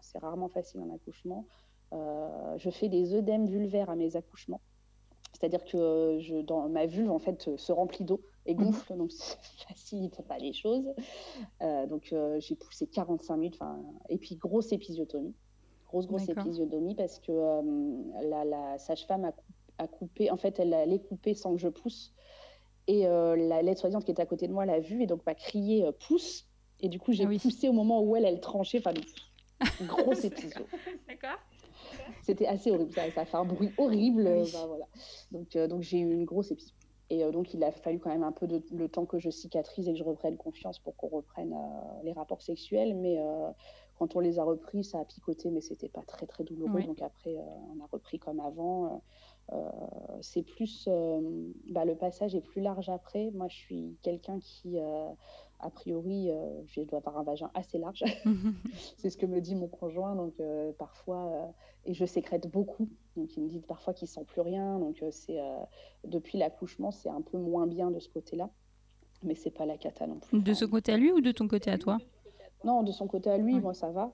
c'est 0.00 0.18
rarement 0.18 0.48
facile 0.48 0.80
un 0.80 0.94
accouchement. 0.94 1.46
Je 1.92 2.70
fais 2.70 2.88
des 2.88 3.14
œdèmes 3.14 3.46
vulvaires 3.46 3.90
à 3.90 3.96
mes 3.96 4.16
accouchements. 4.16 4.60
C'est-à-dire 5.34 5.64
que 5.64 5.76
euh, 5.76 6.20
je, 6.20 6.36
dans 6.36 6.68
ma 6.68 6.86
vulve, 6.86 7.10
en 7.10 7.18
fait, 7.18 7.48
euh, 7.48 7.56
se 7.56 7.72
remplit 7.72 8.04
d'eau 8.04 8.20
et 8.46 8.54
mhm. 8.54 8.64
gonfle, 8.64 8.96
donc 8.96 9.12
ça 9.12 9.36
facilite 9.68 10.22
pas 10.22 10.38
les 10.38 10.52
choses. 10.52 10.94
Euh, 11.60 11.86
donc 11.86 12.14
j'ai 12.38 12.54
poussé 12.54 12.86
45 12.86 13.36
minutes, 13.36 13.58
et 14.08 14.16
puis 14.16 14.36
grosse 14.36 14.72
épisiotomie. 14.72 15.34
Grosse, 15.88 16.06
grosse 16.06 16.28
épisiotomie 16.28 16.94
parce 16.94 17.20
que 17.20 17.32
la, 18.22 18.78
sage-femme 18.78 19.30
a, 19.78 19.86
coupé, 19.86 20.30
en 20.30 20.36
fait, 20.36 20.58
elle 20.58 20.74
allait 20.74 20.98
couper 20.98 21.34
sans 21.34 21.52
que 21.52 21.60
je 21.60 21.68
pousse. 21.68 22.12
Et 22.86 23.04
la 23.04 23.62
l'aide-soignante 23.62 24.04
qui 24.04 24.10
était 24.10 24.22
à 24.22 24.26
côté 24.26 24.48
de 24.48 24.52
moi 24.52 24.66
l'a 24.66 24.80
vu 24.80 25.02
et 25.02 25.06
donc 25.06 25.24
m'a 25.24 25.34
crié 25.34 25.88
pousse. 26.06 26.48
Et 26.80 26.88
du 26.88 26.98
coup, 26.98 27.12
j'ai 27.12 27.24
ah 27.24 27.38
poussé 27.40 27.68
au 27.68 27.72
moment 27.72 28.02
où 28.02 28.16
elle, 28.16 28.24
elle 28.24 28.40
tranchait. 28.40 28.78
Enfin, 28.78 28.92
grosse 29.86 30.24
épisode. 30.24 30.66
D'accord. 31.06 31.38
C'était 32.22 32.46
assez 32.46 32.70
horrible. 32.70 32.92
Ça, 32.92 33.10
ça, 33.10 33.22
a 33.22 33.24
fait 33.24 33.36
un 33.36 33.44
bruit 33.44 33.70
horrible. 33.78 34.24
Bah, 34.24 34.66
voilà. 34.66 34.86
Donc, 35.32 35.56
euh, 35.56 35.68
donc 35.68 35.82
j'ai 35.82 35.98
eu 35.98 36.12
une 36.12 36.24
grosse 36.24 36.50
épisode. 36.50 36.72
Et 37.10 37.22
euh, 37.24 37.30
donc, 37.30 37.52
il 37.54 37.62
a 37.62 37.70
fallu 37.70 37.98
quand 37.98 38.10
même 38.10 38.22
un 38.22 38.32
peu 38.32 38.46
de 38.46 38.62
le 38.72 38.88
temps 38.88 39.04
que 39.04 39.18
je 39.18 39.30
cicatrise 39.30 39.88
et 39.88 39.92
que 39.92 39.98
je 39.98 40.04
reprenne 40.04 40.36
confiance 40.36 40.78
pour 40.78 40.96
qu'on 40.96 41.08
reprenne 41.08 41.52
euh, 41.52 42.02
les 42.02 42.12
rapports 42.12 42.42
sexuels. 42.42 42.94
Mais 42.96 43.18
quand 43.98 44.16
on 44.16 44.20
les 44.20 44.38
a 44.38 44.44
repris, 44.44 44.84
ça 44.84 45.00
a 45.00 45.04
picoté, 45.04 45.50
mais 45.50 45.60
c'était 45.60 45.88
pas 45.88 46.02
très, 46.02 46.26
très 46.26 46.44
douloureux. 46.44 46.82
Donc, 46.82 47.02
après, 47.02 47.36
on 47.36 47.82
a 47.82 47.86
repris 47.92 48.18
comme 48.18 48.40
avant. 48.40 49.02
c'est 50.20 50.42
plus. 50.42 50.88
Bah, 51.68 51.84
le 51.84 51.94
passage 51.94 52.34
est 52.34 52.40
plus 52.40 52.62
large 52.62 52.88
après. 52.88 53.30
Moi, 53.32 53.48
je 53.48 53.56
suis 53.56 53.96
quelqu'un 54.02 54.38
qui 54.40 54.78
a 55.60 55.70
priori, 55.70 56.30
euh, 56.30 56.62
je 56.66 56.82
dois 56.82 56.98
avoir 56.98 57.18
un 57.18 57.22
vagin 57.22 57.50
assez 57.54 57.78
large. 57.78 58.04
c'est 58.96 59.10
ce 59.10 59.16
que 59.16 59.26
me 59.26 59.40
dit 59.40 59.54
mon 59.54 59.68
conjoint. 59.68 60.14
Donc, 60.14 60.34
euh, 60.40 60.72
parfois, 60.78 61.26
euh, 61.26 61.46
et 61.86 61.94
je 61.94 62.04
sécrète 62.04 62.50
beaucoup. 62.50 62.88
Donc, 63.16 63.36
il 63.36 63.42
me 63.44 63.48
dit 63.48 63.60
parfois 63.60 63.94
qu'il 63.94 64.08
sent 64.08 64.24
plus 64.26 64.40
rien. 64.40 64.78
Donc, 64.78 65.02
c'est 65.10 65.38
depuis 66.04 66.38
l'accouchement, 66.38 66.90
c'est 66.90 67.08
un 67.08 67.22
peu 67.22 67.38
moins 67.38 67.66
bien 67.66 67.90
de 67.90 68.00
ce 68.00 68.08
côté-là. 68.08 68.50
Mais 69.22 69.34
c'est 69.34 69.50
pas 69.50 69.64
la 69.64 69.78
cata 69.78 70.06
non 70.06 70.18
plus. 70.18 70.40
De 70.40 70.52
ce 70.52 70.64
côté 70.64 70.92
à 70.92 70.96
lui 70.96 71.12
ou 71.12 71.20
de 71.20 71.32
ton 71.32 71.48
côté 71.48 71.70
à 71.70 71.78
toi? 71.78 71.98
Non, 72.64 72.82
de 72.82 72.92
son 72.92 73.06
côté 73.06 73.30
à 73.30 73.38
lui, 73.38 73.58
moi, 73.60 73.74
ça 73.74 73.90
va. 73.90 74.12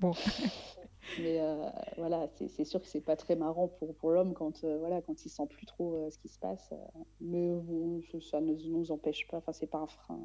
bon. 0.00 0.12
Mais 1.18 1.40
euh, 1.40 1.68
voilà, 1.96 2.28
c'est 2.48 2.64
sûr 2.64 2.80
que 2.80 2.86
c'est 2.86 3.00
pas 3.00 3.16
très 3.16 3.36
marrant 3.36 3.68
pour, 3.68 3.94
pour 3.96 4.10
l'homme 4.10 4.34
quand, 4.34 4.64
euh, 4.64 4.78
voilà, 4.78 5.02
quand 5.02 5.24
il 5.24 5.28
sent 5.28 5.46
plus 5.48 5.66
trop 5.66 5.94
euh, 5.94 6.10
ce 6.10 6.18
qui 6.18 6.28
se 6.28 6.38
passe. 6.38 6.72
mais 7.20 7.50
bon, 7.54 8.02
ça 8.20 8.40
ne 8.40 8.54
nous 8.54 8.92
empêche 8.92 9.26
pas, 9.28 9.38
enfin, 9.38 9.52
c'est 9.52 9.66
pas 9.66 9.78
un 9.78 9.86
frein. 9.86 10.20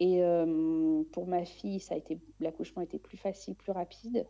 Et 0.00 0.22
pour 1.12 1.28
ma 1.28 1.44
fille, 1.44 1.78
ça 1.78 1.94
a 1.94 1.98
été 1.98 2.18
l'accouchement 2.40 2.82
était 2.82 2.98
plus 2.98 3.16
facile, 3.16 3.54
plus 3.54 3.70
rapide. 3.70 4.26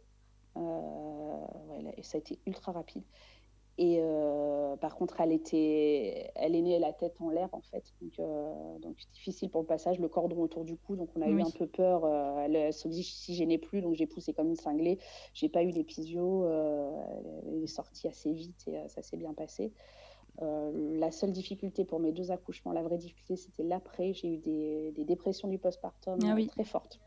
et 0.57 2.03
ça 2.03 2.19
a 2.19 2.21
été 2.21 2.39
ultra 2.47 2.73
rapide. 2.73 3.03
Et 3.77 3.99
euh, 3.99 4.77
par 4.77 4.95
contre, 4.95 5.21
elle, 5.21 5.33
était, 5.33 6.31
elle 6.37 6.55
est 6.55 6.63
née 6.63 6.79
la 6.79 6.93
tête 6.93 7.21
en 7.21 7.31
l'air, 7.31 7.49
en 7.53 7.61
fait. 7.61 7.93
Donc, 8.01 8.13
euh, 8.21 8.79
donc, 8.79 8.97
difficile 9.13 9.51
pour 9.51 9.63
le 9.63 9.67
passage, 9.67 9.99
le 9.99 10.09
cordon 10.09 10.41
autour 10.43 10.65
du 10.65 10.77
cou. 10.77 10.95
Donc, 10.95 11.09
on 11.17 11.23
a 11.23 11.29
eu 11.29 11.43
un 11.43 11.51
peu 11.51 11.67
peur. 11.67 12.05
Euh, 12.05 12.45
elle, 12.45 12.55
elle 12.55 12.73
se 12.73 12.87
dit 12.87 13.03
si 13.03 13.35
gênait 13.35 13.59
plus, 13.59 13.83
donc 13.83 13.95
j'ai 13.95 14.07
poussé 14.07 14.33
comme 14.33 14.49
une 14.49 14.57
cinglée. 14.57 14.99
J'ai 15.33 15.49
pas 15.49 15.65
eu 15.65 15.73
d'épisio. 15.73 16.47
elle 16.47 17.65
est 17.65 17.67
sortie 17.67 18.07
assez 18.07 18.33
vite 18.33 18.69
et 18.69 18.89
ça 18.89 19.03
s'est 19.03 19.17
bien 19.17 19.35
passé. 19.35 19.73
la 20.41 21.11
seule 21.11 21.33
difficulté 21.33 21.85
pour 21.85 21.99
mes 21.99 22.13
deux 22.13 22.31
accouchements, 22.31 22.73
la 22.73 22.83
vraie 22.83 22.99
difficulté, 22.99 23.35
c'était 23.35 23.65
l'après. 23.65 24.13
J'ai 24.13 24.35
eu 24.35 24.37
des, 24.39 24.93
des, 24.93 25.05
dépressions 25.05 25.49
du 25.49 25.59
postpartum 25.59 26.21
ah 26.23 26.37
très 26.47 26.65
fortes. 26.65 27.01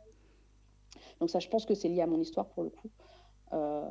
Donc, 1.22 1.30
ça, 1.30 1.40
je 1.40 1.48
pense 1.48 1.66
que 1.66 1.76
c'est 1.76 1.88
lié 1.88 2.02
à 2.02 2.08
mon 2.08 2.20
histoire 2.20 2.50
pour 2.50 2.64
le 2.64 2.70
coup. 2.70 2.90
Euh, 3.54 3.82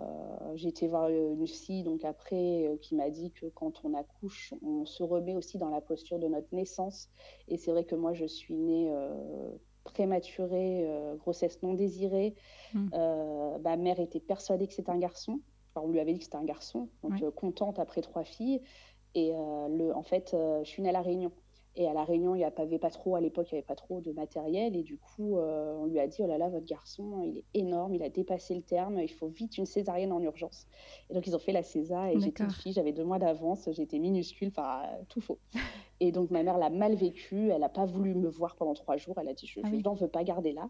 j'ai 0.55 0.69
été 0.69 0.87
voir 0.87 1.09
une 1.09 1.45
psy 1.45 1.83
donc 1.83 2.05
après 2.05 2.67
euh, 2.67 2.77
qui 2.77 2.95
m'a 2.95 3.09
dit 3.09 3.31
que 3.31 3.47
quand 3.47 3.85
on 3.85 3.95
accouche, 3.95 4.53
on 4.63 4.85
se 4.85 5.03
remet 5.03 5.35
aussi 5.35 5.57
dans 5.57 5.71
la 5.71 5.81
posture 5.81 6.19
de 6.19 6.27
notre 6.29 6.55
naissance. 6.55 7.09
Et 7.49 7.57
c'est 7.57 7.71
vrai 7.71 7.85
que 7.85 7.95
moi, 7.95 8.13
je 8.13 8.27
suis 8.27 8.55
née 8.55 8.91
euh, 8.91 9.51
prématurée, 9.85 10.89
grossesse 11.19 11.63
non 11.63 11.75
désirée. 11.75 12.35
Mmh. 12.75 12.89
ma 13.63 13.77
mère 13.77 14.01
était 14.01 14.19
persuadée 14.19 14.67
que 14.67 14.75
c'était 14.75 14.91
un 14.91 14.99
garçon. 14.99 15.41
on 15.77 15.89
lui 15.89 16.01
avait 16.01 16.13
dit 16.13 16.19
que 16.19 16.25
c'était 16.25 16.37
un 16.37 16.45
garçon, 16.45 16.89
donc 17.05 17.31
contente 17.31 17.79
après 17.79 18.01
trois 18.01 18.25
filles. 18.25 18.61
Et 19.15 19.31
le, 19.31 19.93
en 19.95 20.03
fait, 20.03 20.33
je 20.35 20.69
suis 20.69 20.83
née 20.83 20.89
à 20.89 20.93
La 20.93 21.03
Réunion. 21.03 21.31
Et 21.79 21.87
à 21.87 21.93
La 21.93 22.05
Réunion, 22.05 22.35
il 22.35 22.39
n'y 22.39 22.45
avait 22.45 22.79
pas 22.79 22.91
trop, 22.91 23.17
à 23.17 23.21
l'époque, 23.21 23.49
il 23.51 23.55
n'y 23.55 23.59
avait 23.59 23.67
pas 23.67 23.75
trop 23.75 24.01
de 24.01 24.11
matériel. 24.13 24.75
Et 24.75 24.83
du 24.83 24.97
coup, 24.97 25.37
euh, 25.37 25.77
on 25.77 25.85
lui 25.85 26.01
a 26.01 26.07
dit 26.07 26.19
Oh 26.21 26.27
là 26.27 26.39
là, 26.39 26.49
votre 26.49 26.65
garçon, 26.65 27.23
il 27.23 27.39
est 27.39 27.45
énorme, 27.53 27.95
il 27.95 28.03
a 28.03 28.09
dépassé 28.09 28.55
le 28.55 28.63
terme, 28.63 28.99
il 28.99 29.13
faut 29.13 29.29
vite 29.29 29.59
une 29.59 29.67
césarienne 29.67 30.13
en 30.13 30.21
urgence. 30.21 30.67
Et 31.11 31.15
donc, 31.15 31.27
ils 31.27 31.37
ont 31.37 31.39
fait 31.39 31.53
la 31.53 31.63
césar 31.63 32.07
et 32.07 32.19
j'étais 32.19 32.45
une 32.45 32.51
fille, 32.51 32.73
j'avais 32.73 32.93
deux 32.93 33.05
mois 33.05 33.19
d'avance, 33.19 33.69
j'étais 33.73 33.99
minuscule, 33.99 34.49
enfin, 34.49 34.83
tout 35.09 35.21
faux. 35.21 35.39
Et 36.01 36.13
donc, 36.13 36.31
ma 36.31 36.43
mère 36.43 36.59
l'a 36.59 36.71
mal 36.71 36.95
vécu, 36.95 37.51
elle 37.51 37.61
n'a 37.61 37.69
pas 37.69 37.85
voulu 37.85 38.15
me 38.15 38.29
voir 38.29 38.57
pendant 38.57 38.75
trois 38.75 38.97
jours, 38.97 39.15
elle 39.19 39.29
a 39.29 39.35
dit 39.35 39.47
Je 39.47 39.61
ah 39.63 39.71
n'en 39.71 39.95
veux 39.95 40.09
pas 40.09 40.25
garder 40.25 40.53
là. 40.53 40.69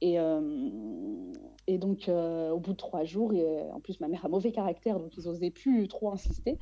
Et, 0.00 0.18
euh, 0.18 1.32
et 1.66 1.78
donc, 1.78 2.08
euh, 2.08 2.50
au 2.50 2.58
bout 2.58 2.72
de 2.72 2.76
trois 2.76 3.04
jours, 3.04 3.32
et, 3.32 3.70
en 3.72 3.80
plus, 3.80 3.98
ma 4.00 4.08
mère 4.08 4.24
a 4.24 4.28
mauvais 4.28 4.52
caractère, 4.52 4.98
donc 4.98 5.16
ils 5.16 5.24
n'osaient 5.24 5.50
plus 5.50 5.88
trop 5.88 6.12
insister. 6.12 6.58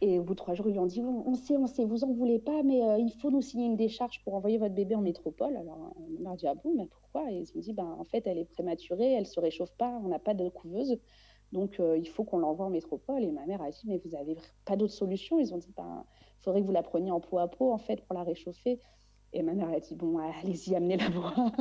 Et 0.00 0.18
au 0.18 0.24
bout 0.24 0.34
de 0.34 0.38
trois 0.38 0.54
jours, 0.54 0.68
ils 0.68 0.72
lui 0.72 0.78
ont 0.80 0.86
dit 0.86 1.00
On 1.00 1.34
sait, 1.34 1.56
on 1.56 1.66
sait, 1.66 1.84
vous 1.84 2.04
en 2.04 2.12
voulez 2.12 2.40
pas, 2.40 2.62
mais 2.64 2.82
euh, 2.82 2.98
il 2.98 3.12
faut 3.12 3.30
nous 3.30 3.40
signer 3.40 3.66
une 3.66 3.76
décharge 3.76 4.22
pour 4.24 4.34
envoyer 4.34 4.58
votre 4.58 4.74
bébé 4.74 4.96
en 4.96 5.00
métropole. 5.00 5.56
Alors, 5.56 5.94
ma 6.18 6.30
mère 6.30 6.36
dit 6.36 6.46
Ah 6.48 6.54
bon, 6.54 6.74
mais 6.76 6.86
pourquoi? 6.86 7.30
Et 7.30 7.36
ils 7.36 7.56
ont 7.56 7.60
dit 7.60 7.72
ben, 7.72 7.96
En 7.98 8.04
fait, 8.04 8.26
elle 8.26 8.38
est 8.38 8.44
prématurée, 8.44 9.12
elle 9.12 9.26
se 9.26 9.38
réchauffe 9.38 9.72
pas, 9.76 10.00
on 10.04 10.08
n'a 10.08 10.18
pas 10.18 10.34
de 10.34 10.48
couveuse. 10.48 10.98
Donc, 11.52 11.80
il 11.80 12.08
faut 12.08 12.24
qu'on 12.24 12.38
l'envoie 12.38 12.66
en 12.66 12.70
métropole. 12.70 13.22
Et 13.22 13.30
ma 13.30 13.46
mère 13.46 13.62
a 13.62 13.70
dit 13.70 13.82
Mais 13.86 13.98
vous 13.98 14.10
n'avez 14.10 14.36
pas 14.64 14.74
d'autre 14.74 14.94
solution 14.94 15.38
Ils 15.38 15.54
ont 15.54 15.58
dit 15.58 15.72
ben, 15.76 16.04
Il 16.40 16.42
faudrait 16.42 16.62
que 16.62 16.66
vous 16.66 16.72
la 16.72 16.82
preniez 16.82 17.12
en 17.12 17.20
peau 17.20 17.38
à 17.38 17.46
peau, 17.46 17.72
en 17.72 17.78
fait, 17.78 18.00
pour 18.00 18.14
la 18.14 18.24
réchauffer. 18.24 18.80
Et 19.34 19.42
ma 19.42 19.54
mère 19.54 19.70
a 19.70 19.80
dit 19.80 19.94
bon, 19.94 20.18
allez-y, 20.18 20.74
amenez-la 20.74 21.08
voir. 21.10 21.52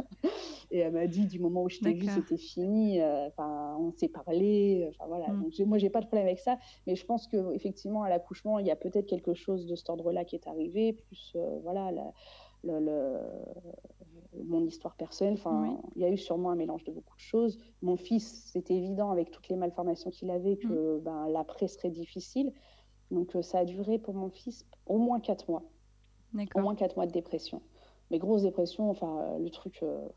et 0.72 0.80
elle 0.80 0.94
m'a 0.94 1.08
dit 1.08 1.26
du 1.26 1.40
moment 1.40 1.64
où 1.64 1.70
je 1.70 1.80
t'ai 1.80 1.94
vu, 1.94 2.08
c'était 2.08 2.38
fini. 2.38 3.00
Euh, 3.00 3.28
enfin, 3.28 3.78
on 3.80 3.92
s'est 3.94 4.10
parlé. 4.10 4.90
Enfin 4.90 5.06
voilà. 5.08 5.30
Mm. 5.30 5.44
Donc 5.44 5.68
moi, 5.68 5.78
j'ai 5.78 5.90
pas 5.90 6.02
de 6.02 6.08
problème 6.08 6.28
avec 6.28 6.40
ça, 6.40 6.58
mais 6.86 6.96
je 6.96 7.06
pense 7.06 7.28
que 7.28 7.54
effectivement 7.54 8.04
à 8.04 8.10
l'accouchement, 8.10 8.60
il 8.60 8.68
y 8.68 8.72
a 8.72 8.76
peut-être 8.76 9.06
quelque 9.06 9.34
chose 9.34 9.68
de 9.68 9.76
cet 9.76 9.90
ordre-là 9.90 10.26
qui 10.26 10.36
est 10.36 10.48
arrivé. 10.48 10.94
Plus 10.94 11.34
euh, 11.36 11.60
voilà, 11.64 11.92
le, 12.64 13.20
mon 14.44 14.66
histoire 14.66 14.96
personnelle. 14.96 15.36
Enfin, 15.36 15.78
il 15.96 16.02
y 16.02 16.06
a 16.06 16.10
eu 16.10 16.18
sûrement 16.18 16.52
un 16.52 16.56
mélange 16.56 16.84
de 16.84 16.92
beaucoup 16.92 17.16
de 17.16 17.22
choses. 17.22 17.58
Mon 17.82 17.96
fils, 17.96 18.50
c'était 18.52 18.76
évident 18.76 19.12
avec 19.12 19.32
toutes 19.32 19.48
les 19.48 19.56
malformations 19.56 20.10
qu'il 20.10 20.30
avait 20.30 20.58
que 20.58 20.98
mm. 20.98 21.02
ben, 21.04 21.28
l'après 21.30 21.70
serait 21.70 21.90
difficile. 21.90 22.52
Donc 23.12 23.36
ça 23.42 23.60
a 23.60 23.66
duré 23.66 23.98
pour 23.98 24.14
mon 24.14 24.30
fils 24.30 24.66
au 24.86 24.98
moins 24.98 25.22
quatre 25.22 25.50
mois. 25.50 25.64
Au 26.56 26.60
moins 26.60 26.76
quatre 26.76 26.96
mois 26.96 27.06
de 27.06 27.12
dépression. 27.12 27.62
Mais 28.12 28.20
grosse 28.20 28.44
dépression, 28.44 28.90
enfin, 28.90 29.20
euh, 29.20 29.40
le 29.40 29.50
truc, 29.50 29.80
euh, 29.84 30.08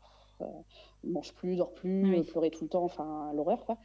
euh, 0.41 0.45
mange 1.03 1.33
plus, 1.33 1.55
dort 1.55 1.73
plus, 1.73 2.23
pleurer 2.25 2.51
tout 2.51 2.65
le 2.65 2.69
temps, 2.69 2.83
enfin, 2.83 3.31
l'horreur, 3.33 3.65
quoi. 3.65 3.77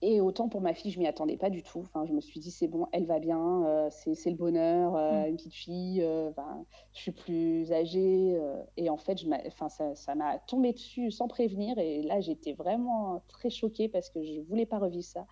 Et 0.00 0.20
autant 0.20 0.48
pour 0.48 0.60
ma 0.60 0.74
fille, 0.74 0.90
je 0.90 0.98
m'y 0.98 1.06
attendais 1.06 1.36
pas 1.36 1.50
du 1.50 1.62
tout. 1.62 1.80
Enfin, 1.80 2.04
je 2.04 2.12
me 2.12 2.20
suis 2.20 2.40
dit, 2.40 2.50
c'est 2.50 2.68
bon, 2.68 2.86
elle 2.92 3.06
va 3.06 3.20
bien, 3.20 3.88
c'est 3.90 4.30
le 4.30 4.36
bonheur, 4.36 4.92
mm. 4.92 5.28
une 5.28 5.36
petite 5.36 5.54
fille, 5.54 6.00
je 6.00 6.98
suis 6.98 7.12
plus 7.12 7.72
âgée. 7.72 8.38
et 8.76 8.90
en 8.90 8.98
fait, 8.98 9.18
je 9.18 9.26
enfin, 9.46 9.68
ça 9.68 10.14
m'a 10.14 10.38
tombé 10.40 10.72
dessus 10.72 11.10
sans 11.10 11.26
prévenir. 11.26 11.78
Et 11.78 12.02
là, 12.02 12.20
j'étais 12.20 12.52
vraiment 12.52 13.22
très 13.28 13.48
choquée 13.48 13.88
parce 13.88 14.10
que 14.10 14.22
je 14.22 14.40
voulais 14.40 14.66
pas 14.66 14.78
revivre 14.78 15.04
ça. 15.04 15.26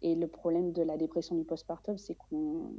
Et 0.00 0.14
le 0.14 0.28
problème 0.28 0.72
de 0.72 0.82
la 0.82 0.96
dépression 0.96 1.34
du 1.34 1.44
postpartum, 1.44 1.98
c'est 1.98 2.14
qu'on 2.14 2.70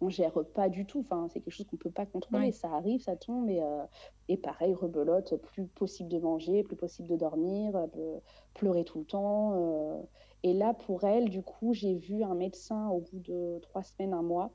on 0.00 0.08
gère 0.08 0.32
pas 0.54 0.68
du 0.68 0.86
tout. 0.86 1.00
Enfin, 1.00 1.28
c'est 1.28 1.40
quelque 1.40 1.54
chose 1.54 1.66
qu'on 1.66 1.76
peut 1.76 1.90
pas 1.90 2.06
contrôler. 2.06 2.52
Ça 2.52 2.68
arrive, 2.70 3.00
ça 3.00 3.16
tombe, 3.16 3.48
et, 3.48 3.62
euh, 3.62 3.84
et 4.28 4.36
pareil, 4.36 4.74
rebelote, 4.74 5.36
plus 5.36 5.66
possible 5.66 6.08
de 6.08 6.18
manger, 6.18 6.62
plus 6.62 6.76
possible 6.76 7.08
de 7.08 7.16
dormir, 7.16 7.76
euh, 7.76 8.18
pleurer 8.54 8.84
tout 8.84 8.98
le 8.98 9.04
temps. 9.04 9.52
Euh. 9.54 10.02
Et 10.42 10.52
là, 10.52 10.74
pour 10.74 11.04
elle, 11.04 11.28
du 11.28 11.42
coup, 11.42 11.72
j'ai 11.72 11.94
vu 11.94 12.22
un 12.22 12.34
médecin 12.34 12.88
au 12.90 13.00
bout 13.00 13.18
de 13.18 13.58
trois 13.62 13.82
semaines, 13.82 14.12
un 14.12 14.22
mois, 14.22 14.50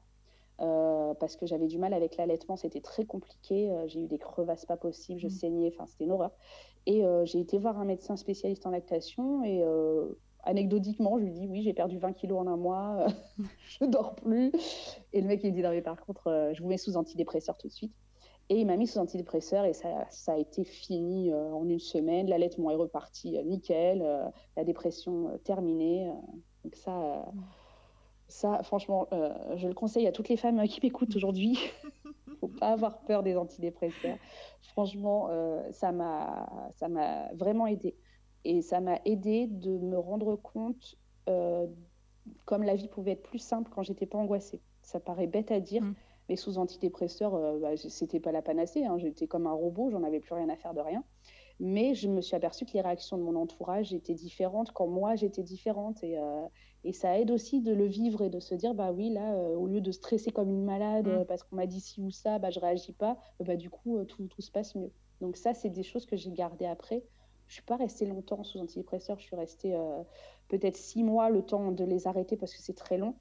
parce 1.20 1.36
que 1.36 1.48
j'avais 1.48 1.66
du 1.66 1.80
mal 1.80 1.92
avec 1.92 2.18
l'allaitement, 2.18 2.56
c'était 2.56 2.82
très 2.82 3.04
compliqué. 3.04 3.76
j'ai 3.88 4.02
eu 4.02 4.08
des 4.08 4.20
crevasses 4.20 4.66
pas 4.66 4.78
possibles, 4.78 5.20
je 5.20 5.26
mmh. 5.26 5.32
saignais, 5.32 5.74
enfin, 5.74 5.88
c'était 5.88 6.04
une 6.04 6.12
horreur. 6.12 6.32
Et 6.86 7.04
j'ai 7.24 7.40
été 7.40 7.58
voir 7.58 7.80
un 7.80 7.86
médecin 7.86 8.16
spécialiste 8.16 8.66
en 8.68 8.70
lactation, 8.70 9.44
et 9.44 9.66
anecdotiquement, 10.44 11.18
je 11.20 11.26
lui 11.26 11.32
dis 11.32 11.48
oui, 11.48 11.62
j'ai 11.62 11.74
perdu 11.74 11.98
20 11.98 12.14
kilos 12.14 12.40
en 12.40 12.48
un 12.48 12.58
mois, 12.58 13.08
je 13.80 13.86
dors 13.86 14.16
plus. 14.16 14.52
Et 15.14 15.22
le 15.22 15.28
mec, 15.28 15.42
il 15.44 15.52
me 15.52 15.56
dit 15.56 15.62
non, 15.62 15.72
mais 15.72 15.82
par 15.82 16.00
contre, 16.02 16.28
euh, 16.28 16.54
je 16.54 16.62
vous 16.62 16.70
mets 16.70 16.78
sous 16.78 16.98
antidépresseur 16.98 17.58
tout 17.58 17.68
de 17.68 17.74
suite. 17.74 17.94
Et 18.50 18.60
il 18.60 18.66
m'a 18.66 18.76
mis 18.76 18.88
sous 18.88 19.00
antidépresseur 19.00 19.64
et 19.66 19.74
ça, 19.74 20.06
ça 20.10 20.34
a 20.34 20.38
été 20.38 20.66
fini 20.66 21.32
euh, 21.32 21.54
en 21.54 21.70
une 21.70 21.80
semaine. 21.80 22.28
L'allaitement 22.28 22.70
est 22.72 22.76
reparti 22.76 23.38
euh, 23.38 23.44
nickel, 23.44 24.06
la 24.58 24.64
dépression 24.64 25.40
terminée. 25.44 26.12
donc 26.64 26.76
ça, 26.76 27.26
ça 28.28 28.62
franchement, 28.64 29.08
je 29.56 29.68
le 29.68 29.74
conseille 29.74 30.08
à 30.08 30.12
toutes 30.12 30.28
les 30.28 30.38
femmes 30.38 30.68
qui 30.68 30.82
m'écoutent 30.84 31.16
aujourd'hui. 31.16 31.60
faut 32.42 32.48
pas 32.48 32.72
avoir 32.72 33.00
peur 33.02 33.24
des 33.24 33.38
antidépresseurs. 33.38 34.18
Franchement, 34.64 35.30
ça 35.72 35.92
m'a 35.92 37.30
vraiment 37.36 37.68
aidé. 37.68 37.96
Et 38.44 38.62
ça 38.62 38.80
m'a 38.80 39.00
aidé 39.06 39.48
de 39.48 39.78
me 39.78 39.98
rendre 39.98 40.36
compte 40.36 40.98
euh, 41.30 41.68
comme 42.46 42.64
la 42.64 42.76
vie 42.76 42.88
pouvait 42.88 43.12
être 43.12 43.24
plus 43.24 43.40
simple 43.40 43.72
quand 43.74 43.84
j'étais 43.84 44.06
pas 44.06 44.18
angoissée. 44.18 44.62
Ça 44.82 45.00
paraît 45.00 45.28
bête 45.28 45.52
à 45.52 45.60
dire, 45.60 45.82
mm. 45.82 45.94
mais 46.30 46.36
sous 46.36 46.58
antidépresseurs, 46.58 47.36
euh, 47.36 47.60
bah, 47.60 47.78
c'était 47.78 48.20
pas 48.20 48.32
la 48.32 48.42
panacée. 48.42 48.86
Hein. 48.86 48.98
J'étais 48.98 49.28
comme 49.28 49.48
un 49.48 49.54
robot, 49.54 49.90
j'en 49.90 50.04
avais 50.04 50.20
plus 50.20 50.34
rien 50.34 50.50
à 50.50 50.56
faire 50.56 50.74
de 50.74 50.82
rien. 50.82 51.04
Mais 51.60 51.94
je 51.94 52.08
me 52.08 52.22
suis 52.22 52.36
aperçue 52.36 52.66
que 52.66 52.74
les 52.74 52.82
réactions 52.82 53.18
de 53.18 53.24
mon 53.24 53.36
entourage 53.36 53.94
étaient 53.94 54.16
différentes 54.16 54.72
quand 54.72 54.88
moi 54.88 55.16
j'étais 55.16 55.44
différente. 55.44 56.04
Et, 56.04 56.18
euh, 56.18 56.48
et, 56.84 56.94
ça 56.94 57.20
aide 57.20 57.30
aussi 57.30 57.62
de 57.62 57.72
le 57.72 57.86
vivre 57.86 58.24
et 58.24 58.30
de 58.30 58.40
se 58.40 58.56
dire 58.56 58.74
bah 58.74 58.92
oui, 58.92 59.12
là, 59.12 59.36
euh, 59.36 59.56
au 59.56 59.68
lieu 59.68 59.82
de 59.82 59.92
stresser 59.92 60.32
comme 60.32 60.50
une 60.50 60.66
malade 60.66 61.08
mm. 61.08 61.26
parce 61.26 61.44
qu'on 61.44 61.56
m'a 61.56 61.68
dit 61.68 61.80
ci 61.80 62.02
ou 62.02 62.10
ça, 62.10 62.40
bah, 62.40 62.50
je 62.50 62.60
réagis 62.60 62.94
pas, 62.94 63.18
bah, 63.40 63.56
du 63.56 63.70
coup, 63.70 64.04
tout, 64.06 64.28
tout 64.28 64.42
se 64.42 64.52
passe 64.52 64.76
mieux. 64.76 64.92
Donc, 65.20 65.38
ça, 65.38 65.54
c'est 65.54 65.70
des 65.70 65.84
choses 65.84 66.08
que 66.08 66.16
j'ai 66.16 66.32
gardées 66.32 66.66
après 66.66 67.04
je 67.52 67.56
suis 67.56 67.64
pas 67.64 67.76
restée 67.76 68.06
longtemps 68.06 68.46
sous 68.46 68.60
antidépresseurs. 68.60 69.20
Je 69.20 69.26
suis 69.26 69.36
restée 69.36 69.76
euh, 69.76 70.04
peut-être 70.48 70.78
six 70.78 71.04
mois 71.04 71.30
le 71.30 71.42
temps 71.42 71.74
de 71.74 71.84
les 71.84 72.08
arrêter 72.08 72.38
parce 72.38 72.56
que 72.56 72.62
c'est 72.62 72.78
très 72.78 72.98
long. 72.98 73.14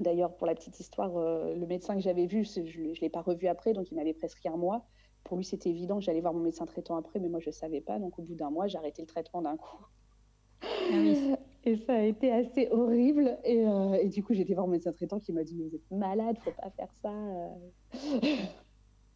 D'ailleurs, 0.00 0.34
pour 0.34 0.48
la 0.48 0.56
petite 0.56 0.80
histoire, 0.80 1.16
euh, 1.16 1.54
le 1.54 1.64
médecin 1.64 1.94
que 1.94 2.00
j'avais 2.00 2.26
vu, 2.26 2.44
je 2.44 2.60
ne 2.60 3.00
l'ai 3.00 3.08
pas 3.08 3.22
revu 3.22 3.46
après, 3.46 3.72
donc 3.72 3.92
il 3.92 3.94
m'avait 3.94 4.12
prescrit 4.12 4.48
un 4.48 4.56
mois. 4.56 4.84
Pour 5.22 5.36
lui, 5.36 5.44
c'était 5.44 5.70
évident 5.70 5.98
que 5.98 6.02
j'allais 6.02 6.20
voir 6.20 6.34
mon 6.34 6.40
médecin 6.40 6.66
traitant 6.66 6.96
après, 6.96 7.20
mais 7.20 7.28
moi, 7.28 7.38
je 7.38 7.50
ne 7.50 7.52
savais 7.52 7.80
pas. 7.80 8.00
Donc, 8.00 8.18
au 8.18 8.22
bout 8.22 8.34
d'un 8.34 8.50
mois, 8.50 8.66
j'ai 8.66 8.76
arrêté 8.76 9.02
le 9.02 9.06
traitement 9.06 9.40
d'un 9.40 9.56
coup. 9.56 9.86
Ah 10.62 10.66
et 11.64 11.76
ça 11.76 11.94
a 11.94 12.02
été 12.02 12.32
assez 12.32 12.68
horrible. 12.72 13.38
Et, 13.44 13.64
euh, 13.68 13.92
et 14.02 14.08
du 14.08 14.24
coup, 14.24 14.34
j'étais 14.34 14.54
voir 14.54 14.66
mon 14.66 14.72
médecin 14.72 14.92
traitant 14.92 15.20
qui 15.20 15.32
m'a 15.32 15.44
dit 15.44 15.54
Mais 15.54 15.62
vous 15.62 15.76
êtes 15.76 15.90
malade, 15.92 16.38
faut 16.40 16.50
pas 16.50 16.70
faire 16.70 16.92
ça. 17.00 17.12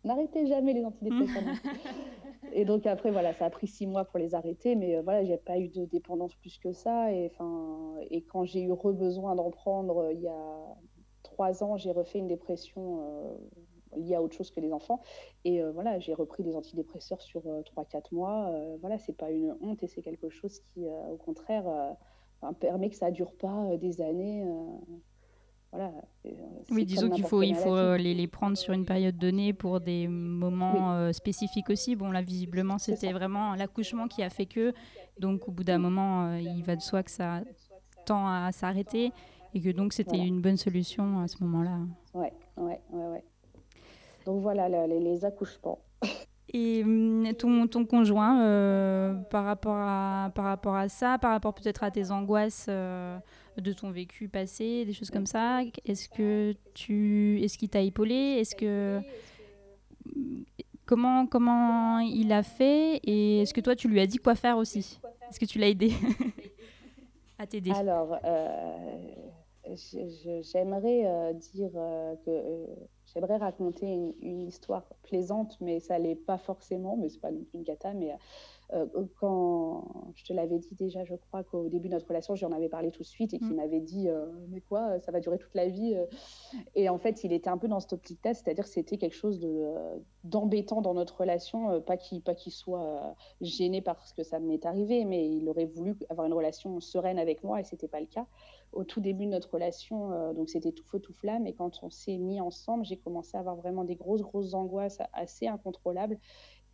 N'arrêtez 0.04 0.46
jamais 0.46 0.72
les 0.72 0.84
antidépresseurs. 0.84 1.42
et 2.52 2.64
donc 2.64 2.86
après, 2.86 3.10
voilà, 3.10 3.32
ça 3.34 3.46
a 3.46 3.50
pris 3.50 3.66
six 3.66 3.86
mois 3.86 4.04
pour 4.04 4.18
les 4.18 4.34
arrêter, 4.34 4.74
mais 4.76 4.96
euh, 4.96 5.02
voilà, 5.02 5.24
j'ai 5.24 5.36
pas 5.36 5.58
eu 5.58 5.68
de 5.68 5.84
dépendance 5.84 6.34
plus 6.36 6.58
que 6.58 6.72
ça. 6.72 7.12
Et, 7.12 7.32
et 8.10 8.22
quand 8.22 8.44
j'ai 8.44 8.62
eu 8.62 8.72
re-besoin 8.72 9.34
d'en 9.34 9.50
prendre 9.50 9.98
euh, 9.98 10.12
il 10.12 10.20
y 10.20 10.28
a 10.28 10.76
trois 11.22 11.62
ans, 11.62 11.76
j'ai 11.76 11.90
refait 11.90 12.18
une 12.18 12.28
dépression 12.28 13.00
euh, 13.02 13.36
liée 13.96 14.14
à 14.14 14.22
autre 14.22 14.34
chose 14.34 14.50
que 14.50 14.60
les 14.60 14.72
enfants. 14.72 15.00
Et 15.44 15.62
voilà, 15.62 15.98
j'ai 15.98 16.14
repris 16.14 16.42
des 16.42 16.54
antidépresseurs 16.54 17.22
sur 17.22 17.42
trois, 17.64 17.84
quatre 17.84 18.12
mois. 18.12 18.52
voilà, 18.80 18.98
c'est 18.98 19.16
pas 19.16 19.30
une 19.30 19.56
honte 19.62 19.82
et 19.82 19.86
c'est 19.86 20.02
quelque 20.02 20.28
chose 20.28 20.60
qui, 20.60 20.86
au 20.86 21.16
contraire, 21.16 21.64
permet 22.60 22.90
que 22.90 22.96
ça 22.96 23.10
dure 23.10 23.32
pas 23.32 23.76
des 23.78 24.02
années 24.02 24.44
voilà. 25.70 25.92
Euh, 26.24 26.30
oui, 26.70 26.86
disons 26.86 27.10
qu'il 27.10 27.24
faut, 27.24 27.42
il 27.42 27.54
faut 27.54 27.76
euh, 27.76 27.98
les, 27.98 28.14
les, 28.14 28.26
prendre 28.26 28.56
sur 28.56 28.72
une 28.72 28.86
période 28.86 29.18
donnée 29.18 29.52
pour 29.52 29.80
des 29.80 30.08
moments 30.08 30.94
euh, 30.94 31.12
spécifiques 31.12 31.68
aussi. 31.68 31.94
Bon, 31.94 32.10
là, 32.10 32.22
visiblement, 32.22 32.78
c'était 32.78 33.12
vraiment 33.12 33.54
l'accouchement 33.54 34.08
qui 34.08 34.22
a 34.22 34.30
fait 34.30 34.46
que. 34.46 34.72
Donc, 35.18 35.46
au 35.48 35.52
bout 35.52 35.64
d'un 35.64 35.78
moment, 35.78 36.34
il 36.36 36.62
va 36.62 36.76
de 36.76 36.80
soi 36.80 37.02
que 37.02 37.10
ça 37.10 37.42
tend 38.06 38.26
à 38.26 38.50
s'arrêter 38.52 39.12
et 39.54 39.60
que 39.60 39.70
donc 39.70 39.92
c'était 39.92 40.18
une 40.18 40.40
bonne 40.40 40.56
solution 40.56 41.20
à 41.20 41.28
ce 41.28 41.42
moment-là. 41.44 41.78
Ouais, 42.14 42.32
ouais, 42.56 42.80
ouais, 42.90 43.06
ouais. 43.06 43.24
Donc 44.24 44.40
voilà, 44.40 44.68
les, 44.86 45.00
les 45.00 45.24
accouchements. 45.24 45.78
Et 46.54 46.82
hum, 46.82 47.26
ton, 47.38 47.66
ton 47.66 47.84
conjoint, 47.84 48.38
par, 49.28 49.44
rapport 49.44 49.76
à, 49.76 50.30
par 50.34 50.46
rapport 50.46 50.76
à 50.76 50.88
ça, 50.88 51.18
par 51.18 51.32
rapport 51.32 51.52
peut-être 51.52 51.82
à 51.84 51.90
tes 51.90 52.10
angoisses 52.10 52.70
de 53.60 53.72
ton 53.72 53.90
vécu 53.90 54.28
passé, 54.28 54.84
des 54.84 54.92
choses 54.92 55.10
comme 55.10 55.26
ça. 55.26 55.60
Est-ce 55.84 56.08
que 56.08 56.54
tu, 56.74 57.40
est-ce 57.42 57.58
qu'il 57.58 57.68
t'a 57.68 57.80
épaulé? 57.80 58.14
Est-ce 58.14 58.54
que 58.54 59.00
comment 60.86 61.26
comment 61.26 61.98
il 61.98 62.32
a 62.32 62.42
fait? 62.42 63.00
Et 63.04 63.42
est-ce 63.42 63.54
que 63.54 63.60
toi 63.60 63.76
tu 63.76 63.88
lui 63.88 64.00
as 64.00 64.06
dit 64.06 64.18
quoi 64.18 64.34
faire 64.34 64.56
aussi? 64.56 65.00
Est-ce 65.28 65.38
que 65.38 65.44
tu 65.44 65.58
l'as 65.58 65.68
aidé? 65.68 65.92
À 67.40 67.46
t'aider. 67.46 67.70
Alors, 67.70 68.18
euh, 68.24 68.98
j'aimerais 70.42 71.06
euh, 71.06 71.32
dire 71.34 71.70
euh, 71.76 72.16
que 72.26 72.66
j'aimerais 73.06 73.36
raconter 73.36 73.86
une, 73.86 74.12
une, 74.22 74.40
histoire 74.48 74.82
plaisante, 75.04 75.56
mais 75.60 75.78
ça 75.78 76.00
l'est 76.00 76.16
pas 76.16 76.38
forcément, 76.38 76.96
mais 76.96 77.08
c'est 77.08 77.20
pas 77.20 77.30
non 77.30 77.44
plus 77.44 77.58
une 77.58 77.64
cata, 77.64 77.94
mais 77.94 78.12
euh, 78.74 78.86
quand 79.18 80.12
je 80.14 80.24
te 80.24 80.32
l'avais 80.34 80.58
dit 80.58 80.74
déjà, 80.74 81.02
je 81.04 81.14
crois 81.14 81.42
qu'au 81.42 81.68
début 81.68 81.88
de 81.88 81.94
notre 81.94 82.06
relation, 82.06 82.34
j'en 82.34 82.52
avais 82.52 82.68
parlé 82.68 82.90
tout 82.90 83.02
de 83.02 83.08
suite 83.08 83.32
et 83.32 83.38
qu'il 83.38 83.52
mm. 83.52 83.56
m'avait 83.56 83.80
dit 83.80 84.08
euh, 84.08 84.26
Mais 84.50 84.60
quoi, 84.60 85.00
ça 85.00 85.10
va 85.10 85.20
durer 85.20 85.38
toute 85.38 85.54
la 85.54 85.68
vie 85.68 85.94
euh. 85.94 86.04
Et 86.74 86.88
en 86.88 86.98
fait, 86.98 87.24
il 87.24 87.32
était 87.32 87.48
un 87.48 87.56
peu 87.56 87.66
dans 87.68 87.80
cette 87.80 87.94
optique-là, 87.94 88.34
c'est-à-dire 88.34 88.64
que 88.64 88.70
c'était 88.70 88.98
quelque 88.98 89.16
chose 89.16 89.40
d'embêtant 90.24 90.82
dans 90.82 90.94
notre 90.94 91.18
relation, 91.18 91.80
pas 91.80 91.96
qu'il 91.96 92.52
soit 92.52 93.14
gêné 93.40 93.80
parce 93.80 94.12
que 94.12 94.22
ça 94.22 94.38
m'est 94.38 94.66
arrivé, 94.66 95.04
mais 95.04 95.28
il 95.28 95.48
aurait 95.48 95.66
voulu 95.66 95.96
avoir 96.10 96.26
une 96.26 96.34
relation 96.34 96.78
sereine 96.80 97.18
avec 97.18 97.42
moi 97.44 97.60
et 97.60 97.64
c'était 97.64 97.88
pas 97.88 98.00
le 98.00 98.06
cas. 98.06 98.26
Au 98.72 98.84
tout 98.84 99.00
début 99.00 99.24
de 99.24 99.30
notre 99.30 99.50
relation, 99.50 100.32
donc 100.34 100.50
c'était 100.50 100.72
tout 100.72 100.84
feu, 100.84 100.98
tout 100.98 101.12
flamme, 101.14 101.46
et 101.46 101.54
quand 101.54 101.82
on 101.82 101.90
s'est 101.90 102.18
mis 102.18 102.40
ensemble, 102.40 102.84
j'ai 102.84 102.96
commencé 102.96 103.36
à 103.36 103.40
avoir 103.40 103.56
vraiment 103.56 103.84
des 103.84 103.96
grosses, 103.96 104.22
grosses 104.22 104.54
angoisses 104.54 104.98
assez 105.12 105.46
incontrôlables 105.46 106.18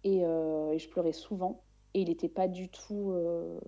et, 0.02 0.18
et 0.18 0.78
je 0.78 0.88
pleurais 0.88 1.12
souvent 1.12 1.62
et 1.94 2.00
il 2.00 2.08
n'était 2.08 2.28
pas 2.28 2.48
du 2.48 2.68
tout 2.68 3.12
euh, 3.12 3.58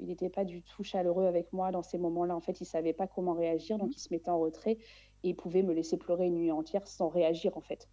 il 0.00 0.06
n'était 0.06 0.30
pas 0.30 0.44
du 0.44 0.62
tout 0.62 0.84
chaleureux 0.84 1.26
avec 1.26 1.52
moi 1.52 1.70
dans 1.70 1.82
ces 1.82 1.98
moments-là. 1.98 2.34
En 2.36 2.40
fait 2.40 2.60
il 2.60 2.64
savait 2.64 2.92
pas 2.92 3.06
comment 3.06 3.34
réagir 3.34 3.78
donc 3.78 3.88
mmh. 3.88 3.96
il 3.96 4.00
se 4.00 4.12
mettait 4.12 4.30
en 4.30 4.38
retrait 4.38 4.78
et 5.22 5.30
il 5.30 5.36
pouvait 5.36 5.62
me 5.62 5.72
laisser 5.72 5.96
pleurer 5.96 6.26
une 6.26 6.34
nuit 6.34 6.52
entière 6.52 6.86
sans 6.86 7.08
réagir 7.08 7.56
en 7.56 7.60
fait. 7.60 7.88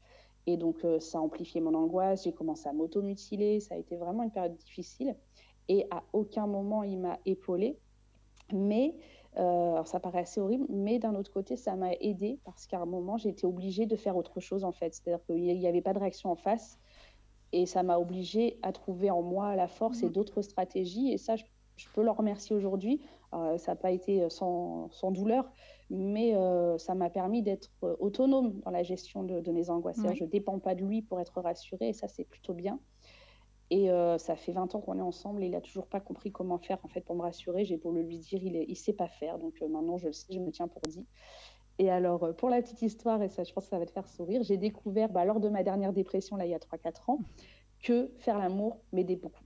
Et 0.45 0.57
donc 0.57 0.83
euh, 0.85 0.99
ça 0.99 1.17
a 1.17 1.21
amplifié 1.21 1.61
mon 1.61 1.73
angoisse 1.73 2.23
j'ai 2.23 2.33
commencé 2.33 2.67
à 2.69 2.73
m'automutiler 2.73 3.59
ça 3.59 3.75
a 3.75 3.77
été 3.77 3.95
vraiment 3.95 4.23
une 4.23 4.31
période 4.31 4.55
difficile. 4.55 5.15
Et 5.69 5.85
à 5.91 6.03
aucun 6.13 6.47
moment 6.47 6.83
il 6.83 6.99
m'a 6.99 7.19
épaulé 7.25 7.77
mais 8.51 8.95
euh, 9.37 9.71
alors 9.71 9.87
ça 9.87 9.99
paraît 9.99 10.19
assez 10.19 10.39
horrible, 10.39 10.65
mais 10.69 10.99
d'un 10.99 11.15
autre 11.15 11.31
côté, 11.31 11.55
ça 11.55 11.75
m'a 11.75 11.93
aidé 11.93 12.39
parce 12.43 12.67
qu'à 12.67 12.79
un 12.79 12.85
moment, 12.85 13.17
j'ai 13.17 13.29
été 13.29 13.47
obligée 13.47 13.85
de 13.87 13.95
faire 13.95 14.15
autre 14.15 14.39
chose 14.39 14.63
en 14.63 14.71
fait. 14.71 14.93
C'est-à-dire 14.93 15.25
qu'il 15.25 15.41
n'y 15.41 15.67
avait 15.67 15.81
pas 15.81 15.93
de 15.93 15.99
réaction 15.99 16.29
en 16.31 16.35
face 16.35 16.77
Et 17.53 17.65
ça 17.65 17.83
m'a 17.83 17.97
obligée 17.97 18.59
à 18.61 18.73
trouver 18.73 19.09
en 19.09 19.21
moi 19.21 19.55
la 19.55 19.67
force 19.67 20.03
et 20.03 20.07
mmh. 20.07 20.11
d'autres 20.11 20.41
stratégies. 20.41 21.11
Et 21.11 21.17
ça, 21.17 21.35
je, 21.35 21.43
peux 21.93 22.03
leur 22.03 22.17
remercier 22.17 22.55
aujourd'hui. 22.55 23.01
ça 23.31 23.71
n'a 23.71 23.75
pas 23.75 23.91
été 23.91 24.29
sans, 24.29 24.89
sans 24.91 25.11
douleur, 25.11 25.49
mais 25.89 26.33
ça 26.77 26.95
m'a 26.95 27.09
permis 27.09 27.41
d'être 27.43 27.71
autonome 27.99 28.59
dans 28.61 28.71
la 28.71 28.83
gestion 28.83 29.23
de, 29.23 29.51
mes 29.51 29.69
angoisses. 29.69 30.01
Je 30.15 30.23
ne 30.23 30.29
dépends 30.29 30.59
pas 30.59 30.75
de 30.75 30.83
lui 30.83 31.01
pour 31.01 31.19
être 31.19 31.41
rassurée, 31.41 31.89
et 31.89 31.93
ça, 31.93 32.07
c'est 32.07 32.25
plutôt 32.25 32.53
bien. 32.53 32.79
Et 33.69 33.89
ça 34.19 34.35
fait 34.35 34.51
20 34.51 34.75
ans 34.75 34.81
qu'on 34.81 34.99
est 34.99 35.01
ensemble 35.01 35.41
et 35.41 35.47
il 35.47 35.51
n'a 35.51 35.61
toujours 35.61 35.87
pas 35.87 35.99
compris 35.99 36.31
comment 36.31 36.59
faire 36.59 36.77
en 36.83 36.87
fait 36.87 37.01
pour 37.01 37.15
me 37.15 37.23
rassurer. 37.23 37.65
J'ai 37.65 37.77
beau 37.77 37.91
le 37.91 38.03
lui 38.03 38.19
dire, 38.19 38.39
il 38.43 38.69
ne 38.69 38.75
sait 38.75 38.93
pas 38.93 39.07
faire. 39.07 39.39
Donc 39.39 39.61
maintenant, 39.61 39.97
je 39.97 40.07
le 40.07 40.13
sais, 40.13 40.31
je 40.31 40.39
me 40.39 40.51
tiens 40.51 40.67
pour 40.67 40.81
dit. 40.81 41.07
Et 41.79 41.89
alors, 41.89 42.35
pour 42.35 42.49
la 42.49 42.61
petite 42.61 42.81
histoire, 42.81 43.21
et 43.21 43.29
ça, 43.29 43.43
je 43.43 43.51
pense 43.53 43.65
que 43.65 43.69
ça 43.71 43.79
va 43.79 43.85
te 43.85 43.91
faire 43.91 44.07
sourire, 44.07 44.43
j'ai 44.43 44.57
découvert 44.57 45.09
bah, 45.09 45.25
lors 45.25 45.39
de 45.39 45.49
ma 45.49 45.63
dernière 45.63 45.93
dépression, 45.93 46.35
là, 46.35 46.45
il 46.45 46.51
y 46.51 46.55
a 46.55 46.59
3-4 46.59 47.09
ans, 47.09 47.19
que 47.81 48.11
faire 48.19 48.37
l'amour 48.37 48.79
m'aidait 48.91 49.15
beaucoup. 49.15 49.43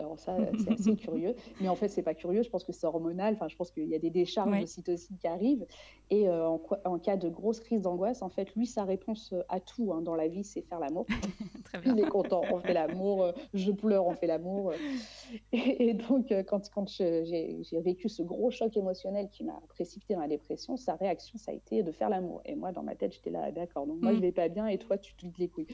Alors 0.00 0.18
ça, 0.18 0.36
c'est 0.58 0.72
assez 0.72 0.96
curieux. 0.96 1.34
Mais 1.60 1.68
en 1.68 1.76
fait, 1.76 1.88
c'est 1.88 2.02
pas 2.02 2.14
curieux. 2.14 2.42
Je 2.42 2.48
pense 2.48 2.64
que 2.64 2.72
c'est 2.72 2.86
hormonal. 2.86 3.34
Enfin, 3.34 3.48
je 3.48 3.56
pense 3.56 3.70
qu'il 3.70 3.88
y 3.88 3.94
a 3.94 3.98
des 3.98 4.10
décharges 4.10 4.60
de 4.60 4.66
cytocine 4.66 5.16
qui 5.18 5.26
arrivent. 5.26 5.66
Et 6.08 6.28
euh, 6.28 6.48
en, 6.84 6.98
cas 6.98 7.16
de 7.16 7.28
grosse 7.28 7.60
crise 7.60 7.82
d'angoisse, 7.82 8.22
en 8.22 8.30
fait, 8.30 8.52
lui, 8.56 8.66
sa 8.66 8.84
réponse 8.84 9.32
euh, 9.32 9.42
à 9.48 9.60
tout 9.60 9.92
hein, 9.92 10.00
dans 10.00 10.16
la 10.16 10.26
vie, 10.26 10.42
c'est 10.42 10.62
faire 10.62 10.80
l'amour. 10.80 11.06
Il 11.86 12.00
est 12.00 12.08
content, 12.08 12.42
on 12.50 12.58
fait 12.58 12.72
l'amour. 12.72 13.22
Euh, 13.22 13.32
je 13.54 13.70
pleure, 13.70 14.06
on 14.06 14.14
fait 14.14 14.26
l'amour. 14.26 14.72
Et, 15.52 15.94
donc, 15.94 16.32
quand, 16.48 16.68
quand 16.70 16.88
j'ai 16.88 17.62
vécu 17.72 18.08
ce 18.08 18.22
gros 18.22 18.50
choc 18.50 18.76
émotionnel 18.76 19.28
qui 19.30 19.44
m'a 19.44 19.60
précipité 19.68 20.14
dans 20.14 20.20
la 20.20 20.28
dépression, 20.28 20.76
sa 20.76 20.94
réaction, 20.96 21.38
ça 21.38 21.52
a 21.52 21.54
été 21.54 21.84
de 21.84 21.92
faire 21.92 22.08
l'amour. 22.08 22.40
Et 22.44 22.56
moi, 22.56 22.72
dans 22.72 22.82
ma 22.82 22.96
tête, 22.96 23.12
j'étais 23.12 23.30
là, 23.30 23.52
d'accord. 23.52 23.86
Donc 23.86 24.00
moi, 24.00 24.12
je 24.12 24.18
mm. 24.18 24.22
vais 24.22 24.32
pas 24.32 24.48
bien, 24.48 24.66
et 24.66 24.78
toi, 24.78 24.98
tu 24.98 25.14
te 25.14 25.22
vides 25.22 25.38
les 25.38 25.48
couilles. 25.48 25.68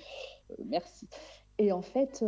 merci. 0.66 1.08
Et 1.58 1.72
en 1.72 1.80
fait, 1.80 2.22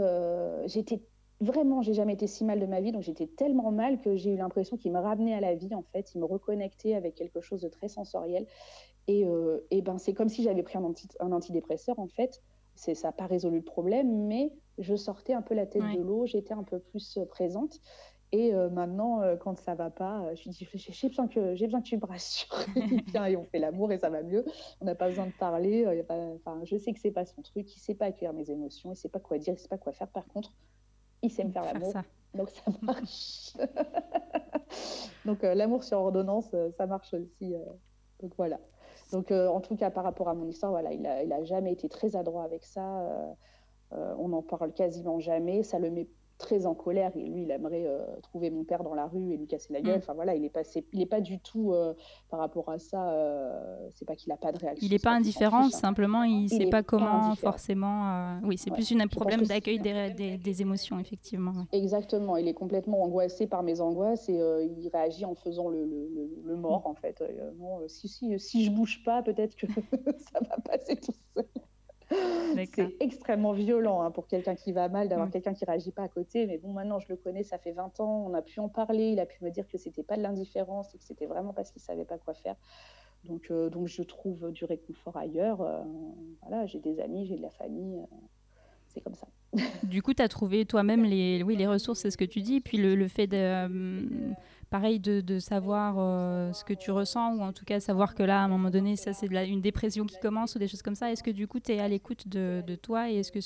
j'étais 0.65 1.03
vraiment, 1.41 1.83
j'ai 1.83 1.95
jamais 1.95 2.15
été 2.15 2.27
si 2.27 2.45
mal 2.45 2.61
de 2.61 2.67
ma 2.67 2.81
vie, 2.81 2.93
donc 2.93 3.03
j'étais 3.03 3.27
tellement 3.27 3.71
mal 3.71 4.01
que 4.01 4.17
j'ai 4.17 4.33
eu 4.33 4.37
l'impression 4.37 4.77
qu'il 4.77 4.93
me 4.93 4.99
ramenait 4.99 5.35
à 5.35 5.41
la 5.41 5.55
vie, 5.55 5.75
en 5.75 5.83
fait, 5.83 6.15
il 6.15 6.21
me 6.21 6.25
reconnectait 6.25 6.95
avec 6.95 7.15
quelque 7.15 7.41
chose 7.41 7.61
de 7.61 7.69
très 7.69 7.89
sensoriel. 7.89 8.47
Et, 9.07 9.25
euh, 9.25 9.67
et 9.71 9.81
ben, 9.81 9.99
c'est 9.99 10.15
comme 10.15 10.29
si 10.29 10.43
j'avais 10.43 10.63
pris 10.63 10.79
un, 10.79 10.93
un, 11.21 11.33
antidépresseur, 11.33 11.99
en 11.99 12.09
fait. 12.09 12.43
Ça 12.75 12.93
n'a 13.03 13.13
pas 13.13 13.27
résolu 13.27 13.59
le 13.59 13.65
problème, 13.65 14.27
mais 14.27 14.53
je 14.79 14.95
sortais 14.95 15.33
un 15.33 15.43
peu 15.43 15.55
la 15.55 15.67
tête 15.67 15.83
de 15.83 16.01
l'eau, 16.01 16.27
j'étais 16.27 16.55
un 16.55 16.63
peu 16.63 16.79
plus 16.79 17.19
euh, 17.19 17.25
présente. 17.25 17.81
Et 18.31 18.55
euh, 18.55 18.69
maintenant, 18.69 19.23
quand 19.41 19.57
ça 19.57 19.75
va 19.75 19.89
pas, 19.89 20.35
je 20.35 20.45
lui 20.45 20.51
dis 20.51 20.69
j'ai 20.75 21.09
besoin 21.09 21.29
que 21.29 21.55
j'ai 21.55 21.65
besoin 21.65 21.81
que 21.81 21.87
tu 21.87 21.97
me 21.97 22.05
rassures. 22.05 22.55
et 23.27 23.37
on 23.37 23.45
fait 23.47 23.59
l'amour 23.59 23.91
et 23.91 23.99
ça 23.99 24.11
va 24.11 24.23
mieux. 24.23 24.45
On 24.83 24.85
n'a 24.85 24.95
pas 24.95 25.09
besoin 25.09 25.27
de 25.27 25.33
parler. 25.33 25.81
Y 25.81 26.01
a 26.01 26.05
pas, 26.05 26.19
enfin, 26.35 26.61
je 26.65 26.77
sais 26.77 26.93
que 26.93 27.01
c'est 27.01 27.11
pas 27.11 27.25
son 27.25 27.41
truc. 27.41 27.75
Il 27.75 27.81
sait 27.81 27.95
pas 27.95 28.05
accueillir 28.05 28.35
mes 28.35 28.51
émotions. 28.51 28.93
Il 28.93 28.97
sait 28.97 29.09
pas 29.09 29.19
quoi 29.19 29.39
dire. 29.39 29.55
Il 29.55 29.59
sait 29.59 29.69
pas 29.69 29.79
quoi 29.79 29.93
faire. 29.93 30.09
Par 30.09 30.27
contre, 30.27 30.53
il 31.23 31.31
sait 31.31 31.45
me 31.45 31.51
faire 31.51 31.65
l'amour. 31.65 31.95
Donc 32.35 32.51
ça 32.51 32.63
marche. 32.83 33.57
donc 35.25 35.45
euh, 35.45 35.55
l'amour 35.55 35.83
sur 35.83 35.99
ordonnance, 35.99 36.51
euh, 36.55 36.71
ça 36.77 36.87
marche 36.87 37.15
aussi. 37.15 37.55
Euh. 37.55 37.65
donc 38.21 38.33
voilà. 38.37 38.59
Donc 39.13 39.31
en 39.31 39.61
tout 39.61 39.75
cas 39.75 39.91
par 39.91 40.05
rapport 40.05 40.29
à 40.29 40.35
mon 40.35 40.47
histoire, 40.47 40.71
voilà, 40.71 40.93
il 40.93 41.07
a, 41.07 41.23
il 41.23 41.33
a 41.33 41.43
jamais 41.43 41.73
été 41.73 41.89
très 41.89 42.15
adroit 42.15 42.45
avec 42.45 42.63
ça. 42.63 43.35
on 43.91 44.29
n'en 44.29 44.43
parle 44.43 44.75
quasiment 44.75 45.19
jamais. 45.19 45.63
Ça 45.63 45.79
le 45.79 45.91
met 45.91 46.09
très 46.39 46.67
en 46.67 46.75
colère 46.75 47.11
et 47.17 47.21
lui 47.21 47.43
il 47.43 47.51
aimerait 47.51 47.85
euh, 47.87 47.99
trouver 48.23 48.51
mon 48.51 48.65
père 48.65 48.83
dans 48.85 48.95
la 48.95 49.07
rue 49.07 49.33
et 49.33 49.37
lui 49.37 49.47
casser 49.47 49.73
la 49.73 49.81
gueule. 49.81 49.97
Mm. 49.97 50.03
Enfin 50.03 50.15
voilà, 50.15 50.35
il 50.35 50.45
est 50.45 50.51
passé, 50.51 50.87
il 50.93 51.03
est 51.03 51.07
pas 51.07 51.21
du 51.21 51.41
tout 51.41 51.73
euh, 51.73 51.95
par 52.31 52.39
rapport 52.39 52.69
à 52.71 52.79
ça. 52.79 53.11
Euh, 53.11 53.89
c'est 53.95 54.07
pas 54.07 54.15
qu'il 54.15 54.33
a 54.33 54.37
pas 54.37 54.53
de 54.53 54.59
réaction. 54.59 54.87
Il 54.87 54.93
n'est 54.93 54.99
pas 54.99 55.11
indifférent, 55.11 55.67
hein. 55.67 55.71
simplement 55.71 56.23
il, 56.23 56.45
ne 56.45 56.49
sait 56.49 56.67
pas 56.67 56.83
comment 56.83 57.35
forcément. 57.35 58.39
Oui, 58.45 58.57
c'est 58.57 58.71
plus 58.71 58.89
un 58.93 59.07
problème 59.09 59.43
d'accueil 59.43 59.81
des, 59.81 60.39
des, 60.39 60.63
émotions 60.63 60.99
effectivement. 60.99 61.67
Exactement, 61.73 62.37
il 62.37 62.49
est 62.49 62.55
complètement 62.55 63.03
angoissé 63.03 63.47
par 63.47 63.63
mes 63.63 63.81
angoisses 63.81 64.29
et 64.29 64.35
il 64.35 64.89
réagit 64.89 65.25
en 65.25 65.35
faisant 65.35 65.69
le, 65.69 65.85
le, 65.85 66.31
le, 66.45 66.57
mort 66.57 66.87
en 66.87 66.95
fait. 66.95 67.23
non, 67.59 67.87
si 67.87 68.09
si 68.09 68.39
si 68.39 68.65
je 68.65 68.71
bouge 68.71 69.03
pas, 69.05 69.23
peut-être 69.23 69.57
que 69.57 69.67
ça 70.33 70.41
va 70.41 70.57
passer 70.65 70.97
tout 70.97 71.13
seul. 71.35 71.45
C'est 72.75 72.97
extrêmement 73.01 73.53
violent 73.53 74.03
hein, 74.03 74.11
pour 74.11 74.27
quelqu'un 74.27 74.55
qui 74.55 74.73
va 74.73 74.89
mal 74.89 75.09
d'avoir 75.09 75.31
quelqu'un 75.31 75.55
qui 75.55 75.65
réagit 75.65 75.93
pas 75.93 76.05
à 76.05 76.09
côté. 76.09 76.47
Mais 76.47 76.59
bon, 76.59 76.73
maintenant, 76.73 76.99
je 76.99 77.09
le 77.09 77.17
connais, 77.17 77.43
ça 77.43 77.59
fait 77.59 77.73
20 77.73 78.01
ans, 78.01 78.25
on 78.27 78.35
a 78.35 78.43
pu 78.43 78.61
en 78.61 78.69
parler. 78.69 79.11
Il 79.11 79.21
a 79.21 79.27
pu 79.27 79.45
me 79.45 79.51
dire 79.51 79.69
que 79.69 79.79
c'était 79.79 80.03
pas 80.03 80.17
de 80.17 80.23
l'indifférence 80.23 80.95
et 80.95 80.99
que 80.99 81.05
c'était 81.05 81.27
vraiment 81.27 81.53
parce 81.53 81.71
qu'il 81.71 81.83
savait 81.83 82.05
pas 82.05 82.19
quoi 82.19 82.35
faire. 82.35 82.57
Donc, 83.25 83.49
euh, 83.51 83.69
donc 83.69 83.89
je 83.89 84.03
trouve 84.03 84.53
du 84.53 84.65
réconfort 84.65 85.17
ailleurs. 85.17 85.61
Euh, 85.61 85.83
voilà, 86.43 86.67
j'ai 86.67 86.79
des 86.79 87.01
amis, 87.01 87.27
j'ai 87.27 87.37
de 87.37 87.43
la 87.43 87.51
famille. 87.51 87.99
Euh, 87.99 88.17
c'est 88.89 89.01
comme 89.01 89.15
ça. 89.15 89.27
du 89.83 90.03
coup, 90.03 90.15
tu 90.15 90.23
as 90.23 90.29
trouvé 90.29 90.65
toi-même 90.65 91.05
les, 91.05 91.43
oui, 91.43 91.57
les 91.57 91.67
ressources, 91.67 92.01
c'est 92.01 92.11
ce 92.11 92.17
que 92.17 92.25
tu 92.25 92.41
dis. 92.41 92.61
Puis 92.61 92.79
le, 92.79 92.95
le 92.95 93.09
fait 93.09 93.27
de 93.27 94.35
pareil 94.71 95.01
de, 95.01 95.39
savoir 95.39 95.97
euh, 95.99 96.53
ce 96.53 96.65
que 96.65 96.75
tu 96.75 96.91
ressens 96.91 97.37
ou 97.37 97.41
en 97.41 97.53
tout 97.53 97.65
cas 97.65 97.81
savoir 97.81 98.15
que 98.15 98.23
là 98.23 98.43
à 98.43 98.45
un 98.45 98.49
moment 98.49 98.71
donné 98.71 98.97
ça 98.97 99.13
c'est 99.13 99.27
une 99.27 99.61
dépression 99.61 100.05
qui 100.05 100.19
commence 100.19 100.55
ou 100.55 100.59
des 100.59 100.69
choses 100.69 100.83
comme 100.83 100.95
ça. 100.95 101.11
Est-ce 101.11 101.23
que 101.23 101.31
du 101.31 101.47
coup 101.47 101.61
tu 101.61 101.73
es 101.73 101.81
à 101.81 101.89
l'écoute 101.89 102.29
de, 102.29 102.63
toi 102.77 103.11
et 103.11 103.17
est-ce 103.17 103.33
que 103.33 103.39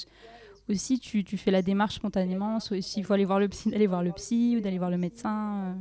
aussi 0.69 0.99
tu, 0.99 1.25
fais 1.37 1.51
la 1.51 1.63
démarche 1.63 1.97
spontanément 1.97 2.59
s'il 2.61 3.05
faut 3.05 3.13
aller 3.13 3.25
voir 3.25 3.41
le 3.41 3.49
psy 3.49 3.71
d'aller 3.71 3.87
voir 3.87 4.03
le 4.03 4.13
psy 4.13 4.57
ou 4.57 4.61
d'aller 4.61 4.79
voir 4.79 4.91
le 4.91 4.99
médecin 4.99 5.75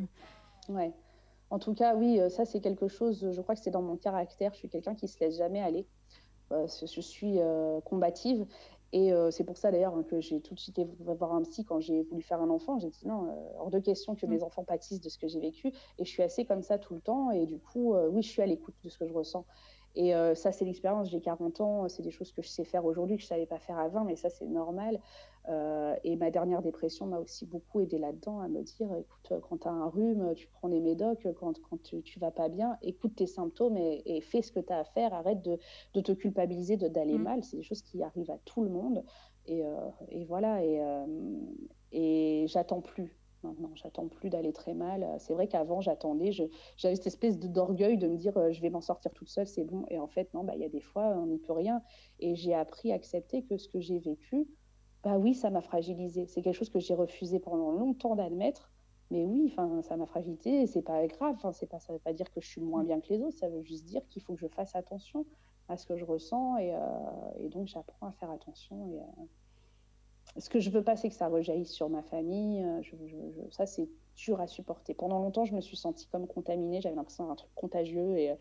euh? 0.69 0.73
ouais. 0.73 0.91
En 1.49 1.59
tout 1.59 1.73
cas 1.73 1.95
oui 1.95 2.19
euh, 2.19 2.29
ça 2.29 2.45
c'est 2.45 2.61
quelque 2.61 2.87
chose 2.87 3.31
je 3.31 3.41
crois 3.41 3.55
que 3.55 3.61
c'est 3.61 3.71
dans 3.71 3.81
mon 3.81 3.97
caractère 3.97 4.53
je 4.53 4.59
suis 4.59 4.69
quelqu'un 4.69 4.95
qui 4.95 5.07
se 5.07 5.19
laisse 5.19 5.37
jamais 5.37 5.61
aller. 5.61 5.85
Je 6.51 6.99
suis 6.99 7.39
combative 7.85 8.45
et 8.93 9.13
euh, 9.13 9.31
c'est 9.31 9.45
pour 9.45 9.57
ça 9.57 9.71
d'ailleurs 9.71 9.95
que 10.09 10.19
j'ai 10.19 10.41
tout 10.41 10.53
de 10.53 10.59
suite 10.59 10.77
été 10.77 10.89
voir 10.97 11.33
un 11.33 11.41
psy 11.43 11.63
quand 11.63 11.79
j'ai 11.79 12.03
voulu 12.03 12.21
faire 12.21 12.41
un 12.41 12.49
enfant. 12.49 12.77
J'ai 12.77 12.89
dit 12.89 13.07
non, 13.07 13.27
euh, 13.27 13.59
hors 13.59 13.69
de 13.69 13.79
question 13.79 14.15
que 14.15 14.25
mm. 14.25 14.29
mes 14.29 14.43
enfants 14.43 14.63
pâtissent 14.63 14.99
de 15.01 15.09
ce 15.09 15.17
que 15.17 15.27
j'ai 15.27 15.39
vécu. 15.39 15.69
Et 15.97 16.05
je 16.05 16.09
suis 16.09 16.23
assez 16.23 16.45
comme 16.45 16.61
ça 16.61 16.77
tout 16.77 16.93
le 16.93 17.01
temps. 17.01 17.31
Et 17.31 17.45
du 17.45 17.59
coup, 17.59 17.95
euh, 17.95 18.09
oui, 18.09 18.21
je 18.21 18.29
suis 18.29 18.41
à 18.41 18.45
l'écoute 18.45 18.75
de 18.83 18.89
ce 18.89 18.97
que 18.97 19.07
je 19.07 19.13
ressens. 19.13 19.45
Et 19.95 20.13
ça, 20.35 20.51
c'est 20.51 20.65
l'expérience. 20.65 21.09
J'ai 21.09 21.19
40 21.19 21.61
ans. 21.61 21.89
C'est 21.89 22.01
des 22.01 22.11
choses 22.11 22.31
que 22.31 22.41
je 22.41 22.47
sais 22.47 22.63
faire 22.63 22.85
aujourd'hui 22.85 23.17
que 23.17 23.21
je 23.21 23.27
ne 23.27 23.29
savais 23.29 23.45
pas 23.45 23.59
faire 23.59 23.77
avant. 23.77 24.03
Mais 24.03 24.15
ça, 24.15 24.29
c'est 24.29 24.45
normal. 24.45 24.99
Euh, 25.49 25.95
et 26.03 26.15
ma 26.17 26.29
dernière 26.29 26.61
dépression 26.61 27.07
m'a 27.07 27.17
aussi 27.17 27.45
beaucoup 27.45 27.81
aidé 27.81 27.97
là-dedans 27.97 28.41
à 28.41 28.47
me 28.47 28.61
dire 28.61 28.93
écoute, 28.93 29.33
quand 29.49 29.57
tu 29.57 29.67
as 29.67 29.71
un 29.71 29.87
rhume, 29.87 30.33
tu 30.35 30.47
prends 30.47 30.69
des 30.69 30.79
médocs, 30.79 31.27
quand, 31.39 31.59
quand 31.61 31.81
tu, 31.81 32.03
tu, 32.03 32.19
vas 32.19 32.29
pas 32.29 32.47
bien, 32.47 32.77
écoute 32.83 33.15
tes 33.15 33.25
symptômes 33.25 33.75
et, 33.77 34.21
fais 34.21 34.43
ce 34.43 34.51
que 34.51 34.59
tu 34.59 34.71
as 34.71 34.79
à 34.79 34.83
faire, 34.83 35.13
arrête 35.13 35.41
de, 35.41 35.57
de 35.95 36.01
te 36.01 36.11
culpabiliser 36.11 36.77
d'aller 36.77 37.17
mm. 37.17 37.23
mal. 37.23 37.43
C'est 37.43 37.57
des 37.57 37.63
choses 37.63 37.81
qui 37.81 38.03
arrivent 38.03 38.31
à 38.31 38.37
tout 38.45 38.63
le 38.63 38.69
monde. 38.69 39.03
Et, 39.47 39.65
euh, 39.65 39.75
et 40.09 40.25
voilà, 40.25 40.63
et, 40.63 40.79
euh, 40.79 41.05
et 41.91 42.45
j'attends 42.47 42.81
plus. 42.81 43.17
Maintenant, 43.43 43.71
j'attends 43.75 44.07
plus 44.07 44.29
d'aller 44.29 44.53
très 44.53 44.73
mal. 44.73 45.07
C'est 45.19 45.33
vrai 45.33 45.47
qu'avant, 45.47 45.81
j'attendais, 45.81 46.31
j'avais 46.31 46.95
cette 46.95 47.07
espèce 47.07 47.39
d'orgueil 47.39 47.97
de 47.97 48.07
me 48.07 48.17
dire 48.17 48.51
je 48.51 48.61
vais 48.61 48.69
m'en 48.69 48.81
sortir 48.81 49.11
toute 49.13 49.29
seule, 49.29 49.47
c'est 49.47 49.63
bon. 49.63 49.85
Et 49.89 49.99
en 49.99 50.07
fait, 50.07 50.33
non, 50.33 50.43
bah, 50.43 50.53
il 50.55 50.61
y 50.61 50.65
a 50.65 50.69
des 50.69 50.81
fois, 50.81 51.15
on 51.17 51.27
n'y 51.27 51.39
peut 51.39 51.53
rien. 51.53 51.81
Et 52.19 52.35
j'ai 52.35 52.53
appris 52.53 52.91
à 52.91 52.95
accepter 52.95 53.43
que 53.43 53.57
ce 53.57 53.67
que 53.67 53.79
j'ai 53.79 53.99
vécu, 53.99 54.47
bah 55.03 55.17
oui, 55.17 55.33
ça 55.33 55.49
m'a 55.49 55.61
fragilisé. 55.61 56.27
C'est 56.27 56.41
quelque 56.41 56.55
chose 56.55 56.69
que 56.69 56.79
j'ai 56.79 56.93
refusé 56.93 57.39
pendant 57.39 57.71
longtemps 57.71 58.15
d'admettre. 58.15 58.71
Mais 59.09 59.25
oui, 59.25 59.47
enfin, 59.51 59.81
ça 59.81 59.97
m'a 59.97 60.05
fragilisé. 60.05 60.67
C'est 60.67 60.83
pas 60.83 61.05
grave. 61.07 61.35
Enfin, 61.35 61.51
c'est 61.51 61.67
pas, 61.67 61.79
ça 61.79 61.93
veut 61.93 61.99
pas 61.99 62.13
dire 62.13 62.31
que 62.31 62.41
je 62.41 62.47
suis 62.47 62.61
moins 62.61 62.83
bien 62.83 63.01
que 63.01 63.09
les 63.09 63.21
autres. 63.21 63.37
Ça 63.37 63.49
veut 63.49 63.63
juste 63.63 63.85
dire 63.85 64.07
qu'il 64.09 64.21
faut 64.21 64.33
que 64.35 64.39
je 64.39 64.47
fasse 64.47 64.75
attention 64.75 65.25
à 65.67 65.77
ce 65.77 65.85
que 65.85 65.95
je 65.95 66.05
ressens 66.05 66.57
et, 66.57 66.73
euh, 66.73 67.49
donc 67.49 67.67
j'apprends 67.67 68.07
à 68.07 68.11
faire 68.11 68.29
attention. 68.31 68.87
Et, 68.87 68.99
euh, 68.99 69.25
ce 70.37 70.49
que 70.49 70.59
je 70.59 70.69
veux 70.69 70.83
pas, 70.83 70.95
c'est 70.95 71.09
que 71.09 71.15
ça 71.15 71.27
rejaillisse 71.27 71.71
sur 71.71 71.89
ma 71.89 72.01
famille. 72.01 72.63
Euh, 72.63 72.81
ça, 73.51 73.65
c'est 73.65 73.89
dur 74.15 74.39
à 74.39 74.47
supporter. 74.47 74.93
Pendant 74.93 75.19
longtemps, 75.19 75.45
je 75.45 75.55
me 75.55 75.61
suis 75.61 75.77
sentie 75.77 76.07
comme 76.07 76.27
contaminée. 76.27 76.81
J'avais 76.81 76.95
l'impression 76.95 77.27
d'un 77.27 77.35
truc 77.35 77.51
contagieux. 77.55 78.17
Et, 78.17 78.35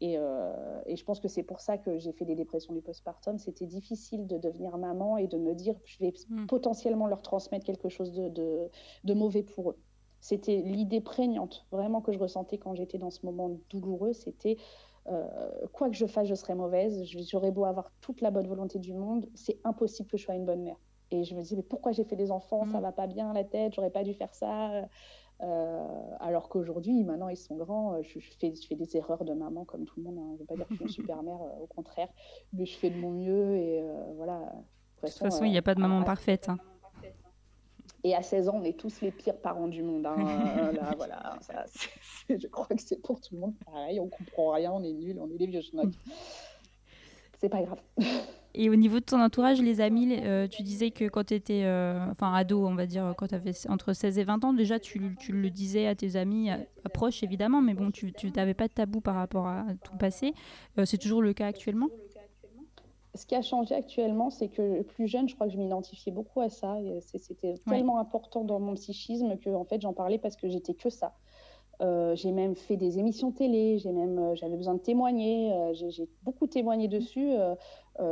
et, 0.00 0.16
euh, 0.18 0.80
et, 0.86 0.96
je 0.96 1.04
pense 1.04 1.20
que 1.20 1.28
c'est 1.28 1.42
pour 1.42 1.60
ça 1.60 1.78
que 1.78 1.98
j'ai 1.98 2.12
fait 2.12 2.24
des 2.24 2.34
dépressions 2.34 2.74
du 2.74 2.80
postpartum. 2.80 3.38
C'était 3.38 3.66
difficile 3.66 4.26
de 4.26 4.38
devenir 4.38 4.76
maman 4.78 5.16
et 5.16 5.26
de 5.26 5.38
me 5.38 5.54
dire 5.54 5.76
je 5.84 5.98
vais 5.98 6.12
hmm. 6.28 6.46
potentiellement 6.46 7.06
leur 7.06 7.22
transmettre 7.22 7.64
quelque 7.64 7.88
chose 7.88 8.12
de, 8.12 8.28
de, 8.28 8.68
de 9.04 9.14
mauvais 9.14 9.42
pour 9.42 9.70
eux. 9.70 9.78
C'était 10.20 10.56
l'idée 10.58 11.00
prégnante, 11.00 11.66
vraiment, 11.70 12.02
que 12.02 12.12
je 12.12 12.18
ressentais 12.18 12.58
quand 12.58 12.74
j'étais 12.74 12.98
dans 12.98 13.10
ce 13.10 13.24
moment 13.24 13.58
douloureux. 13.70 14.12
C'était 14.12 14.58
euh, 15.06 15.26
quoi 15.72 15.88
que 15.88 15.96
je 15.96 16.06
fasse, 16.06 16.28
je 16.28 16.34
serai 16.34 16.54
mauvaise. 16.54 17.04
J'aurais 17.04 17.50
beau 17.50 17.64
avoir 17.64 17.90
toute 18.00 18.20
la 18.20 18.30
bonne 18.30 18.46
volonté 18.46 18.78
du 18.78 18.92
monde, 18.92 19.26
c'est 19.34 19.58
impossible 19.64 20.08
que 20.10 20.16
je 20.16 20.24
sois 20.24 20.34
une 20.34 20.44
bonne 20.44 20.62
mère. 20.62 20.76
Et 21.10 21.24
je 21.24 21.34
me 21.34 21.42
dis, 21.42 21.56
mais 21.56 21.62
pourquoi 21.62 21.92
j'ai 21.92 22.04
fait 22.04 22.16
des 22.16 22.30
enfants? 22.30 22.64
Ça 22.70 22.78
mm. 22.78 22.82
va 22.82 22.92
pas 22.92 23.06
bien 23.06 23.32
la 23.32 23.44
tête, 23.44 23.74
j'aurais 23.74 23.90
pas 23.90 24.04
dû 24.04 24.14
faire 24.14 24.34
ça. 24.34 24.84
Euh, 25.42 26.16
alors 26.20 26.48
qu'aujourd'hui, 26.48 27.02
maintenant, 27.02 27.28
ils 27.28 27.36
sont 27.36 27.56
grands. 27.56 27.94
Euh, 27.94 28.02
je, 28.02 28.18
fais, 28.38 28.54
je, 28.54 28.66
fais, 28.66 28.74
des 28.74 28.96
erreurs 28.96 29.24
de 29.24 29.32
maman 29.32 29.64
comme 29.64 29.84
tout 29.84 29.94
le 29.96 30.04
monde. 30.04 30.18
Hein. 30.18 30.28
Je 30.30 30.34
ne 30.34 30.38
veux 30.38 30.44
pas 30.44 30.56
dire 30.56 30.66
que 30.66 30.74
je 30.74 30.76
suis 30.76 30.84
une 30.84 30.90
super 31.08 31.22
mère, 31.22 31.40
euh, 31.40 31.62
au 31.62 31.66
contraire. 31.66 32.08
Mais 32.52 32.66
je 32.66 32.76
fais 32.76 32.90
de 32.90 32.96
mon 32.96 33.10
mieux 33.10 33.56
et 33.56 33.82
voilà. 34.16 34.52
De 35.02 35.08
toute 35.08 35.18
façon, 35.18 35.44
il 35.44 35.50
n'y 35.50 35.58
a 35.58 35.62
pas 35.62 35.74
de 35.74 35.80
maman 35.80 36.04
parfaite. 36.04 36.50
Hein. 36.50 36.58
Et 38.04 38.14
à 38.14 38.22
16 38.22 38.48
ans, 38.48 38.56
on 38.56 38.64
est 38.64 38.78
tous 38.78 39.00
les 39.00 39.10
pires 39.10 39.38
parents 39.38 39.68
du 39.68 39.82
monde. 39.82 40.06
Hein. 40.06 40.16
Là, 40.72 40.94
voilà, 40.96 41.38
ça, 41.40 41.64
je 42.28 42.46
crois 42.46 42.66
que 42.66 42.80
c'est 42.80 43.00
pour 43.02 43.20
tout 43.20 43.34
le 43.34 43.40
monde 43.40 43.54
pareil. 43.64 43.98
On 43.98 44.08
comprend 44.08 44.52
rien, 44.52 44.72
on 44.72 44.82
est 44.82 44.92
nul, 44.92 45.18
on 45.20 45.30
est 45.30 45.38
des 45.38 45.46
vieux 45.46 45.62
schnocks. 45.62 45.94
C'est 47.40 47.48
pas 47.48 47.62
grave. 47.62 47.80
Et 48.52 48.68
au 48.68 48.74
niveau 48.74 48.98
de 48.98 49.04
ton 49.04 49.20
entourage, 49.20 49.62
les 49.62 49.80
amis, 49.80 50.18
euh, 50.24 50.48
tu 50.48 50.62
disais 50.62 50.90
que 50.90 51.04
quand 51.04 51.24
tu 51.24 51.34
étais 51.34 51.62
euh, 51.64 52.04
enfin, 52.10 52.34
ado, 52.34 52.66
on 52.66 52.74
va 52.74 52.86
dire, 52.86 53.14
quand 53.16 53.28
tu 53.28 53.34
avais 53.36 53.52
entre 53.68 53.92
16 53.92 54.18
et 54.18 54.24
20 54.24 54.44
ans, 54.44 54.52
déjà 54.52 54.80
tu, 54.80 55.16
tu 55.20 55.32
le 55.32 55.50
disais 55.50 55.86
à 55.86 55.94
tes 55.94 56.16
amis, 56.16 56.50
à, 56.50 56.58
proches 56.92 57.22
évidemment, 57.22 57.62
mais 57.62 57.74
bon, 57.74 57.92
tu 57.92 58.12
n'avais 58.34 58.54
pas 58.54 58.66
de 58.66 58.72
tabou 58.72 59.00
par 59.00 59.14
rapport 59.14 59.46
à 59.46 59.66
ton 59.84 59.96
passé. 59.96 60.34
Euh, 60.78 60.84
c'est 60.84 60.98
toujours 60.98 61.22
le 61.22 61.32
cas 61.32 61.46
actuellement? 61.46 61.86
Ce 63.14 63.24
qui 63.24 63.36
a 63.36 63.42
changé 63.42 63.74
actuellement, 63.74 64.30
c'est 64.30 64.48
que 64.48 64.82
plus 64.82 65.06
jeune, 65.06 65.28
je 65.28 65.34
crois 65.36 65.46
que 65.46 65.52
je 65.52 65.58
m'identifiais 65.58 66.12
beaucoup 66.12 66.40
à 66.40 66.48
ça. 66.48 66.76
C'était 67.00 67.54
tellement 67.68 67.98
important 67.98 68.44
dans 68.44 68.58
mon 68.60 68.74
psychisme 68.74 69.36
que 69.38 69.50
en 69.50 69.64
fait, 69.64 69.80
j'en 69.80 69.92
parlais 69.92 70.18
parce 70.18 70.36
que 70.36 70.48
j'étais 70.48 70.74
que 70.74 70.90
ça. 70.90 71.14
Euh, 71.80 72.14
j'ai 72.14 72.30
même 72.32 72.56
fait 72.56 72.76
des 72.76 72.98
émissions 72.98 73.32
télé, 73.32 73.78
j'ai 73.78 73.92
même, 73.92 74.18
euh, 74.18 74.34
j'avais 74.34 74.56
besoin 74.56 74.74
de 74.74 74.80
témoigner, 74.80 75.52
euh, 75.52 75.72
j'ai 75.72 76.08
beaucoup 76.22 76.46
témoigné 76.46 76.88
dessus. 76.88 77.32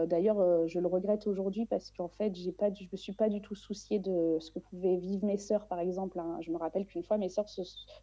D'ailleurs, 0.07 0.69
je 0.69 0.81
le 0.81 0.87
regrette 0.87 1.27
aujourd'hui 1.27 1.65
parce 1.65 1.91
qu'en 1.93 2.09
fait, 2.09 2.35
j'ai 2.35 2.53
pas, 2.53 2.71
je 2.75 2.85
me 2.93 2.97
suis 2.99 3.15
pas 3.15 3.31
du 3.31 3.41
tout 3.41 3.55
souciée 3.55 3.99
de 3.99 4.37
ce 4.39 4.51
que 4.51 4.59
pouvaient 4.59 4.97
vivre 4.97 5.25
mes 5.25 5.39
sœurs, 5.39 5.67
par 5.67 5.79
exemple. 5.79 6.19
Hein. 6.19 6.37
Je 6.43 6.51
me 6.51 6.59
rappelle 6.59 6.85
qu'une 6.85 7.03
fois, 7.03 7.17
mes 7.17 7.31
sœurs 7.31 7.47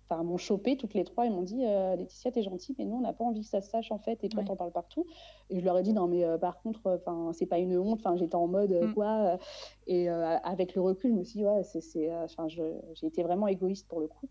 m'ont 0.10 0.38
chopé 0.38 0.78
toutes 0.78 0.96
les 0.96 1.04
trois 1.04 1.28
et 1.28 1.30
m'ont 1.30 1.44
dit 1.44 1.60
Laetitia, 1.60 2.32
t'es 2.32 2.42
gentille, 2.42 2.76
mais 2.80 2.86
nous, 2.86 2.98
on 2.98 3.02
n'a 3.02 3.14
pas 3.14 3.24
envie 3.24 3.42
que 3.42 3.48
ça 3.48 3.62
se 3.62 3.70
sache 3.70 3.92
en 3.92 4.00
fait, 4.00 4.24
et 4.24 4.30
toi, 4.30 4.44
t'en 4.44 4.56
parles 4.56 4.72
partout. 4.72 5.06
Et 5.52 5.60
je 5.60 5.66
leur 5.66 5.78
ai 5.78 5.84
dit 5.84 5.94
Non, 5.94 6.08
mais 6.08 6.26
par 6.40 6.60
contre, 6.60 6.80
enfin, 6.90 7.30
c'est 7.34 7.46
pas 7.46 7.60
une 7.60 7.78
honte. 7.78 8.00
Enfin, 8.00 8.16
j'étais 8.16 8.34
en 8.34 8.48
mode 8.48 8.72
mm. 8.72 8.94
quoi. 8.96 9.38
Et 9.86 10.10
avec 10.10 10.74
le 10.74 10.82
recul, 10.82 11.12
je 11.12 11.20
me 11.20 11.24
suis 11.24 11.38
dit 11.42 11.46
Ouais, 11.46 11.62
c'est, 11.62 12.10
j'ai 12.96 13.06
été 13.06 13.22
vraiment 13.22 13.46
égoïste 13.46 13.88
pour 13.88 14.00
le 14.00 14.08
coup. 14.08 14.28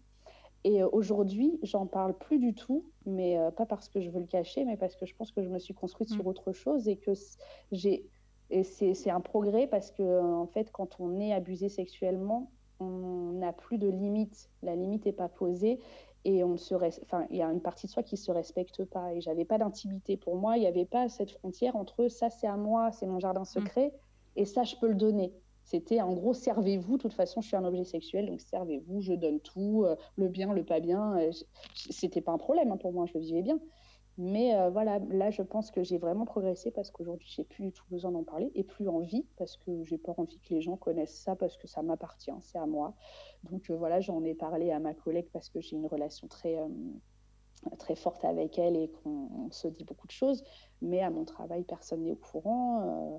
Et 0.64 0.82
euh, 0.82 0.88
aujourd'hui, 0.92 1.58
j'en 1.62 1.86
parle 1.86 2.14
plus 2.16 2.38
du 2.38 2.54
tout, 2.54 2.86
mais 3.04 3.38
euh, 3.38 3.50
pas 3.50 3.66
parce 3.66 3.88
que 3.88 4.00
je 4.00 4.10
veux 4.10 4.20
le 4.20 4.26
cacher, 4.26 4.64
mais 4.64 4.76
parce 4.76 4.96
que 4.96 5.04
je 5.04 5.14
pense 5.14 5.30
que 5.30 5.42
je 5.42 5.48
me 5.48 5.58
suis 5.58 5.74
construite 5.74 6.08
sur 6.08 6.24
mm. 6.24 6.28
autre 6.28 6.52
chose 6.52 6.88
et 6.88 6.96
que 6.96 7.12
j'ai. 7.70 8.06
Et 8.50 8.62
c'est 8.62 9.10
un 9.10 9.20
progrès 9.20 9.66
parce 9.66 9.90
que, 9.90 10.02
euh, 10.02 10.22
en 10.22 10.46
fait, 10.46 10.70
quand 10.70 11.00
on 11.00 11.18
est 11.18 11.32
abusé 11.32 11.68
sexuellement, 11.68 12.50
on 12.80 13.32
n'a 13.32 13.52
plus 13.52 13.78
de 13.78 13.88
limite. 13.88 14.50
La 14.62 14.74
limite 14.76 15.06
n'est 15.06 15.12
pas 15.12 15.28
posée 15.28 15.80
et 16.24 16.42
on 16.44 16.56
se 16.56 16.74
enfin 16.74 17.26
il 17.30 17.36
y 17.36 17.42
a 17.42 17.50
une 17.50 17.60
partie 17.60 17.86
de 17.86 17.92
soi 17.92 18.02
qui 18.02 18.16
se 18.16 18.30
respecte 18.32 18.84
pas 18.84 19.12
et 19.12 19.20
j'avais 19.20 19.44
pas 19.44 19.58
d'intimité 19.58 20.16
pour 20.16 20.36
moi 20.36 20.56
il 20.56 20.60
n'y 20.60 20.66
avait 20.66 20.86
pas 20.86 21.08
cette 21.10 21.30
frontière 21.30 21.76
entre 21.76 22.08
ça 22.08 22.30
c'est 22.30 22.46
à 22.46 22.56
moi 22.56 22.92
c'est 22.92 23.06
mon 23.06 23.20
jardin 23.20 23.42
mm. 23.42 23.46
secret 23.46 23.92
et 24.36 24.46
ça 24.46 24.64
je 24.64 24.76
peux 24.76 24.88
le 24.88 24.94
donner 24.94 25.34
c'était 25.64 26.00
en 26.00 26.12
gros, 26.12 26.34
servez-vous. 26.34 26.98
De 26.98 27.02
toute 27.02 27.14
façon, 27.14 27.40
je 27.40 27.48
suis 27.48 27.56
un 27.56 27.64
objet 27.64 27.84
sexuel, 27.84 28.26
donc 28.26 28.40
servez-vous, 28.40 29.00
je 29.00 29.14
donne 29.14 29.40
tout, 29.40 29.84
euh, 29.84 29.96
le 30.16 30.28
bien, 30.28 30.52
le 30.52 30.64
pas 30.64 30.80
bien. 30.80 31.18
Euh, 31.18 31.32
c'était 31.74 32.20
pas 32.20 32.32
un 32.32 32.38
problème 32.38 32.70
hein, 32.70 32.76
pour 32.76 32.92
moi, 32.92 33.06
je 33.06 33.14
le 33.14 33.20
vivais 33.20 33.42
bien. 33.42 33.58
Mais 34.16 34.54
euh, 34.54 34.70
voilà, 34.70 35.00
là, 35.08 35.30
je 35.30 35.42
pense 35.42 35.72
que 35.72 35.82
j'ai 35.82 35.98
vraiment 35.98 36.24
progressé 36.24 36.70
parce 36.70 36.90
qu'aujourd'hui, 36.90 37.26
j'ai 37.34 37.42
plus 37.44 37.64
du 37.64 37.72
tout 37.72 37.84
besoin 37.90 38.12
d'en 38.12 38.22
parler 38.22 38.52
et 38.54 38.62
plus 38.62 38.88
envie 38.88 39.26
parce 39.36 39.56
que 39.56 39.82
j'ai 39.82 39.98
pas 39.98 40.14
envie 40.16 40.38
que 40.38 40.54
les 40.54 40.60
gens 40.60 40.76
connaissent 40.76 41.18
ça 41.18 41.34
parce 41.34 41.56
que 41.56 41.66
ça 41.66 41.82
m'appartient, 41.82 42.30
c'est 42.40 42.58
à 42.58 42.66
moi. 42.66 42.94
Donc 43.42 43.70
voilà, 43.70 44.00
j'en 44.00 44.22
ai 44.22 44.34
parlé 44.34 44.70
à 44.70 44.78
ma 44.78 44.94
collègue 44.94 45.26
parce 45.32 45.48
que 45.48 45.60
j'ai 45.60 45.74
une 45.74 45.86
relation 45.86 46.28
très 46.28 46.58
très 47.78 47.94
forte 47.94 48.24
avec 48.24 48.58
elle 48.58 48.76
et 48.76 48.88
qu'on 48.88 49.50
se 49.50 49.68
dit 49.68 49.84
beaucoup 49.84 50.06
de 50.06 50.12
choses. 50.12 50.44
Mais 50.82 51.00
à 51.00 51.10
mon 51.10 51.24
travail, 51.24 51.64
personne 51.64 52.02
n'est 52.02 52.12
au 52.12 52.16
courant. 52.16 52.82
Euh, 52.82 53.18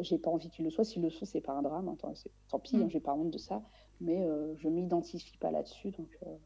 j'ai 0.00 0.18
pas 0.18 0.30
envie 0.30 0.48
qu'il 0.50 0.64
le 0.64 0.70
soit. 0.70 0.84
S'il 0.84 1.02
le 1.02 1.10
soit, 1.10 1.26
c'est 1.26 1.40
pas 1.40 1.52
un 1.52 1.62
drame. 1.62 1.88
Hein, 1.88 1.96
tant 2.48 2.58
pis, 2.58 2.76
mm. 2.76 2.82
hein, 2.82 2.88
j'ai 2.88 3.00
pas 3.00 3.14
honte 3.14 3.30
de 3.30 3.38
ça. 3.38 3.62
Mais 4.00 4.24
euh, 4.24 4.54
je 4.58 4.68
m'identifie 4.68 5.36
pas 5.38 5.50
là-dessus. 5.50 5.90
Donc, 5.90 6.08
euh, 6.26 6.36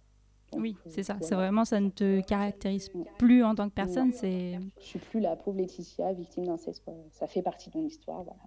oui, 0.54 0.76
c'est 0.86 1.02
ça. 1.02 1.16
C'est 1.20 1.34
vraiment, 1.34 1.64
ça 1.64 1.80
ne 1.80 1.90
te 1.90 2.20
caractérise 2.20 2.90
mm. 2.94 3.04
plus 3.18 3.44
en 3.44 3.54
tant 3.54 3.68
que 3.68 3.74
personne. 3.74 4.12
C'est. 4.12 4.58
Je 4.78 4.84
suis 4.84 4.98
plus 4.98 5.20
la 5.20 5.36
pauvre 5.36 5.58
Laetitia, 5.58 6.12
victime 6.12 6.46
d'inceste. 6.46 6.84
Ça 7.12 7.26
fait 7.26 7.42
partie 7.42 7.70
de 7.70 7.78
mon 7.78 7.86
histoire. 7.86 8.22
Voilà, 8.22 8.40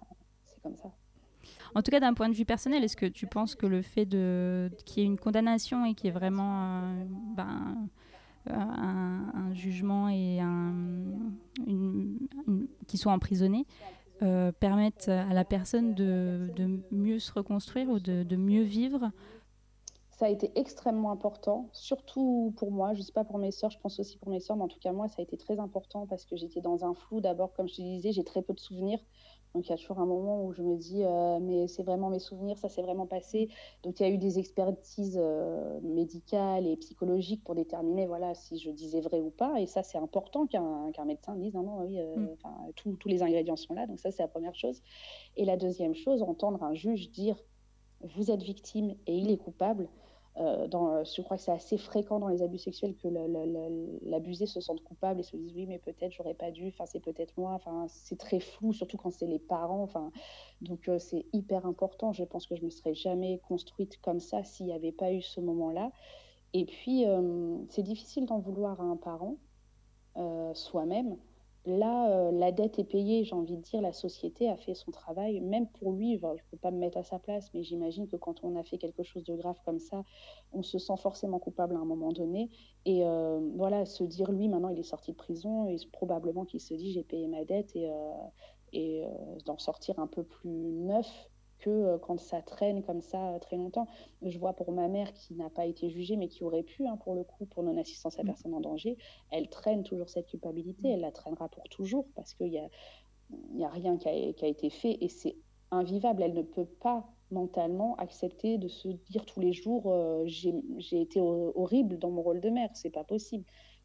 c'est 0.44 0.60
comme 0.62 0.76
ça. 0.76 0.92
En 1.74 1.82
tout 1.82 1.90
cas, 1.90 2.00
d'un 2.00 2.14
point 2.14 2.28
de 2.28 2.34
vue 2.34 2.44
personnel, 2.44 2.84
est-ce 2.84 2.96
que 2.96 3.06
tu 3.06 3.26
penses 3.26 3.54
que 3.54 3.66
le 3.66 3.82
fait 3.82 4.04
de 4.04 4.70
qu'il 4.84 5.02
y 5.02 5.02
ait 5.02 5.08
une 5.08 5.18
condamnation 5.18 5.84
et 5.84 5.94
qu'il 5.94 6.06
y 6.06 6.08
ait 6.08 6.12
vraiment 6.12 6.82
ben, 7.34 7.88
un, 8.46 9.52
jugement 9.52 10.08
et 10.08 10.40
un, 10.40 10.74
une, 11.66 12.18
qui 12.86 12.98
soit 12.98 13.12
emprisonné, 13.12 13.66
euh, 14.22 14.52
permettent 14.52 15.08
à 15.08 15.32
la 15.32 15.44
personne 15.44 15.94
de, 15.94 16.50
de, 16.56 16.80
mieux 16.90 17.18
se 17.18 17.32
reconstruire 17.32 17.88
ou 17.88 17.98
de, 17.98 18.22
de, 18.22 18.36
mieux 18.36 18.62
vivre 18.62 19.10
Ça 20.10 20.26
a 20.26 20.28
été 20.28 20.52
extrêmement 20.56 21.10
important, 21.10 21.68
surtout 21.72 22.54
pour 22.56 22.70
moi. 22.70 22.92
Je 22.94 23.00
ne 23.00 23.04
sais 23.04 23.12
pas 23.12 23.24
pour 23.24 23.38
mes 23.38 23.50
sœurs, 23.50 23.70
je 23.70 23.78
pense 23.78 23.98
aussi 23.98 24.18
pour 24.18 24.30
mes 24.30 24.40
sœurs, 24.40 24.56
mais 24.56 24.64
en 24.64 24.68
tout 24.68 24.78
cas, 24.78 24.92
moi, 24.92 25.08
ça 25.08 25.16
a 25.18 25.22
été 25.22 25.36
très 25.36 25.58
important 25.58 26.06
parce 26.06 26.24
que 26.24 26.36
j'étais 26.36 26.60
dans 26.60 26.84
un 26.84 26.94
flou. 26.94 27.20
D'abord, 27.20 27.52
comme 27.54 27.68
je 27.68 27.76
te 27.76 27.82
disais, 27.82 28.12
j'ai 28.12 28.24
très 28.24 28.42
peu 28.42 28.52
de 28.52 28.60
souvenirs. 28.60 29.00
Donc 29.54 29.66
il 29.66 29.70
y 29.70 29.72
a 29.72 29.76
toujours 29.76 29.98
un 29.98 30.06
moment 30.06 30.44
où 30.44 30.52
je 30.52 30.62
me 30.62 30.76
dis, 30.76 31.02
euh, 31.02 31.38
mais 31.40 31.66
c'est 31.66 31.82
vraiment 31.82 32.08
mes 32.08 32.20
souvenirs, 32.20 32.56
ça 32.58 32.68
s'est 32.68 32.82
vraiment 32.82 33.06
passé. 33.06 33.48
Donc 33.82 33.98
il 33.98 34.02
y 34.04 34.06
a 34.06 34.10
eu 34.10 34.18
des 34.18 34.38
expertises 34.38 35.18
euh, 35.20 35.80
médicales 35.82 36.66
et 36.66 36.76
psychologiques 36.76 37.42
pour 37.42 37.54
déterminer 37.54 38.06
voilà, 38.06 38.34
si 38.34 38.58
je 38.58 38.70
disais 38.70 39.00
vrai 39.00 39.20
ou 39.20 39.30
pas. 39.30 39.60
Et 39.60 39.66
ça, 39.66 39.82
c'est 39.82 39.98
important 39.98 40.46
qu'un 40.46 41.04
médecin 41.04 41.34
dise, 41.34 41.54
non, 41.54 41.62
non, 41.62 41.80
oui, 41.80 41.98
euh, 41.98 42.16
mm. 42.16 42.72
tous 42.74 43.08
les 43.08 43.22
ingrédients 43.22 43.56
sont 43.56 43.74
là. 43.74 43.86
Donc 43.86 43.98
ça, 43.98 44.10
c'est 44.12 44.22
la 44.22 44.28
première 44.28 44.54
chose. 44.54 44.82
Et 45.36 45.44
la 45.44 45.56
deuxième 45.56 45.94
chose, 45.94 46.22
entendre 46.22 46.62
un 46.62 46.74
juge 46.74 47.10
dire, 47.10 47.36
vous 48.02 48.30
êtes 48.30 48.42
victime 48.42 48.94
et 49.06 49.16
il 49.16 49.30
est 49.30 49.36
coupable. 49.38 49.88
Euh, 50.36 50.68
dans, 50.68 51.02
je 51.02 51.22
crois 51.22 51.36
que 51.36 51.42
c'est 51.42 51.50
assez 51.50 51.76
fréquent 51.76 52.20
dans 52.20 52.28
les 52.28 52.42
abus 52.42 52.58
sexuels 52.58 52.94
que 52.96 53.08
l'abusé 54.08 54.46
se 54.46 54.60
sente 54.60 54.82
coupable 54.84 55.20
et 55.20 55.22
se 55.24 55.36
dise 55.36 55.52
oui 55.54 55.66
mais 55.66 55.80
peut-être 55.80 56.12
j'aurais 56.12 56.34
pas 56.34 56.52
dû, 56.52 56.68
enfin 56.68 56.86
c'est 56.86 57.00
peut-être 57.00 57.36
moi, 57.36 57.50
enfin 57.52 57.86
c'est 57.88 58.16
très 58.16 58.38
flou 58.38 58.72
surtout 58.72 58.96
quand 58.96 59.10
c'est 59.10 59.26
les 59.26 59.40
parents, 59.40 59.82
enfin 59.82 60.12
donc 60.60 60.88
euh, 60.88 60.98
c'est 61.00 61.26
hyper 61.32 61.66
important. 61.66 62.12
Je 62.12 62.22
pense 62.24 62.46
que 62.46 62.54
je 62.54 62.64
me 62.64 62.70
serais 62.70 62.94
jamais 62.94 63.40
construite 63.48 64.00
comme 64.00 64.20
ça 64.20 64.44
s'il 64.44 64.66
n'y 64.66 64.72
avait 64.72 64.92
pas 64.92 65.12
eu 65.12 65.20
ce 65.20 65.40
moment-là. 65.40 65.90
Et 66.52 66.64
puis 66.64 67.06
euh, 67.06 67.56
c'est 67.68 67.82
difficile 67.82 68.26
d'en 68.26 68.38
vouloir 68.38 68.80
à 68.80 68.84
un 68.84 68.96
parent 68.96 69.36
soi-même 70.54 71.16
Là, 71.66 72.10
euh, 72.10 72.32
la 72.32 72.52
dette 72.52 72.78
est 72.78 72.84
payée, 72.84 73.22
j'ai 73.24 73.34
envie 73.34 73.56
de 73.56 73.62
dire, 73.62 73.82
la 73.82 73.92
société 73.92 74.48
a 74.48 74.56
fait 74.56 74.74
son 74.74 74.90
travail, 74.90 75.40
même 75.40 75.68
pour 75.68 75.92
lui, 75.92 76.16
je 76.16 76.26
ne 76.26 76.36
peux 76.50 76.56
pas 76.56 76.70
me 76.70 76.78
mettre 76.78 76.96
à 76.96 77.02
sa 77.02 77.18
place, 77.18 77.52
mais 77.52 77.62
j'imagine 77.62 78.08
que 78.08 78.16
quand 78.16 78.42
on 78.42 78.56
a 78.56 78.64
fait 78.64 78.78
quelque 78.78 79.02
chose 79.02 79.24
de 79.24 79.36
grave 79.36 79.58
comme 79.64 79.78
ça, 79.78 80.02
on 80.52 80.62
se 80.62 80.78
sent 80.78 80.96
forcément 80.96 81.38
coupable 81.38 81.76
à 81.76 81.78
un 81.78 81.84
moment 81.84 82.12
donné. 82.12 82.48
Et 82.86 83.04
euh, 83.04 83.40
voilà, 83.56 83.84
se 83.84 84.04
dire, 84.04 84.32
lui, 84.32 84.48
maintenant, 84.48 84.70
il 84.70 84.78
est 84.78 84.82
sorti 84.82 85.12
de 85.12 85.16
prison, 85.18 85.66
et 85.66 85.76
probablement 85.92 86.46
qu'il 86.46 86.60
se 86.60 86.72
dit, 86.72 86.92
j'ai 86.92 87.04
payé 87.04 87.28
ma 87.28 87.44
dette, 87.44 87.76
et, 87.76 87.90
euh, 87.90 87.94
et 88.72 89.04
d'en 89.44 89.58
sortir 89.58 89.98
un 89.98 90.06
peu 90.06 90.22
plus 90.22 90.72
neuf, 90.72 91.28
que 91.60 91.70
euh, 91.70 91.98
quand 91.98 92.18
ça 92.18 92.42
traîne 92.42 92.82
comme 92.82 93.00
ça 93.00 93.34
euh, 93.34 93.38
très 93.38 93.56
longtemps. 93.56 93.86
Je 94.22 94.38
vois 94.38 94.54
pour 94.54 94.72
ma 94.72 94.88
mère 94.88 95.12
qui 95.12 95.34
n'a 95.34 95.50
pas 95.50 95.66
été 95.66 95.90
jugée, 95.90 96.16
mais 96.16 96.28
qui 96.28 96.42
aurait 96.42 96.62
pu, 96.62 96.86
hein, 96.86 96.96
pour 96.96 97.14
le 97.14 97.22
coup, 97.22 97.46
pour 97.46 97.62
non-assistance 97.62 98.18
à 98.18 98.22
mm. 98.22 98.26
personne 98.26 98.54
en 98.54 98.60
danger, 98.60 98.96
elle 99.30 99.48
traîne 99.48 99.82
toujours 99.82 100.08
cette 100.08 100.26
culpabilité, 100.26 100.88
mm. 100.88 100.92
elle 100.92 101.00
la 101.00 101.12
traînera 101.12 101.48
pour 101.48 101.64
toujours, 101.64 102.06
parce 102.14 102.34
qu'il 102.34 102.50
n'y 102.50 102.58
a, 102.58 102.68
y 103.54 103.64
a 103.64 103.68
rien 103.68 103.96
qui 103.96 104.08
a, 104.08 104.32
qui 104.32 104.44
a 104.44 104.48
été 104.48 104.70
fait, 104.70 104.98
et 105.00 105.08
c'est 105.08 105.36
invivable. 105.70 106.22
Elle 106.22 106.34
ne 106.34 106.42
peut 106.42 106.66
pas 106.66 107.06
mentalement 107.30 107.94
accepter 107.96 108.58
de 108.58 108.66
se 108.66 108.88
dire 108.88 109.24
tous 109.24 109.38
les 109.38 109.52
jours 109.52 109.84
euh, 109.86 110.24
j'ai 110.26 111.00
été 111.00 111.20
horrible 111.20 111.96
dans 111.96 112.10
mon 112.10 112.22
rôle 112.22 112.40
de 112.40 112.50
mère, 112.50 112.70
c'est 112.74 112.90
pas 112.90 113.04
possible. 113.04 113.44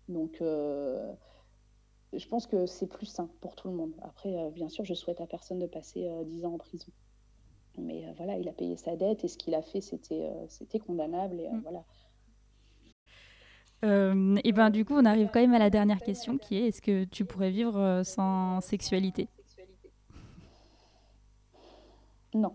Donc 0.10 0.38
je 0.40 2.28
pense 2.28 2.48
que 2.48 2.66
c'est 2.66 2.88
plus 2.88 3.06
sain 3.06 3.30
pour 3.42 3.56
tout 3.56 3.68
le 3.68 3.76
monde. 3.76 3.94
Après, 4.02 4.50
bien 4.52 4.70
sûr, 4.70 4.84
je 4.84 4.96
souhaite 4.96 5.22
à 5.22 5.28
personne 5.28 5.60
de 5.60 5.68
passer 5.68 6.10
dix 6.26 6.38
10 6.38 6.46
ans 6.46 6.54
en 6.54 6.58
prison. 6.58 6.92
Mais 7.78 8.06
euh, 8.06 8.12
voilà, 8.18 8.38
il 8.38 8.48
a 8.48 8.54
payé 8.54 8.76
sa 8.78 8.96
dette 8.96 9.24
et 9.24 9.28
ce 9.28 9.38
qu'il 9.38 9.54
a 9.56 9.62
fait, 9.62 9.82
c'était 9.82 10.24
euh, 10.26 10.46
c'était 10.48 10.80
condamnable. 10.80 11.40
Et 11.40 11.48
euh, 11.48 11.52
mm. 11.52 11.62
voilà. 11.64 11.84
et 14.44 14.52
ben 14.52 14.70
du 14.70 14.86
coup, 14.86 14.94
on 14.96 15.06
arrive 15.06 15.30
quand 15.34 15.42
même 15.42 15.54
à 15.54 15.60
la 15.60 15.70
dernière 15.70 16.02
question 16.02 16.38
qui 16.38 16.58
est 16.58 16.68
est-ce 16.68 16.82
que 16.82 17.04
tu 17.06 17.26
pourrais 17.26 17.52
vivre 17.52 18.02
sans 18.04 18.62
sexualité? 18.62 19.28
Non. 22.34 22.54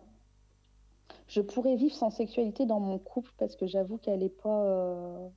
Je 1.28 1.40
pourrais 1.40 1.76
vivre 1.76 1.94
sans 1.94 2.10
sexualité 2.10 2.66
dans 2.66 2.80
mon 2.80 2.98
couple 2.98 3.30
parce 3.38 3.54
que 3.54 3.66
j'avoue 3.66 3.98
qu'elle 3.98 4.20
n'est 4.20 4.28
pas. 4.28 5.30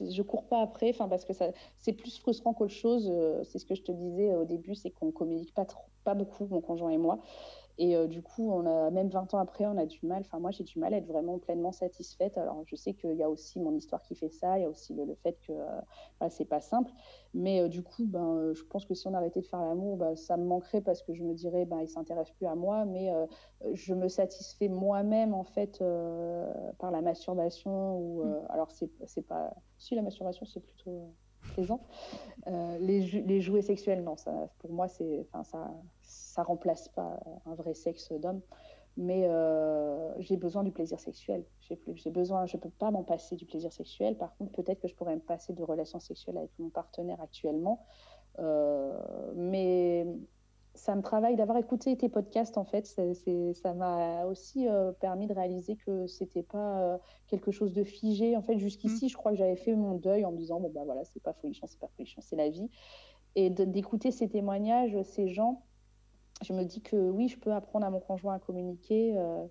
je 0.00 0.22
cours 0.22 0.48
pas 0.48 0.60
après, 0.60 0.90
enfin 0.90 1.08
parce 1.08 1.24
que 1.24 1.32
ça, 1.32 1.52
c'est 1.78 1.92
plus 1.92 2.18
frustrant 2.18 2.52
qu'autre 2.52 2.74
chose. 2.74 3.10
c'est 3.44 3.60
ce 3.60 3.64
que 3.64 3.76
je 3.76 3.82
te 3.82 3.92
disais 3.92 4.34
au 4.34 4.44
début, 4.44 4.74
c'est 4.74 4.90
qu'on 4.90 5.12
communique 5.12 5.54
pas 5.54 5.64
trop, 5.64 5.84
pas 6.02 6.14
beaucoup, 6.14 6.46
mon 6.46 6.60
conjoint 6.60 6.90
et 6.90 6.98
moi. 6.98 7.20
Et 7.78 7.94
euh, 7.94 8.06
du 8.06 8.22
coup, 8.22 8.50
on 8.50 8.64
a, 8.66 8.90
même 8.90 9.08
20 9.08 9.34
ans 9.34 9.38
après, 9.38 9.66
on 9.66 9.76
a 9.76 9.84
du 9.84 9.98
mal, 10.06 10.22
enfin 10.22 10.38
moi 10.38 10.50
j'ai 10.50 10.64
du 10.64 10.78
mal 10.78 10.94
à 10.94 10.96
être 10.96 11.06
vraiment 11.06 11.38
pleinement 11.38 11.72
satisfaite. 11.72 12.38
Alors 12.38 12.62
je 12.64 12.74
sais 12.74 12.94
qu'il 12.94 13.14
y 13.14 13.22
a 13.22 13.28
aussi 13.28 13.60
mon 13.60 13.74
histoire 13.74 14.02
qui 14.02 14.14
fait 14.14 14.30
ça, 14.30 14.58
il 14.58 14.62
y 14.62 14.64
a 14.64 14.68
aussi 14.68 14.94
le, 14.94 15.14
fait 15.14 15.38
que 15.46 15.52
euh, 15.52 16.28
c'est 16.30 16.46
pas 16.46 16.60
simple. 16.60 16.90
Mais 17.34 17.60
euh, 17.60 17.68
du 17.68 17.82
coup, 17.82 18.06
ben, 18.06 18.52
je 18.54 18.62
pense 18.64 18.86
que 18.86 18.94
si 18.94 19.06
on 19.08 19.14
arrêtait 19.14 19.42
de 19.42 19.46
faire 19.46 19.60
l'amour, 19.60 19.98
ben, 19.98 20.16
ça 20.16 20.38
me 20.38 20.44
manquerait 20.44 20.80
parce 20.80 21.02
que 21.02 21.12
je 21.12 21.22
me 21.22 21.34
dirais, 21.34 21.66
ben, 21.66 21.80
il 21.82 21.88
s'intéresse 21.88 22.30
plus 22.30 22.46
à 22.46 22.54
moi. 22.54 22.86
Mais 22.86 23.12
je 23.74 23.94
me 23.94 24.08
satisfais 24.08 24.68
moi-même 24.68 25.34
en 25.34 25.44
fait 25.44 25.82
par 26.78 26.90
la 26.90 27.02
masturbation. 27.02 27.98
Ou, 27.98 28.24
mmh. 28.24 28.46
Alors 28.48 28.70
c'est 28.70 29.26
pas... 29.26 29.54
Si 29.76 29.94
la 29.94 30.02
masturbation, 30.02 30.46
c'est 30.46 30.60
plutôt 30.60 31.12
plaisant. 31.54 31.80
les, 32.80 33.00
les, 33.00 33.40
jouets 33.40 33.62
sexuels, 33.62 34.02
non, 34.02 34.16
ça, 34.16 34.48
pour 34.58 34.72
moi, 34.72 34.88
c'est, 34.88 35.26
ça, 35.44 35.70
ça 36.36 36.44
remplace 36.44 36.88
pas 36.88 37.18
un 37.46 37.54
vrai 37.54 37.74
sexe 37.74 38.12
d'homme 38.12 38.40
mais 38.96 39.26
euh, 39.26 40.12
j'ai 40.18 40.36
besoin 40.36 40.64
du 40.64 40.72
plaisir 40.72 40.98
sexuel. 40.98 41.44
J'ai 41.60 42.10
besoin, 42.10 42.46
je 42.46 42.56
peux 42.56 42.70
pas 42.70 42.90
m'en 42.90 43.02
passer 43.02 43.36
du 43.36 43.44
plaisir 43.44 43.72
sexuel. 43.72 44.16
Par 44.16 44.34
contre, 44.36 44.52
peut-être 44.52 44.80
que 44.80 44.88
je 44.88 44.94
pourrais 44.94 45.16
me 45.16 45.20
passer 45.20 45.52
de 45.52 45.62
relations 45.62 46.00
sexuelles 46.00 46.38
avec 46.38 46.50
mon 46.58 46.70
partenaire 46.70 47.20
actuellement. 47.20 47.84
Euh, 48.38 48.98
mais 49.34 50.06
ça 50.74 50.94
me 50.94 51.02
travaille 51.02 51.36
d'avoir 51.36 51.58
écouté 51.58 51.96
tes 51.96 52.08
podcasts 52.08 52.58
en 52.58 52.64
fait. 52.64 52.86
ça 52.86 53.74
m'a 53.74 54.24
aussi 54.26 54.68
euh, 54.68 54.92
permis 54.92 55.26
de 55.26 55.32
réaliser 55.34 55.76
que 55.76 56.06
c'était 56.06 56.42
pas 56.42 56.98
quelque 57.26 57.50
chose 57.50 57.74
de 57.74 57.84
figé. 57.84 58.34
En 58.34 58.42
fait, 58.42 58.56
jusqu'ici, 58.56 59.06
mmh. 59.06 59.08
je 59.10 59.16
crois 59.16 59.32
que 59.32 59.38
j'avais 59.38 59.56
fait 59.56 59.74
mon 59.74 59.94
deuil 59.94 60.24
en 60.24 60.32
me 60.32 60.38
disant 60.38 60.58
bon 60.58 60.70
bah 60.70 60.82
voilà, 60.86 61.04
c'est 61.04 61.22
pas 61.22 61.34
folichon, 61.34 61.66
c'est 61.66 61.80
pas 61.80 61.90
folichon, 61.96 62.22
c'est 62.22 62.36
la 62.36 62.48
vie. 62.48 62.70
Et 63.34 63.50
d'écouter 63.50 64.10
ces 64.10 64.30
témoignages, 64.30 64.96
ces 65.02 65.28
gens 65.28 65.66
je 66.42 66.52
me 66.52 66.64
dis 66.64 66.80
que 66.82 66.96
oui, 66.96 67.28
je 67.28 67.38
peux 67.38 67.52
apprendre 67.52 67.86
à 67.86 67.90
mon 67.90 68.00
conjoint 68.00 68.34
à 68.34 68.38
communiquer. 68.38 69.14
Euh, 69.16 69.46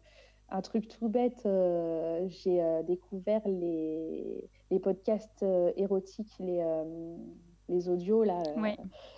un 0.49 0.61
truc 0.61 0.87
tout 0.87 1.09
bête, 1.09 1.41
euh, 1.45 2.27
j'ai 2.29 2.61
euh, 2.61 2.83
découvert 2.83 3.41
les, 3.47 4.47
les 4.69 4.79
podcasts 4.79 5.43
érotiques, 5.75 6.31
les, 6.39 6.63
les 7.67 7.89
audios 7.89 8.23
là. 8.23 8.43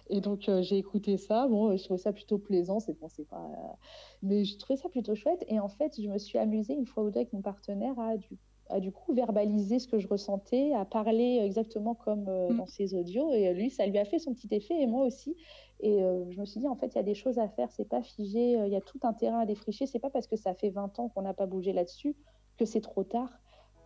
et 0.09 0.21
donc 0.21 0.49
j'ai 0.61 0.77
écouté 0.77 1.17
ça. 1.17 1.47
Bon, 1.49 1.75
je 1.75 1.83
trouvais 1.83 1.99
ça 1.99 2.13
plutôt 2.13 2.37
plaisant. 2.37 2.79
C'est 2.79 2.97
bon, 2.97 3.09
pas. 3.29 3.77
mais 4.23 4.45
je 4.45 4.57
trouvais 4.57 4.77
ça 4.77 4.87
plutôt 4.87 5.15
chouette. 5.15 5.43
Et 5.49 5.59
en 5.59 5.67
fait, 5.67 5.99
je 6.01 6.07
me 6.07 6.17
suis 6.17 6.37
amusée 6.37 6.73
une 6.73 6.85
fois 6.85 7.03
ou 7.03 7.11
deux 7.11 7.19
avec 7.19 7.33
mon 7.33 7.41
partenaire 7.41 7.99
à 7.99 8.15
du 8.15 8.37
à 8.69 8.79
du 8.79 8.91
coup 8.91 9.13
verbaliser 9.13 9.79
ce 9.79 9.87
que 9.87 9.99
je 9.99 10.07
ressentais, 10.07 10.73
à 10.73 10.85
parler 10.85 11.41
exactement 11.43 11.95
comme 11.95 12.27
euh, 12.27 12.49
mm. 12.49 12.57
dans 12.57 12.65
ses 12.65 12.93
audios. 12.93 13.33
Et 13.33 13.53
lui, 13.53 13.69
ça 13.69 13.85
lui 13.85 13.97
a 13.97 14.05
fait 14.05 14.19
son 14.19 14.33
petit 14.33 14.49
effet, 14.51 14.75
et 14.79 14.87
moi 14.87 15.05
aussi. 15.05 15.35
Et 15.79 16.03
euh, 16.03 16.25
je 16.31 16.39
me 16.39 16.45
suis 16.45 16.59
dit, 16.59 16.67
en 16.67 16.75
fait, 16.75 16.87
il 16.87 16.95
y 16.95 16.99
a 16.99 17.03
des 17.03 17.13
choses 17.13 17.37
à 17.39 17.47
faire, 17.47 17.71
c'est 17.71 17.87
pas 17.87 18.01
figé, 18.01 18.53
il 18.53 18.71
y 18.71 18.75
a 18.75 18.81
tout 18.81 18.99
un 19.03 19.13
terrain 19.13 19.39
à 19.39 19.45
défricher. 19.45 19.85
C'est 19.85 19.99
pas 19.99 20.09
parce 20.09 20.27
que 20.27 20.35
ça 20.35 20.53
fait 20.53 20.69
20 20.69 20.99
ans 20.99 21.09
qu'on 21.09 21.21
n'a 21.21 21.33
pas 21.33 21.45
bougé 21.45 21.73
là-dessus 21.73 22.15
que 22.57 22.65
c'est 22.65 22.81
trop 22.81 23.03
tard. 23.03 23.29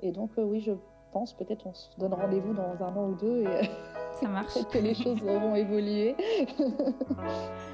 Et 0.02 0.12
donc, 0.12 0.32
oui, 0.38 0.62
je 0.62 0.72
pense, 1.12 1.34
peut-être 1.34 1.68
on 1.68 1.74
se 1.74 1.90
donne 1.98 2.14
rendez-vous 2.14 2.54
dans 2.54 2.84
un 2.84 2.96
an 2.96 3.10
ou 3.10 3.16
deux, 3.16 3.44
et 3.44 3.70
ça 4.20 4.28
marche. 4.28 4.54
peut-être 4.54 4.70
que 4.70 4.80
les 4.80 4.94
choses 4.94 5.22
auront 5.24 5.56
évolué. 5.56 6.16